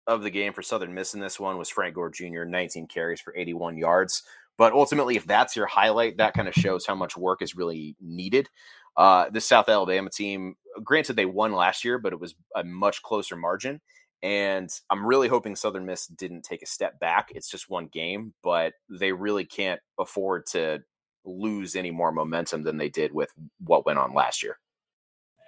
of 0.06 0.22
the 0.22 0.30
game 0.30 0.52
for 0.52 0.62
Southern 0.62 0.94
Miss 0.94 1.14
in 1.14 1.20
this 1.20 1.40
one 1.40 1.58
was 1.58 1.68
Frank 1.68 1.94
Gore 1.94 2.10
Jr. 2.10 2.44
19 2.44 2.86
carries 2.86 3.20
for 3.20 3.36
81 3.36 3.76
yards. 3.76 4.22
But 4.56 4.72
ultimately, 4.72 5.16
if 5.16 5.26
that's 5.26 5.56
your 5.56 5.66
highlight, 5.66 6.16
that 6.16 6.34
kind 6.34 6.48
of 6.48 6.54
shows 6.54 6.86
how 6.86 6.94
much 6.94 7.16
work 7.16 7.42
is 7.42 7.56
really 7.56 7.96
needed. 8.00 8.48
Uh, 8.96 9.28
the 9.28 9.40
South 9.40 9.68
Alabama 9.68 10.08
team, 10.08 10.56
granted, 10.82 11.16
they 11.16 11.26
won 11.26 11.52
last 11.52 11.84
year, 11.84 11.98
but 11.98 12.14
it 12.14 12.20
was 12.20 12.34
a 12.54 12.64
much 12.64 13.02
closer 13.02 13.36
margin. 13.36 13.80
And 14.22 14.70
I'm 14.90 15.06
really 15.06 15.28
hoping 15.28 15.56
Southern 15.56 15.86
Miss 15.86 16.06
didn't 16.06 16.42
take 16.42 16.62
a 16.62 16.66
step 16.66 16.98
back. 16.98 17.32
It's 17.34 17.50
just 17.50 17.70
one 17.70 17.86
game, 17.86 18.34
but 18.42 18.74
they 18.88 19.12
really 19.12 19.44
can't 19.44 19.80
afford 19.98 20.46
to 20.52 20.82
lose 21.24 21.76
any 21.76 21.90
more 21.90 22.12
momentum 22.12 22.62
than 22.62 22.76
they 22.76 22.88
did 22.88 23.12
with 23.12 23.30
what 23.60 23.84
went 23.86 23.98
on 23.98 24.14
last 24.14 24.42
year. 24.42 24.58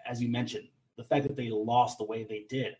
As 0.06 0.22
you 0.22 0.28
mentioned, 0.28 0.68
the 0.96 1.04
fact 1.04 1.26
that 1.26 1.36
they 1.36 1.48
lost 1.48 1.98
the 1.98 2.04
way 2.04 2.24
they 2.24 2.44
did. 2.48 2.74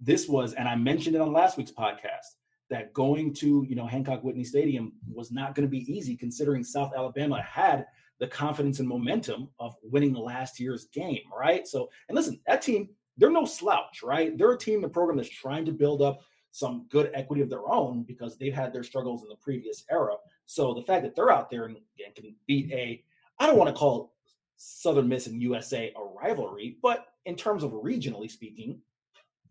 This 0.00 0.28
was, 0.28 0.54
and 0.54 0.68
I 0.68 0.76
mentioned 0.76 1.16
it 1.16 1.20
on 1.20 1.32
last 1.32 1.58
week's 1.58 1.72
podcast, 1.72 2.36
that 2.70 2.92
going 2.92 3.34
to 3.34 3.64
you 3.68 3.74
know 3.74 3.86
Hancock 3.86 4.22
Whitney 4.22 4.44
Stadium 4.44 4.92
was 5.10 5.32
not 5.32 5.54
going 5.54 5.66
to 5.66 5.70
be 5.70 5.90
easy, 5.92 6.16
considering 6.16 6.62
South 6.62 6.92
Alabama 6.96 7.42
had 7.42 7.86
the 8.20 8.26
confidence 8.26 8.78
and 8.78 8.88
momentum 8.88 9.48
of 9.58 9.74
winning 9.82 10.14
last 10.14 10.58
year's 10.60 10.86
game, 10.92 11.22
right? 11.36 11.66
So, 11.66 11.88
and 12.08 12.16
listen, 12.16 12.40
that 12.46 12.62
team, 12.62 12.88
they're 13.18 13.30
no 13.30 13.44
slouch, 13.44 14.02
right? 14.02 14.36
They're 14.38 14.52
a 14.52 14.58
team, 14.58 14.84
a 14.84 14.88
program 14.88 15.16
that's 15.18 15.28
trying 15.28 15.64
to 15.66 15.72
build 15.72 16.00
up 16.00 16.22
some 16.50 16.86
good 16.88 17.10
equity 17.14 17.42
of 17.42 17.50
their 17.50 17.68
own 17.68 18.02
because 18.04 18.38
they've 18.38 18.54
had 18.54 18.72
their 18.72 18.82
struggles 18.82 19.22
in 19.22 19.28
the 19.28 19.36
previous 19.36 19.84
era. 19.90 20.14
So 20.46 20.72
the 20.72 20.82
fact 20.82 21.02
that 21.02 21.14
they're 21.14 21.30
out 21.30 21.50
there 21.50 21.66
and, 21.66 21.76
and 22.04 22.14
can 22.14 22.34
beat 22.46 22.72
a, 22.72 23.04
I 23.38 23.46
don't 23.46 23.58
want 23.58 23.68
to 23.68 23.78
call 23.78 24.14
Southern 24.56 25.08
Miss 25.08 25.26
and 25.26 25.42
USA 25.42 25.92
a 25.96 26.02
rivalry, 26.02 26.78
but 26.82 27.06
in 27.26 27.36
terms 27.36 27.62
of 27.62 27.72
regionally 27.72 28.30
speaking, 28.30 28.80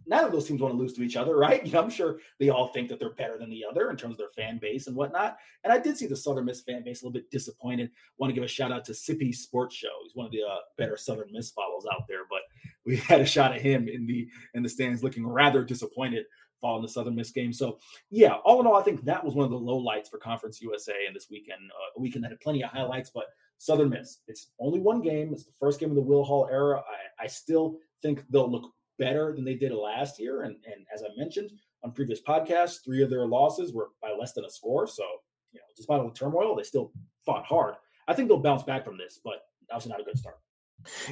none 0.07 0.24
of 0.24 0.32
those 0.32 0.47
teams 0.47 0.61
want 0.61 0.74
to 0.74 0.78
lose 0.78 0.93
to 0.93 1.03
each 1.03 1.15
other, 1.15 1.38
right? 1.38 1.65
You 1.65 1.72
know, 1.72 1.82
I'm 1.82 1.89
sure 1.89 2.20
they 2.39 2.49
all 2.49 2.70
think 2.70 2.89
that 2.89 2.99
they're 2.99 3.11
better 3.11 3.38
than 3.38 3.49
the 3.49 3.63
other 3.70 3.89
in 3.89 3.97
terms 3.97 4.13
of 4.13 4.18
their 4.18 4.30
fan 4.30 4.57
base 4.57 4.88
and 4.88 4.95
whatnot. 4.95 5.38
And 5.63 5.72
I 5.72 5.78
did 5.78 5.97
see 5.97 6.07
the 6.07 6.15
Southern 6.15 6.45
Miss 6.45 6.61
fan 6.61 6.84
base 6.84 7.01
a 7.01 7.05
little 7.05 7.20
bit 7.20 7.30
disappointed. 7.30 7.91
Want 8.18 8.30
to 8.32 8.34
give 8.34 8.43
a 8.43 8.47
shout 8.47 8.72
out 8.72 8.86
to 8.86 8.93
Sippy 8.93 9.34
Sports 9.36 9.76
Show. 9.76 9.88
He's 10.03 10.15
one 10.15 10.26
of 10.26 10.32
the 10.32 10.43
uh, 10.43 10.59
better 10.78 10.97
Southern 10.97 11.32
Miss 11.32 11.51
follows 11.51 11.86
out 11.91 12.07
there, 12.07 12.22
but 12.30 12.41
we 12.88 12.97
had 12.97 13.21
a 13.21 13.25
shot 13.25 13.53
at 13.53 13.61
him 13.61 13.88
in 13.88 14.07
the 14.07 14.27
in 14.53 14.63
the 14.63 14.69
stands, 14.69 15.03
looking 15.03 15.27
rather 15.27 15.63
disappointed 15.63 16.25
following 16.59 16.81
the 16.81 16.89
Southern 16.89 17.15
Miss 17.15 17.29
game. 17.31 17.53
So 17.53 17.77
yeah, 18.09 18.35
all 18.45 18.59
in 18.59 18.65
all, 18.65 18.77
I 18.77 18.81
think 18.81 19.05
that 19.05 19.23
was 19.23 19.35
one 19.35 19.45
of 19.45 19.51
the 19.51 19.57
low 19.57 19.77
lights 19.77 20.09
for 20.09 20.17
Conference 20.17 20.61
USA 20.61 21.05
in 21.07 21.13
this 21.13 21.27
weekend. 21.29 21.59
Uh, 21.69 21.97
a 21.97 22.01
weekend 22.01 22.23
that 22.23 22.31
had 22.31 22.39
plenty 22.39 22.63
of 22.63 22.71
highlights, 22.71 23.11
but 23.13 23.25
Southern 23.57 23.89
Miss. 23.89 24.19
It's 24.27 24.51
only 24.59 24.79
one 24.79 25.01
game. 25.01 25.33
It's 25.33 25.45
the 25.45 25.51
first 25.59 25.79
game 25.79 25.89
of 25.89 25.95
the 25.95 26.01
Will 26.01 26.23
Hall 26.23 26.47
era. 26.51 26.79
I, 26.79 27.25
I 27.25 27.27
still 27.27 27.77
think 28.01 28.23
they'll 28.29 28.51
look 28.51 28.71
better 28.97 29.33
than 29.33 29.45
they 29.45 29.55
did 29.55 29.71
last 29.71 30.19
year. 30.19 30.43
And, 30.43 30.55
and 30.65 30.85
as 30.93 31.03
I 31.03 31.07
mentioned 31.17 31.51
on 31.83 31.91
previous 31.91 32.21
podcasts, 32.21 32.83
three 32.83 33.03
of 33.03 33.09
their 33.09 33.25
losses 33.25 33.73
were 33.73 33.89
by 34.01 34.11
less 34.17 34.33
than 34.33 34.45
a 34.45 34.49
score. 34.49 34.88
So, 34.88 35.03
you 35.51 35.59
know, 35.59 35.65
despite 35.75 35.99
all 35.99 36.07
the 36.07 36.13
turmoil, 36.13 36.55
they 36.55 36.63
still 36.63 36.91
fought 37.25 37.45
hard. 37.45 37.75
I 38.07 38.13
think 38.13 38.29
they'll 38.29 38.39
bounce 38.39 38.63
back 38.63 38.85
from 38.85 38.97
this, 38.97 39.19
but 39.23 39.43
obviously 39.71 39.91
not 39.91 40.01
a 40.01 40.03
good 40.03 40.17
start. 40.17 40.38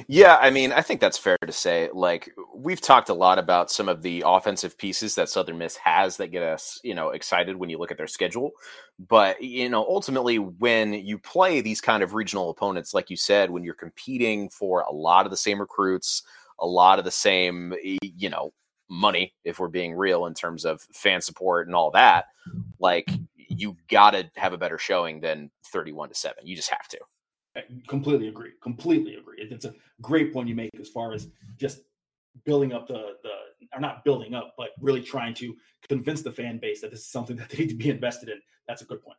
Yeah, 0.06 0.38
I 0.40 0.50
mean, 0.50 0.72
I 0.72 0.80
think 0.82 1.00
that's 1.00 1.18
fair 1.18 1.36
to 1.44 1.52
say. 1.52 1.90
Like 1.92 2.32
we've 2.54 2.80
talked 2.80 3.08
a 3.08 3.14
lot 3.14 3.38
about 3.38 3.70
some 3.70 3.88
of 3.88 4.02
the 4.02 4.22
offensive 4.26 4.78
pieces 4.78 5.14
that 5.16 5.28
Southern 5.28 5.58
Miss 5.58 5.76
has 5.76 6.16
that 6.16 6.28
get 6.28 6.42
us, 6.42 6.80
you 6.82 6.94
know, 6.94 7.10
excited 7.10 7.56
when 7.56 7.70
you 7.70 7.78
look 7.78 7.90
at 7.90 7.98
their 7.98 8.06
schedule. 8.06 8.52
But, 8.98 9.42
you 9.42 9.68
know, 9.68 9.84
ultimately 9.84 10.38
when 10.38 10.94
you 10.94 11.18
play 11.18 11.60
these 11.60 11.80
kind 11.80 12.02
of 12.02 12.14
regional 12.14 12.50
opponents 12.50 12.94
like 12.94 13.10
you 13.10 13.16
said, 13.16 13.50
when 13.50 13.64
you're 13.64 13.74
competing 13.74 14.48
for 14.48 14.80
a 14.82 14.92
lot 14.92 15.26
of 15.26 15.30
the 15.30 15.36
same 15.36 15.60
recruits, 15.60 16.22
a 16.58 16.66
lot 16.66 16.98
of 16.98 17.04
the 17.04 17.10
same, 17.10 17.74
you 18.02 18.30
know, 18.30 18.52
money 18.88 19.34
if 19.44 19.58
we're 19.58 19.68
being 19.68 19.94
real 19.94 20.26
in 20.26 20.34
terms 20.34 20.64
of 20.64 20.80
fan 20.92 21.20
support 21.20 21.66
and 21.66 21.74
all 21.74 21.90
that, 21.90 22.26
like 22.78 23.10
you 23.36 23.76
got 23.88 24.12
to 24.12 24.30
have 24.36 24.52
a 24.52 24.58
better 24.58 24.78
showing 24.78 25.20
than 25.20 25.50
31 25.66 26.08
to 26.08 26.14
7. 26.14 26.46
You 26.46 26.56
just 26.56 26.70
have 26.70 26.88
to. 26.88 26.98
I 27.56 27.62
completely 27.88 28.28
agree. 28.28 28.50
Completely 28.62 29.14
agree. 29.14 29.38
It's 29.38 29.64
a 29.64 29.74
great 30.02 30.32
point 30.32 30.48
you 30.48 30.54
make 30.54 30.70
as 30.78 30.88
far 30.88 31.12
as 31.12 31.28
just 31.58 31.80
building 32.44 32.72
up 32.72 32.86
the 32.86 33.16
the 33.22 33.30
or 33.74 33.80
not 33.80 34.04
building 34.04 34.34
up, 34.34 34.54
but 34.56 34.70
really 34.80 35.02
trying 35.02 35.34
to 35.34 35.54
convince 35.88 36.22
the 36.22 36.32
fan 36.32 36.58
base 36.58 36.80
that 36.80 36.90
this 36.90 37.00
is 37.00 37.10
something 37.10 37.36
that 37.38 37.48
they 37.48 37.58
need 37.58 37.70
to 37.70 37.74
be 37.74 37.90
invested 37.90 38.28
in. 38.28 38.40
That's 38.68 38.82
a 38.82 38.84
good 38.84 39.02
point. 39.02 39.18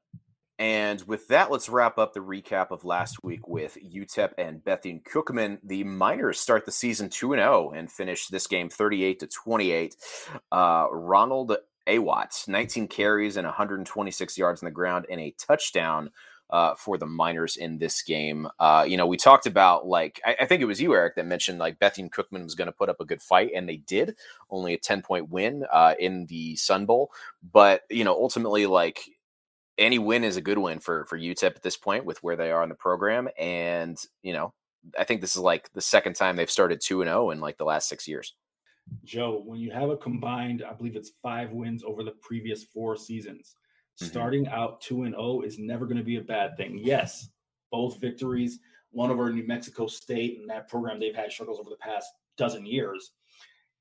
And 0.59 1.03
with 1.03 1.27
that, 1.27 1.51
let's 1.51 1.69
wrap 1.69 1.99
up 1.99 2.13
the 2.13 2.19
recap 2.19 2.71
of 2.71 2.83
last 2.83 3.23
week 3.23 3.47
with 3.47 3.77
UTEP 3.83 4.31
and 4.39 4.63
Bethune 4.63 5.01
Cookman. 5.01 5.59
The 5.63 5.83
Miners 5.83 6.39
start 6.39 6.65
the 6.65 6.71
season 6.71 7.09
2 7.09 7.33
0 7.33 7.71
and 7.75 7.91
finish 7.91 8.27
this 8.27 8.47
game 8.47 8.67
38 8.69 9.19
to 9.19 9.27
28. 9.27 9.95
Uh, 10.51 10.87
Ronald 10.91 11.57
Awatt, 11.87 12.47
19 12.47 12.87
carries 12.87 13.37
and 13.37 13.45
126 13.45 14.37
yards 14.37 14.63
on 14.63 14.65
the 14.65 14.71
ground 14.71 15.05
and 15.11 15.21
a 15.21 15.35
touchdown 15.37 16.09
uh, 16.49 16.75
for 16.75 16.97
the 16.97 17.05
Miners 17.05 17.57
in 17.57 17.77
this 17.77 18.01
game. 18.01 18.47
Uh, 18.59 18.85
you 18.87 18.97
know, 18.97 19.05
we 19.05 19.17
talked 19.17 19.45
about 19.45 19.87
like 19.87 20.21
I, 20.25 20.37
I, 20.41 20.45
think 20.45 20.61
it 20.61 20.65
was 20.65 20.81
you, 20.81 20.93
Eric, 20.93 21.15
that 21.15 21.25
mentioned 21.25 21.59
like 21.59 21.79
Bethune 21.79 22.09
Cookman 22.09 22.43
was 22.43 22.55
going 22.55 22.67
to 22.67 22.71
put 22.71 22.89
up 22.89 22.99
a 22.99 23.05
good 23.05 23.21
fight, 23.21 23.51
and 23.53 23.67
they 23.67 23.77
did. 23.77 24.15
Only 24.49 24.73
a 24.73 24.77
ten 24.77 25.01
point 25.01 25.29
win 25.29 25.65
uh, 25.71 25.95
in 25.99 26.25
the 26.27 26.55
Sun 26.55 26.85
Bowl, 26.85 27.11
but 27.51 27.83
you 27.89 28.03
know, 28.03 28.13
ultimately, 28.13 28.65
like 28.65 29.01
any 29.77 29.99
win 29.99 30.23
is 30.23 30.37
a 30.37 30.41
good 30.41 30.57
win 30.57 30.79
for 30.79 31.05
for 31.05 31.17
UTEP 31.17 31.55
at 31.55 31.63
this 31.63 31.77
point 31.77 32.05
with 32.05 32.23
where 32.23 32.35
they 32.35 32.51
are 32.51 32.63
in 32.63 32.69
the 32.69 32.75
program, 32.75 33.27
and 33.37 34.01
you 34.23 34.33
know, 34.33 34.53
I 34.97 35.03
think 35.03 35.21
this 35.21 35.35
is 35.35 35.41
like 35.41 35.71
the 35.73 35.81
second 35.81 36.15
time 36.15 36.35
they've 36.35 36.49
started 36.49 36.79
two 36.81 37.01
and 37.01 37.09
zero 37.09 37.27
oh 37.27 37.31
in 37.31 37.41
like 37.41 37.57
the 37.57 37.65
last 37.65 37.89
six 37.89 38.07
years. 38.07 38.33
Joe, 39.03 39.43
when 39.45 39.59
you 39.59 39.69
have 39.71 39.89
a 39.89 39.97
combined, 39.97 40.63
I 40.63 40.71
believe 40.71 40.95
it's 40.95 41.11
five 41.21 41.51
wins 41.51 41.83
over 41.83 42.03
the 42.03 42.15
previous 42.21 42.63
four 42.63 42.95
seasons 42.95 43.55
Mm-hmm. 43.99 44.05
Starting 44.05 44.47
out 44.49 44.81
2 44.81 45.03
and 45.03 45.15
0 45.15 45.41
is 45.41 45.57
never 45.57 45.85
going 45.85 45.97
to 45.97 46.03
be 46.03 46.17
a 46.17 46.21
bad 46.21 46.55
thing. 46.55 46.79
Yes, 46.81 47.29
both 47.71 47.99
victories, 47.99 48.59
one 48.91 49.09
over 49.09 49.31
New 49.31 49.45
Mexico 49.45 49.87
State 49.87 50.39
and 50.39 50.49
that 50.49 50.67
program 50.67 50.99
they've 50.99 51.15
had 51.15 51.31
struggles 51.31 51.59
over 51.59 51.69
the 51.69 51.77
past 51.77 52.11
dozen 52.37 52.65
years. 52.65 53.11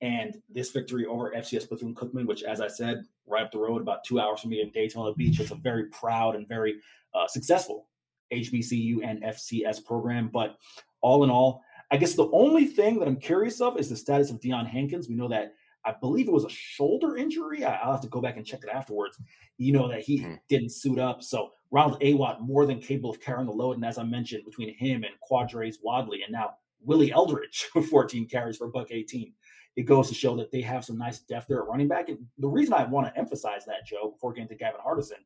And 0.01 0.37
this 0.49 0.71
victory 0.71 1.07
over 1.07 1.33
FCS 1.33 1.69
Bethune 1.69 1.95
Cookman, 1.95 2.27
which, 2.27 2.43
as 2.43 2.61
I 2.61 2.69
said, 2.69 3.05
right 3.27 3.45
up 3.45 3.53
the 3.53 3.59
road, 3.59 3.81
about 3.81 4.05
two 4.05 4.21
hours 4.21 4.41
from 4.41 4.51
me 4.51 4.61
in 4.61 4.71
Daytona 4.71 5.15
Beach, 5.15 5.41
it's 5.41 5.51
a 5.51 5.55
very 5.55 5.87
proud 5.87 6.37
and 6.37 6.47
very 6.47 6.77
uh, 7.15 7.27
successful 7.27 7.89
HBCU 8.33 8.99
and 9.03 9.23
FCS 9.23 9.85
program. 9.85 10.29
But 10.33 10.57
all 11.01 11.25
in 11.25 11.31
all, 11.31 11.63
I 11.91 11.97
guess 11.97 12.15
the 12.15 12.31
only 12.33 12.67
thing 12.67 12.99
that 12.99 13.09
I'm 13.09 13.17
curious 13.17 13.61
of 13.61 13.79
is 13.79 13.89
the 13.89 13.97
status 13.97 14.31
of 14.31 14.41
Deion 14.41 14.67
Hankins. 14.67 15.09
We 15.09 15.15
know 15.15 15.29
that 15.29 15.55
I 15.87 15.95
believe 16.01 16.27
it 16.27 16.33
was 16.33 16.45
a 16.45 16.51
shoulder 16.51 17.17
injury. 17.17 17.65
I, 17.65 17.87
will 17.87 17.93
have 17.93 18.03
to 18.03 18.09
go 18.09 18.21
back 18.21 18.37
and 18.37 18.45
check 18.45 18.61
it 18.65 18.69
afterwards. 18.69 19.19
You 19.57 19.73
know 19.73 19.89
that 19.89 20.03
he 20.03 20.21
mm-hmm. 20.21 20.35
didn't 20.49 20.73
suit 20.73 20.99
up. 20.99 21.23
So 21.23 21.53
Ronald 21.71 22.03
Awatt 22.03 22.43
more 22.43 22.67
than 22.67 22.81
capable 22.81 23.11
of 23.11 23.21
carrying 23.21 23.47
the 23.47 23.53
load. 23.53 23.77
And 23.77 23.85
as 23.85 23.97
I 23.97 24.03
mentioned, 24.03 24.45
between 24.45 24.77
him 24.77 25.05
and 25.05 25.15
Quardraiz 25.21 25.79
Wadley 25.83 26.23
and 26.23 26.33
now 26.33 26.55
Willie 26.83 27.13
Eldridge, 27.13 27.69
14 27.91 28.27
carries 28.27 28.57
for 28.57 28.69
buck 28.69 28.89
18. 28.91 29.33
It 29.77 29.83
goes 29.83 30.09
to 30.09 30.15
show 30.15 30.37
that 30.37 30.51
they 30.51 30.61
have 30.63 30.85
some 30.85 30.99
nice 30.99 31.21
depth 31.21 31.47
there 31.49 31.63
at 31.63 31.69
running 31.69 31.89
back. 31.89 32.09
And 32.09 32.19
the 32.39 32.49
reason 32.49 32.75
I 32.75 32.85
want 32.85 33.07
to 33.07 33.19
emphasize 33.19 33.65
that, 33.67 33.87
Joe, 33.87 34.11
before 34.11 34.33
getting 34.33 34.49
to 34.49 34.55
Gavin 34.57 34.81
Hardison, 34.85 35.23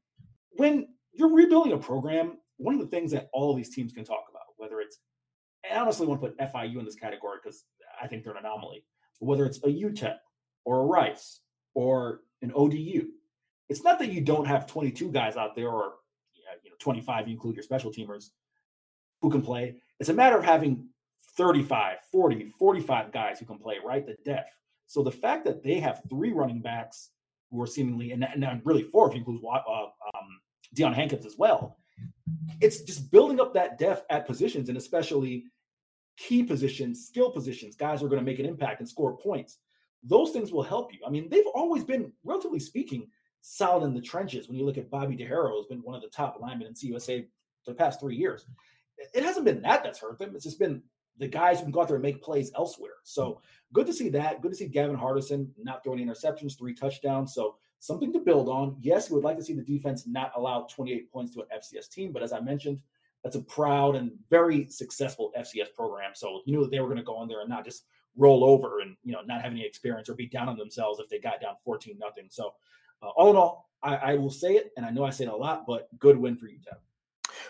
when 0.53 0.89
you're 1.13 1.33
rebuilding 1.33 1.73
a 1.73 1.79
program, 1.79 2.39
one 2.57 2.75
of 2.75 2.81
the 2.81 2.87
things 2.87 3.13
that 3.13 3.31
all 3.33 3.51
of 3.51 3.57
these 3.57 3.75
teams 3.75 3.93
can 3.93 4.05
talk 4.05 4.25
about, 4.29 4.43
whether 4.57 4.81
it's, 4.81 4.99
I 5.71 5.77
honestly 5.77 6.07
want 6.07 6.21
to 6.21 6.29
put 6.29 6.39
FIU 6.39 6.79
in 6.79 6.85
this 6.85 6.97
category 6.97 7.39
because 7.43 7.65
I 8.03 8.07
think 8.07 8.25
they're 8.25 8.33
an 8.33 8.45
anomaly, 8.45 8.85
whether 9.21 9.47
it's 9.47 9.59
a 9.59 9.69
UTEP 9.69 10.17
or 10.65 10.81
a 10.81 10.85
Rice 10.85 11.41
or 11.75 12.21
an 12.43 12.53
ODU. 12.55 13.09
It's 13.69 13.85
not 13.85 13.99
that 14.01 14.13
you 14.13 14.21
don't 14.21 14.47
have 14.47 14.67
22 14.67 15.11
guys 15.11 15.37
out 15.37 15.55
there 15.55 15.69
or 15.69 15.95
you 16.65 16.71
know 16.71 16.77
25 16.79 17.29
you 17.29 17.35
include 17.35 17.57
your 17.57 17.63
special 17.63 17.93
teamers 17.93 18.31
who 19.21 19.31
can 19.31 19.43
play. 19.43 19.77
It's 19.99 20.09
a 20.09 20.15
matter 20.15 20.37
of 20.37 20.45
having 20.45 20.89
35, 21.37 21.99
40, 22.11 22.53
45 22.59 23.13
guys 23.13 23.39
who 23.39 23.47
can 23.47 23.59
play, 23.59 23.77
right? 23.85 24.07
The 24.07 24.17
depth. 24.25 24.51
So 24.87 25.03
the 25.03 25.13
fact 25.13 25.45
that 25.45 25.63
they 25.63 25.79
have 25.79 26.03
three 26.09 26.33
running 26.33 26.61
backs 26.61 27.11
who 27.51 27.63
are 27.63 27.67
seemingly, 27.67 28.13
and, 28.13 28.25
and 28.25 28.61
really 28.65 28.83
four 28.83 29.09
if 29.09 29.15
you 29.15 29.21
include 29.21 29.43
uh, 29.45 29.55
um, 29.55 30.41
Deion 30.75 30.95
Hankins 30.95 31.27
as 31.27 31.37
well, 31.39 31.77
it's 32.61 32.81
just 32.83 33.11
building 33.11 33.41
up 33.41 33.55
that 33.55 33.79
depth 33.79 34.05
at 34.11 34.27
positions 34.27 34.69
and 34.69 34.79
especially 34.79 35.45
key 36.17 36.43
positions, 36.43 37.07
skill 37.07 37.31
positions, 37.31 37.77
guys 37.77 38.01
who 38.01 38.07
are 38.07 38.09
going 38.09 38.21
to 38.21 38.31
make 38.31 38.39
an 38.39 38.47
impact 38.47 38.81
and 38.81 38.89
score 38.89 39.17
points 39.17 39.59
those 40.03 40.31
things 40.31 40.53
will 40.53 40.63
help 40.63 40.93
you. 40.93 41.01
I 41.07 41.11
mean, 41.11 41.29
they've 41.29 41.47
always 41.55 41.85
been, 41.85 42.13
relatively 42.25 42.61
speaking, 42.61 43.09
solid 43.43 43.85
in 43.85 43.95
the 43.95 44.01
trenches. 44.01 44.49
When 44.49 44.57
you 44.57 44.65
look 44.65 44.79
at 44.79 44.91
Bobby 44.91 45.17
DeHaro, 45.17 45.57
has 45.57 45.67
been 45.67 45.83
one 45.83 45.95
of 45.95 46.03
the 46.03 46.09
top 46.09 46.39
linemen 46.41 46.69
in 46.69 46.75
CUSA 46.75 47.27
for 47.65 47.71
the 47.73 47.77
past 47.77 48.01
three 48.01 48.17
years. 48.17 48.47
It 49.15 49.25
hasn't 49.25 49.45
been 49.45 49.63
that 49.63 49.83
that's 49.83 50.01
hurt 50.01 50.19
them. 50.19 50.35
It's 50.35 50.45
just 50.45 50.59
been 50.59 50.83
the 51.19 51.29
guys 51.29 51.59
who 51.59 51.65
can 51.65 51.73
go 51.73 51.83
out 51.83 51.89
there 51.89 51.97
and 51.97 52.03
make 52.03 52.23
plays 52.23 52.51
elsewhere. 52.57 52.95
So 53.05 53.25
mm. 53.25 53.39
good 53.73 53.87
to 53.87 53.93
see 53.93 54.09
that. 54.11 54.43
Good 54.43 54.53
to 54.53 54.57
see 54.57 54.67
Gavin 54.67 54.97
Hardison 54.97 55.49
not 55.59 55.85
throwing 55.85 56.07
interceptions, 56.07 56.59
three 56.59 56.75
touchdowns. 56.75 57.35
So 57.35 57.57
something 57.79 58.13
to 58.13 58.19
build 58.19 58.49
on. 58.49 58.77
Yes, 58.81 59.11
we 59.11 59.15
would 59.15 59.25
like 59.25 59.37
to 59.37 59.45
see 59.45 59.55
the 59.55 59.63
defense 59.63 60.07
not 60.07 60.33
allow 60.35 60.67
28 60.71 61.11
points 61.13 61.35
to 61.35 61.41
an 61.41 61.47
FCS 61.57 61.91
team, 61.91 62.13
but 62.13 62.23
as 62.23 62.33
I 62.33 62.41
mentioned, 62.41 62.81
that's 63.23 63.37
a 63.37 63.43
proud 63.43 63.97
and 63.97 64.13
very 64.31 64.67
successful 64.69 65.31
FCS 65.39 65.75
program. 65.75 66.13
So 66.15 66.41
you 66.47 66.55
knew 66.55 66.63
that 66.63 66.71
they 66.71 66.81
were 66.81 66.87
going 66.87 66.99
to 66.99 67.05
go 67.05 67.21
in 67.23 67.29
there 67.29 67.41
and 67.41 67.51
not 67.51 67.65
just 67.67 67.85
roll 68.17 68.45
over 68.45 68.81
and 68.81 68.97
you 69.03 69.13
know 69.13 69.21
not 69.27 69.43
have 69.43 69.53
any 69.53 69.65
experience 69.65 70.09
or 70.09 70.15
be 70.15 70.27
down 70.27 70.49
on 70.49 70.57
themselves 70.57 71.01
if 71.01 71.09
they 71.09 71.19
got 71.19 71.41
down 71.41 71.55
14 71.65 71.97
nothing. 71.99 72.27
So 72.29 72.55
uh, 73.03 73.09
all 73.09 73.31
in 73.31 73.37
all, 73.37 73.71
I, 73.83 73.97
I, 73.97 74.15
will 74.15 74.31
say 74.31 74.57
it, 74.57 74.73
and 74.77 74.85
I 74.85 74.91
know 74.91 75.05
I 75.05 75.11
say 75.11 75.25
it 75.25 75.31
a 75.31 75.37
lot, 75.37 75.65
but 75.67 75.89
good 75.99 76.19
win 76.19 76.37
for 76.37 76.47
UTEP. 76.47 76.77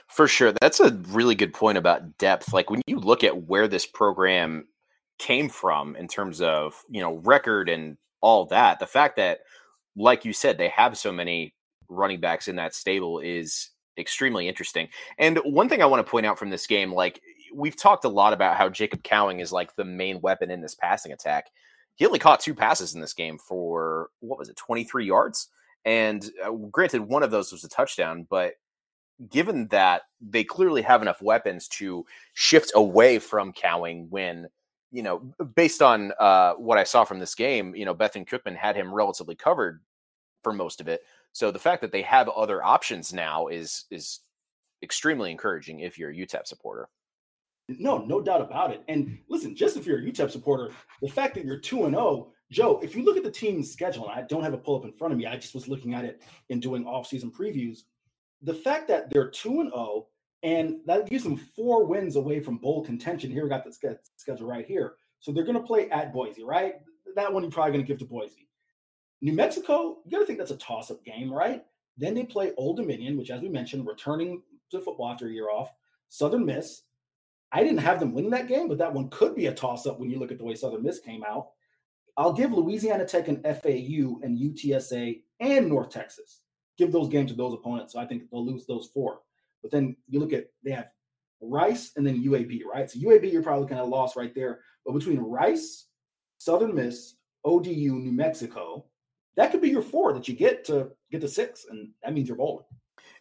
For 0.07 0.29
sure, 0.29 0.53
that's 0.61 0.79
a 0.81 0.93
really 1.09 1.35
good 1.35 1.53
point 1.53 1.79
about 1.79 2.19
depth. 2.19 2.53
Like 2.53 2.71
when 2.71 2.83
you 2.87 2.99
look 2.99 3.25
at 3.25 3.49
where 3.49 3.67
this 3.67 3.87
program 3.87 4.69
came 5.19 5.49
from 5.49 5.97
in 5.97 6.09
terms 6.09 6.41
of 6.41 6.75
you 6.89 7.01
know 7.01 7.17
record 7.25 7.69
and 7.69 7.97
all 8.21 8.47
that, 8.47 8.79
the 8.79 8.87
fact 8.87 9.17
that, 9.17 9.41
like 9.97 10.25
you 10.25 10.33
said, 10.33 10.59
they 10.59 10.69
have 10.69 10.97
so 10.97 11.11
many 11.11 11.55
running 11.89 12.21
backs 12.21 12.49
in 12.49 12.57
that 12.57 12.75
stable 12.75 13.19
is 13.19 13.71
extremely 13.99 14.49
interesting. 14.49 14.89
And 15.19 15.39
one 15.39 15.69
thing 15.69 15.83
I 15.83 15.87
want 15.87 16.05
to 16.05 16.11
point 16.11 16.27
out 16.27 16.39
from 16.39 16.51
this 16.51 16.67
game, 16.67 16.93
like 16.93 17.21
we've 17.55 17.77
talked 17.77 18.05
a 18.05 18.09
lot 18.09 18.33
about 18.33 18.57
how 18.57 18.69
Jacob 18.69 19.03
Cowing 19.03 19.41
is 19.41 19.53
like 19.53 19.75
the 19.77 19.85
main 19.85 20.21
weapon 20.21 20.51
in 20.51 20.61
this 20.61 20.75
passing 20.75 21.13
attack. 21.13 21.51
He 21.97 22.07
only 22.07 22.19
caught 22.19 22.41
two 22.41 22.55
passes 22.55 22.95
in 22.95 23.01
this 23.01 23.13
game 23.13 23.39
for 23.39 24.09
what 24.21 24.39
was 24.39 24.49
it, 24.49 24.57
23 24.57 25.07
yards? 25.07 25.49
And 25.85 26.29
uh, 26.45 26.51
granted, 26.51 27.03
one 27.03 27.23
of 27.23 27.31
those 27.31 27.53
was 27.53 27.65
a 27.65 27.69
touchdown, 27.69 28.27
but 28.29 28.55
given 29.29 29.69
that 29.69 30.03
they 30.21 30.45
clearly 30.45 30.83
have 30.83 31.03
enough 31.03 31.21
weapons 31.21 31.69
to 31.69 32.07
shift 32.35 32.73
away 32.75 33.19
from 33.19 33.53
Cowing 33.53 34.07
when, 34.11 34.49
you 34.91 35.03
know, 35.03 35.19
based 35.55 35.83
on 35.83 36.13
uh, 36.19 36.55
what 36.55 36.79
I 36.79 36.85
saw 36.85 37.05
from 37.05 37.19
this 37.19 37.35
game, 37.35 37.75
you 37.75 37.85
know, 37.85 37.95
Bethune 37.95 38.25
Cookman 38.25 38.57
had 38.57 38.77
him 38.77 38.95
relatively 38.95 39.35
covered 39.35 39.81
for 40.43 40.53
most 40.53 40.81
of 40.81 40.89
it. 40.89 41.03
So 41.33 41.51
the 41.51 41.59
fact 41.59 41.83
that 41.83 41.93
they 41.93 42.03
have 42.03 42.29
other 42.29 42.65
options 42.65 43.13
now 43.13 43.47
is 43.47 43.85
is 43.91 44.21
extremely 44.83 45.31
encouraging 45.31 45.81
if 45.81 45.99
you're 45.99 46.11
a 46.11 46.15
UTEP 46.15 46.47
supporter. 46.47 46.89
No, 47.79 47.99
no 47.99 48.21
doubt 48.21 48.41
about 48.41 48.73
it. 48.73 48.83
And 48.89 49.19
listen, 49.29 49.55
just 49.55 49.77
if 49.77 49.87
you're 49.87 49.99
a 49.99 50.03
UTEP 50.03 50.31
supporter, 50.31 50.73
the 51.03 51.09
fact 51.09 51.35
that 51.35 51.45
you're 51.45 51.59
2 51.59 51.85
and 51.85 51.95
0, 51.95 52.33
Joe, 52.51 52.81
if 52.83 52.97
you 52.97 53.05
look 53.05 53.17
at 53.17 53.23
the 53.23 53.31
team's 53.31 53.71
schedule, 53.71 54.09
and 54.09 54.19
I 54.19 54.23
don't 54.23 54.43
have 54.43 54.55
a 54.55 54.59
pull 54.59 54.77
up 54.77 54.85
in 54.85 54.93
front 54.93 55.13
of 55.13 55.19
me. 55.19 55.27
I 55.27 55.37
just 55.37 55.55
was 55.55 55.69
looking 55.69 55.95
at 55.95 56.05
it 56.05 56.23
in 56.49 56.59
doing 56.59 56.85
off-season 56.85 57.31
previews. 57.31 57.83
The 58.43 58.55
fact 58.55 58.89
that 58.89 59.11
they're 59.11 59.31
2 59.31 59.61
and 59.61 59.71
0 59.71 60.07
and 60.43 60.81
that 60.87 61.09
gives 61.09 61.25
them 61.25 61.37
four 61.37 61.85
wins 61.85 62.17
away 62.17 62.41
from 62.41 62.57
bowl 62.57 62.83
contention. 62.83 63.31
Here 63.31 63.43
we 63.43 63.51
got 63.51 63.65
the 63.65 63.99
schedule 64.17 64.47
right 64.47 64.67
here. 64.67 64.95
So 65.19 65.33
they're 65.33 65.45
going 65.45 65.59
to 65.59 65.63
play 65.63 65.91
at 65.91 66.13
Boise, 66.13 66.45
right? 66.45 66.77
That 67.15 67.33
one 67.33 67.43
you're 67.43 67.53
probably 67.53 67.73
going 67.73 67.85
to 67.85 67.89
give 67.89 67.99
to 67.99 68.07
Boise. 68.07 68.49
New 69.21 69.35
Mexico, 69.35 69.99
you 70.05 70.13
got 70.13 70.21
to 70.21 70.27
think 70.27 70.39
that's 70.39 70.51
a 70.51 70.57
toss-up 70.57 71.05
game, 71.05 71.31
right? 71.31 71.63
Then 71.99 72.15
they 72.15 72.25
play 72.25 72.53
Old 72.57 72.79
Dominion, 72.79 73.19
which, 73.19 73.31
as 73.31 73.43
we 73.43 73.51
mentioned, 73.51 73.87
returning 73.87 74.43
to 74.71 74.81
football 74.81 75.11
after 75.11 75.27
a 75.27 75.31
year 75.31 75.51
off. 75.51 75.71
Southern 76.09 76.47
Miss. 76.47 76.83
I 77.53 77.63
didn't 77.63 77.79
have 77.79 77.99
them 77.99 78.13
winning 78.13 78.31
that 78.31 78.49
game, 78.49 78.69
but 78.69 78.79
that 78.79 78.93
one 78.93 79.09
could 79.11 79.35
be 79.35 79.47
a 79.47 79.55
toss-up 79.55 79.99
when 79.99 80.11
you 80.11 80.19
look 80.19 80.31
at 80.31 80.39
the 80.39 80.45
way 80.45 80.55
Southern 80.55 80.83
Miss 80.83 81.01
came 81.01 81.25
out. 81.25 81.49
I'll 82.17 82.33
give 82.33 82.53
Louisiana 82.53 83.07
Tech 83.07 83.29
and 83.29 83.43
FAU 83.43 84.21
and 84.23 84.39
UTSA 84.39 85.23
and 85.41 85.69
North 85.69 85.91
Texas. 85.91 86.43
Give 86.79 86.93
those 86.93 87.09
games 87.09 87.31
to 87.31 87.37
those 87.37 87.55
opponents. 87.55 87.93
So 87.93 87.99
I 87.99 88.07
think 88.07 88.25
they'll 88.31 88.47
lose 88.47 88.67
those 88.67 88.91
four. 88.93 89.21
But 89.63 89.71
then 89.71 89.97
you 90.09 90.21
look 90.21 90.33
at 90.33 90.47
they 90.65 90.71
have 90.71 90.89
Rice 91.41 91.93
and 91.97 92.07
then 92.07 92.23
UAB, 92.23 92.61
right? 92.71 92.91
So 92.91 92.99
UAB, 92.99 93.33
you're 93.33 93.43
probably 93.43 93.69
kind 93.69 93.81
of 93.81 93.89
lost 93.89 94.17
right 94.17 94.35
there. 94.35 94.61
But 94.85 94.95
between 94.95 95.19
Rice, 95.19 95.87
Southern 96.39 96.75
Miss, 96.75 97.17
ODU, 97.45 97.95
New 97.95 98.13
Mexico, 98.13 98.87
that 99.37 99.51
could 99.51 99.63
be 99.63 99.71
your 99.71 99.83
four 99.83 100.13
that 100.13 100.29
you 100.29 100.35
get 100.35 100.65
to 100.67 100.91
get 101.11 101.21
to 101.23 101.29
six, 101.29 101.67
and 101.71 101.91
that 102.03 102.13
means 102.13 102.29
you're 102.29 102.37
bowling. 102.37 102.67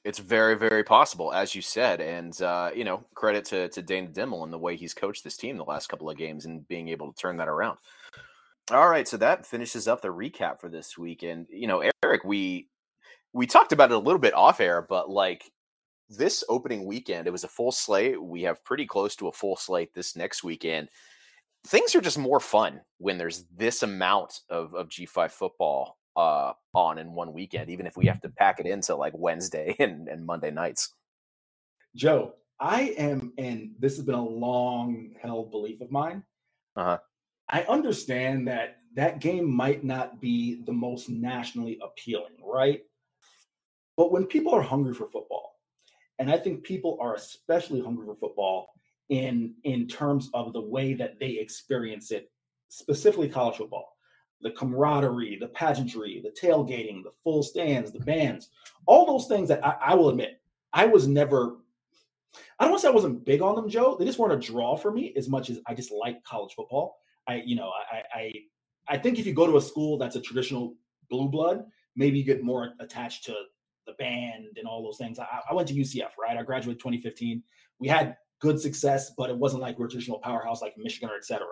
It's 0.06 0.20
very, 0.20 0.56
very 0.56 0.84
possible, 0.84 1.34
as 1.34 1.54
you 1.54 1.62
said, 1.62 2.00
and 2.00 2.40
uh, 2.42 2.72
you 2.74 2.86
know, 2.86 3.04
credit 3.16 3.46
to 3.46 3.70
to 3.70 3.82
Dana 3.82 4.08
Dimel 4.08 4.44
and 4.44 4.54
the 4.54 4.58
way 4.58 4.76
he's 4.76 4.94
coached 4.94 5.24
this 5.24 5.38
team 5.38 5.58
the 5.58 5.64
last 5.64 5.88
couple 5.88 6.10
of 6.10 6.18
games 6.18 6.46
and 6.46 6.68
being 6.68 6.88
able 6.88 7.12
to 7.12 7.20
turn 7.20 7.38
that 7.38 7.50
around. 7.50 7.78
All 8.72 8.88
right, 8.88 9.08
so 9.08 9.18
that 9.18 9.46
finishes 9.46 9.88
up 9.88 10.02
the 10.02 10.10
recap 10.10 10.60
for 10.60 10.70
this 10.70 10.98
week, 10.98 11.24
and 11.24 11.48
you 11.50 11.68
know, 11.68 11.84
Eric, 12.04 12.24
we 12.24 12.70
we 13.34 13.46
talked 13.46 13.74
about 13.74 13.92
it 13.92 13.96
a 13.96 14.00
little 14.00 14.20
bit 14.20 14.34
off 14.34 14.60
air, 14.60 14.86
but 14.88 15.10
like 15.10 15.52
this 16.10 16.44
opening 16.50 16.86
weekend, 16.86 17.28
it 17.28 17.32
was 17.32 17.44
a 17.44 17.50
full 17.50 17.72
slate. 17.72 18.22
We 18.22 18.44
have 18.44 18.64
pretty 18.64 18.86
close 18.86 19.16
to 19.18 19.28
a 19.28 19.34
full 19.34 19.56
slate 19.56 19.94
this 19.94 20.16
next 20.16 20.44
weekend. 20.44 20.90
Things 21.68 21.94
are 21.94 22.02
just 22.02 22.18
more 22.18 22.40
fun 22.40 22.82
when 22.98 23.18
there's 23.18 23.46
this 23.56 23.84
amount 23.84 24.40
of, 24.50 24.74
of 24.74 24.90
G5 24.90 25.30
football 25.32 25.99
uh, 26.16 26.54
on 26.74 26.98
in 26.98 27.14
one 27.14 27.34
weekend, 27.34 27.70
even 27.70 27.86
if 27.86 27.98
we 27.98 28.08
have 28.08 28.22
to 28.22 28.30
pack 28.30 28.60
it 28.60 28.66
into 28.66 28.96
like 28.96 29.14
Wednesday 29.16 29.76
and, 29.80 30.08
and 30.08 30.26
Monday 30.26 30.52
nights. 30.52 30.94
Joe, 31.96 32.34
I 32.60 32.94
am, 32.98 33.34
and 33.38 33.72
this 33.80 33.96
has 33.98 34.06
been 34.06 34.16
a 34.16 34.24
long 34.24 35.12
held 35.22 35.52
belief 35.52 35.82
of 35.82 35.92
mine. 35.92 36.24
Uh-huh. 36.76 36.98
I 37.50 37.64
understand 37.64 38.48
that 38.48 38.78
that 38.96 39.20
game 39.20 39.50
might 39.50 39.84
not 39.84 40.20
be 40.20 40.62
the 40.66 40.72
most 40.72 41.10
nationally 41.10 41.80
appealing, 41.82 42.34
right? 42.44 42.82
But 43.98 44.12
when 44.12 44.26
people 44.26 44.54
are 44.54 44.62
hungry 44.62 44.94
for 44.94 45.10
football, 45.10 45.56
and 46.20 46.30
I 46.32 46.38
think 46.38 46.64
people 46.64 46.98
are 47.02 47.16
especially 47.16 47.82
hungry 47.82 48.06
for 48.06 48.16
football 48.16 48.70
in 49.10 49.56
in 49.64 49.88
terms 49.88 50.30
of 50.34 50.54
the 50.54 50.62
way 50.62 50.94
that 50.94 51.20
they 51.20 51.32
experience 51.32 52.12
it, 52.12 52.30
specifically 52.68 53.30
college 53.30 53.58
football. 53.58 53.96
The 54.42 54.52
camaraderie, 54.52 55.38
the 55.40 55.48
pageantry, 55.50 56.22
the 56.24 56.32
tailgating, 56.32 57.04
the 57.04 57.12
full 57.24 57.44
stands, 57.44 57.92
the 57.92 58.00
bands, 58.00 58.50
all 58.86 59.06
those 59.06 59.28
things 59.28 59.50
that 59.50 59.66
I, 59.66 59.76
I 59.82 59.96
will 59.96 60.10
admit, 60.10 60.42
I 60.74 60.86
was 60.86 61.08
never 61.08 61.58
I 62.60 62.66
don't 62.66 62.72
want 62.72 62.82
to 62.82 62.88
say 62.88 62.92
I 62.92 62.96
wasn't 62.96 63.26
big 63.26 63.42
on 63.42 63.56
them, 63.56 63.70
Joe. 63.70 63.96
They 63.98 64.06
just 64.06 64.20
weren't 64.20 64.34
a 64.34 64.48
draw 64.48 64.76
for 64.76 64.92
me 64.92 65.14
as 65.16 65.30
much 65.30 65.50
as 65.50 65.60
I 65.66 65.74
just 65.74 65.92
like 65.92 66.24
college 66.24 66.54
football. 66.54 66.98
I, 67.28 67.42
you 67.46 67.56
know, 67.56 67.72
I, 67.92 68.04
I, 68.14 68.34
I 68.88 68.98
think 68.98 69.18
if 69.18 69.26
you 69.26 69.34
go 69.34 69.48
to 69.48 69.58
a 69.58 69.62
school 69.62 69.98
that's 69.98 70.16
a 70.16 70.22
traditional 70.22 70.76
blue 71.10 71.30
blood, 71.30 71.64
maybe 71.96 72.18
you 72.18 72.26
get 72.26 72.44
more 72.44 72.72
attached 72.80 73.24
to 73.26 73.36
the 73.88 73.94
band 73.94 74.58
and 74.58 74.68
all 74.68 74.84
those 74.84 74.98
things. 74.98 75.20
I, 75.20 75.26
I 75.50 75.54
went 75.54 75.68
to 75.70 75.74
UCF, 75.74 76.10
right? 76.20 76.38
I 76.38 76.44
graduated 76.44 76.80
2015. 76.80 77.42
We 77.80 77.88
had 77.88 78.18
good 78.40 78.60
success, 78.60 79.12
but 79.18 79.30
it 79.30 79.38
wasn't 79.38 79.62
like 79.62 79.80
we're 79.80 79.88
a 79.88 79.90
traditional 79.90 80.20
powerhouse 80.20 80.62
like 80.62 80.78
Michigan 80.78 81.10
or 81.10 81.16
et 81.16 81.26
cetera. 81.26 81.48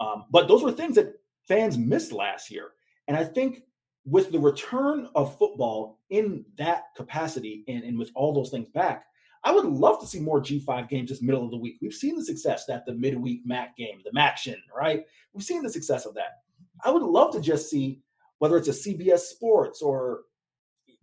Um, 0.00 0.24
but 0.30 0.48
those 0.48 0.62
were 0.62 0.72
things 0.72 0.96
that 0.96 1.14
fans 1.46 1.78
missed 1.78 2.12
last 2.12 2.50
year. 2.50 2.70
And 3.08 3.16
I 3.16 3.24
think 3.24 3.62
with 4.04 4.32
the 4.32 4.38
return 4.38 5.08
of 5.14 5.38
football 5.38 6.00
in 6.10 6.44
that 6.58 6.84
capacity 6.96 7.64
and, 7.68 7.84
and 7.84 7.98
with 7.98 8.10
all 8.14 8.32
those 8.32 8.50
things 8.50 8.68
back, 8.68 9.04
I 9.44 9.52
would 9.52 9.64
love 9.64 10.00
to 10.00 10.06
see 10.06 10.20
more 10.20 10.40
G5 10.40 10.88
games 10.88 11.08
just 11.08 11.22
middle 11.22 11.44
of 11.44 11.50
the 11.50 11.56
week. 11.56 11.78
We've 11.82 11.92
seen 11.92 12.16
the 12.16 12.24
success 12.24 12.64
that 12.66 12.86
the 12.86 12.94
midweek 12.94 13.42
MAC 13.44 13.76
game, 13.76 14.00
the 14.04 14.12
MACtion, 14.12 14.56
right? 14.76 15.04
We've 15.32 15.44
seen 15.44 15.62
the 15.62 15.70
success 15.70 16.06
of 16.06 16.14
that. 16.14 16.42
I 16.84 16.90
would 16.90 17.02
love 17.02 17.32
to 17.32 17.40
just 17.40 17.68
see 17.68 18.00
whether 18.38 18.56
it's 18.56 18.68
a 18.68 18.72
CBS 18.72 19.20
Sports 19.20 19.82
or 19.82 20.22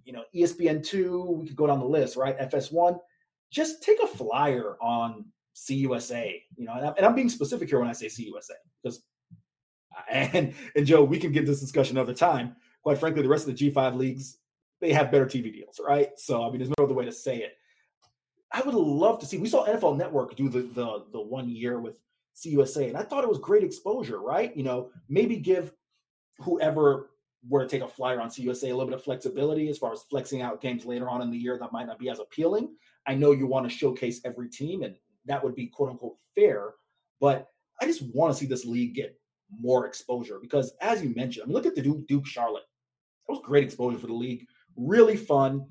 you 0.09 0.13
know, 0.13 0.23
ESPN2, 0.35 1.37
we 1.37 1.45
could 1.45 1.55
go 1.55 1.67
down 1.67 1.79
the 1.79 1.85
list, 1.85 2.17
right? 2.17 2.35
FS1, 2.39 2.97
just 3.51 3.83
take 3.83 3.99
a 4.01 4.07
flyer 4.07 4.75
on 4.81 5.25
CUSA, 5.55 6.41
you 6.55 6.65
know, 6.65 6.73
and 6.73 6.97
and 6.97 7.05
I'm 7.05 7.13
being 7.13 7.29
specific 7.29 7.69
here 7.69 7.79
when 7.79 7.89
I 7.89 7.93
say 7.93 8.07
CUSA 8.07 8.55
because, 8.81 9.03
and, 10.09 10.53
and 10.75 10.85
Joe, 10.85 11.03
we 11.03 11.19
can 11.19 11.31
get 11.31 11.45
this 11.45 11.59
discussion 11.59 11.97
another 11.97 12.13
time. 12.13 12.55
Quite 12.83 12.97
frankly, 12.97 13.21
the 13.21 13.29
rest 13.29 13.47
of 13.47 13.57
the 13.57 13.71
G5 13.71 13.95
leagues, 13.95 14.37
they 14.81 14.93
have 14.93 15.11
better 15.11 15.25
TV 15.25 15.53
deals, 15.53 15.79
right? 15.85 16.11
So, 16.17 16.43
I 16.43 16.49
mean, 16.49 16.59
there's 16.59 16.73
no 16.77 16.85
other 16.85 16.93
way 16.93 17.05
to 17.05 17.11
say 17.11 17.37
it. 17.37 17.53
I 18.51 18.61
would 18.61 18.73
love 18.73 19.19
to 19.19 19.25
see, 19.25 19.37
we 19.37 19.49
saw 19.49 19.65
NFL 19.65 19.97
Network 19.97 20.35
do 20.35 20.49
the, 20.49 20.61
the, 20.61 21.05
the 21.11 21.21
one 21.21 21.49
year 21.49 21.79
with 21.79 21.99
CUSA, 22.35 22.87
and 22.87 22.97
I 22.97 23.03
thought 23.03 23.23
it 23.23 23.29
was 23.29 23.37
great 23.37 23.63
exposure, 23.63 24.19
right? 24.19 24.55
You 24.55 24.63
know, 24.63 24.89
maybe 25.07 25.37
give 25.37 25.73
whoever 26.39 27.11
were 27.47 27.61
to 27.61 27.69
take 27.69 27.81
a 27.81 27.87
flyer 27.87 28.19
on 28.19 28.29
CUSA, 28.29 28.63
a 28.63 28.67
little 28.67 28.85
bit 28.85 28.95
of 28.95 29.03
flexibility 29.03 29.69
as 29.69 29.77
far 29.77 29.93
as 29.93 30.03
flexing 30.03 30.41
out 30.41 30.61
games 30.61 30.85
later 30.85 31.09
on 31.09 31.21
in 31.21 31.29
the 31.29 31.37
year 31.37 31.57
that 31.57 31.71
might 31.71 31.87
not 31.87 31.99
be 31.99 32.09
as 32.09 32.19
appealing. 32.19 32.75
I 33.07 33.15
know 33.15 33.31
you 33.31 33.47
want 33.47 33.69
to 33.69 33.75
showcase 33.75 34.21
every 34.25 34.49
team, 34.49 34.83
and 34.83 34.95
that 35.25 35.43
would 35.43 35.55
be 35.55 35.67
quote 35.67 35.89
unquote 35.89 36.17
fair. 36.35 36.73
But 37.19 37.47
I 37.81 37.85
just 37.85 38.03
want 38.13 38.33
to 38.33 38.39
see 38.39 38.45
this 38.45 38.65
league 38.65 38.95
get 38.95 39.18
more 39.57 39.85
exposure 39.85 40.39
because, 40.41 40.73
as 40.81 41.01
you 41.03 41.13
mentioned, 41.15 41.43
I 41.43 41.45
mean, 41.47 41.53
look 41.53 41.65
at 41.65 41.75
the 41.75 41.81
Duke, 41.81 42.07
Duke 42.07 42.25
Charlotte. 42.25 42.63
That 43.27 43.33
was 43.33 43.41
great 43.43 43.63
exposure 43.63 43.97
for 43.97 44.07
the 44.07 44.13
league. 44.13 44.45
Really 44.75 45.15
fun, 45.15 45.65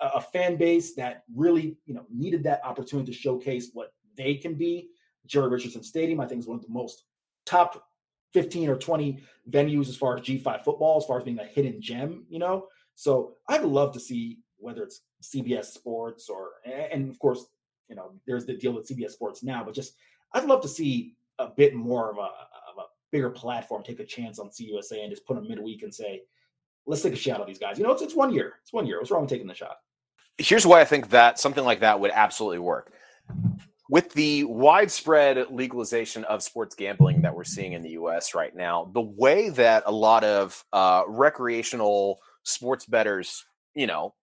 a, 0.00 0.06
a 0.16 0.20
fan 0.20 0.56
base 0.56 0.94
that 0.94 1.24
really 1.34 1.76
you 1.86 1.94
know 1.94 2.06
needed 2.10 2.42
that 2.44 2.64
opportunity 2.64 3.12
to 3.12 3.18
showcase 3.18 3.70
what 3.72 3.92
they 4.16 4.34
can 4.34 4.54
be. 4.54 4.88
Jerry 5.26 5.48
Richardson 5.48 5.82
Stadium, 5.82 6.20
I 6.20 6.26
think, 6.26 6.40
is 6.40 6.46
one 6.46 6.58
of 6.58 6.64
the 6.64 6.72
most 6.72 7.04
top 7.46 7.84
15 8.32 8.68
or 8.68 8.76
20 8.76 9.18
venues 9.50 9.88
as 9.88 9.96
far 9.96 10.16
as 10.16 10.22
G5 10.22 10.62
football, 10.62 10.98
as 10.98 11.04
far 11.04 11.18
as 11.18 11.24
being 11.24 11.38
a 11.38 11.44
hidden 11.44 11.80
gem, 11.80 12.24
you 12.28 12.38
know? 12.38 12.66
So 12.94 13.34
I'd 13.48 13.64
love 13.64 13.92
to 13.94 14.00
see 14.00 14.38
whether 14.58 14.82
it's 14.82 15.02
CBS 15.22 15.66
Sports 15.66 16.28
or, 16.28 16.50
and 16.64 17.10
of 17.10 17.18
course, 17.18 17.46
you 17.88 17.96
know, 17.96 18.12
there's 18.26 18.46
the 18.46 18.54
deal 18.54 18.72
with 18.72 18.88
CBS 18.88 19.12
Sports 19.12 19.42
now, 19.42 19.64
but 19.64 19.74
just 19.74 19.94
I'd 20.32 20.44
love 20.44 20.62
to 20.62 20.68
see 20.68 21.16
a 21.38 21.48
bit 21.48 21.74
more 21.74 22.10
of 22.10 22.18
a, 22.18 22.20
of 22.20 22.78
a 22.78 22.84
bigger 23.12 23.30
platform 23.30 23.82
take 23.82 24.00
a 24.00 24.04
chance 24.04 24.38
on 24.38 24.48
CUSA 24.48 25.02
and 25.02 25.10
just 25.10 25.26
put 25.26 25.34
them 25.34 25.48
midweek 25.48 25.82
and 25.82 25.94
say, 25.94 26.22
let's 26.86 27.02
take 27.02 27.12
a 27.12 27.16
shot 27.16 27.40
on 27.40 27.46
these 27.46 27.58
guys. 27.58 27.78
You 27.78 27.84
know, 27.84 27.92
it's, 27.92 28.02
it's 28.02 28.14
one 28.14 28.32
year. 28.32 28.54
It's 28.62 28.72
one 28.72 28.86
year. 28.86 28.98
What's 28.98 29.10
wrong 29.10 29.22
with 29.22 29.30
taking 29.30 29.46
the 29.46 29.54
shot? 29.54 29.76
Here's 30.38 30.66
why 30.66 30.80
I 30.80 30.84
think 30.84 31.10
that 31.10 31.38
something 31.38 31.64
like 31.64 31.80
that 31.80 32.00
would 32.00 32.10
absolutely 32.12 32.60
work 32.60 32.92
with 33.90 34.12
the 34.12 34.44
widespread 34.44 35.46
legalization 35.50 36.22
of 36.24 36.44
sports 36.44 36.76
gambling 36.76 37.20
that 37.22 37.34
we're 37.34 37.42
seeing 37.42 37.72
in 37.72 37.82
the 37.82 37.90
US 37.90 38.36
right 38.36 38.54
now, 38.54 38.88
the 38.94 39.00
way 39.00 39.50
that 39.50 39.82
a 39.84 39.90
lot 39.90 40.22
of 40.22 40.64
uh, 40.72 41.02
recreational 41.08 42.20
sports 42.44 42.86
bettors, 42.86 43.44
you 43.74 43.88
know, 43.88 44.14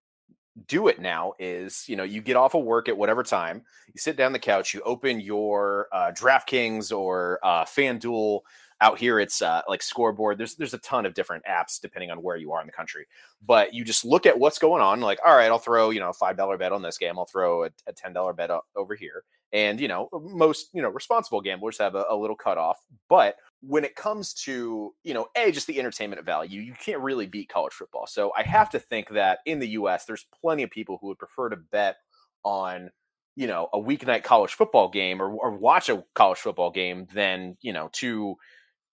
do 0.67 0.87
it 0.87 1.01
now 1.01 1.33
is, 1.37 1.83
you 1.87 1.97
know, 1.97 2.03
you 2.03 2.21
get 2.21 2.37
off 2.37 2.55
of 2.55 2.63
work 2.63 2.87
at 2.87 2.97
whatever 2.97 3.23
time, 3.23 3.61
you 3.87 3.99
sit 3.99 4.15
down 4.15 4.31
the 4.31 4.39
couch, 4.39 4.73
you 4.73 4.81
open 4.81 5.19
your 5.19 5.87
uh, 5.91 6.13
DraftKings 6.13 6.97
or 6.97 7.37
uh, 7.43 7.65
FanDuel 7.65 8.39
out 8.81 8.99
here 8.99 9.19
it's 9.19 9.41
uh, 9.41 9.61
like 9.67 9.81
scoreboard 9.81 10.37
there's 10.37 10.55
there's 10.55 10.73
a 10.73 10.79
ton 10.79 11.05
of 11.05 11.13
different 11.13 11.43
apps 11.45 11.79
depending 11.81 12.11
on 12.11 12.21
where 12.21 12.37
you 12.37 12.51
are 12.51 12.61
in 12.61 12.67
the 12.67 12.73
country 12.73 13.05
but 13.45 13.73
you 13.73 13.83
just 13.83 14.05
look 14.05 14.25
at 14.25 14.37
what's 14.37 14.59
going 14.59 14.81
on 14.81 15.01
like 15.01 15.19
all 15.25 15.35
right 15.35 15.51
i'll 15.51 15.57
throw 15.57 15.89
you 15.89 15.99
know 15.99 16.09
a 16.09 16.13
five 16.13 16.37
dollar 16.37 16.57
bet 16.57 16.71
on 16.71 16.81
this 16.81 16.97
game 16.97 17.17
i'll 17.17 17.25
throw 17.25 17.63
a, 17.63 17.69
a 17.87 17.93
ten 17.93 18.13
dollar 18.13 18.33
bet 18.33 18.51
over 18.75 18.95
here 18.95 19.23
and 19.53 19.79
you 19.79 19.87
know 19.87 20.09
most 20.21 20.69
you 20.73 20.81
know 20.81 20.89
responsible 20.89 21.41
gamblers 21.41 21.77
have 21.77 21.95
a, 21.95 22.05
a 22.09 22.15
little 22.15 22.35
cutoff 22.35 22.77
but 23.09 23.37
when 23.61 23.83
it 23.83 23.95
comes 23.95 24.33
to 24.33 24.93
you 25.03 25.13
know 25.13 25.27
a 25.35 25.51
just 25.51 25.67
the 25.67 25.79
entertainment 25.79 26.23
value 26.23 26.61
you 26.61 26.73
can't 26.73 27.01
really 27.01 27.25
beat 27.25 27.49
college 27.49 27.73
football 27.73 28.05
so 28.05 28.31
i 28.37 28.43
have 28.43 28.69
to 28.69 28.79
think 28.79 29.09
that 29.09 29.39
in 29.45 29.59
the 29.59 29.67
us 29.69 30.05
there's 30.05 30.27
plenty 30.41 30.63
of 30.63 30.69
people 30.69 30.97
who 31.01 31.07
would 31.07 31.19
prefer 31.19 31.49
to 31.49 31.55
bet 31.55 31.97
on 32.43 32.89
you 33.35 33.47
know 33.47 33.69
a 33.73 33.79
weeknight 33.79 34.23
college 34.23 34.53
football 34.53 34.89
game 34.89 35.21
or, 35.21 35.29
or 35.29 35.51
watch 35.51 35.89
a 35.89 36.03
college 36.13 36.39
football 36.39 36.71
game 36.71 37.07
than 37.13 37.55
you 37.61 37.71
know 37.71 37.89
to 37.93 38.35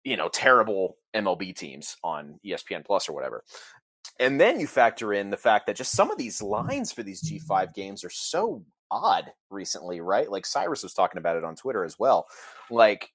you 0.04 0.16
know 0.16 0.28
terrible 0.28 0.96
MLB 1.14 1.54
teams 1.56 1.96
on 2.02 2.38
ESPN 2.44 2.84
Plus 2.84 3.08
or 3.08 3.12
whatever. 3.12 3.44
and 4.20 4.40
then 4.40 4.60
you 4.60 4.66
factor 4.66 5.12
in 5.12 5.30
the 5.30 5.36
fact 5.36 5.66
that 5.66 5.76
just 5.76 5.92
some 5.92 6.10
of 6.10 6.18
these 6.18 6.42
lines 6.42 6.92
for 6.92 7.02
these 7.02 7.22
G5 7.22 7.74
games 7.74 8.04
are 8.04 8.10
so 8.10 8.64
odd 8.90 9.32
recently, 9.50 10.00
right? 10.00 10.30
Like 10.30 10.44
Cyrus 10.46 10.82
was 10.82 10.92
talking 10.94 11.18
about 11.18 11.36
it 11.36 11.44
on 11.44 11.56
Twitter 11.56 11.84
as 11.84 11.98
well. 11.98 12.26
Like 12.70 13.10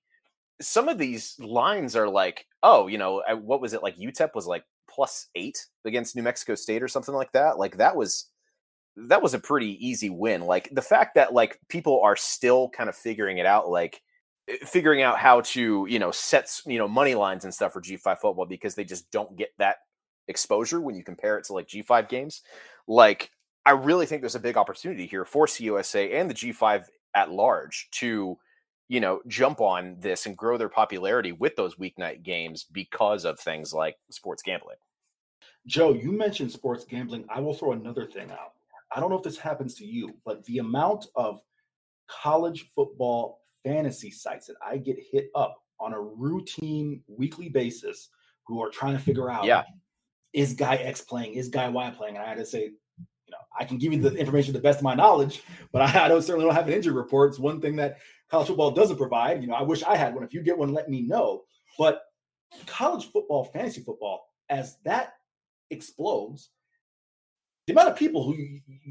some 0.60 0.90
of 0.90 0.98
these 0.98 1.36
lines 1.40 1.96
are 1.96 2.10
like, 2.10 2.48
oh, 2.64 2.88
you 2.88 2.98
know, 2.98 3.22
what 3.42 3.62
was 3.62 3.74
it 3.74 3.84
like? 3.84 3.98
UTEP 3.98 4.34
was 4.34 4.48
like 4.48 4.64
plus 4.90 5.28
eight 5.36 5.66
against 5.86 6.16
New 6.16 6.24
Mexico 6.24 6.56
State 6.56 6.82
or 6.82 6.88
something 6.88 7.14
like 7.14 7.32
that. 7.34 7.60
Like 7.60 7.78
that 7.78 7.96
was 7.96 8.26
that 8.96 9.22
was 9.22 9.36
a 9.36 9.40
pretty 9.40 9.78
easy 9.86 10.10
win. 10.10 10.42
Like 10.42 10.70
the 10.72 10.82
fact 10.82 11.14
that 11.16 11.32
like 11.34 11.60
people 11.70 12.02
are 12.02 12.16
still 12.16 12.70
kind 12.70 12.90
of 12.90 12.96
figuring 12.96 13.38
it 13.38 13.46
out, 13.46 13.70
like 13.70 14.02
figuring 14.64 15.02
out 15.02 15.20
how 15.20 15.42
to 15.42 15.86
you 15.90 16.00
know 16.00 16.12
sets 16.12 16.62
you 16.66 16.78
know 16.78 16.88
money 16.88 17.16
lines 17.16 17.44
and 17.44 17.54
stuff 17.54 17.74
for 17.74 17.82
G5 17.82 18.20
football 18.20 18.46
because 18.46 18.76
they 18.76 18.86
just 18.86 19.10
don't 19.12 19.36
get 19.38 19.50
that 19.58 19.78
exposure 20.28 20.80
when 20.82 20.96
you 20.96 21.04
compare 21.04 21.38
it 21.38 21.46
to 21.46 21.54
like 21.54 21.68
G5 21.68 22.10
games. 22.10 22.42
Like 22.88 23.32
I 23.66 23.72
really 23.72 24.06
think 24.06 24.22
there's 24.22 24.36
a 24.36 24.40
big 24.40 24.58
opportunity 24.58 25.06
here 25.06 25.26
for 25.26 25.46
CUSA 25.46 26.14
and 26.14 26.30
the 26.30 26.34
G5 26.34 26.86
at 27.16 27.32
large 27.32 27.90
to 27.92 28.38
you 28.88 29.00
know 29.02 29.22
jump 29.28 29.60
on 29.60 29.98
this 30.00 30.26
and 30.26 30.38
grow 30.38 30.58
their 30.58 30.70
popularity 30.70 31.34
with 31.34 31.56
those 31.56 31.76
weeknight 31.76 32.24
games 32.24 32.66
because 32.72 33.26
of 33.26 33.40
things 33.40 33.74
like 33.74 33.98
sports 34.10 34.42
gambling. 34.42 34.78
Joe, 35.66 35.94
you 35.94 36.14
mentioned 36.14 36.52
sports 36.52 36.86
gambling. 36.86 37.26
I 37.30 37.42
will 37.42 37.54
throw 37.54 37.74
another 37.74 38.06
thing 38.06 38.32
out. 38.32 38.54
I 38.96 39.02
don't 39.02 39.10
know 39.10 39.18
if 39.18 39.24
this 39.24 39.38
happens 39.38 39.76
to 39.76 39.86
you, 39.86 40.16
but 40.24 40.46
the 40.46 40.60
amount 40.60 41.08
of 41.16 41.42
college 42.08 42.70
football 42.74 43.42
fantasy 43.64 44.12
sites 44.12 44.48
that 44.48 44.56
I 44.66 44.78
get 44.78 44.98
hit 45.12 45.30
up 45.36 45.58
on 45.80 45.94
a 45.94 46.02
routine 46.02 47.02
weekly 47.08 47.50
basis 47.50 48.10
who 48.46 48.62
are 48.62 48.70
trying 48.70 48.94
to 48.94 49.00
figure 49.00 49.30
out 49.30 49.46
yeah. 49.46 49.64
is 50.34 50.54
guy 50.54 50.76
X 50.76 51.02
playing, 51.02 51.34
is 51.34 51.50
guy 51.50 51.68
Y 51.70 51.90
playing? 51.92 52.16
And 52.16 52.26
I 52.26 52.30
had 52.30 52.38
to 52.38 52.46
say, 52.46 52.64
you 52.64 53.32
know, 53.32 53.38
I 53.60 53.66
can 53.66 53.78
give 53.78 53.92
you 53.94 54.02
the 54.02 54.12
mm. 54.12 54.18
information 54.18 54.54
to 54.54 54.60
the 54.60 54.64
best 54.64 54.80
of 54.80 54.84
my 54.84 54.96
knowledge, 54.96 55.44
but 55.72 55.82
I, 55.82 56.06
I 56.06 56.08
don't 56.08 56.22
certainly 56.22 56.46
don't 56.46 56.56
have 56.56 56.68
an 56.68 56.74
injury 56.74 56.94
report. 56.94 57.30
It's 57.30 57.40
one 57.40 57.60
thing 57.60 57.76
that 57.78 57.98
college 58.30 58.48
football 58.48 58.72
doesn't 58.72 58.98
provide. 58.98 59.42
You 59.42 59.48
know, 59.48 59.56
I 59.56 59.64
wish 59.64 59.84
I 59.84 59.96
had 59.96 60.16
one. 60.16 60.24
If 60.24 60.34
you 60.34 60.42
get 60.42 60.58
one, 60.58 60.74
let 60.74 60.90
me 60.90 61.02
know. 61.02 61.44
But 61.78 62.04
college 62.66 63.12
football, 63.12 63.46
fantasy 63.46 63.82
football, 63.82 64.28
as 64.50 64.78
that 64.86 65.14
explodes, 65.70 66.50
the 67.66 67.74
amount 67.74 67.90
of 67.90 67.98
people 67.98 68.24
who 68.24 68.36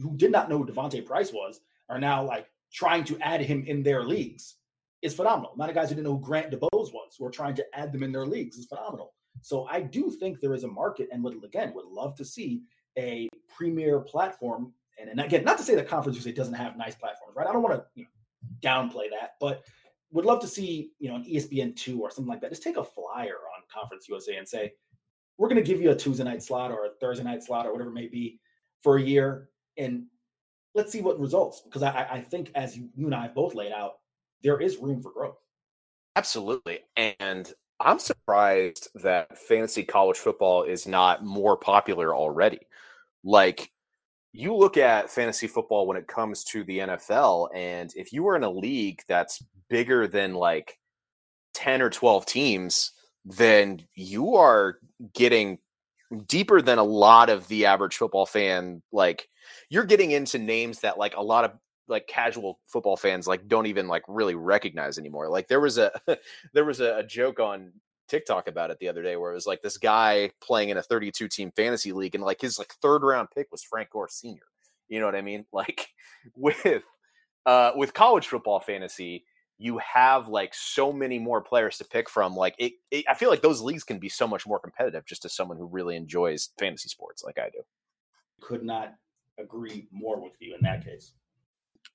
who 0.01 0.17
did 0.17 0.31
not 0.31 0.51
know 0.51 0.59
who 0.59 0.67
D'Vonte 0.67 1.05
Price 1.05 1.33
was 1.33 1.61
are 1.89 1.99
now 1.99 2.23
like 2.25 2.47
trying 2.73 3.05
to 3.05 3.19
add 3.21 3.41
him 3.41 3.65
in 3.67 3.83
their 3.83 4.05
leagues 4.05 4.57
is 5.03 5.15
phenomenal. 5.15 5.51
The 5.53 5.55
amount 5.57 5.71
of 5.71 5.75
guys 5.77 5.89
who 5.89 5.95
didn't 5.95 6.07
know 6.07 6.17
who 6.17 6.25
Grant 6.25 6.51
DuBose 6.51 6.93
was 6.93 7.17
who 7.19 7.25
are 7.25 7.31
trying 7.31 7.55
to 7.57 7.65
add 7.75 7.93
them 7.93 8.03
in 8.03 8.13
their 8.13 8.27
leagues 8.27 8.57
is 8.57 8.67
phenomenal. 8.67 9.15
So 9.43 9.67
I 9.71 9.81
do 9.81 10.11
think 10.11 10.41
there 10.41 10.55
is 10.55 10.65
a 10.65 10.69
market, 10.69 11.09
and 11.13 11.23
would 11.23 11.43
again 11.45 11.73
would 11.75 11.87
love 11.87 12.17
to 12.17 12.25
see 12.25 12.63
a 12.99 13.29
premier 13.55 14.01
platform. 14.01 14.73
And, 14.99 15.11
and 15.11 15.21
again, 15.21 15.45
not 15.45 15.59
to 15.59 15.65
say 15.65 15.75
that 15.75 15.89
Conference 15.89 16.17
USA 16.17 16.33
doesn't 16.33 16.55
have 16.55 16.77
nice 16.77 16.95
platforms, 16.95 17.37
right? 17.37 17.47
I 17.47 17.53
don't 17.53 17.63
want 17.63 17.77
to 17.77 17.85
you 17.95 18.05
know, 18.05 18.11
downplay 18.61 19.11
that, 19.11 19.33
but 19.41 19.65
would 20.13 20.25
love 20.25 20.41
to 20.41 20.47
see 20.47 20.93
you 20.99 21.09
know 21.09 21.17
an 21.17 21.25
ESPN 21.25 21.77
two 21.77 22.01
or 22.01 22.11
something 22.11 22.31
like 22.31 22.41
that. 22.41 22.51
Just 22.51 22.63
take 22.63 22.77
a 22.77 22.85
flyer 22.85 23.37
on 23.55 23.63
Conference 23.73 24.09
USA 24.09 24.37
and 24.37 24.49
say 24.49 24.73
we're 25.39 25.49
going 25.49 25.63
to 25.63 25.67
give 25.67 25.81
you 25.81 25.91
a 25.91 25.97
Tuesday 25.97 26.25
night 26.25 26.43
slot 26.43 26.71
or 26.71 26.87
a 26.87 26.91
Thursday 27.01 27.25
night 27.25 27.43
slot 27.43 27.67
or 27.67 27.73
whatever 27.73 27.91
it 27.91 27.95
may 27.95 28.09
be 28.09 28.41
for 28.83 28.97
a 28.97 29.03
year, 29.03 29.51
and 29.77 30.05
let's 30.77 30.93
see 30.93 31.01
what 31.01 31.19
results. 31.19 31.62
Because 31.62 31.82
I, 31.82 32.07
I 32.11 32.20
think, 32.20 32.51
as 32.55 32.77
you, 32.77 32.89
you 32.94 33.07
and 33.07 33.15
I 33.15 33.23
have 33.23 33.35
both 33.35 33.55
laid 33.55 33.73
out, 33.73 33.94
there 34.43 34.61
is 34.61 34.77
room 34.77 35.03
for 35.03 35.11
growth. 35.11 35.39
Absolutely, 36.15 36.81
and 36.97 37.53
I'm 37.81 37.98
surprised 37.98 38.89
that 38.94 39.36
fantasy 39.36 39.82
college 39.82 40.16
football 40.16 40.62
is 40.62 40.86
not 40.86 41.24
more 41.24 41.57
popular 41.57 42.15
already. 42.15 42.61
Like 43.24 43.70
you 44.32 44.55
look 44.55 44.77
at 44.77 45.11
fantasy 45.11 45.47
football 45.47 45.86
when 45.86 45.97
it 45.97 46.07
comes 46.07 46.44
to 46.44 46.65
the 46.65 46.78
NFL, 46.78 47.48
and 47.55 47.93
if 47.97 48.12
you 48.12 48.27
are 48.28 48.36
in 48.36 48.44
a 48.44 48.51
league 48.51 49.03
that's 49.09 49.44
bigger 49.69 50.07
than 50.07 50.35
like 50.35 50.78
10 51.55 51.82
or 51.82 51.90
12 51.90 52.24
teams, 52.27 52.93
then 53.24 53.82
you 53.94 54.36
are 54.36 54.78
getting 55.15 55.59
deeper 56.28 56.62
than 56.62 56.78
a 56.78 56.85
lot 56.85 57.28
of 57.28 57.48
the 57.48 57.66
average 57.66 57.97
football 57.97 58.27
fan. 58.27 58.82
Like 58.93 59.28
you're 59.69 59.85
getting 59.85 60.13
into 60.13 60.39
names 60.39 60.81
that 60.81 60.99
like 60.99 61.17
a 61.17 61.23
lot 61.23 61.45
of 61.45 61.53
like 61.89 62.07
casual 62.07 62.59
football 62.67 62.97
fans 62.97 63.27
like 63.27 63.47
don't 63.49 63.67
even 63.67 63.87
like 63.89 64.03
really 64.09 64.35
recognize 64.35 64.99
anymore. 64.99 65.29
Like 65.29 65.49
there 65.49 65.61
was 65.61 65.79
a 65.79 65.93
there 66.53 66.65
was 66.65 66.81
a, 66.81 67.03
joke 67.05 67.41
on 67.41 67.73
TikTok 68.09 68.49
about 68.49 68.71
it 68.71 68.79
the 68.79 68.89
other 68.89 69.03
day 69.03 69.17
where 69.17 69.31
it 69.31 69.35
was 69.35 69.47
like 69.47 69.63
this 69.63 69.79
guy 69.79 70.31
playing 70.41 70.71
in 70.71 70.77
a 70.77 70.83
32 70.83 71.29
team 71.29 71.53
fantasy 71.57 71.93
league 71.93 72.15
and 72.15 72.25
like 72.25 72.41
his 72.41 72.59
like 72.59 72.73
third 72.83 73.03
round 73.03 73.29
pick 73.35 73.51
was 73.51 73.63
Frank 73.63 73.91
Gore 73.91 74.09
Sr. 74.09 74.47
You 74.89 75.01
know 75.01 75.07
what 75.07 75.17
I 75.17 75.23
mean? 75.23 75.45
Like 75.53 75.89
with 76.37 76.83
uh 77.45 77.73
with 77.77 77.95
college 77.95 78.27
football 78.27 78.61
fantasy, 78.61 79.25
you 79.59 79.79
have 79.79 80.29
like 80.29 80.53
so 80.55 80.93
many 80.93 81.19
more 81.19 81.41
players 81.41 81.79
to 81.79 81.85
pick 81.85 82.11
from. 82.11 82.35
Like 82.35 82.55
it, 82.59 82.75
it 82.91 83.05
I 83.09 83.15
feel 83.15 83.31
like 83.31 83.43
those 83.43 83.63
leagues 83.63 83.85
can 83.85 83.99
be 83.99 84.09
so 84.09 84.27
much 84.27 84.47
more 84.47 84.59
competitive 84.59 85.07
just 85.07 85.25
as 85.25 85.35
someone 85.35 85.57
who 85.57 85.67
really 85.67 85.97
enjoys 85.97 86.51
fantasy 86.59 86.89
sports 86.89 87.23
like 87.25 87.39
I 87.39 87.51
do. 87.51 87.63
Could 88.41 88.65
not 88.65 88.95
agree 89.39 89.89
more 89.91 90.21
with 90.21 90.41
you 90.41 90.55
in 90.55 90.63
that 90.63 90.85
case. 90.85 91.13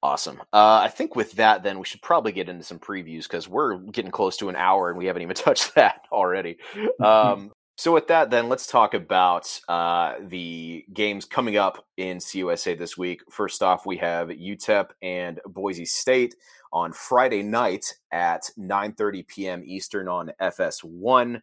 Awesome. 0.03 0.41
Uh, 0.51 0.81
I 0.83 0.87
think 0.87 1.15
with 1.15 1.33
that, 1.33 1.61
then 1.61 1.77
we 1.77 1.85
should 1.85 2.01
probably 2.01 2.31
get 2.31 2.49
into 2.49 2.63
some 2.63 2.79
previews 2.79 3.23
because 3.23 3.47
we're 3.47 3.77
getting 3.77 4.09
close 4.09 4.35
to 4.37 4.49
an 4.49 4.55
hour 4.55 4.89
and 4.89 4.97
we 4.97 5.05
haven't 5.05 5.21
even 5.21 5.35
touched 5.35 5.75
that 5.75 6.05
already. 6.11 6.57
Um, 6.99 7.51
so 7.77 7.91
with 7.91 8.07
that, 8.09 8.29
then 8.29 8.47
let's 8.47 8.67
talk 8.67 8.93
about 8.93 9.59
uh, 9.67 10.15
the 10.21 10.85
games 10.93 11.25
coming 11.25 11.57
up 11.57 11.83
in 11.97 12.19
CUSA 12.19 12.77
this 12.77 12.95
week. 12.95 13.21
First 13.31 13.63
off, 13.63 13.87
we 13.87 13.97
have 13.97 14.27
UTEP 14.27 14.89
and 15.01 15.39
Boise 15.47 15.85
State 15.85 16.35
on 16.73 16.93
Friday 16.93 17.43
night 17.43 17.93
at 18.11 18.49
9:30 18.57 19.27
p.m. 19.27 19.63
Eastern 19.65 20.07
on 20.07 20.31
FS1. 20.41 21.41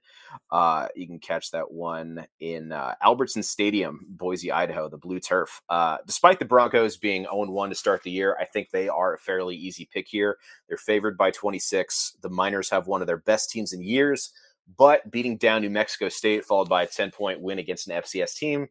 Uh, 0.51 0.89
you 0.95 1.07
can 1.07 1.19
catch 1.19 1.51
that 1.51 1.71
one 1.71 2.27
in 2.41 2.73
uh, 2.73 2.95
Albertson 3.03 3.43
Stadium, 3.43 4.07
Boise, 4.09 4.51
Idaho, 4.53 4.89
the 4.89 4.97
Blue 4.97 5.21
Turf. 5.21 5.61
Uh, 5.69 5.99
despite 6.07 6.39
the 6.39 6.45
Broncos 6.45 6.97
being 6.97 7.27
0-1 7.27 7.69
to 7.69 7.75
start 7.75 8.03
the 8.03 8.11
year, 8.11 8.37
I 8.41 8.45
think 8.45 8.71
they 8.71 8.89
are 8.89 9.15
a 9.15 9.19
fairly 9.19 9.57
easy 9.57 9.89
pick 9.93 10.09
here. 10.09 10.39
They're 10.69 10.79
favored 10.79 11.17
by 11.17 11.31
26. 11.31 12.17
The 12.21 12.31
Miners 12.31 12.71
have 12.71 12.87
one 12.87 13.01
of 13.01 13.07
their 13.07 13.19
best 13.19 13.51
teams 13.51 13.73
in 13.73 13.83
years, 13.83 14.33
but 14.77 15.11
beating 15.11 15.37
down 15.37 15.63
New 15.63 15.71
Mexico 15.71 16.09
State 16.09 16.45
followed 16.45 16.69
by 16.69 16.83
a 16.83 16.89
10-point 16.89 17.41
win 17.41 17.59
against 17.59 17.89
an 17.89 18.01
FCS 18.03 18.37
team. 18.37 18.69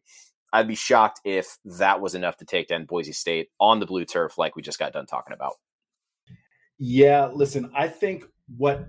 I'd 0.52 0.68
be 0.68 0.74
shocked 0.74 1.20
if 1.24 1.58
that 1.64 2.00
was 2.00 2.14
enough 2.14 2.38
to 2.38 2.44
take 2.44 2.68
down 2.68 2.86
Boise 2.86 3.12
State 3.12 3.50
on 3.60 3.80
the 3.80 3.86
blue 3.86 4.04
turf, 4.04 4.38
like 4.38 4.56
we 4.56 4.62
just 4.62 4.78
got 4.78 4.92
done 4.92 5.06
talking 5.06 5.34
about. 5.34 5.54
Yeah, 6.78 7.30
listen, 7.32 7.70
I 7.74 7.88
think 7.88 8.24
what 8.56 8.88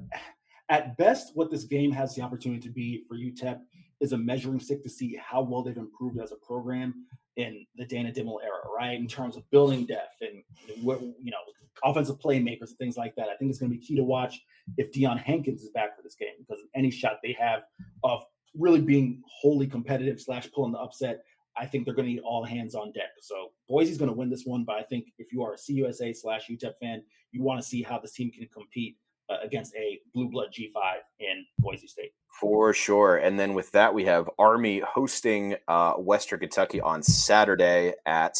at 0.69 0.97
best 0.97 1.31
what 1.35 1.49
this 1.49 1.63
game 1.63 1.91
has 1.91 2.15
the 2.15 2.21
opportunity 2.21 2.61
to 2.61 2.69
be 2.69 3.03
for 3.07 3.15
UTEP 3.15 3.59
is 3.99 4.13
a 4.13 4.17
measuring 4.17 4.59
stick 4.59 4.81
to 4.83 4.89
see 4.89 5.19
how 5.21 5.41
well 5.41 5.63
they've 5.63 5.75
improved 5.75 6.19
as 6.19 6.31
a 6.31 6.35
program 6.35 7.05
in 7.35 7.65
the 7.75 7.85
Dana 7.85 8.11
Dimel 8.11 8.37
era, 8.43 8.59
right? 8.75 8.99
In 8.99 9.07
terms 9.07 9.35
of 9.35 9.49
building 9.49 9.85
depth 9.85 10.21
and 10.21 10.43
what 10.83 11.01
you 11.01 11.31
know, 11.31 11.37
offensive 11.83 12.19
playmakers 12.19 12.69
and 12.69 12.77
things 12.77 12.97
like 12.97 13.15
that. 13.15 13.29
I 13.29 13.35
think 13.35 13.49
it's 13.49 13.59
going 13.59 13.71
to 13.71 13.77
be 13.77 13.83
key 13.83 13.95
to 13.95 14.03
watch 14.03 14.39
if 14.77 14.91
Deion 14.91 15.17
Hankins 15.17 15.63
is 15.63 15.69
back 15.71 15.95
for 15.95 16.03
this 16.03 16.15
game 16.15 16.33
because 16.39 16.61
any 16.75 16.91
shot 16.91 17.19
they 17.23 17.35
have 17.39 17.61
of 18.03 18.23
really 18.55 18.81
being 18.81 19.21
wholly 19.27 19.67
competitive 19.67 20.19
slash 20.19 20.49
pulling 20.51 20.71
the 20.71 20.79
upset 20.79 21.21
I 21.59 21.65
think 21.65 21.85
they're 21.85 21.93
going 21.93 22.07
to 22.07 22.13
need 22.13 22.21
all 22.21 22.43
hands 22.43 22.73
on 22.73 22.91
deck. 22.93 23.11
So 23.21 23.49
Boise's 23.67 23.97
going 23.97 24.09
to 24.09 24.15
win 24.15 24.29
this 24.29 24.45
one, 24.45 24.63
but 24.63 24.77
I 24.77 24.83
think 24.83 25.07
if 25.17 25.33
you 25.33 25.43
are 25.43 25.53
a 25.53 25.57
CUSA 25.57 26.15
slash 26.15 26.47
UTEP 26.49 26.73
fan, 26.81 27.03
you 27.31 27.43
want 27.43 27.61
to 27.61 27.67
see 27.67 27.83
how 27.83 27.99
this 27.99 28.13
team 28.13 28.31
can 28.31 28.47
compete 28.53 28.97
against 29.43 29.75
a 29.75 29.99
blue 30.13 30.29
blood 30.29 30.49
G5 30.57 30.95
in 31.19 31.45
Boise 31.59 31.87
State. 31.87 32.11
For 32.39 32.73
sure. 32.73 33.17
And 33.17 33.39
then 33.39 33.53
with 33.53 33.71
that, 33.71 33.93
we 33.93 34.05
have 34.05 34.29
Army 34.39 34.79
hosting 34.79 35.55
uh, 35.67 35.93
Western 35.93 36.39
Kentucky 36.39 36.79
on 36.79 37.03
Saturday 37.03 37.93
at 38.05 38.35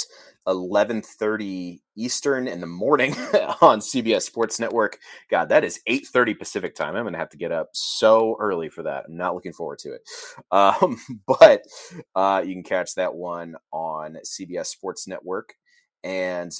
11:30 0.48 1.82
Eastern 1.96 2.48
in 2.48 2.62
the 2.62 2.68
morning 2.68 3.12
on 3.62 3.80
CBS 3.80 4.22
Sports 4.22 4.60
Network. 4.60 5.00
God, 5.30 5.50
that 5.50 5.64
is 5.64 5.80
8:30 5.88 6.40
Pacific 6.40 6.76
time. 6.76 6.96
I'm 6.96 7.04
going 7.04 7.14
to 7.14 7.20
have 7.20 7.30
to 7.32 7.38
get 7.38 7.52
up 7.52 7.70
so 7.74 8.38
early 8.40 8.70
for 8.70 8.84
that. 8.84 9.06
I'm 9.08 9.18
not 9.18 9.36
looking 9.36 9.54
forward 9.54 9.80
to 9.80 9.94
it. 9.94 10.02
Um, 10.52 11.00
but 11.28 11.64
uh, 12.16 12.42
you 12.46 12.54
can 12.54 12.64
catch 12.64 12.96
that 12.96 13.14
one 13.14 13.56
on 13.72 14.18
CBS 14.26 14.68
Sports 14.68 15.08
Network. 15.08 15.54
And 16.04 16.52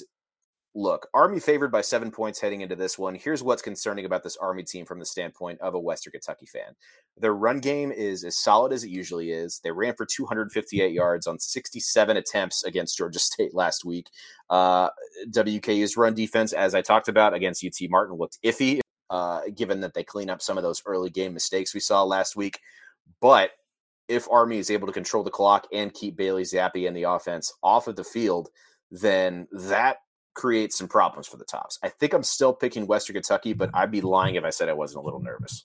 look, 0.74 1.08
Army 1.12 1.40
favored 1.40 1.72
by 1.72 1.80
seven 1.80 2.10
points 2.10 2.40
heading 2.40 2.60
into 2.60 2.76
this 2.76 2.98
one. 2.98 3.14
Here's 3.14 3.42
what's 3.42 3.62
concerning 3.62 4.04
about 4.04 4.22
this 4.22 4.36
Army 4.36 4.62
team 4.62 4.86
from 4.86 4.98
the 4.98 5.04
standpoint 5.04 5.60
of 5.60 5.74
a 5.74 5.80
Western 5.80 6.12
Kentucky 6.12 6.46
fan. 6.46 6.74
Their 7.16 7.34
run 7.34 7.58
game 7.58 7.90
is 7.90 8.24
as 8.24 8.38
solid 8.38 8.72
as 8.72 8.84
it 8.84 8.90
usually 8.90 9.32
is. 9.32 9.60
They 9.64 9.72
ran 9.72 9.94
for 9.94 10.06
258 10.06 10.92
yards 10.92 11.26
on 11.26 11.38
67 11.38 12.16
attempts 12.16 12.64
against 12.64 12.96
Georgia 12.96 13.18
State 13.18 13.54
last 13.54 13.84
week. 13.84 14.08
Uh, 14.48 14.90
WKU's 15.30 15.96
run 15.96 16.14
defense, 16.14 16.52
as 16.52 16.74
I 16.74 16.82
talked 16.82 17.08
about 17.08 17.34
against 17.34 17.64
UT 17.64 17.90
Martin, 17.90 18.16
looked 18.16 18.38
iffy, 18.44 18.80
uh, 19.10 19.42
given 19.54 19.80
that 19.80 19.94
they 19.94 20.04
clean 20.04 20.30
up 20.30 20.40
some 20.40 20.56
of 20.56 20.62
those 20.62 20.82
early 20.86 21.10
game 21.10 21.34
mistakes 21.34 21.74
we 21.74 21.80
saw 21.80 22.04
last 22.04 22.36
week. 22.36 22.60
But 23.20 23.50
if 24.08 24.28
Army 24.30 24.58
is 24.58 24.70
able 24.70 24.86
to 24.86 24.92
control 24.92 25.24
the 25.24 25.30
clock 25.30 25.66
and 25.72 25.92
keep 25.94 26.16
Bailey 26.16 26.42
Zappe 26.42 26.86
and 26.86 26.96
the 26.96 27.04
offense 27.04 27.52
off 27.62 27.88
of 27.88 27.96
the 27.96 28.04
field, 28.04 28.50
then 28.90 29.46
that 29.52 29.98
creates 30.34 30.76
some 30.76 30.88
problems 30.88 31.26
for 31.26 31.36
the 31.36 31.44
tops. 31.44 31.78
I 31.82 31.88
think 31.88 32.12
I'm 32.12 32.22
still 32.22 32.52
picking 32.52 32.86
Western 32.86 33.14
Kentucky, 33.14 33.52
but 33.52 33.70
I'd 33.74 33.90
be 33.90 34.00
lying 34.00 34.34
if 34.34 34.44
I 34.44 34.50
said 34.50 34.68
I 34.68 34.74
wasn't 34.74 35.02
a 35.02 35.04
little 35.04 35.20
nervous. 35.20 35.64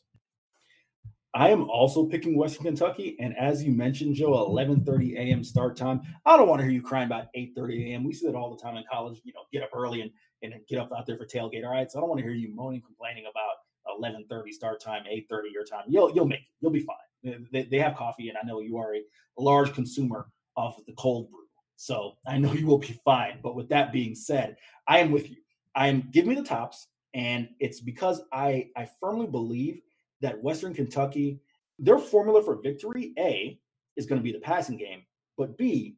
I 1.35 1.49
am 1.49 1.69
also 1.69 2.05
picking 2.05 2.37
Western 2.37 2.63
Kentucky, 2.63 3.17
and 3.19 3.37
as 3.37 3.61
you 3.61 3.73
mentioned, 3.73 4.15
Joe, 4.15 4.31
11:30 4.49 5.17
a.m. 5.17 5.43
start 5.43 5.75
time. 5.75 6.01
I 6.25 6.37
don't 6.37 6.47
want 6.47 6.61
to 6.61 6.63
hear 6.63 6.71
you 6.71 6.81
crying 6.81 7.07
about 7.07 7.27
8:30 7.35 7.91
a.m. 7.91 8.03
We 8.05 8.13
see 8.13 8.25
that 8.27 8.35
all 8.35 8.55
the 8.55 8.61
time 8.61 8.77
in 8.77 8.85
college. 8.89 9.19
You 9.25 9.33
know, 9.33 9.41
get 9.51 9.61
up 9.61 9.71
early 9.75 10.01
and 10.01 10.11
and 10.41 10.53
get 10.69 10.79
up 10.79 10.91
out 10.97 11.05
there 11.05 11.17
for 11.17 11.25
tailgate. 11.25 11.65
All 11.65 11.71
right, 11.71 11.91
so 11.91 11.99
I 11.99 12.01
don't 12.01 12.09
want 12.09 12.19
to 12.19 12.25
hear 12.25 12.33
you 12.33 12.55
moaning, 12.55 12.81
complaining 12.81 13.25
about 13.29 13.55
11:30 13.99 14.51
start 14.53 14.81
time, 14.81 15.03
8:30 15.03 15.51
your 15.51 15.65
time. 15.65 15.83
You'll 15.89 16.15
you'll 16.15 16.25
make 16.25 16.39
it. 16.39 16.45
You'll 16.61 16.71
be 16.71 16.85
fine. 16.85 17.45
They, 17.51 17.63
they 17.63 17.79
have 17.79 17.95
coffee, 17.95 18.29
and 18.29 18.37
I 18.41 18.45
know 18.47 18.61
you 18.61 18.77
are 18.77 18.95
a 18.95 19.01
large 19.37 19.73
consumer 19.73 20.29
of 20.55 20.75
the 20.87 20.93
cold 20.93 21.29
brew, 21.31 21.44
so 21.75 22.13
I 22.27 22.37
know 22.37 22.53
you 22.53 22.67
will 22.67 22.77
be 22.77 22.99
fine. 23.05 23.39
But 23.43 23.55
with 23.55 23.69
that 23.69 23.91
being 23.91 24.15
said, 24.15 24.57
I 24.87 24.99
am 24.99 25.11
with 25.11 25.29
you. 25.29 25.37
I 25.75 25.87
am 25.87 26.09
give 26.11 26.25
me 26.25 26.35
the 26.35 26.43
tops, 26.43 26.87
and 27.13 27.49
it's 27.59 27.81
because 27.81 28.21
I 28.31 28.69
I 28.75 28.87
firmly 28.99 29.27
believe 29.27 29.81
that 30.21 30.41
Western 30.41 30.73
Kentucky, 30.73 31.39
their 31.79 31.99
formula 31.99 32.41
for 32.41 32.61
victory, 32.61 33.13
A, 33.19 33.59
is 33.97 34.05
going 34.05 34.19
to 34.19 34.23
be 34.23 34.31
the 34.31 34.39
passing 34.39 34.77
game. 34.77 35.03
But 35.37 35.57
B, 35.57 35.97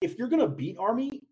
if 0.00 0.18
you're 0.18 0.28
going 0.28 0.40
to 0.40 0.48
beat 0.48 0.78
Army, 0.78 1.22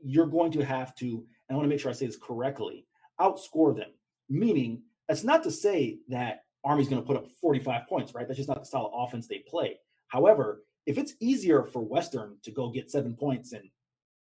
you're 0.00 0.26
going 0.26 0.52
to 0.52 0.64
have 0.64 0.94
to, 0.96 1.06
and 1.06 1.24
I 1.50 1.54
want 1.54 1.64
to 1.64 1.68
make 1.68 1.80
sure 1.80 1.90
I 1.90 1.94
say 1.94 2.06
this 2.06 2.18
correctly, 2.18 2.86
outscore 3.20 3.74
them. 3.74 3.90
Meaning, 4.28 4.82
that's 5.08 5.24
not 5.24 5.42
to 5.44 5.50
say 5.50 6.00
that 6.08 6.44
Army's 6.64 6.88
going 6.88 7.00
to 7.00 7.06
put 7.06 7.16
up 7.16 7.28
45 7.40 7.86
points, 7.88 8.14
right? 8.14 8.26
That's 8.26 8.36
just 8.36 8.48
not 8.48 8.60
the 8.60 8.66
style 8.66 8.90
of 8.92 9.08
offense 9.08 9.26
they 9.26 9.44
play. 9.48 9.78
However, 10.08 10.62
if 10.86 10.98
it's 10.98 11.14
easier 11.20 11.64
for 11.64 11.82
Western 11.82 12.36
to 12.42 12.50
go 12.50 12.70
get 12.70 12.90
seven 12.90 13.14
points 13.14 13.52
in 13.52 13.68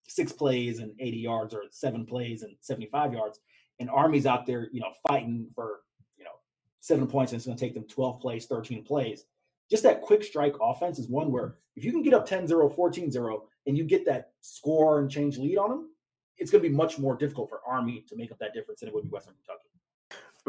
six 0.08 0.32
plays 0.32 0.80
and 0.80 0.94
80 1.00 1.18
yards 1.18 1.54
or 1.54 1.64
seven 1.70 2.06
plays 2.06 2.44
and 2.44 2.56
75 2.62 3.14
yards, 3.14 3.40
and 3.80 3.90
Army's 3.90 4.26
out 4.26 4.46
there, 4.46 4.70
you 4.72 4.80
know, 4.80 4.94
fighting 5.08 5.48
for 5.54 5.82
you 6.18 6.24
know, 6.24 6.32
seven 6.80 7.08
points 7.08 7.32
and 7.32 7.40
it's 7.40 7.46
going 7.46 7.58
to 7.58 7.64
take 7.64 7.74
them 7.74 7.84
12 7.84 8.22
plays, 8.22 8.46
13 8.46 8.84
plays. 8.84 9.26
Just 9.70 9.84
that 9.84 10.02
quick 10.02 10.24
strike 10.24 10.56
offense 10.62 11.00
is 11.00 11.10
one 11.10 11.32
where 11.32 11.56
if 11.76 11.84
you 11.84 11.92
can 11.92 12.04
get 12.04 12.14
up 12.14 12.26
10 12.26 12.48
0, 12.48 12.70
14 12.70 13.12
0, 13.12 13.44
and 13.68 13.78
you 13.78 13.84
get 13.84 14.06
that 14.06 14.32
score 14.42 15.00
and 15.00 15.10
change 15.10 15.38
lead 15.38 15.58
on 15.58 15.70
them, 15.70 15.90
it's 16.38 16.52
going 16.52 16.64
to 16.64 16.70
be 16.70 16.76
much 16.76 17.00
more 17.00 17.16
difficult 17.16 17.50
for 17.50 17.62
Army 17.68 18.06
to 18.08 18.16
make 18.16 18.32
up 18.32 18.38
that 18.40 18.54
difference 18.54 18.80
than 18.80 18.90
it 18.90 18.96
would 18.96 19.04
be 19.04 19.10
Western 19.10 19.34
Kentucky. 19.34 19.70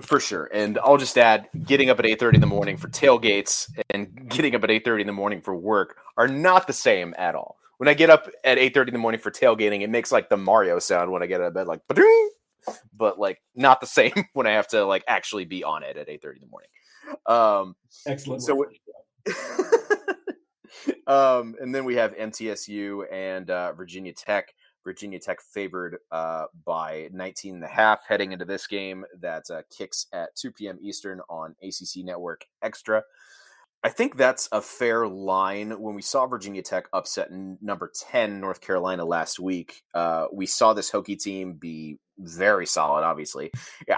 For 0.02 0.20
sure. 0.20 0.50
And 0.52 0.78
I'll 0.78 0.98
just 0.98 1.16
add 1.16 1.48
getting 1.64 1.88
up 1.88 1.98
at 1.98 2.04
8:30 2.04 2.34
in 2.34 2.40
the 2.40 2.46
morning 2.46 2.76
for 2.76 2.88
tailgates 2.88 3.70
and 3.90 4.28
getting 4.28 4.54
up 4.54 4.62
at 4.62 4.70
8:30 4.70 5.00
in 5.00 5.06
the 5.06 5.12
morning 5.12 5.40
for 5.40 5.56
work 5.56 5.96
are 6.18 6.28
not 6.28 6.66
the 6.66 6.74
same 6.74 7.14
at 7.16 7.34
all. 7.34 7.56
When 7.78 7.88
I 7.88 7.94
get 7.94 8.10
up 8.10 8.28
at 8.44 8.58
8:30 8.58 8.88
in 8.88 8.92
the 8.92 8.98
morning 8.98 9.20
for 9.20 9.30
tailgating, 9.30 9.80
it 9.80 9.88
makes 9.88 10.12
like 10.12 10.28
the 10.28 10.36
Mario 10.36 10.78
sound 10.80 11.12
when 11.12 11.22
I 11.22 11.26
get 11.26 11.40
out 11.40 11.48
of 11.48 11.54
bed 11.54 11.66
like 11.66 11.80
but 12.96 13.18
like 13.18 13.40
not 13.54 13.80
the 13.80 13.86
same 13.98 14.12
when 14.34 14.46
I 14.46 14.52
have 14.52 14.68
to 14.68 14.84
like 14.84 15.04
actually 15.08 15.46
be 15.46 15.64
on 15.64 15.82
it 15.82 15.96
at 15.96 16.10
eight 16.10 16.20
thirty 16.20 16.40
in 16.40 16.46
the 16.46 16.50
morning. 16.50 16.68
Um, 17.26 17.76
Excellent. 18.06 18.42
So, 18.42 18.66
um, 21.06 21.54
and 21.60 21.74
then 21.74 21.84
we 21.84 21.96
have 21.96 22.14
MTSU 22.16 23.04
and 23.10 23.50
uh, 23.50 23.72
Virginia 23.72 24.12
Tech. 24.12 24.52
Virginia 24.86 25.18
Tech 25.18 25.42
favored 25.42 25.98
uh, 26.12 26.44
by 26.64 27.08
19 27.12 27.56
and 27.56 27.64
a 27.64 27.68
half 27.68 28.06
heading 28.06 28.30
into 28.30 28.44
this 28.44 28.68
game 28.68 29.04
that 29.20 29.50
uh, 29.50 29.62
kicks 29.76 30.06
at 30.12 30.34
2 30.36 30.52
p.m. 30.52 30.78
Eastern 30.80 31.20
on 31.28 31.56
ACC 31.60 32.04
Network 32.04 32.46
Extra. 32.62 33.02
I 33.82 33.88
think 33.90 34.16
that's 34.16 34.48
a 34.50 34.60
fair 34.60 35.06
line. 35.06 35.70
When 35.80 35.94
we 35.94 36.02
saw 36.02 36.26
Virginia 36.26 36.62
Tech 36.62 36.88
upset 36.92 37.30
number 37.30 37.92
10 38.10 38.40
North 38.40 38.60
Carolina 38.60 39.04
last 39.04 39.38
week, 39.38 39.82
uh, 39.94 40.26
we 40.32 40.46
saw 40.46 40.72
this 40.72 40.90
Hokie 40.90 41.20
team 41.20 41.54
be 41.54 41.98
very 42.18 42.66
solid, 42.66 43.04
obviously. 43.04 43.50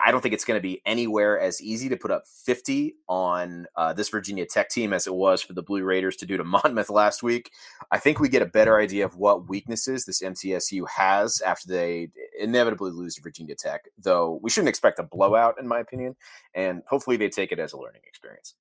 I 0.05 0.11
don't 0.11 0.21
think 0.21 0.35
it's 0.35 0.45
going 0.45 0.59
to 0.59 0.63
be 0.63 0.83
anywhere 0.85 1.39
as 1.39 1.63
easy 1.63 1.89
to 1.89 1.97
put 1.97 2.11
up 2.11 2.25
50 2.45 2.97
on 3.09 3.67
uh, 3.77 3.93
this 3.93 4.09
Virginia 4.09 4.45
Tech 4.45 4.69
team 4.69 4.93
as 4.93 5.07
it 5.07 5.15
was 5.15 5.41
for 5.41 5.53
the 5.53 5.63
Blue 5.63 5.85
Raiders 5.85 6.17
to 6.17 6.27
do 6.27 6.37
to 6.37 6.45
Monmouth 6.65 6.91
last 6.91 7.23
week. 7.23 7.53
I 7.91 7.99
think 7.99 8.19
we 8.19 8.29
get 8.29 8.43
a 8.43 8.47
better 8.47 8.79
idea 8.79 9.05
of 9.05 9.17
what 9.17 9.49
weaknesses 9.49 10.05
this 10.05 10.21
MTSU 10.21 10.87
has 10.89 11.41
after 11.41 11.69
they 11.69 12.11
inevitably 12.39 12.91
lose 12.91 13.15
to 13.15 13.23
Virginia 13.23 13.55
Tech, 13.55 13.89
though 13.97 14.39
we 14.43 14.51
shouldn't 14.51 14.69
expect 14.69 14.99
a 14.99 15.05
blowout, 15.05 15.57
in 15.61 15.69
my 15.69 15.79
opinion. 15.79 16.17
And 16.55 16.83
hopefully 16.89 17.17
they 17.17 17.29
take 17.29 17.53
it 17.53 17.59
as 17.59 17.73
a 17.73 17.79
learning 17.79 18.03
experience. 18.07 18.55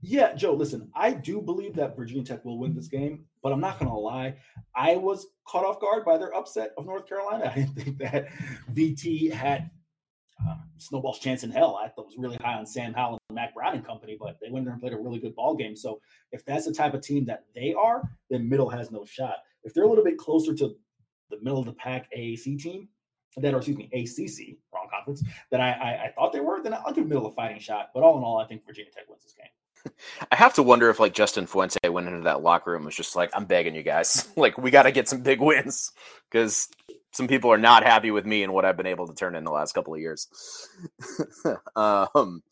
Yeah, 0.00 0.34
Joe, 0.34 0.54
listen, 0.54 0.90
I 0.94 1.12
do 1.12 1.40
believe 1.40 1.74
that 1.74 1.96
Virginia 1.96 2.24
Tech 2.24 2.44
will 2.44 2.58
win 2.58 2.74
this 2.74 2.86
game, 2.88 3.24
but 3.42 3.52
I'm 3.52 3.60
not 3.60 3.78
going 3.78 3.90
to 3.90 3.96
lie. 3.96 4.36
I 4.76 4.96
was 4.96 5.26
caught 5.46 5.64
off 5.64 5.80
guard 5.80 6.04
by 6.04 6.18
their 6.18 6.34
upset 6.34 6.70
of 6.78 6.86
North 6.86 7.08
Carolina. 7.08 7.52
I 7.54 7.60
didn't 7.60 7.74
think 7.74 7.98
that 7.98 8.28
VT 8.72 9.32
had 9.32 9.70
uh, 10.46 10.54
snowball's 10.76 11.18
chance 11.18 11.42
in 11.42 11.50
hell. 11.50 11.80
I 11.82 11.88
thought 11.88 12.06
was 12.06 12.16
really 12.16 12.36
high 12.40 12.54
on 12.54 12.66
Sam 12.66 12.94
Howell 12.94 13.18
and 13.28 13.34
Mack 13.34 13.54
Brown 13.54 13.74
and 13.74 13.84
company, 13.84 14.16
but 14.18 14.38
they 14.40 14.50
went 14.50 14.66
there 14.66 14.72
and 14.72 14.80
played 14.80 14.92
a 14.92 14.98
really 14.98 15.18
good 15.18 15.34
ball 15.34 15.56
game. 15.56 15.74
So 15.74 16.00
if 16.30 16.44
that's 16.44 16.66
the 16.66 16.72
type 16.72 16.94
of 16.94 17.02
team 17.02 17.24
that 17.26 17.44
they 17.54 17.74
are, 17.74 18.02
then 18.30 18.48
middle 18.48 18.68
has 18.68 18.92
no 18.92 19.04
shot. 19.04 19.36
If 19.64 19.74
they're 19.74 19.84
a 19.84 19.88
little 19.88 20.04
bit 20.04 20.16
closer 20.16 20.54
to 20.54 20.76
the 21.30 21.38
middle 21.42 21.58
of 21.58 21.66
the 21.66 21.72
pack 21.72 22.08
AAC 22.16 22.60
team, 22.60 22.88
that 23.36 23.54
or 23.54 23.58
excuse 23.58 23.76
me, 23.76 23.90
ACC, 23.92 24.56
wrong 24.72 24.88
conference, 24.92 25.22
that 25.50 25.60
I, 25.60 25.70
I, 25.70 26.04
I 26.06 26.12
thought 26.14 26.32
they 26.32 26.40
were, 26.40 26.62
then 26.62 26.74
I'll 26.74 26.92
give 26.92 27.06
middle 27.06 27.26
a 27.26 27.32
fighting 27.32 27.60
shot. 27.60 27.90
But 27.94 28.02
all 28.02 28.16
in 28.16 28.24
all, 28.24 28.38
I 28.38 28.46
think 28.46 28.64
Virginia 28.66 28.90
Tech 28.92 29.04
wins 29.08 29.24
this 29.24 29.34
game. 29.34 29.46
I 30.30 30.36
have 30.36 30.54
to 30.54 30.62
wonder 30.62 30.90
if 30.90 31.00
like 31.00 31.14
Justin 31.14 31.46
Fuente 31.46 31.88
went 31.88 32.08
into 32.08 32.22
that 32.22 32.42
locker 32.42 32.72
room 32.72 32.84
was 32.84 32.96
just 32.96 33.16
like, 33.16 33.30
I'm 33.34 33.44
begging 33.44 33.74
you 33.74 33.82
guys, 33.82 34.28
like 34.36 34.58
we 34.58 34.70
got 34.70 34.84
to 34.84 34.92
get 34.92 35.08
some 35.08 35.22
big 35.22 35.40
wins 35.40 35.92
because 36.30 36.68
some 37.12 37.28
people 37.28 37.50
are 37.52 37.58
not 37.58 37.84
happy 37.84 38.10
with 38.10 38.26
me 38.26 38.42
and 38.42 38.52
what 38.52 38.64
I've 38.64 38.76
been 38.76 38.86
able 38.86 39.06
to 39.06 39.14
turn 39.14 39.34
in 39.34 39.44
the 39.44 39.50
last 39.50 39.72
couple 39.72 39.94
of 39.94 40.00
years. 40.00 40.28
um, 41.76 42.42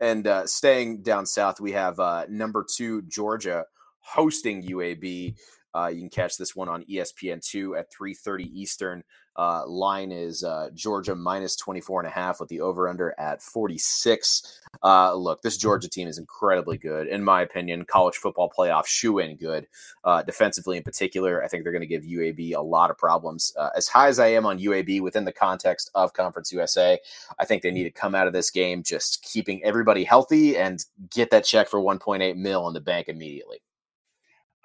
and 0.00 0.26
uh, 0.26 0.46
staying 0.46 1.02
down 1.02 1.26
south, 1.26 1.60
we 1.60 1.72
have 1.72 2.00
uh, 2.00 2.26
number 2.28 2.64
two 2.68 3.02
Georgia 3.02 3.64
hosting 4.00 4.62
UAB. 4.62 5.36
Uh, 5.74 5.88
you 5.88 6.00
can 6.00 6.10
catch 6.10 6.38
this 6.38 6.56
one 6.56 6.68
on 6.68 6.84
ESPN 6.84 7.46
two 7.46 7.76
at 7.76 7.92
3:30 7.92 8.50
Eastern. 8.52 9.04
Uh, 9.36 9.66
line 9.66 10.10
is 10.10 10.42
uh, 10.42 10.70
Georgia 10.74 11.14
minus 11.14 11.56
24 11.56 12.00
and 12.00 12.08
a 12.08 12.10
half 12.10 12.40
with 12.40 12.48
the 12.48 12.60
over 12.60 12.88
under 12.88 13.14
at 13.18 13.42
46. 13.42 14.60
Uh, 14.82 15.14
look, 15.14 15.42
this 15.42 15.56
Georgia 15.56 15.88
team 15.88 16.08
is 16.08 16.18
incredibly 16.18 16.78
good, 16.78 17.06
in 17.08 17.22
my 17.22 17.42
opinion. 17.42 17.84
College 17.84 18.16
football 18.16 18.50
playoff 18.56 18.86
shoe 18.86 19.18
in 19.18 19.36
good. 19.36 19.66
Uh, 20.04 20.22
defensively, 20.22 20.76
in 20.76 20.82
particular, 20.82 21.42
I 21.44 21.48
think 21.48 21.62
they're 21.62 21.72
going 21.72 21.80
to 21.80 21.86
give 21.86 22.04
UAB 22.04 22.54
a 22.54 22.60
lot 22.60 22.90
of 22.90 22.98
problems. 22.98 23.52
Uh, 23.58 23.70
as 23.76 23.88
high 23.88 24.08
as 24.08 24.18
I 24.18 24.28
am 24.28 24.46
on 24.46 24.58
UAB 24.58 25.00
within 25.02 25.24
the 25.24 25.32
context 25.32 25.90
of 25.94 26.12
Conference 26.12 26.52
USA, 26.52 26.98
I 27.38 27.44
think 27.44 27.62
they 27.62 27.70
need 27.70 27.84
to 27.84 27.90
come 27.90 28.14
out 28.14 28.26
of 28.26 28.32
this 28.32 28.50
game 28.50 28.82
just 28.82 29.22
keeping 29.22 29.62
everybody 29.64 30.04
healthy 30.04 30.56
and 30.56 30.84
get 31.10 31.30
that 31.30 31.44
check 31.44 31.68
for 31.68 31.80
1.8 31.80 32.36
mil 32.36 32.68
in 32.68 32.74
the 32.74 32.80
bank 32.80 33.08
immediately. 33.08 33.60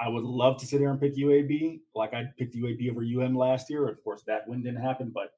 I 0.01 0.09
would 0.09 0.23
love 0.23 0.57
to 0.57 0.65
sit 0.65 0.79
here 0.79 0.89
and 0.89 0.99
pick 0.99 1.15
UAB, 1.15 1.81
like 1.93 2.15
I 2.15 2.23
picked 2.37 2.55
UAB 2.55 2.89
over 2.89 3.01
UM 3.03 3.35
last 3.35 3.69
year. 3.69 3.87
Of 3.87 4.03
course, 4.03 4.23
that 4.25 4.47
win 4.47 4.63
didn't 4.63 4.81
happen, 4.81 5.11
but 5.13 5.33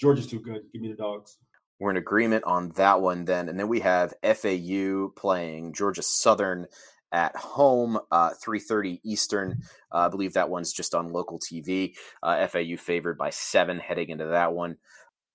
Georgia's 0.00 0.26
too 0.26 0.40
good. 0.40 0.62
Give 0.72 0.80
me 0.80 0.88
the 0.88 0.96
dogs. 0.96 1.36
We're 1.78 1.90
in 1.90 1.98
agreement 1.98 2.44
on 2.44 2.70
that 2.76 3.02
one 3.02 3.26
then. 3.26 3.50
And 3.50 3.60
then 3.60 3.68
we 3.68 3.80
have 3.80 4.14
FAU 4.24 5.08
playing 5.16 5.74
Georgia 5.74 6.02
Southern 6.02 6.66
at 7.12 7.36
home, 7.36 7.98
uh, 8.10 8.30
3.30 8.30 9.00
Eastern. 9.04 9.60
Uh, 9.92 10.06
I 10.06 10.08
believe 10.08 10.32
that 10.32 10.48
one's 10.48 10.72
just 10.72 10.94
on 10.94 11.12
local 11.12 11.38
TV. 11.38 11.94
Uh, 12.22 12.46
FAU 12.46 12.76
favored 12.78 13.18
by 13.18 13.28
seven 13.28 13.78
heading 13.78 14.08
into 14.08 14.26
that 14.26 14.54
one 14.54 14.78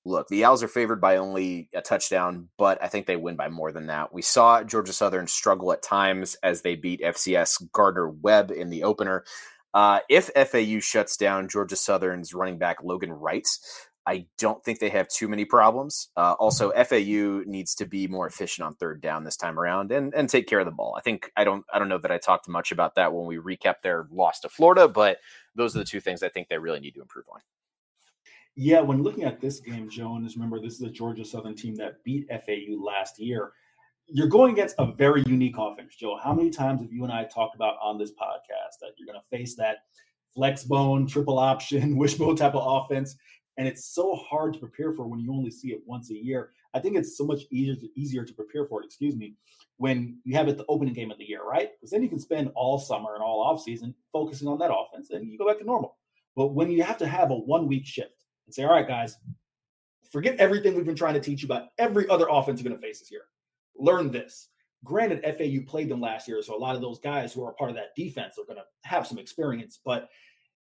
look, 0.06 0.28
the 0.28 0.44
Owls 0.46 0.64
are 0.64 0.68
favored 0.68 1.00
by 1.00 1.18
only 1.18 1.70
a 1.74 1.82
touchdown, 1.82 2.50
but 2.58 2.82
I 2.84 2.88
think 2.88 3.06
they 3.06 3.16
win 3.16 3.36
by 3.36 3.50
more 3.50 3.72
than 3.72 3.88
that. 3.88 4.14
We 4.14 4.22
saw 4.22 4.64
Georgia 4.64 4.94
Southern 4.94 5.28
struggle 5.28 5.72
at 5.72 5.84
times 5.84 6.36
as 6.44 6.62
they 6.62 6.76
beat 6.76 7.02
FCS 7.02 7.72
Gardner 7.72 8.10
Webb 8.10 8.52
in 8.52 8.70
the 8.70 8.84
opener. 8.84 9.24
Uh, 9.74 10.00
if 10.10 10.30
FAU 10.36 10.80
shuts 10.80 11.16
down 11.18 11.48
Georgia 11.48 11.76
Southern's 11.76 12.34
running 12.34 12.58
back 12.58 12.84
Logan 12.84 13.14
Wright, 13.14 13.48
I 14.08 14.26
don't 14.40 14.64
think 14.64 14.80
they 14.80 14.90
have 14.90 15.08
too 15.08 15.28
many 15.28 15.46
problems. 15.46 16.10
Uh, 16.18 16.34
also, 16.34 16.72
FAU 16.72 17.44
needs 17.46 17.76
to 17.76 17.86
be 17.86 18.08
more 18.08 18.28
efficient 18.28 18.66
on 18.66 18.76
third 18.76 19.00
down 19.00 19.24
this 19.24 19.38
time 19.38 19.60
around 19.60 19.92
and 19.92 20.14
and 20.16 20.28
take 20.28 20.48
care 20.48 20.60
of 20.60 20.66
the 20.66 20.72
ball. 20.72 20.96
I 20.98 21.02
think 21.02 21.32
I 21.38 21.44
don't 21.44 21.64
I 21.72 21.78
don't 21.78 21.88
know 21.88 22.00
that 22.00 22.12
I 22.12 22.18
talked 22.18 22.50
much 22.50 22.72
about 22.72 22.96
that 22.96 23.14
when 23.14 23.28
we 23.28 23.38
recap 23.38 23.76
their 23.84 24.08
loss 24.12 24.40
to 24.42 24.50
Florida, 24.50 24.88
but 24.88 25.20
those 25.56 25.76
are 25.76 25.80
the 25.80 25.86
two 25.86 26.00
things 26.00 26.24
I 26.24 26.30
think 26.30 26.50
they 26.50 26.58
really 26.58 26.80
need 26.80 26.96
to 26.96 27.02
improve 27.02 27.26
on. 27.32 27.42
Yeah, 28.56 28.82
when 28.82 29.02
looking 29.02 29.24
at 29.24 29.40
this 29.40 29.60
game, 29.62 29.90
Jones, 29.90 30.36
remember 30.36 30.60
this 30.60 30.74
is 30.76 30.82
a 30.82 30.90
Georgia 30.90 31.24
Southern 31.24 31.56
team 31.56 31.76
that 31.76 32.04
beat 32.04 32.28
FAU 32.30 32.84
last 32.84 33.18
year. 33.18 33.54
You're 34.08 34.28
going 34.28 34.52
against 34.52 34.76
a 34.78 34.92
very 34.92 35.24
unique 35.26 35.56
offense, 35.58 35.96
Joe. 35.96 36.18
How 36.22 36.34
many 36.34 36.50
times 36.50 36.82
have 36.82 36.92
you 36.92 37.04
and 37.06 37.14
I 37.14 37.24
talked 37.24 37.56
about 37.56 37.78
on 37.82 37.98
this 37.98 38.12
podcast 38.12 38.80
that 38.82 38.92
you're 38.98 39.06
going 39.06 39.20
to 39.20 39.38
face 39.38 39.56
that 39.56 39.84
flex 40.34 40.66
bone, 40.66 41.08
triple 41.08 41.40
option, 41.40 41.96
wishbone 41.98 42.36
type 42.36 42.54
of 42.54 42.84
offense? 42.84 43.16
And 43.58 43.68
it's 43.68 43.86
so 43.86 44.16
hard 44.16 44.54
to 44.54 44.60
prepare 44.60 44.92
for 44.92 45.08
when 45.08 45.20
you 45.20 45.32
only 45.32 45.52
see 45.52 45.70
it 45.70 45.82
once 45.86 46.10
a 46.12 46.18
year. 46.18 46.52
I 46.74 46.80
think 46.80 46.98
it's 46.98 47.18
so 47.18 47.24
much 47.24 47.44
easier 47.52 47.76
to, 47.76 47.88
easier 48.00 48.26
to 48.26 48.34
prepare 48.34 48.66
for 48.66 48.82
it, 48.82 48.86
excuse 48.86 49.16
me, 49.16 49.36
when 49.78 50.18
you 50.26 50.36
have 50.36 50.50
it 50.50 50.58
the 50.58 50.66
opening 50.68 50.94
game 50.94 51.12
of 51.12 51.18
the 51.18 51.28
year, 51.28 51.44
right? 51.44 51.72
Because 51.74 51.92
then 51.92 52.04
you 52.04 52.10
can 52.10 52.20
spend 52.20 52.52
all 52.54 52.80
summer 52.80 53.14
and 53.14 53.24
all 53.24 53.42
off 53.42 53.62
season 53.62 53.96
focusing 54.12 54.48
on 54.48 54.58
that 54.60 54.74
offense 54.74 55.12
and 55.12 55.32
you 55.32 55.38
go 55.38 55.48
back 55.48 55.60
to 55.60 55.64
normal. 55.64 55.98
But 56.36 56.48
when 56.48 56.70
you 56.70 56.84
have 56.84 56.98
to 56.98 57.08
have 57.08 57.32
a 57.32 57.36
one 57.36 57.68
week 57.68 57.86
shift 57.86 58.21
and 58.52 58.56
say, 58.56 58.64
all 58.64 58.74
right, 58.74 58.88
guys, 58.88 59.18
forget 60.12 60.38
everything 60.38 60.76
we've 60.76 60.86
been 60.86 60.96
trying 60.96 61.14
to 61.14 61.20
teach 61.20 61.42
you 61.42 61.48
about 61.48 61.70
every 61.78 62.08
other 62.10 62.28
offense 62.30 62.62
you're 62.62 62.70
going 62.70 62.80
to 62.80 62.86
face 62.86 63.00
this 63.00 63.12
year. 63.12 63.24
Learn 63.78 64.12
this. 64.12 64.50
Granted, 64.84 65.24
FAU 65.24 65.70
played 65.70 65.90
them 65.90 66.02
last 66.02 66.28
year, 66.28 66.42
so 66.42 66.56
a 66.56 66.58
lot 66.58 66.76
of 66.76 66.82
those 66.82 67.00
guys 67.00 67.32
who 67.32 67.44
are 67.46 67.52
a 67.52 67.54
part 67.54 67.70
of 67.70 67.76
that 67.76 67.96
defense 67.96 68.36
are 68.38 68.46
going 68.46 68.58
to 68.58 68.90
have 68.90 69.06
some 69.06 69.20
experience. 69.20 69.80
But 69.84 70.10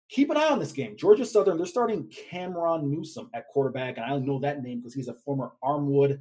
keep 0.10 0.30
an 0.30 0.38
eye 0.38 0.50
on 0.50 0.60
this 0.60 0.74
game. 0.74 0.98
Georgia 0.98 1.26
Southern, 1.26 1.58
they're 1.58 1.66
starting 1.66 2.12
Cameron 2.30 2.92
Newsom 2.92 3.30
at 3.34 3.48
quarterback, 3.48 3.98
and 3.98 4.06
I 4.06 4.18
know 4.18 4.40
that 4.40 4.62
name 4.62 4.80
because 4.80 4.94
he's 4.94 5.08
a 5.08 5.14
former 5.14 5.54
Armwood 5.64 6.20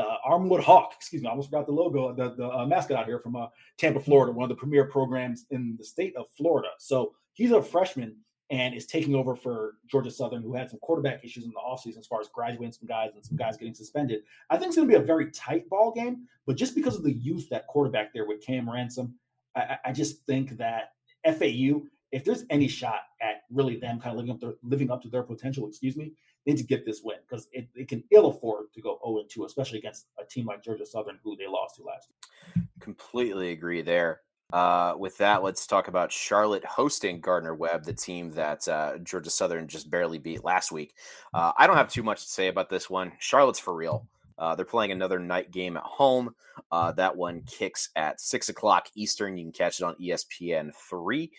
uh, 0.00 0.16
Armwood 0.26 0.60
Hawk. 0.62 0.92
Excuse 0.96 1.22
me, 1.22 1.28
I 1.28 1.30
almost 1.30 1.50
forgot 1.50 1.66
the 1.66 1.72
logo, 1.72 2.14
the, 2.14 2.34
the 2.34 2.48
uh, 2.48 2.66
mascot 2.66 2.96
out 2.96 3.06
here 3.06 3.18
from 3.18 3.36
uh, 3.36 3.46
Tampa, 3.78 4.00
Florida, 4.00 4.32
one 4.32 4.44
of 4.44 4.48
the 4.48 4.58
premier 4.58 4.84
programs 4.84 5.46
in 5.50 5.76
the 5.78 5.84
state 5.84 6.16
of 6.16 6.26
Florida. 6.36 6.68
So 6.78 7.12
he's 7.34 7.52
a 7.52 7.62
freshman 7.62 8.16
and 8.50 8.74
is 8.74 8.86
taking 8.86 9.14
over 9.14 9.36
for 9.36 9.74
Georgia 9.86 10.10
Southern, 10.10 10.42
who 10.42 10.54
had 10.54 10.68
some 10.68 10.80
quarterback 10.80 11.24
issues 11.24 11.44
in 11.44 11.50
the 11.50 11.60
offseason 11.60 11.98
as 11.98 12.06
far 12.06 12.20
as 12.20 12.28
graduating 12.28 12.72
some 12.72 12.88
guys 12.88 13.10
and 13.14 13.24
some 13.24 13.36
guys 13.36 13.56
getting 13.56 13.74
suspended. 13.74 14.22
I 14.50 14.56
think 14.56 14.68
it's 14.68 14.76
going 14.76 14.88
to 14.88 14.92
be 14.92 15.00
a 15.00 15.06
very 15.06 15.30
tight 15.30 15.68
ball 15.68 15.92
game, 15.92 16.26
but 16.46 16.56
just 16.56 16.74
because 16.74 16.96
of 16.96 17.04
the 17.04 17.12
youth 17.12 17.48
that 17.50 17.68
quarterback 17.68 18.12
there 18.12 18.26
with 18.26 18.44
Cam 18.44 18.68
Ransom, 18.68 19.14
I, 19.56 19.76
I 19.86 19.92
just 19.92 20.26
think 20.26 20.56
that 20.58 20.92
FAU, 21.24 21.82
if 22.10 22.24
there's 22.24 22.44
any 22.50 22.66
shot 22.66 23.02
at 23.22 23.42
really 23.50 23.76
them 23.76 24.00
kind 24.00 24.12
of 24.12 24.16
living 24.16 24.32
up, 24.32 24.40
their, 24.40 24.54
living 24.64 24.90
up 24.90 25.02
to 25.02 25.08
their 25.08 25.22
potential, 25.22 25.68
excuse 25.68 25.96
me, 25.96 26.12
they 26.44 26.52
need 26.52 26.58
to 26.58 26.66
get 26.66 26.84
this 26.84 27.02
win 27.04 27.18
because 27.28 27.48
it, 27.52 27.68
it 27.74 27.88
can 27.88 28.02
ill 28.10 28.26
afford 28.26 28.72
to 28.74 28.80
go 28.80 28.98
0 29.06 29.24
2, 29.28 29.44
especially 29.44 29.78
against 29.78 30.06
a 30.18 30.24
team 30.24 30.46
like 30.46 30.64
Georgia 30.64 30.86
Southern, 30.86 31.18
who 31.22 31.36
they 31.36 31.46
lost 31.46 31.76
to 31.76 31.82
last 31.82 32.08
year. 32.08 32.64
Completely 32.80 33.50
agree 33.52 33.82
there. 33.82 34.22
Uh, 34.52 34.94
with 34.98 35.18
that, 35.18 35.42
let's 35.42 35.66
talk 35.66 35.88
about 35.88 36.12
Charlotte 36.12 36.64
hosting 36.64 37.20
Gardner 37.20 37.54
Webb, 37.54 37.84
the 37.84 37.92
team 37.92 38.32
that 38.32 38.66
uh, 38.68 38.98
Georgia 38.98 39.30
Southern 39.30 39.68
just 39.68 39.90
barely 39.90 40.18
beat 40.18 40.44
last 40.44 40.72
week. 40.72 40.94
Uh, 41.32 41.52
I 41.56 41.66
don't 41.66 41.76
have 41.76 41.88
too 41.88 42.02
much 42.02 42.24
to 42.24 42.30
say 42.30 42.48
about 42.48 42.68
this 42.68 42.90
one. 42.90 43.12
Charlotte's 43.18 43.58
for 43.58 43.74
real. 43.74 44.06
Uh, 44.38 44.54
they're 44.54 44.64
playing 44.64 44.90
another 44.90 45.18
night 45.18 45.50
game 45.50 45.76
at 45.76 45.82
home. 45.82 46.34
Uh, 46.72 46.92
that 46.92 47.16
one 47.16 47.42
kicks 47.42 47.90
at 47.94 48.20
six 48.20 48.48
o'clock 48.48 48.88
Eastern. 48.94 49.36
You 49.36 49.44
can 49.44 49.52
catch 49.52 49.80
it 49.80 49.84
on 49.84 49.96
ESPN 49.96 50.72
three. 50.74 51.30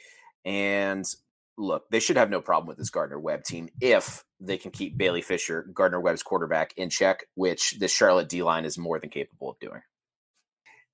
And 0.45 1.05
look, 1.57 1.89
they 1.89 1.99
should 1.99 2.17
have 2.17 2.29
no 2.29 2.41
problem 2.41 2.67
with 2.67 2.77
this 2.77 2.91
Gardner 2.91 3.19
Webb 3.19 3.43
team 3.43 3.69
if 3.81 4.23
they 4.39 4.57
can 4.57 4.71
keep 4.71 4.97
Bailey 4.97 5.21
Fisher, 5.21 5.67
Gardner 5.73 5.99
Webb's 5.99 6.23
quarterback, 6.23 6.73
in 6.77 6.89
check, 6.89 7.25
which 7.35 7.79
the 7.79 7.87
Charlotte 7.87 8.29
D 8.29 8.43
line 8.43 8.65
is 8.65 8.77
more 8.77 8.99
than 8.99 9.09
capable 9.09 9.49
of 9.49 9.59
doing. 9.59 9.81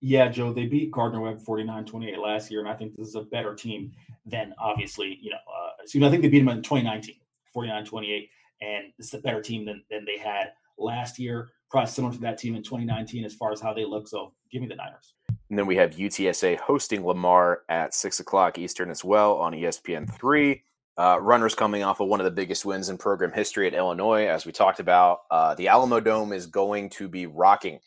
Yeah, 0.02 0.28
Joe, 0.28 0.54
they 0.54 0.68
beat 0.68 0.92
Gardner 0.92 1.22
Webb 1.22 1.42
49 1.42 1.86
28 1.86 2.20
last 2.20 2.52
year, 2.52 2.60
and 2.60 2.70
I 2.70 2.76
think 2.76 2.96
this 2.96 3.08
is 3.08 3.16
a 3.16 3.22
better 3.22 3.56
team 3.56 3.92
than 4.26 4.54
obviously, 4.60 5.18
you 5.22 5.32
know, 5.32 5.38
uh, 5.38 5.72
excuse 5.82 6.02
me, 6.02 6.08
I 6.08 6.12
think 6.12 6.22
they 6.22 6.30
beat 6.30 6.40
them 6.40 6.50
in 6.50 6.62
2019, 6.62 7.16
49 7.52 7.86
28, 7.86 8.30
and 8.62 8.86
it's 9.00 9.14
a 9.14 9.20
better 9.20 9.42
team 9.42 9.66
than, 9.66 9.84
than 9.90 10.06
they 10.06 10.18
had 10.18 10.52
last 10.78 11.18
year. 11.18 11.50
Probably 11.72 11.90
similar 11.90 12.14
to 12.14 12.20
that 12.20 12.38
team 12.38 12.56
in 12.56 12.64
2019 12.64 13.26
as 13.26 13.34
far 13.34 13.52
as 13.52 13.60
how 13.60 13.74
they 13.74 13.86
look. 13.86 14.08
So 14.08 14.34
give 14.52 14.62
me 14.62 14.68
the 14.68 14.76
Niners. 14.76 15.14
And 15.50 15.58
then 15.58 15.66
we 15.66 15.76
have 15.78 15.96
UTSA 15.96 16.60
hosting 16.60 17.06
Lamar 17.06 17.62
at 17.70 17.94
six 17.94 18.20
o'clock 18.20 18.58
Eastern 18.58 18.90
as 18.90 19.04
well 19.04 19.36
on 19.38 19.54
ESPN 19.54 20.14
three. 20.14 20.64
Uh, 20.98 21.20
runners 21.22 21.54
coming 21.54 21.84
off 21.84 22.00
of 22.00 22.08
one 22.08 22.20
of 22.20 22.26
the 22.26 22.32
biggest 22.32 22.66
wins 22.66 22.90
in 22.90 22.98
program 22.98 23.32
history 23.32 23.68
at 23.68 23.76
Illinois, 23.76 24.28
as 24.28 24.48
we 24.48 24.52
talked 24.52 24.80
about. 24.80 25.20
Uh, 25.30 25.54
the 25.54 25.68
Alamodome 25.68 26.34
is 26.34 26.48
going 26.48 26.90
to 26.90 27.08
be 27.08 27.28
rocking 27.28 27.80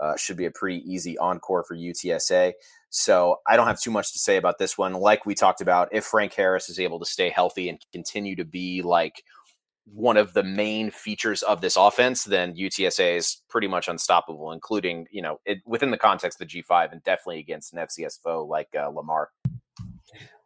uh, 0.00 0.16
should 0.16 0.36
be 0.36 0.46
a 0.46 0.50
pretty 0.50 0.82
easy 0.90 1.18
encore 1.18 1.64
for 1.64 1.76
UTSA. 1.76 2.52
So 2.90 3.40
I 3.46 3.56
don't 3.56 3.66
have 3.66 3.80
too 3.80 3.90
much 3.90 4.12
to 4.12 4.18
say 4.18 4.36
about 4.36 4.58
this 4.58 4.78
one. 4.78 4.94
Like 4.94 5.26
we 5.26 5.34
talked 5.34 5.60
about, 5.60 5.88
if 5.92 6.04
Frank 6.04 6.34
Harris 6.34 6.68
is 6.68 6.80
able 6.80 6.98
to 7.00 7.04
stay 7.04 7.30
healthy 7.30 7.68
and 7.68 7.78
continue 7.92 8.36
to 8.36 8.44
be 8.44 8.82
like 8.82 9.22
one 9.84 10.16
of 10.16 10.34
the 10.34 10.42
main 10.42 10.90
features 10.90 11.42
of 11.42 11.60
this 11.60 11.76
offense, 11.76 12.24
then 12.24 12.54
UTSA 12.54 13.16
is 13.16 13.42
pretty 13.48 13.68
much 13.68 13.88
unstoppable, 13.88 14.52
including, 14.52 15.06
you 15.10 15.22
know, 15.22 15.40
it, 15.44 15.58
within 15.66 15.90
the 15.90 15.98
context 15.98 16.40
of 16.40 16.48
the 16.48 16.62
G5 16.62 16.92
and 16.92 17.02
definitely 17.04 17.40
against 17.40 17.72
an 17.72 17.80
FCS 17.80 18.20
foe 18.22 18.44
like 18.44 18.68
uh, 18.78 18.88
Lamar. 18.88 19.30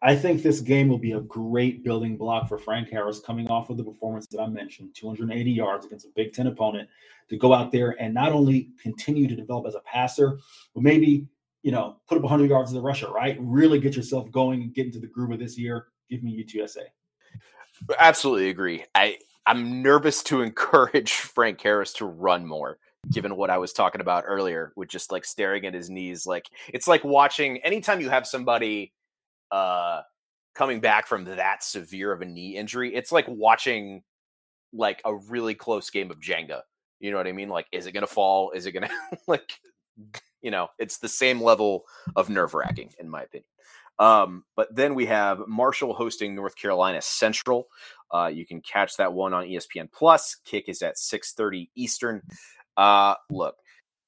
I 0.02 0.16
think 0.16 0.42
this 0.42 0.60
game 0.60 0.88
will 0.88 0.98
be 0.98 1.12
a 1.12 1.20
great 1.20 1.84
building 1.84 2.16
block 2.16 2.48
for 2.48 2.58
Frank 2.58 2.90
Harris 2.90 3.20
coming 3.20 3.48
off 3.48 3.70
of 3.70 3.76
the 3.76 3.84
performance 3.84 4.26
that 4.28 4.40
I 4.40 4.48
mentioned 4.48 4.94
280 4.94 5.50
yards 5.50 5.86
against 5.86 6.06
a 6.06 6.10
Big 6.16 6.32
Ten 6.32 6.48
opponent 6.48 6.88
to 7.28 7.36
go 7.36 7.54
out 7.54 7.70
there 7.70 7.96
and 8.00 8.12
not 8.12 8.32
only 8.32 8.70
continue 8.82 9.28
to 9.28 9.36
develop 9.36 9.66
as 9.66 9.76
a 9.76 9.80
passer, 9.80 10.38
but 10.74 10.82
maybe, 10.82 11.28
you 11.62 11.70
know, 11.70 12.00
put 12.08 12.16
up 12.16 12.24
100 12.24 12.50
yards 12.50 12.72
as 12.72 12.76
a 12.76 12.80
rusher, 12.80 13.12
right? 13.12 13.36
Really 13.40 13.78
get 13.78 13.94
yourself 13.94 14.30
going 14.32 14.62
and 14.62 14.74
get 14.74 14.86
into 14.86 14.98
the 14.98 15.06
groove 15.06 15.30
of 15.30 15.38
this 15.38 15.56
year. 15.56 15.86
Give 16.10 16.24
me 16.24 16.44
UTSA. 16.44 16.86
Absolutely 17.98 18.48
agree. 18.48 18.84
I, 18.96 19.18
I'm 19.46 19.82
nervous 19.82 20.24
to 20.24 20.40
encourage 20.42 21.12
Frank 21.12 21.60
Harris 21.60 21.92
to 21.94 22.06
run 22.06 22.44
more 22.44 22.78
given 23.10 23.36
what 23.36 23.50
I 23.50 23.58
was 23.58 23.72
talking 23.72 24.00
about 24.00 24.24
earlier 24.26 24.72
with 24.76 24.88
just 24.88 25.10
like 25.10 25.24
staring 25.24 25.66
at 25.66 25.74
his 25.74 25.90
knees. 25.90 26.26
Like 26.26 26.48
it's 26.72 26.86
like 26.86 27.02
watching 27.02 27.58
anytime 27.58 28.00
you 28.00 28.08
have 28.08 28.26
somebody 28.26 28.92
uh, 29.52 30.00
coming 30.54 30.80
back 30.80 31.06
from 31.06 31.24
that 31.24 31.62
severe 31.62 32.10
of 32.10 32.22
a 32.22 32.26
knee 32.26 32.56
injury, 32.56 32.94
it's 32.94 33.12
like 33.12 33.26
watching 33.28 34.02
like 34.72 35.00
a 35.04 35.14
really 35.14 35.54
close 35.54 35.90
game 35.90 36.10
of 36.10 36.18
Jenga. 36.18 36.62
You 36.98 37.10
know 37.10 37.18
what 37.18 37.26
I 37.26 37.32
mean? 37.32 37.48
Like, 37.48 37.66
is 37.72 37.86
it 37.86 37.92
going 37.92 38.06
to 38.06 38.12
fall? 38.12 38.52
Is 38.52 38.66
it 38.66 38.72
going 38.72 38.88
to 39.12 39.18
like, 39.26 39.60
you 40.40 40.50
know, 40.50 40.68
it's 40.78 40.98
the 40.98 41.08
same 41.08 41.40
level 41.40 41.84
of 42.16 42.30
nerve 42.30 42.54
wracking, 42.54 42.90
in 42.98 43.08
my 43.08 43.22
opinion. 43.22 43.46
Um, 43.98 44.44
but 44.56 44.74
then 44.74 44.94
we 44.94 45.06
have 45.06 45.42
Marshall 45.46 45.94
hosting 45.94 46.34
North 46.34 46.56
Carolina 46.56 47.02
Central. 47.02 47.68
Uh, 48.12 48.30
you 48.32 48.46
can 48.46 48.60
catch 48.60 48.96
that 48.96 49.12
one 49.12 49.34
on 49.34 49.44
ESPN 49.44 49.92
Plus. 49.92 50.36
Kick 50.44 50.68
is 50.68 50.82
at 50.82 50.96
6:30 50.96 51.68
Eastern. 51.76 52.22
Uh, 52.76 53.14
look, 53.30 53.56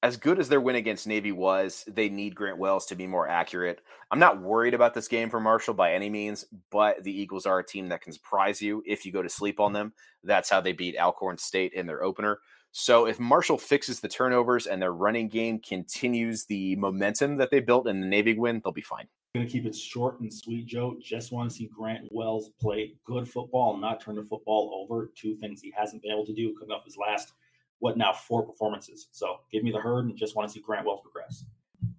as 0.05 0.17
good 0.17 0.37
as 0.37 0.49
their 0.49 0.61
win 0.61 0.75
against 0.75 1.07
Navy 1.07 1.31
was, 1.31 1.83
they 1.87 2.09
need 2.09 2.35
Grant 2.35 2.59
Wells 2.59 2.85
to 2.85 2.95
be 2.95 3.07
more 3.07 3.27
accurate. 3.27 3.81
I'm 4.11 4.19
not 4.19 4.39
worried 4.39 4.75
about 4.75 4.93
this 4.93 5.07
game 5.07 5.31
for 5.31 5.39
Marshall 5.39 5.73
by 5.73 5.93
any 5.93 6.11
means, 6.11 6.45
but 6.69 7.03
the 7.03 7.11
Eagles 7.11 7.47
are 7.47 7.57
a 7.57 7.65
team 7.65 7.89
that 7.89 8.01
can 8.01 8.13
surprise 8.13 8.61
you 8.61 8.83
if 8.85 9.03
you 9.03 9.11
go 9.11 9.23
to 9.23 9.29
sleep 9.29 9.59
on 9.59 9.69
mm-hmm. 9.69 9.77
them. 9.77 9.93
That's 10.23 10.47
how 10.47 10.61
they 10.61 10.73
beat 10.73 10.95
Alcorn 10.95 11.39
State 11.39 11.73
in 11.73 11.87
their 11.87 12.03
opener. 12.03 12.37
So 12.71 13.07
if 13.07 13.19
Marshall 13.19 13.57
fixes 13.57 13.99
the 13.99 14.07
turnovers 14.07 14.67
and 14.67 14.79
their 14.79 14.93
running 14.93 15.27
game 15.27 15.57
continues 15.57 16.45
the 16.45 16.75
momentum 16.75 17.37
that 17.37 17.49
they 17.49 17.59
built 17.59 17.87
in 17.87 17.99
the 17.99 18.05
Navy 18.05 18.37
win, 18.37 18.61
they'll 18.63 18.73
be 18.73 18.81
fine. 18.81 19.07
Going 19.33 19.47
to 19.47 19.51
keep 19.51 19.65
it 19.65 19.75
short 19.75 20.19
and 20.19 20.31
sweet, 20.31 20.67
Joe. 20.67 20.97
Just 21.01 21.31
want 21.31 21.49
to 21.49 21.55
see 21.55 21.67
Grant 21.75 22.09
Wells 22.11 22.51
play 22.61 22.93
good 23.05 23.27
football 23.27 23.73
and 23.73 23.81
not 23.81 24.01
turn 24.01 24.17
the 24.17 24.23
football 24.23 24.85
over. 24.87 25.09
Two 25.15 25.35
things 25.35 25.61
he 25.61 25.73
hasn't 25.75 26.03
been 26.03 26.11
able 26.11 26.27
to 26.27 26.33
do 26.33 26.53
coming 26.59 26.75
off 26.75 26.85
his 26.85 26.95
last– 26.95 27.33
what 27.79 27.97
now 27.97 28.13
four 28.13 28.45
performances. 28.45 29.07
So 29.11 29.37
give 29.51 29.63
me 29.63 29.71
the 29.71 29.79
herd 29.79 30.05
and 30.05 30.17
just 30.17 30.35
want 30.35 30.47
to 30.47 30.53
see 30.53 30.61
Grant 30.61 30.85
Wells 30.85 31.01
progress. 31.01 31.45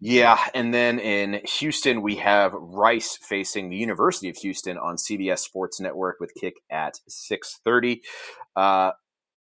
Yeah, 0.01 0.39
and 0.55 0.75
then 0.75 0.99
in 0.99 1.41
Houston 1.59 2.03
we 2.03 2.17
have 2.17 2.53
Rice 2.53 3.19
facing 3.23 3.71
the 3.71 3.77
University 3.77 4.29
of 4.29 4.37
Houston 4.37 4.79
on 4.79 4.97
CBS 4.97 5.39
Sports 5.39 5.81
Network 5.81 6.17
with 6.21 6.33
kick 6.35 6.61
at 6.71 6.99
six 7.09 7.61
thirty. 7.65 8.03
Uh, 8.55 8.93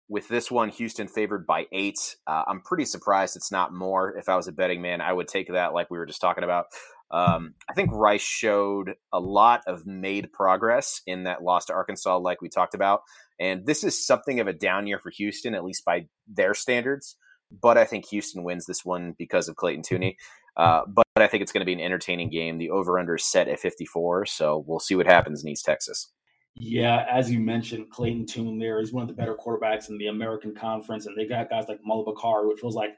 with 0.07 0.27
this 0.27 0.49
one, 0.49 0.69
Houston 0.69 1.07
favored 1.07 1.45
by 1.45 1.67
eight. 1.71 2.15
Uh, 2.25 2.43
I'm 2.47 2.61
pretty 2.61 2.85
surprised 2.85 3.35
it's 3.35 3.51
not 3.51 3.73
more. 3.73 4.17
If 4.17 4.27
I 4.27 4.35
was 4.35 4.47
a 4.47 4.51
betting 4.51 4.81
man, 4.81 5.01
I 5.01 5.13
would 5.13 5.27
take 5.27 5.49
that, 5.49 5.73
like 5.73 5.91
we 5.91 5.99
were 5.99 6.07
just 6.07 6.21
talking 6.21 6.43
about. 6.43 6.65
Um, 7.11 7.53
I 7.69 7.73
think 7.73 7.91
Rice 7.91 8.21
showed 8.21 8.95
a 9.13 9.19
lot 9.19 9.61
of 9.67 9.85
made 9.85 10.31
progress 10.31 11.01
in 11.05 11.23
that 11.23 11.43
loss 11.43 11.65
to 11.65 11.73
Arkansas, 11.73 12.17
like 12.17 12.41
we 12.41 12.49
talked 12.49 12.73
about. 12.73 13.01
And 13.39 13.65
this 13.65 13.83
is 13.83 14.05
something 14.05 14.39
of 14.39 14.47
a 14.47 14.53
down 14.53 14.87
year 14.87 14.99
for 14.99 15.11
Houston, 15.11 15.55
at 15.55 15.63
least 15.63 15.85
by 15.85 16.07
their 16.27 16.53
standards. 16.53 17.15
But 17.61 17.77
I 17.77 17.85
think 17.85 18.05
Houston 18.07 18.43
wins 18.43 18.65
this 18.65 18.85
one 18.85 19.15
because 19.17 19.47
of 19.47 19.55
Clayton 19.55 19.83
Tune. 19.83 20.13
Uh, 20.57 20.81
but, 20.87 21.05
I 21.17 21.27
think 21.27 21.43
it's 21.43 21.51
going 21.51 21.59
to 21.59 21.65
be 21.65 21.73
an 21.73 21.81
entertaining 21.81 22.29
game. 22.29 22.57
The 22.57 22.69
over 22.69 22.97
under 22.97 23.15
is 23.15 23.29
set 23.29 23.49
at 23.49 23.59
54. 23.59 24.25
So 24.25 24.63
we'll 24.65 24.79
see 24.79 24.95
what 24.95 25.05
happens 25.05 25.43
in 25.43 25.49
East 25.49 25.65
Texas. 25.65 26.13
Yeah, 26.55 27.05
as 27.09 27.29
you 27.29 27.41
mentioned, 27.41 27.89
Clayton 27.89 28.25
Tune 28.25 28.57
there 28.57 28.79
is 28.79 28.93
one 28.93 29.01
of 29.01 29.09
the 29.09 29.13
better 29.13 29.35
quarterbacks 29.35 29.89
in 29.89 29.97
the 29.97 30.07
American 30.07 30.55
Conference, 30.55 31.05
and 31.05 31.17
they 31.17 31.25
got 31.25 31.49
guys 31.49 31.65
like 31.67 31.81
Mulbah 31.85 32.15
Car, 32.15 32.47
which 32.47 32.59
feels 32.59 32.75
like 32.75 32.91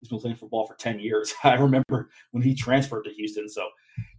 he's 0.00 0.08
been 0.08 0.18
playing 0.18 0.36
football 0.36 0.66
for 0.66 0.74
10 0.74 0.98
years. 1.00 1.34
I 1.44 1.54
remember 1.54 2.10
when 2.30 2.42
he 2.42 2.54
transferred 2.54 3.04
to 3.04 3.12
Houston. 3.12 3.48
So 3.48 3.68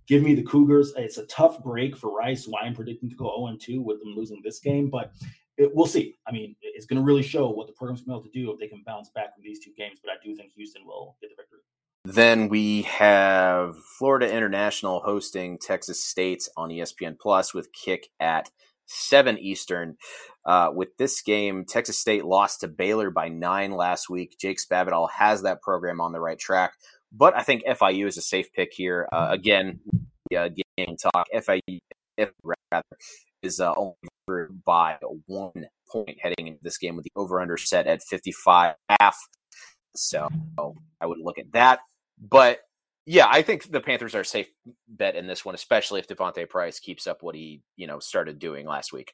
give 0.07 0.23
me 0.23 0.33
the 0.33 0.43
Cougars. 0.43 0.93
It's 0.97 1.17
a 1.17 1.25
tough 1.25 1.61
break 1.63 1.95
for 1.95 2.11
Rice, 2.11 2.45
who 2.45 2.55
I 2.55 2.67
am 2.67 2.73
predicting 2.73 3.09
to 3.09 3.15
go 3.15 3.45
0 3.45 3.57
2 3.59 3.81
with 3.81 3.99
them 3.99 4.13
losing 4.15 4.41
this 4.43 4.59
game, 4.59 4.89
but 4.89 5.11
it, 5.57 5.71
we'll 5.73 5.87
see. 5.87 6.17
I 6.27 6.31
mean, 6.31 6.55
it's 6.61 6.85
going 6.85 6.99
to 6.99 7.05
really 7.05 7.23
show 7.23 7.49
what 7.49 7.67
the 7.67 7.73
program's 7.73 8.01
going 8.01 8.17
to 8.17 8.21
be 8.21 8.27
able 8.27 8.33
to 8.33 8.39
do 8.39 8.51
if 8.53 8.59
they 8.59 8.67
can 8.67 8.83
bounce 8.85 9.09
back 9.09 9.33
from 9.33 9.43
these 9.43 9.59
two 9.59 9.71
games. 9.77 9.99
But 10.03 10.11
I 10.11 10.15
do 10.23 10.35
think 10.35 10.53
Houston 10.55 10.85
will 10.85 11.17
get 11.21 11.29
the 11.29 11.41
victory. 11.41 11.59
Then 12.05 12.47
we 12.47 12.83
have 12.83 13.75
Florida 13.97 14.33
International 14.33 15.01
hosting 15.01 15.57
Texas 15.57 16.03
State 16.03 16.47
on 16.55 16.69
ESPN 16.69 17.19
Plus 17.19 17.53
with 17.53 17.73
kick 17.73 18.09
at 18.19 18.49
seven 18.85 19.37
Eastern. 19.37 19.97
Uh, 20.45 20.71
with 20.73 20.95
this 20.97 21.21
game, 21.21 21.65
Texas 21.65 21.99
State 21.99 22.23
lost 22.23 22.61
to 22.61 22.69
Baylor 22.69 23.09
by 23.09 23.27
nine 23.27 23.71
last 23.71 24.09
week. 24.09 24.37
Jake 24.39 24.59
Spavital 24.59 25.09
has 25.11 25.41
that 25.41 25.61
program 25.61 25.99
on 25.99 26.13
the 26.13 26.21
right 26.21 26.39
track, 26.39 26.73
but 27.11 27.35
I 27.35 27.41
think 27.43 27.63
FIU 27.65 28.07
is 28.07 28.17
a 28.17 28.21
safe 28.21 28.53
pick 28.53 28.71
here. 28.71 29.09
Uh, 29.11 29.27
again, 29.31 29.81
uh, 30.37 30.47
game 30.77 30.95
talk. 30.95 31.27
FIU, 31.35 31.79
rather, 32.71 32.83
is 33.43 33.59
uh, 33.59 33.73
only 33.75 33.95
by 34.65 34.97
one 35.25 35.67
point 35.89 36.17
heading 36.21 36.47
into 36.47 36.59
this 36.61 36.77
game 36.77 36.95
with 36.95 37.05
the 37.05 37.11
over 37.15 37.41
under 37.41 37.57
set 37.57 37.87
at 37.87 38.03
55 38.03 38.75
half. 38.99 39.17
So 39.95 40.27
I 41.01 41.05
would 41.05 41.19
look 41.19 41.39
at 41.39 41.51
that. 41.53 41.79
But 42.19 42.59
yeah, 43.05 43.27
I 43.29 43.41
think 43.41 43.71
the 43.71 43.79
Panthers 43.79 44.15
are 44.15 44.21
a 44.21 44.25
safe 44.25 44.47
bet 44.87 45.15
in 45.15 45.27
this 45.27 45.45
one, 45.45 45.55
especially 45.55 45.99
if 45.99 46.07
D'Vonte 46.07 46.49
Price 46.49 46.79
keeps 46.79 47.07
up 47.07 47.23
what 47.23 47.35
he, 47.35 47.61
you 47.75 47.87
know, 47.87 47.99
started 47.99 48.37
doing 48.37 48.67
last 48.67 48.91
week. 48.91 49.13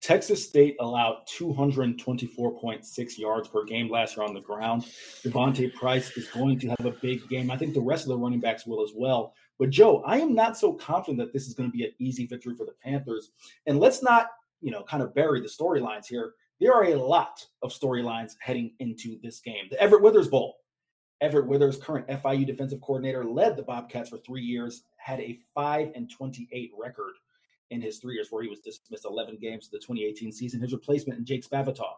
Texas 0.00 0.46
State 0.46 0.76
allowed 0.80 1.22
224.6 1.38 3.18
yards 3.18 3.48
per 3.48 3.64
game 3.64 3.90
last 3.90 4.16
year 4.16 4.26
on 4.26 4.34
the 4.34 4.40
ground. 4.40 4.84
D'Vonte 5.22 5.72
Price 5.74 6.14
is 6.16 6.28
going 6.28 6.58
to 6.60 6.68
have 6.68 6.84
a 6.84 6.90
big 6.90 7.26
game. 7.28 7.50
I 7.50 7.56
think 7.56 7.72
the 7.72 7.80
rest 7.80 8.04
of 8.04 8.10
the 8.10 8.18
running 8.18 8.40
backs 8.40 8.66
will 8.66 8.84
as 8.84 8.92
well. 8.94 9.34
But 9.58 9.70
Joe, 9.70 10.02
I 10.04 10.18
am 10.18 10.34
not 10.34 10.58
so 10.58 10.72
confident 10.72 11.18
that 11.18 11.32
this 11.32 11.46
is 11.46 11.54
going 11.54 11.70
to 11.70 11.76
be 11.76 11.84
an 11.84 11.92
easy 11.98 12.26
victory 12.26 12.54
for 12.56 12.66
the 12.66 12.74
Panthers. 12.82 13.30
And 13.66 13.78
let's 13.78 14.02
not, 14.02 14.28
you 14.60 14.70
know, 14.70 14.82
kind 14.82 15.02
of 15.02 15.14
bury 15.14 15.40
the 15.40 15.48
storylines 15.48 16.06
here. 16.06 16.34
There 16.60 16.72
are 16.72 16.84
a 16.84 16.96
lot 16.96 17.44
of 17.62 17.72
storylines 17.72 18.32
heading 18.40 18.72
into 18.78 19.18
this 19.22 19.40
game. 19.40 19.66
The 19.70 19.80
Everett 19.80 20.02
Withers 20.02 20.28
Bowl. 20.28 20.56
Everett 21.20 21.46
Withers, 21.46 21.78
current 21.78 22.08
FIU 22.08 22.46
defensive 22.46 22.80
coordinator, 22.80 23.24
led 23.24 23.56
the 23.56 23.62
Bobcats 23.62 24.10
for 24.10 24.18
three 24.18 24.42
years, 24.42 24.82
had 24.96 25.20
a 25.20 25.38
5 25.54 25.92
and 25.94 26.10
28 26.10 26.72
record 26.78 27.14
in 27.70 27.80
his 27.80 27.98
three 27.98 28.14
years 28.14 28.28
where 28.30 28.42
he 28.42 28.48
was 28.48 28.60
dismissed 28.60 29.06
11 29.06 29.38
games 29.40 29.66
of 29.66 29.72
the 29.72 29.78
2018 29.78 30.32
season. 30.32 30.60
His 30.60 30.72
replacement 30.72 31.18
in 31.18 31.24
Jake 31.24 31.48
Spavital, 31.48 31.92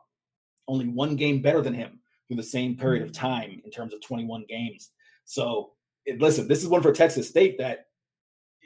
only 0.69 0.89
one 0.89 1.16
game 1.16 1.43
better 1.43 1.62
than 1.62 1.74
him 1.74 2.01
through 2.28 2.37
the 2.37 2.43
same 2.43 2.77
period 2.77 3.03
of 3.03 3.11
mm. 3.11 3.19
time 3.19 3.62
in 3.65 3.70
terms 3.70 3.95
of 3.95 4.01
21 4.01 4.45
games. 4.49 4.91
So 5.24 5.73
listen, 6.19 6.49
this 6.49 6.62
is 6.62 6.69
one 6.69 6.83
for 6.83 6.93
Texas 6.93 7.28
State 7.28 7.59
that 7.59 7.87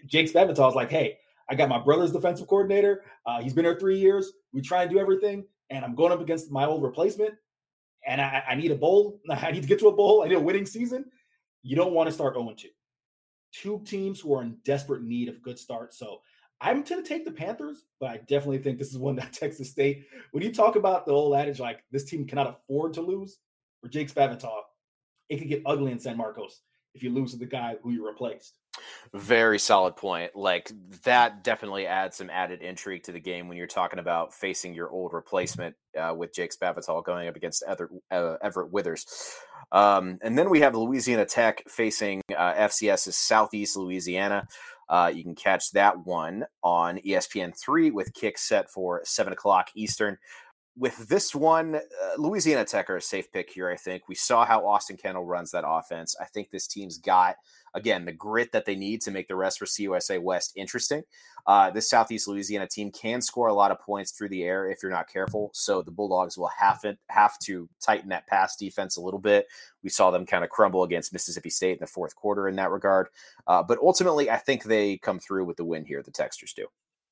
Jake 0.07 0.33
Spavital 0.33 0.69
is 0.69 0.75
like, 0.75 0.91
hey, 0.91 1.19
I 1.49 1.55
got 1.55 1.69
my 1.69 1.79
brother's 1.79 2.13
defensive 2.13 2.47
coordinator. 2.47 3.05
Uh, 3.27 3.41
he's 3.41 3.53
been 3.53 3.65
there 3.65 3.79
three 3.79 3.99
years. 3.99 4.33
We 4.53 4.61
try 4.61 4.83
and 4.83 4.91
do 4.91 4.99
everything, 4.99 5.45
and 5.71 5.85
I'm 5.85 5.95
going 5.95 6.13
up 6.13 6.21
against 6.21 6.51
my 6.51 6.65
old 6.65 6.83
replacement, 6.83 7.35
and 8.07 8.21
I, 8.21 8.43
I 8.49 8.55
need 8.55 8.71
a 8.71 8.77
bowl. 8.77 9.21
I 9.31 9.51
need 9.51 9.63
to 9.63 9.69
get 9.69 9.79
to 9.81 9.89
a 9.89 9.93
bowl. 9.93 10.23
I 10.23 10.29
need 10.29 10.37
a 10.37 10.41
winning 10.41 10.67
season. 10.67 11.07
You 11.63 11.77
don't 11.77 11.93
want 11.93 12.09
to 12.09 12.13
start 12.13 12.35
0 12.35 12.55
2. 12.57 12.69
Two 13.53 13.83
teams 13.85 14.21
who 14.21 14.35
are 14.35 14.43
in 14.43 14.57
desperate 14.65 15.03
need 15.03 15.29
of 15.29 15.43
good 15.43 15.59
starts. 15.59 15.99
So 15.99 16.21
I'm 16.61 16.83
going 16.83 17.03
to 17.03 17.09
take 17.09 17.25
the 17.25 17.33
Panthers, 17.33 17.85
but 17.99 18.11
I 18.11 18.19
definitely 18.19 18.59
think 18.59 18.79
this 18.79 18.91
is 18.91 18.99
one 18.99 19.17
that 19.17 19.33
Texas 19.33 19.71
State, 19.71 20.07
when 20.31 20.45
you 20.45 20.53
talk 20.53 20.77
about 20.77 21.05
the 21.05 21.13
old 21.13 21.35
adage, 21.35 21.59
like 21.59 21.83
this 21.91 22.05
team 22.05 22.27
cannot 22.27 22.49
afford 22.49 22.95
to 22.95 23.01
lose, 23.01 23.39
for 23.81 23.89
Jake 23.89 24.13
Spavital, 24.13 24.61
it 25.31 25.39
could 25.39 25.49
get 25.49 25.63
ugly 25.65 25.91
in 25.91 25.99
San 25.99 26.17
Marcos 26.17 26.61
if 26.95 27.03
you 27.03 27.11
lose 27.11 27.37
the 27.37 27.47
guy 27.47 27.77
who 27.83 27.91
you 27.91 28.07
replaced. 28.07 28.55
Very 29.13 29.59
solid 29.59 29.97
point. 29.97 30.35
Like 30.35 30.71
that 31.05 31.45
definitely 31.45 31.87
adds 31.87 32.17
some 32.17 32.31
added 32.31 32.63
intrigue 32.63 33.03
to 33.05 33.13
the 33.13 33.21
game 33.21 33.49
when 33.49 33.57
you're 33.57 33.67
talking 33.67 33.99
about 33.99 34.33
facing 34.33 34.75
your 34.75 34.91
old 34.91 35.13
replacement 35.13 35.75
uh, 35.99 36.15
with 36.17 36.33
Jake 36.33 36.53
Spavital 36.57 37.05
going 37.05 37.29
up 37.29 37.37
against 37.37 37.65
Everett, 37.67 37.91
uh, 38.11 38.37
Everett 38.43 38.73
Withers. 38.73 39.07
Um, 39.73 40.19
and 40.23 40.39
then 40.39 40.51
we 40.51 40.61
have 40.61 40.75
Louisiana 40.75 41.27
Tech 41.27 41.65
facing 41.69 42.23
uh, 42.37 42.55
FCS's 42.55 43.17
Southeast 43.17 43.77
Louisiana. 43.77 44.47
Uh, 44.89 45.11
you 45.15 45.23
can 45.23 45.37
catch 45.37 45.71
that 45.73 46.05
one 46.05 46.45
on 46.65 46.99
ESPN3 46.99 47.93
with 47.93 48.13
kick 48.13 48.37
set 48.39 48.69
for 48.69 49.01
7 49.05 49.33
o'clock 49.33 49.69
Eastern 49.77 50.19
with 50.77 51.09
this 51.09 51.35
one, 51.35 51.77
uh, 51.77 51.81
Louisiana 52.17 52.65
Tech 52.65 52.89
are 52.91 52.97
a 52.97 53.03
safe 53.03 53.31
pick 53.33 53.51
here. 53.51 53.69
I 53.71 53.77
think 53.77 54.09
we 54.09 54.15
saw 54.15 54.45
how 54.45 54.67
Austin 54.67 54.97
Kendall 54.97 55.25
runs 55.25 55.51
that 55.51 55.65
offense. 55.67 56.15
I 56.21 56.25
think 56.27 56.51
this 56.51 56.67
team's 56.67 56.97
got 56.99 57.37
again 57.75 58.05
the 58.05 58.13
grit 58.13 58.53
that 58.53 58.65
they 58.65 58.75
need 58.77 59.01
to 59.03 59.11
make 59.11 59.29
the 59.29 59.37
rest 59.37 59.59
for 59.59 59.67
CUSA 59.67 60.21
West 60.23 60.53
interesting. 60.57 61.03
Uh, 61.47 61.71
this 61.71 61.91
Southeast 61.91 62.29
Louisiana 62.29 62.67
team 62.67 62.91
can 62.93 63.21
score 63.21 63.49
a 63.49 63.55
lot 63.55 63.71
of 63.71 63.81
points 63.81 64.13
through 64.13 64.29
the 64.29 64.45
air 64.45 64.71
if 64.71 64.83
you're 64.83 64.93
not 64.93 65.09
careful. 65.09 65.51
So 65.55 65.83
the 65.83 65.91
Bulldogs 65.91 66.39
will 66.39 66.51
have 66.57 66.81
to 66.83 66.97
have 67.09 67.39
to 67.41 67.69
tighten 67.81 68.11
that 68.11 68.27
pass 68.27 68.57
defense 68.57 68.97
a 68.97 69.01
little 69.01 69.21
bit. 69.21 69.47
We 69.83 69.91
saw 69.91 70.11
them 70.11 70.27
kind 70.27 70.45
of 70.45 70.51
crumble 70.51 70.85
against 70.85 71.13
Mississippi 71.13 71.51
State 71.51 71.73
in 71.73 71.81
the 71.81 71.87
fourth 71.87 72.15
quarter 72.15 72.49
in 72.49 72.57
that 72.57 72.71
regard. 72.71 73.09
Uh, 73.47 73.63
but 73.63 73.79
ultimately, 73.83 74.31
I 74.31 74.37
think 74.37 74.65
they 74.65 74.99
come 74.99 75.19
through 75.19 75.47
with 75.47 75.57
the 75.57 75.65
win 75.65 75.85
here. 75.85 76.03
The 76.03 76.13
Texters 76.13 76.55
do 76.55 76.67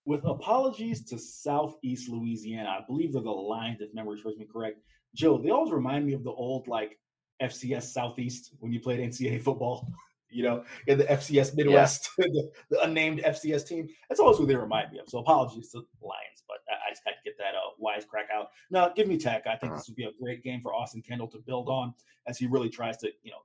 with 0.08 0.24
apologies 0.24 1.04
to 1.04 1.18
Southeast 1.18 2.08
Louisiana, 2.08 2.70
I 2.70 2.80
believe 2.86 3.12
they're 3.12 3.20
the 3.20 3.30
Lions, 3.30 3.82
if 3.82 3.92
memory 3.92 4.18
serves 4.18 4.38
me 4.38 4.46
correct. 4.50 4.80
Joe, 5.14 5.36
they 5.36 5.50
always 5.50 5.70
remind 5.70 6.06
me 6.06 6.14
of 6.14 6.24
the 6.24 6.30
old 6.30 6.66
like 6.66 6.98
FCS 7.42 7.82
Southeast 7.82 8.54
when 8.60 8.72
you 8.72 8.80
played 8.80 9.00
NCAA 9.00 9.42
football. 9.42 9.92
You 10.30 10.42
know, 10.42 10.64
in 10.86 10.98
the 10.98 11.04
FCS 11.04 11.56
Midwest, 11.56 12.10
yeah. 12.18 12.26
the, 12.32 12.50
the, 12.68 12.82
unnamed 12.82 13.20
FCS 13.20 13.66
team. 13.66 13.88
That's 14.10 14.20
always 14.20 14.36
who 14.36 14.44
they 14.44 14.56
remind 14.56 14.92
me 14.92 14.98
of. 14.98 15.08
So 15.08 15.20
apologies 15.20 15.70
to 15.70 15.78
the 15.78 16.06
Lions, 16.06 16.44
but 16.46 16.58
I, 16.68 16.90
just 16.90 17.00
had 17.06 17.12
to 17.12 17.16
get 17.24 17.38
that 17.38 17.54
uh, 17.54 17.70
wisecrack 17.82 18.30
out. 18.30 18.48
Now, 18.70 18.90
give 18.90 19.08
me 19.08 19.16
Tech. 19.16 19.46
I 19.46 19.56
think 19.56 19.72
uh-huh. 19.72 19.78
this 19.78 19.88
would 19.88 19.96
be 19.96 20.04
a 20.04 20.10
great 20.22 20.44
game 20.44 20.60
for 20.60 20.74
Austin 20.74 21.00
Kendall 21.00 21.28
to 21.28 21.38
build 21.38 21.70
on 21.70 21.94
as 22.26 22.36
he 22.36 22.46
really 22.46 22.68
tries 22.68 22.98
to, 22.98 23.10
you 23.22 23.30
know, 23.30 23.38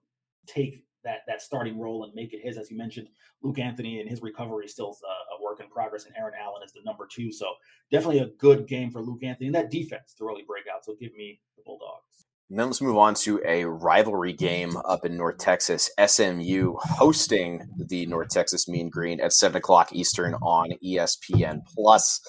take 0.45 0.83
that 1.03 1.19
that 1.27 1.41
starting 1.41 1.79
role 1.79 2.03
and 2.03 2.13
make 2.13 2.33
it 2.33 2.41
his. 2.43 2.57
As 2.57 2.69
you 2.71 2.77
mentioned, 2.77 3.07
Luke 3.41 3.59
Anthony 3.59 3.99
and 3.99 4.09
his 4.09 4.21
recovery 4.21 4.65
is 4.65 4.71
still 4.71 4.97
a, 5.03 5.35
a, 5.35 5.43
work 5.43 5.59
in 5.59 5.67
progress, 5.67 6.05
and 6.05 6.15
Aaron 6.17 6.33
Allen 6.41 6.63
is 6.63 6.71
the 6.71 6.81
number 6.85 7.07
two. 7.09 7.31
So 7.31 7.45
definitely 7.91 8.19
a 8.19 8.27
good 8.37 8.67
game 8.67 8.91
for 8.91 9.01
Luke 9.01 9.23
Anthony 9.23 9.47
and 9.47 9.55
that 9.55 9.71
defense 9.71 10.13
to 10.17 10.25
really 10.25 10.43
break 10.47 10.65
out. 10.73 10.85
So 10.85 10.95
give 10.99 11.13
me 11.15 11.39
the 11.57 11.63
Bulldogs. 11.65 12.27
And 12.49 12.59
then 12.59 12.67
let's 12.67 12.81
move 12.81 12.97
on 12.97 13.15
to 13.15 13.41
a 13.45 13.65
rivalry 13.65 14.33
game 14.33 14.77
up 14.85 15.05
in 15.05 15.17
North 15.17 15.37
Texas. 15.39 15.89
SMU 16.05 16.75
hosting 16.79 17.67
the 17.77 18.05
North 18.05 18.29
Texas 18.29 18.67
Mean 18.67 18.89
Green 18.89 19.19
at 19.19 19.33
seven 19.33 19.57
o'clock 19.57 19.93
Eastern 19.93 20.35
on 20.35 20.73
ESPN 20.85 21.61
Plus. 21.73 22.21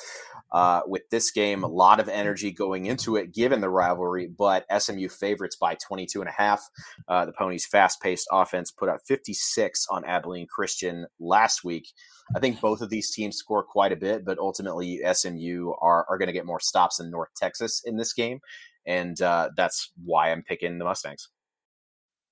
Uh, 0.55 0.83
with 0.87 1.03
this 1.11 1.33
game, 1.33 1.65
a 1.65 1.69
lot 1.69 1.99
of 1.99 2.09
energy 2.09 2.53
going 2.53 2.87
into 2.87 3.17
it, 3.17 3.35
given 3.35 3.61
the 3.61 3.69
rivalry, 3.69 4.29
but 4.29 4.65
SMU 4.79 5.09
favorites 5.09 5.57
by 5.57 5.75
22 5.75 6.21
and 6.21 6.29
a 6.29 6.33
half. 6.33 6.63
Uh, 7.09 7.25
the 7.25 7.33
Ponies' 7.33 7.67
fast 7.67 8.01
paced 8.01 8.29
offense 8.31 8.71
put 8.71 8.89
up 8.89 9.01
56 9.05 9.85
on 9.91 10.05
Abilene 10.05 10.47
Christian 10.47 11.07
last 11.19 11.65
week. 11.65 11.89
I 12.37 12.39
think 12.39 12.61
both 12.61 12.83
of 12.83 12.89
these 12.89 13.13
teams 13.13 13.37
score 13.37 13.65
quite 13.65 13.91
a 13.91 13.97
bit, 13.97 14.25
but 14.25 14.39
ultimately 14.39 15.01
SMU 15.13 15.73
are, 15.81 16.07
are 16.09 16.19
going 16.19 16.29
to 16.29 16.33
get 16.33 16.47
more 16.47 16.61
stops 16.61 16.99
than 16.99 17.11
North 17.11 17.31
Texas 17.37 17.83
in 17.85 17.97
this 17.97 18.13
game. 18.13 18.39
And 18.87 19.21
uh, 19.21 19.51
that's 19.57 19.91
why 20.05 20.31
I'm 20.31 20.45
picking 20.45 20.79
the 20.79 20.85
Mustangs. 20.85 21.31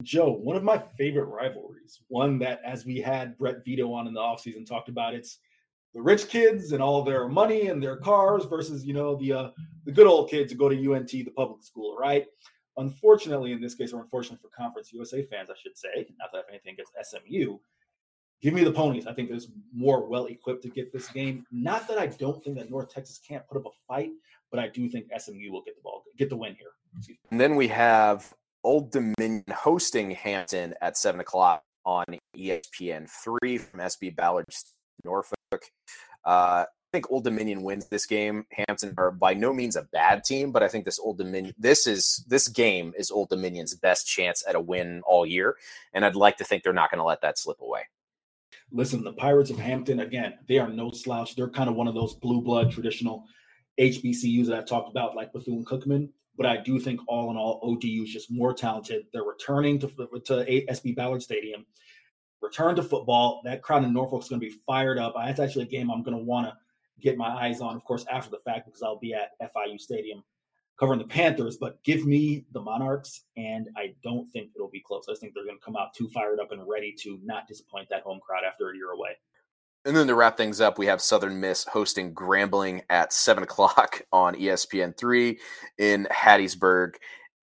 Joe, 0.04 0.30
one 0.30 0.54
of 0.54 0.62
my 0.62 0.80
favorite 0.96 1.26
rivalries, 1.26 2.00
one 2.06 2.38
that 2.38 2.60
as 2.64 2.86
we 2.86 2.98
had 2.98 3.36
Brett 3.36 3.64
Vito 3.64 3.92
on 3.92 4.06
in 4.06 4.14
the 4.14 4.20
offseason 4.20 4.64
talked 4.64 4.88
about, 4.88 5.12
it's 5.14 5.38
the 5.94 6.02
rich 6.02 6.28
kids 6.28 6.72
and 6.72 6.82
all 6.82 7.02
their 7.02 7.28
money 7.28 7.68
and 7.68 7.82
their 7.82 7.96
cars 7.96 8.44
versus 8.44 8.84
you 8.84 8.94
know 8.94 9.16
the 9.16 9.32
uh, 9.32 9.50
the 9.84 9.92
good 9.92 10.06
old 10.06 10.30
kids 10.30 10.52
who 10.52 10.58
go 10.58 10.68
to 10.68 10.92
UNT, 10.92 11.10
the 11.10 11.24
public 11.36 11.62
school, 11.62 11.96
right? 11.98 12.26
Unfortunately, 12.78 13.52
in 13.52 13.60
this 13.60 13.74
case, 13.74 13.92
or 13.92 14.00
unfortunately 14.00 14.38
for 14.42 14.56
Conference 14.56 14.92
USA 14.92 15.22
fans, 15.24 15.50
I 15.50 15.54
should 15.62 15.76
say, 15.76 16.06
not 16.18 16.32
that 16.32 16.38
I 16.38 16.40
have 16.40 16.46
anything 16.48 16.74
against 16.74 16.92
SMU. 17.10 17.58
Give 18.40 18.54
me 18.54 18.64
the 18.64 18.72
ponies. 18.72 19.06
I 19.06 19.12
think 19.12 19.28
there's 19.28 19.48
more 19.72 20.08
well 20.08 20.26
equipped 20.26 20.62
to 20.62 20.68
get 20.68 20.92
this 20.92 21.08
game. 21.08 21.46
Not 21.52 21.86
that 21.88 21.98
I 21.98 22.06
don't 22.06 22.42
think 22.42 22.56
that 22.58 22.70
North 22.70 22.92
Texas 22.92 23.20
can't 23.26 23.46
put 23.46 23.58
up 23.58 23.66
a 23.66 23.70
fight, 23.86 24.10
but 24.50 24.58
I 24.58 24.68
do 24.68 24.88
think 24.88 25.06
SMU 25.16 25.52
will 25.52 25.62
get 25.62 25.76
the 25.76 25.82
ball, 25.82 26.02
get 26.18 26.28
the 26.28 26.36
win 26.36 26.56
here. 26.56 26.72
And 27.30 27.40
then 27.40 27.54
we 27.54 27.68
have 27.68 28.32
Old 28.64 28.90
Dominion 28.90 29.44
hosting 29.52 30.10
Hampton 30.10 30.74
at 30.80 30.96
seven 30.96 31.20
o'clock 31.20 31.62
on 31.84 32.04
ESPN 32.36 33.08
three 33.08 33.58
from 33.58 33.80
SB 33.80 34.16
Ballard 34.16 34.46
Norfolk. 35.04 35.38
Uh, 36.24 36.64
I 36.66 36.98
think 36.98 37.10
Old 37.10 37.24
Dominion 37.24 37.62
wins 37.62 37.88
this 37.88 38.04
game. 38.04 38.44
Hampton 38.50 38.94
are 38.98 39.10
by 39.10 39.32
no 39.32 39.52
means 39.52 39.76
a 39.76 39.82
bad 39.82 40.24
team, 40.24 40.52
but 40.52 40.62
I 40.62 40.68
think 40.68 40.84
this 40.84 40.98
Old 40.98 41.16
Dominion 41.16 41.54
this 41.58 41.86
is 41.86 42.22
this 42.28 42.48
game 42.48 42.92
is 42.98 43.10
Old 43.10 43.30
Dominion's 43.30 43.74
best 43.74 44.06
chance 44.06 44.44
at 44.46 44.54
a 44.54 44.60
win 44.60 45.02
all 45.06 45.24
year, 45.24 45.56
and 45.94 46.04
I'd 46.04 46.16
like 46.16 46.36
to 46.36 46.44
think 46.44 46.62
they're 46.62 46.72
not 46.74 46.90
going 46.90 46.98
to 46.98 47.04
let 47.04 47.22
that 47.22 47.38
slip 47.38 47.60
away. 47.62 47.88
Listen, 48.70 49.02
the 49.04 49.14
Pirates 49.14 49.50
of 49.50 49.58
Hampton 49.58 50.00
again, 50.00 50.34
they 50.48 50.58
are 50.58 50.68
no 50.68 50.90
slouch. 50.90 51.34
They're 51.34 51.48
kind 51.48 51.70
of 51.70 51.76
one 51.76 51.88
of 51.88 51.94
those 51.94 52.14
blue 52.14 52.42
blood 52.42 52.70
traditional 52.70 53.24
HBCUs 53.80 54.46
that 54.46 54.58
I've 54.58 54.66
talked 54.66 54.90
about, 54.90 55.16
like 55.16 55.32
Bethune 55.32 55.64
Cookman. 55.64 56.10
But 56.36 56.46
I 56.46 56.58
do 56.58 56.78
think 56.78 57.00
all 57.08 57.30
in 57.30 57.36
all, 57.36 57.60
ODU 57.62 58.04
is 58.04 58.12
just 58.12 58.30
more 58.30 58.54
talented. 58.54 59.06
They're 59.12 59.22
returning 59.22 59.78
to 59.80 59.88
to 59.88 60.44
SB 60.70 60.94
Ballard 60.94 61.22
Stadium 61.22 61.64
return 62.42 62.76
to 62.76 62.82
football. 62.82 63.40
That 63.44 63.62
crowd 63.62 63.84
in 63.84 63.92
Norfolk 63.92 64.22
is 64.22 64.28
going 64.28 64.40
to 64.40 64.46
be 64.46 64.54
fired 64.66 64.98
up. 64.98 65.14
That's 65.16 65.40
actually 65.40 65.64
a 65.64 65.68
game 65.68 65.90
I'm 65.90 66.02
going 66.02 66.16
to 66.16 66.22
want 66.22 66.48
to 66.48 66.56
get 67.00 67.16
my 67.16 67.28
eyes 67.28 67.60
on, 67.60 67.74
of 67.76 67.84
course, 67.84 68.04
after 68.10 68.30
the 68.30 68.40
fact, 68.44 68.66
because 68.66 68.82
I'll 68.82 68.98
be 68.98 69.14
at 69.14 69.30
FIU 69.40 69.80
Stadium 69.80 70.22
covering 70.78 70.98
the 70.98 71.06
Panthers. 71.06 71.56
But 71.56 71.82
give 71.84 72.04
me 72.04 72.44
the 72.52 72.60
Monarchs, 72.60 73.24
and 73.36 73.68
I 73.76 73.94
don't 74.02 74.26
think 74.30 74.50
it'll 74.54 74.70
be 74.70 74.82
close. 74.86 75.06
I 75.10 75.14
think 75.14 75.34
they're 75.34 75.44
going 75.44 75.58
to 75.58 75.64
come 75.64 75.76
out 75.76 75.94
too 75.94 76.08
fired 76.08 76.40
up 76.40 76.52
and 76.52 76.68
ready 76.68 76.94
to 77.00 77.18
not 77.22 77.46
disappoint 77.46 77.88
that 77.90 78.02
home 78.02 78.20
crowd 78.20 78.42
after 78.46 78.70
a 78.70 78.76
year 78.76 78.90
away. 78.90 79.16
And 79.84 79.96
then 79.96 80.06
to 80.06 80.14
wrap 80.14 80.36
things 80.36 80.60
up, 80.60 80.78
we 80.78 80.86
have 80.86 81.00
Southern 81.00 81.40
Miss 81.40 81.64
hosting 81.64 82.14
Grambling 82.14 82.82
at 82.88 83.12
7 83.12 83.42
o'clock 83.42 84.02
on 84.12 84.34
ESPN3 84.36 85.38
in 85.78 86.06
Hattiesburg. 86.12 86.94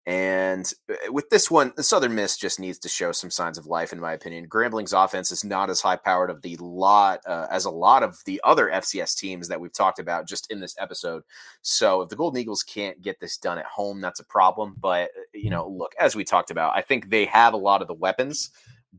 And 0.10 0.73
uh, 0.90 1.14
with 1.14 1.30
this 1.30 1.52
one, 1.52 1.72
the 1.76 1.84
Southern 1.84 2.15
Miss 2.15 2.36
just 2.36 2.60
needs 2.60 2.80
to 2.80 2.90
show 2.90 3.11
some 3.11 3.30
signs 3.30 3.60
of 3.60 3.68
life, 3.68 3.94
in 3.94 3.99
my 3.99 4.14
opinion. 4.14 4.48
Grambling's 4.48 4.91
offense 4.91 5.31
is 5.31 5.44
not 5.44 5.69
as 5.69 5.81
high 5.81 5.98
powered 5.98 6.31
of 6.31 6.41
the 6.41 6.57
lot 6.57 7.19
uh, 7.27 7.45
as 7.52 7.65
a 7.65 7.69
lot 7.69 8.02
of 8.02 8.18
the 8.26 8.41
other 8.44 8.72
FCS 8.73 9.15
teams 9.15 9.48
that 9.48 9.61
we've 9.61 9.72
talked 9.72 9.99
about 9.99 10.27
just 10.27 10.52
in 10.52 10.60
this 10.60 10.76
episode. 10.80 11.22
So 11.61 12.02
if 12.02 12.10
the 12.10 12.15
Golden 12.15 12.40
Eagles 12.40 12.64
can't 12.64 12.99
get 13.03 13.19
this 13.19 13.38
done 13.38 13.60
at 13.60 13.68
home, 13.68 14.02
that's 14.02 14.19
a 14.19 14.26
problem. 14.26 14.76
But 14.80 15.11
uh, 15.15 15.22
you 15.36 15.52
know, 15.52 15.68
look, 15.68 15.94
as 15.99 16.15
we 16.15 16.23
talked 16.23 16.49
about, 16.49 16.76
I 16.76 16.81
think 16.81 17.11
they 17.11 17.26
have 17.26 17.53
a 17.53 17.57
lot 17.57 17.84
of 17.84 17.88
the 17.88 17.94
weapons, 17.94 18.49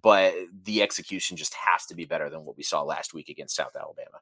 but 0.02 0.32
the 0.62 0.80
execution 0.80 1.36
just 1.36 1.54
has 1.54 1.86
to 1.86 1.96
be 1.96 2.04
better 2.04 2.30
than 2.30 2.44
what 2.44 2.56
we 2.56 2.62
saw 2.62 2.82
last 2.82 3.14
week 3.14 3.28
against 3.28 3.56
South 3.56 3.74
Alabama. 3.74 4.20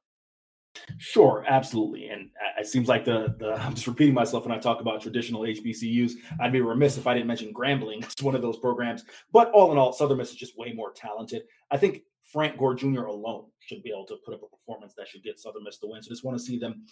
Sure, 0.98 1.44
absolutely. 1.48 2.08
And 2.08 2.30
uh, 2.42 2.60
it 2.60 2.66
seems 2.66 2.88
like 2.88 3.04
the, 3.04 3.34
the 3.38 3.54
I'm 3.54 3.74
just 3.74 3.86
repeating 3.86 4.14
myself 4.14 4.44
when 4.46 4.56
I 4.56 4.58
talk 4.58 4.80
about 4.80 5.00
traditional 5.00 5.42
HBCUs. 5.42 6.12
I'd 6.40 6.52
be 6.52 6.60
remiss 6.60 6.96
if 6.98 7.06
I 7.06 7.14
didn't 7.14 7.26
mention 7.26 7.52
Grambling. 7.52 8.04
It's 8.04 8.22
one 8.22 8.34
of 8.34 8.42
those 8.42 8.58
programs. 8.58 9.04
But 9.32 9.50
all 9.52 9.72
in 9.72 9.78
all, 9.78 9.92
Southern 9.92 10.18
Miss 10.18 10.30
is 10.30 10.36
just 10.36 10.58
way 10.58 10.72
more 10.72 10.92
talented. 10.92 11.42
I 11.70 11.76
think 11.76 12.02
Frank 12.22 12.58
Gore 12.58 12.74
Jr. 12.74 13.04
alone 13.04 13.46
should 13.60 13.82
be 13.82 13.90
able 13.90 14.06
to 14.06 14.16
put 14.24 14.34
up 14.34 14.42
a 14.42 14.56
performance 14.56 14.94
that 14.96 15.08
should 15.08 15.22
get 15.22 15.38
Southern 15.38 15.64
Miss 15.64 15.78
the 15.78 15.88
win. 15.88 16.02
So 16.02 16.08
I 16.08 16.12
just 16.12 16.24
want 16.24 16.36
to 16.38 16.44
see 16.44 16.58
them 16.58 16.84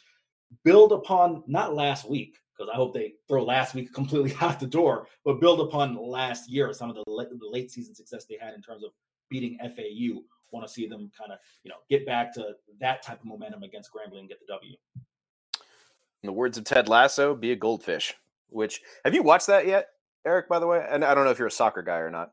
build 0.64 0.92
upon 0.92 1.42
not 1.46 1.74
last 1.74 2.08
week, 2.08 2.36
because 2.56 2.70
I 2.72 2.76
hope 2.76 2.94
they 2.94 3.14
throw 3.28 3.44
last 3.44 3.74
week 3.74 3.92
completely 3.92 4.34
out 4.40 4.60
the 4.60 4.66
door, 4.66 5.08
but 5.24 5.40
build 5.40 5.60
upon 5.60 5.96
last 5.96 6.48
year, 6.48 6.72
some 6.72 6.90
of 6.90 6.96
the 6.96 7.04
late, 7.06 7.28
the 7.30 7.48
late 7.48 7.70
season 7.70 7.94
success 7.94 8.24
they 8.24 8.38
had 8.40 8.54
in 8.54 8.62
terms 8.62 8.84
of 8.84 8.90
beating 9.28 9.58
FAU 9.60 10.22
want 10.50 10.66
to 10.66 10.72
see 10.72 10.86
them 10.86 11.10
kind 11.18 11.32
of, 11.32 11.38
you 11.62 11.68
know, 11.68 11.76
get 11.88 12.06
back 12.06 12.32
to 12.34 12.52
that 12.80 13.02
type 13.02 13.20
of 13.20 13.26
momentum 13.26 13.62
against 13.62 13.90
Grambling 13.92 14.20
and 14.20 14.28
get 14.28 14.40
the 14.40 14.46
W. 14.52 14.74
In 16.22 16.26
the 16.26 16.32
words 16.32 16.58
of 16.58 16.64
Ted 16.64 16.88
Lasso, 16.88 17.34
be 17.34 17.52
a 17.52 17.56
goldfish. 17.56 18.14
Which 18.48 18.80
have 19.04 19.14
you 19.14 19.22
watched 19.22 19.48
that 19.48 19.66
yet, 19.66 19.88
Eric? 20.24 20.48
By 20.48 20.58
the 20.58 20.66
way, 20.66 20.84
and 20.88 21.04
I 21.04 21.14
don't 21.14 21.24
know 21.24 21.30
if 21.30 21.38
you're 21.38 21.48
a 21.48 21.52
soccer 21.52 21.82
guy 21.82 21.98
or 21.98 22.10
not. 22.10 22.32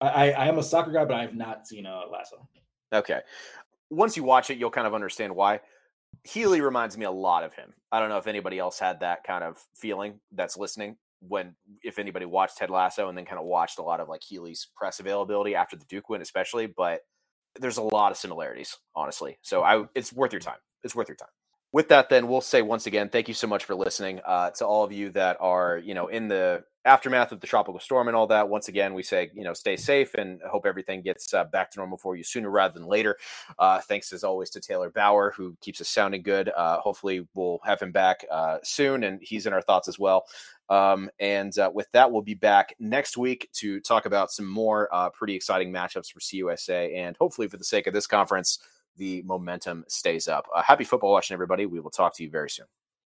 I, 0.00 0.32
I 0.32 0.46
am 0.46 0.58
a 0.58 0.62
soccer 0.62 0.90
guy, 0.90 1.04
but 1.04 1.14
I 1.14 1.22
have 1.22 1.34
not 1.34 1.66
seen 1.66 1.86
a 1.86 1.90
uh, 1.90 2.02
Lasso. 2.10 2.48
Okay, 2.92 3.20
once 3.90 4.16
you 4.16 4.24
watch 4.24 4.50
it, 4.50 4.58
you'll 4.58 4.70
kind 4.70 4.86
of 4.86 4.94
understand 4.94 5.34
why. 5.34 5.60
Healy 6.24 6.60
reminds 6.60 6.96
me 6.96 7.04
a 7.04 7.10
lot 7.10 7.44
of 7.44 7.54
him. 7.54 7.72
I 7.92 8.00
don't 8.00 8.08
know 8.08 8.18
if 8.18 8.26
anybody 8.26 8.58
else 8.58 8.78
had 8.78 9.00
that 9.00 9.24
kind 9.24 9.44
of 9.44 9.64
feeling 9.74 10.20
that's 10.32 10.56
listening 10.56 10.96
when 11.20 11.54
if 11.82 11.98
anybody 11.98 12.26
watched 12.26 12.58
Ted 12.58 12.70
Lasso 12.70 13.08
and 13.08 13.16
then 13.16 13.24
kind 13.24 13.38
of 13.38 13.46
watched 13.46 13.78
a 13.78 13.82
lot 13.82 14.00
of 14.00 14.08
like 14.08 14.22
Healy's 14.22 14.68
press 14.76 15.00
availability 15.00 15.54
after 15.54 15.76
the 15.76 15.84
Duke 15.86 16.08
win, 16.08 16.22
especially. 16.22 16.66
But 16.66 17.00
there's 17.60 17.78
a 17.78 17.82
lot 17.82 18.12
of 18.12 18.18
similarities, 18.18 18.76
honestly. 18.94 19.38
So 19.42 19.62
I, 19.62 19.84
it's 19.94 20.12
worth 20.12 20.32
your 20.32 20.40
time. 20.40 20.58
It's 20.82 20.94
worth 20.94 21.08
your 21.08 21.16
time. 21.16 21.28
With 21.72 21.88
that, 21.88 22.08
then 22.08 22.28
we'll 22.28 22.40
say 22.40 22.62
once 22.62 22.86
again, 22.86 23.08
thank 23.08 23.28
you 23.28 23.34
so 23.34 23.46
much 23.46 23.64
for 23.64 23.74
listening. 23.74 24.20
Uh, 24.24 24.50
to 24.50 24.66
all 24.66 24.84
of 24.84 24.92
you 24.92 25.10
that 25.10 25.36
are, 25.40 25.78
you 25.78 25.94
know, 25.94 26.06
in 26.08 26.28
the 26.28 26.64
aftermath 26.84 27.32
of 27.32 27.40
the 27.40 27.46
tropical 27.46 27.80
storm 27.80 28.08
and 28.08 28.16
all 28.16 28.26
that. 28.26 28.48
Once 28.48 28.68
again, 28.68 28.94
we 28.94 29.02
say, 29.02 29.30
you 29.34 29.44
know, 29.44 29.54
stay 29.54 29.76
safe 29.76 30.14
and 30.14 30.40
hope 30.42 30.66
everything 30.66 31.02
gets 31.02 31.32
uh, 31.32 31.44
back 31.44 31.70
to 31.70 31.78
normal 31.78 31.98
for 31.98 32.16
you 32.16 32.22
sooner 32.22 32.50
rather 32.50 32.74
than 32.74 32.86
later. 32.86 33.16
Uh, 33.58 33.80
thanks 33.80 34.12
as 34.12 34.24
always 34.24 34.50
to 34.50 34.60
Taylor 34.60 34.90
Bauer, 34.90 35.32
who 35.36 35.56
keeps 35.60 35.80
us 35.80 35.88
sounding 35.88 36.22
good. 36.22 36.50
Uh, 36.50 36.78
hopefully, 36.78 37.26
we'll 37.34 37.60
have 37.64 37.80
him 37.80 37.92
back 37.92 38.24
uh, 38.30 38.58
soon, 38.62 39.04
and 39.04 39.20
he's 39.22 39.46
in 39.46 39.52
our 39.52 39.62
thoughts 39.62 39.88
as 39.88 39.98
well. 39.98 40.26
Um, 40.68 41.10
and 41.18 41.56
uh, 41.58 41.70
with 41.74 41.90
that, 41.92 42.10
we'll 42.10 42.22
be 42.22 42.34
back 42.34 42.74
next 42.78 43.16
week 43.16 43.48
to 43.54 43.80
talk 43.80 44.06
about 44.06 44.30
some 44.30 44.46
more 44.46 44.88
uh, 44.92 45.10
pretty 45.10 45.34
exciting 45.34 45.72
matchups 45.72 46.12
for 46.12 46.20
CUSA. 46.20 46.96
And 46.96 47.16
hopefully, 47.16 47.48
for 47.48 47.56
the 47.56 47.64
sake 47.64 47.86
of 47.86 47.94
this 47.94 48.06
conference, 48.06 48.58
the 48.96 49.22
momentum 49.22 49.84
stays 49.88 50.28
up. 50.28 50.46
Happy 50.64 50.84
football 50.84 51.12
watching, 51.12 51.34
everybody. 51.34 51.66
We 51.66 51.80
will 51.80 51.90
talk 51.90 52.14
to 52.16 52.22
you 52.22 52.30
very 52.30 52.48
soon. 52.48 52.66